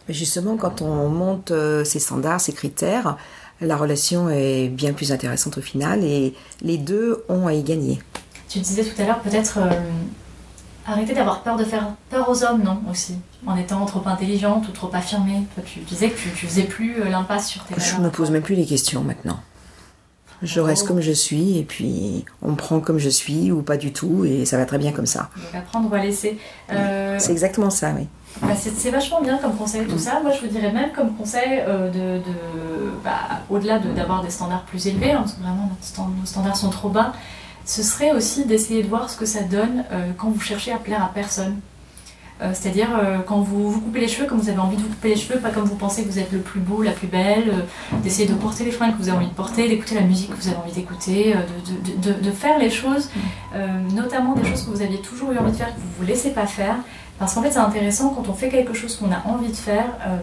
Justement, 0.10 0.58
quand 0.58 0.82
on 0.82 1.08
monte 1.10 1.52
euh, 1.52 1.84
ses 1.86 2.00
standards, 2.00 2.42
ses 2.42 2.54
critères, 2.54 3.18
la 3.62 3.78
relation 3.78 4.30
est 4.30 4.68
bien 4.68 4.94
plus 4.94 5.12
intéressante 5.12 5.58
au 5.58 5.62
final 5.62 6.04
et 6.04 6.34
les 6.62 6.78
deux 6.78 7.24
ont 7.30 7.48
à 7.48 7.54
y 7.54 7.64
gagner. 7.64 8.02
Tu 8.50 8.60
disais 8.60 8.84
tout 8.84 9.00
à 9.02 9.06
l'heure 9.06 9.20
peut-être 9.20 9.60
euh, 9.60 9.70
arrêter 10.86 11.14
d'avoir 11.14 11.42
peur 11.44 11.56
de 11.56 11.64
faire 11.64 11.88
peur 12.10 12.28
aux 12.30 12.44
hommes, 12.44 12.64
non 12.64 12.82
aussi? 12.90 13.16
En 13.48 13.56
étant 13.56 13.86
trop 13.86 14.02
intelligente 14.08 14.68
ou 14.68 14.72
trop 14.72 14.90
affirmée. 14.94 15.44
Toi 15.56 15.64
tu 15.66 15.80
disais 15.82 16.10
que 16.10 16.18
tu, 16.18 16.30
tu 16.32 16.48
faisais 16.48 16.64
plus 16.64 17.00
euh, 17.02 17.10
l'impasse 17.10 17.48
sur 17.48 17.64
tes 17.64 17.76
Je 17.78 17.92
valeurs. 17.92 18.02
me 18.02 18.10
pose 18.10 18.32
même 18.32 18.42
plus 18.42 18.56
les 18.56 18.66
questions 18.66 19.04
maintenant. 19.04 19.40
Je 20.44 20.60
reste 20.60 20.88
comme 20.88 21.02
je 21.02 21.12
suis 21.12 21.58
et 21.60 21.64
puis 21.64 22.26
on 22.42 22.52
me 22.52 22.56
prend 22.56 22.80
comme 22.80 22.98
je 22.98 23.10
suis 23.10 23.52
ou 23.52 23.62
pas 23.62 23.78
du 23.78 23.92
tout 23.94 24.26
et 24.26 24.46
ça 24.46 24.58
va 24.58 24.66
très 24.66 24.78
bien 24.80 24.92
comme 24.92 25.06
ça. 25.06 25.30
Donc 25.36 25.54
apprendre 25.56 25.92
ou 25.92 25.96
à 25.96 26.00
laisser. 26.00 26.38
Euh, 26.72 27.18
C'est 27.20 27.32
exactement 27.32 27.70
ça, 27.70 27.92
oui. 27.98 28.08
Bah, 28.42 28.54
c'est 28.56 28.90
vachement 28.90 29.22
bien 29.22 29.38
comme 29.38 29.56
conseil 29.56 29.86
tout 29.86 30.00
ça. 30.00 30.20
Moi 30.24 30.32
je 30.32 30.42
vous 30.42 30.48
dirais 30.52 30.72
même 30.72 30.92
comme 30.94 31.16
conseil 31.16 31.60
euh, 31.68 31.90
de, 31.90 32.24
de- 32.24 32.92
bah, 33.04 33.12
au-delà 33.50 33.78
de- 33.78 33.92
d'avoir 33.94 34.24
des 34.24 34.30
standards 34.30 34.64
plus 34.64 34.88
élevés, 34.88 35.12
hein, 35.12 35.20
parce 35.22 35.34
que 35.34 35.42
vraiment 35.42 35.70
nos 35.70 36.26
standards 36.26 36.56
sont 36.58 36.70
trop 36.70 36.90
bas, 36.90 37.14
ce 37.66 37.84
serait 37.84 38.12
aussi 38.12 38.46
d'essayer 38.46 38.82
de 38.84 38.88
voir 38.88 39.10
ce 39.10 39.18
que 39.18 39.26
ça 39.26 39.42
donne 39.44 39.84
euh, 39.92 40.12
quand 40.18 40.30
vous 40.30 40.40
cherchez 40.42 40.72
à 40.72 40.78
plaire 40.78 41.04
à 41.04 41.12
personne. 41.14 41.58
Euh, 42.42 42.52
C'est-à-dire 42.54 42.90
euh, 42.98 43.20
quand 43.26 43.40
vous 43.42 43.70
vous 43.72 43.82
coupez 43.82 44.00
les 44.00 44.08
cheveux, 44.08 44.26
comme 44.28 44.40
vous 44.40 44.50
avez 44.50 44.58
envie 44.60 44.76
de 44.78 44.82
vous 44.82 44.88
couper 44.90 45.10
les 45.10 45.16
cheveux, 45.16 45.40
pas 45.40 45.50
comme 45.52 45.66
vous 45.66 45.76
pensez 45.76 46.04
que 46.04 46.10
vous 46.10 46.18
êtes 46.20 46.32
le 46.32 46.40
plus 46.40 46.60
beau, 46.60 46.82
la 46.82 46.92
plus 46.92 47.08
belle, 47.08 47.50
euh, 47.50 47.98
d'essayer 48.04 48.28
de 48.28 48.34
porter 48.34 48.66
les 48.66 48.72
fringues 48.72 48.94
que 48.94 49.02
vous 49.04 49.10
avez 49.10 49.18
envie 49.18 49.28
de 49.28 49.34
porter, 49.34 49.68
d'écouter 49.70 49.96
la 49.96 50.02
musique 50.02 50.32
que 50.32 50.42
vous 50.42 50.48
avez 50.48 50.58
envie 50.58 50.72
d'écouter, 50.72 51.36
de, 51.36 52.02
de- 52.10 52.14
de- 52.14 52.24
de 52.24 52.32
faire 52.32 52.58
les 52.58 52.70
choses, 52.72 53.10
euh, 53.56 53.68
notamment 53.94 54.34
des 54.34 54.44
choses 54.50 54.64
que 54.66 54.72
vous 54.72 54.82
aviez 54.82 55.00
toujours 55.02 55.32
eu 55.32 55.38
envie 55.38 55.52
de 55.52 55.58
faire, 55.58 55.68
que 55.76 55.80
vous 55.80 55.88
vous 56.00 56.06
laissez 56.06 56.32
pas 56.32 56.48
faire. 56.48 56.76
Parce 57.20 57.36
qu'en 57.36 57.44
fait, 57.44 57.52
c'est 57.52 57.60
intéressant 57.60 58.10
quand 58.10 58.28
on 58.28 58.34
fait 58.34 58.50
quelque 58.50 58.74
chose 58.74 58.96
qu'on 58.96 59.12
a 59.12 59.22
envie 59.32 59.50
de 59.52 59.56
faire. 59.56 59.86
euh, 60.08 60.18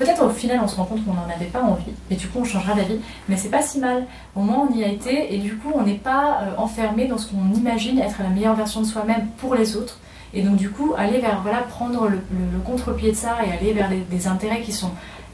Peut-être 0.00 0.24
au 0.26 0.30
final, 0.30 0.58
on 0.64 0.66
se 0.66 0.74
rend 0.74 0.84
compte 0.84 1.04
qu'on 1.04 1.12
n'en 1.14 1.28
avait 1.32 1.44
pas 1.44 1.62
envie, 1.62 1.92
et 2.10 2.16
du 2.16 2.26
coup, 2.26 2.40
on 2.40 2.44
changera 2.44 2.74
d'avis. 2.74 2.98
Mais 3.28 3.36
c'est 3.36 3.50
pas 3.50 3.62
si 3.62 3.78
mal. 3.78 4.06
Au 4.34 4.40
moins, 4.40 4.66
on 4.68 4.74
y 4.74 4.82
a 4.82 4.88
été, 4.88 5.32
et 5.32 5.38
du 5.38 5.54
coup, 5.54 5.70
on 5.74 5.82
n'est 5.82 5.94
pas 5.94 6.40
euh, 6.42 6.56
enfermé 6.58 7.06
dans 7.06 7.18
ce 7.18 7.28
qu'on 7.30 7.52
imagine 7.56 8.00
être 8.00 8.16
la 8.20 8.30
meilleure 8.30 8.56
version 8.56 8.80
de 8.80 8.86
soi-même 8.86 9.28
pour 9.36 9.54
les 9.54 9.76
autres. 9.76 9.98
Et 10.32 10.42
donc, 10.42 10.56
du 10.56 10.70
coup, 10.70 10.94
aller 10.96 11.18
vers, 11.18 11.40
voilà, 11.42 11.58
prendre 11.58 12.08
le, 12.08 12.18
contre-pied 12.64 13.10
de 13.12 13.16
ça 13.16 13.38
et 13.44 13.52
aller 13.52 13.72
vers 13.72 13.88
des, 13.88 13.98
des 13.98 14.26
intérêts 14.26 14.60
qui 14.60 14.72
sont 14.72 14.92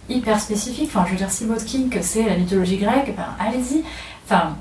hyper 0.09 0.41
spécifiques. 0.41 0.91
Enfin, 0.95 1.05
je 1.07 1.13
veux 1.13 1.17
dire, 1.17 1.31
si 1.31 1.45
votre 1.45 1.65
kink, 1.65 1.97
c'est 2.01 2.25
la 2.25 2.37
mythologie 2.37 2.79
grecque, 2.79 3.15
ben, 3.17 3.27
allez-y. 3.39 3.83
Enfin, 4.25 4.57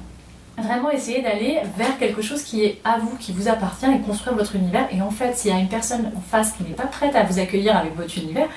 vraiment 0.58 0.90
essayer 0.92 1.22
d'aller 1.22 1.60
vers 1.78 1.98
quelque 1.98 2.22
chose 2.22 2.44
qui 2.44 2.64
est 2.64 2.80
à 2.84 2.98
vous, 2.98 3.16
qui 3.18 3.34
vous 3.34 3.48
appartient 3.48 3.86
et 3.86 4.00
construire 4.00 4.36
votre 4.36 4.56
univers. 4.56 4.88
Et 4.92 5.02
en 5.02 5.12
fait, 5.12 5.38
s'il 5.38 5.52
y 5.52 5.54
a 5.54 5.60
une 5.60 5.68
personne 5.68 6.12
en 6.16 6.22
face 6.22 6.54
qui 6.54 6.64
n'est 6.64 6.76
pas 6.76 6.88
prête 6.88 7.16
à 7.16 7.24
vous 7.24 7.40
accueillir 7.40 7.76
avec 7.76 7.96
votre 7.96 8.18
univers, 8.18 8.48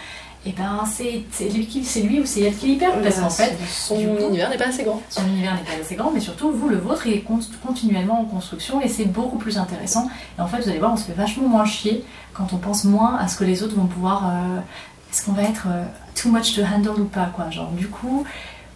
et 0.46 0.52
ben 0.52 0.84
c'est 0.90 1.24
lui, 1.48 1.66
qui- 1.66 1.84
c'est 1.84 2.00
lui 2.00 2.20
ou 2.20 2.26
c'est 2.26 2.40
elle 2.42 2.56
qui 2.56 2.66
l'y 2.68 2.76
perd. 2.76 3.02
Parce 3.02 3.16
qu'en 3.20 3.28
fait, 3.30 3.56
son 3.68 3.96
coup, 3.96 4.28
univers 4.28 4.48
n'est 4.50 4.56
pas 4.56 4.68
assez 4.68 4.82
grand. 4.84 5.02
Son 5.10 5.26
univers 5.26 5.54
n'est 5.54 5.62
pas 5.62 5.80
assez 5.82 5.94
grand, 5.96 6.10
mais 6.10 6.20
surtout, 6.20 6.50
vous, 6.52 6.68
le 6.68 6.78
vôtre, 6.78 7.06
il 7.06 7.14
est 7.14 7.20
con- 7.20 7.40
continuellement 7.66 8.20
en 8.20 8.24
construction 8.24 8.80
et 8.80 8.88
c'est 8.88 9.04
beaucoup 9.04 9.38
plus 9.38 9.58
intéressant. 9.58 10.08
Et 10.38 10.40
en 10.40 10.46
fait, 10.46 10.58
vous 10.62 10.68
allez 10.68 10.78
voir, 10.78 10.92
on 10.92 10.96
se 10.96 11.04
fait 11.04 11.12
vachement 11.12 11.48
moins 11.48 11.64
chier 11.64 12.04
quand 12.34 12.52
on 12.52 12.56
pense 12.58 12.84
moins 12.84 13.16
à 13.16 13.28
ce 13.28 13.36
que 13.36 13.44
les 13.44 13.62
autres 13.62 13.74
vont 13.74 13.86
pouvoir. 13.86 14.28
euh, 14.30 14.60
Est-ce 15.10 15.24
qu'on 15.24 15.32
va 15.32 15.42
être 15.42 15.66
euh, 15.68 15.84
too 16.14 16.28
much 16.30 16.54
to 16.54 16.62
handle 16.62 17.00
ou 17.00 17.06
pas, 17.06 17.30
quoi. 17.34 17.50
Genre, 17.50 17.70
du 17.72 17.88
coup. 17.88 18.24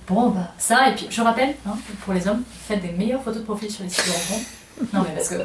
Bon, 0.08 0.30
bah, 0.30 0.50
ça, 0.58 0.88
et 0.90 0.94
puis 0.96 1.06
je 1.10 1.22
rappelle, 1.22 1.54
hein, 1.66 1.76
pour 2.04 2.12
les 2.12 2.26
hommes, 2.26 2.42
faites 2.66 2.82
des 2.82 2.90
meilleures 2.90 3.22
photos 3.22 3.40
de 3.40 3.46
profil 3.46 3.70
sur 3.70 3.84
les 3.84 3.88
sites 3.90 4.04
de 4.04 4.10
rencontres. 4.10 4.48
Non, 4.92 5.00
mais 5.08 5.14
parce 5.14 5.28
que, 5.28 5.36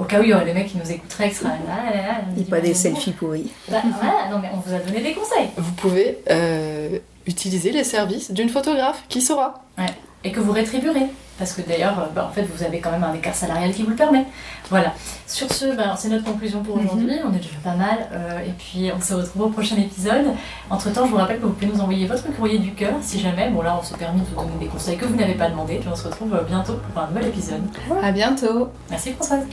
au 0.00 0.04
cas 0.04 0.20
où 0.20 0.22
il 0.22 0.30
y 0.30 0.34
aurait 0.34 0.44
des 0.46 0.54
mecs 0.54 0.68
qui 0.68 0.78
nous 0.78 0.90
écouteraient, 0.90 1.28
qui 1.28 1.36
seraient 1.36 1.48
là, 1.68 1.90
là, 1.90 1.96
là, 1.96 2.02
là, 2.08 2.14
Et 2.38 2.42
pas 2.44 2.60
des 2.60 2.74
selfies 2.74 3.12
pourris. 3.12 3.50
Bah, 3.70 3.78
voilà, 4.00 4.30
non, 4.30 4.38
mais 4.40 4.48
on 4.52 4.58
vous 4.58 4.74
a 4.74 4.78
donné 4.78 5.00
des 5.02 5.12
conseils. 5.12 5.48
Vous 5.56 5.72
pouvez 5.72 6.18
euh, 6.30 6.98
utiliser 7.26 7.70
les 7.70 7.84
services 7.84 8.30
d'une 8.30 8.48
photographe 8.48 9.04
qui 9.08 9.20
saura. 9.20 9.62
Ouais. 9.78 9.86
Et 10.24 10.32
que 10.32 10.40
vous 10.40 10.52
rétribuerez. 10.52 11.06
Parce 11.38 11.54
que 11.54 11.62
d'ailleurs, 11.62 11.98
euh, 11.98 12.06
bah, 12.14 12.26
en 12.30 12.34
fait, 12.34 12.42
vous 12.42 12.62
avez 12.62 12.80
quand 12.80 12.90
même 12.90 13.02
un 13.04 13.14
écart 13.14 13.34
salarial 13.34 13.72
qui 13.72 13.82
vous 13.82 13.90
le 13.90 13.96
permet. 13.96 14.26
Voilà. 14.68 14.92
Sur 15.26 15.50
ce, 15.50 15.74
bah, 15.74 15.94
c'est 15.96 16.08
notre 16.10 16.24
conclusion 16.24 16.62
pour 16.62 16.76
aujourd'hui. 16.76 17.16
On 17.24 17.32
est 17.32 17.38
déjà 17.38 17.56
pas 17.64 17.74
mal. 17.74 18.08
euh, 18.12 18.40
et 18.40 18.52
puis, 18.58 18.90
on 18.94 19.00
se 19.00 19.14
retrouve 19.14 19.42
au 19.42 19.48
prochain 19.48 19.76
épisode. 19.76 20.26
Entre 20.68 20.92
temps, 20.92 21.06
je 21.06 21.10
vous 21.10 21.16
rappelle 21.16 21.38
que 21.40 21.46
vous 21.46 21.52
pouvez 21.54 21.72
nous 21.72 21.80
envoyer 21.80 22.06
votre 22.06 22.24
courrier 22.36 22.58
du 22.58 22.72
cœur 22.74 22.92
si 23.00 23.18
jamais. 23.18 23.48
Bon, 23.48 23.62
là, 23.62 23.78
on 23.80 23.82
s'est 23.82 23.96
permis 23.96 24.20
de 24.20 24.26
vous 24.26 24.34
donner 24.34 24.58
des 24.60 24.66
conseils 24.66 24.98
que 24.98 25.06
vous 25.06 25.16
n'avez 25.16 25.34
pas 25.34 25.48
demandé. 25.48 25.76
Puis, 25.76 25.88
on 25.90 25.96
se 25.96 26.04
retrouve 26.08 26.38
bientôt 26.46 26.74
pour 26.92 27.02
un 27.02 27.06
nouvel 27.08 27.28
épisode. 27.28 27.62
À 28.02 28.12
bientôt. 28.12 28.68
Merci, 28.90 29.12
Françoise. 29.12 29.46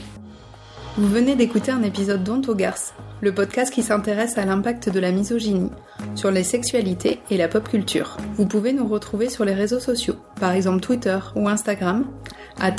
Vous 0.98 1.06
venez 1.06 1.36
d'écouter 1.36 1.70
un 1.70 1.84
épisode 1.84 2.24
d'Onto 2.24 2.56
Garce, 2.56 2.92
le 3.20 3.32
podcast 3.32 3.72
qui 3.72 3.84
s'intéresse 3.84 4.36
à 4.36 4.44
l'impact 4.44 4.88
de 4.88 4.98
la 4.98 5.12
misogynie 5.12 5.70
sur 6.16 6.32
les 6.32 6.42
sexualités 6.42 7.20
et 7.30 7.36
la 7.36 7.46
pop 7.46 7.68
culture. 7.68 8.16
Vous 8.34 8.46
pouvez 8.46 8.72
nous 8.72 8.88
retrouver 8.88 9.28
sur 9.28 9.44
les 9.44 9.54
réseaux 9.54 9.78
sociaux, 9.78 10.16
par 10.40 10.50
exemple 10.50 10.80
Twitter 10.80 11.16
ou 11.36 11.48
Instagram, 11.48 12.04
at 12.58 12.74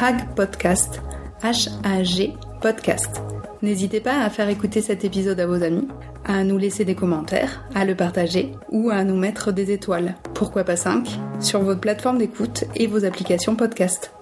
hagpodcast, 0.00 1.02
H-A-G 1.42 2.34
podcast. 2.60 3.20
N'hésitez 3.60 3.98
pas 3.98 4.20
à 4.20 4.30
faire 4.30 4.48
écouter 4.48 4.80
cet 4.80 5.04
épisode 5.04 5.40
à 5.40 5.46
vos 5.48 5.64
amis, 5.64 5.88
à 6.24 6.44
nous 6.44 6.58
laisser 6.58 6.84
des 6.84 6.94
commentaires, 6.94 7.64
à 7.74 7.84
le 7.84 7.96
partager 7.96 8.52
ou 8.70 8.90
à 8.90 9.02
nous 9.02 9.16
mettre 9.16 9.50
des 9.50 9.72
étoiles, 9.72 10.14
pourquoi 10.32 10.62
pas 10.62 10.76
5, 10.76 11.08
sur 11.40 11.60
votre 11.62 11.80
plateforme 11.80 12.18
d'écoute 12.18 12.66
et 12.76 12.86
vos 12.86 13.04
applications 13.04 13.56
podcast. 13.56 14.12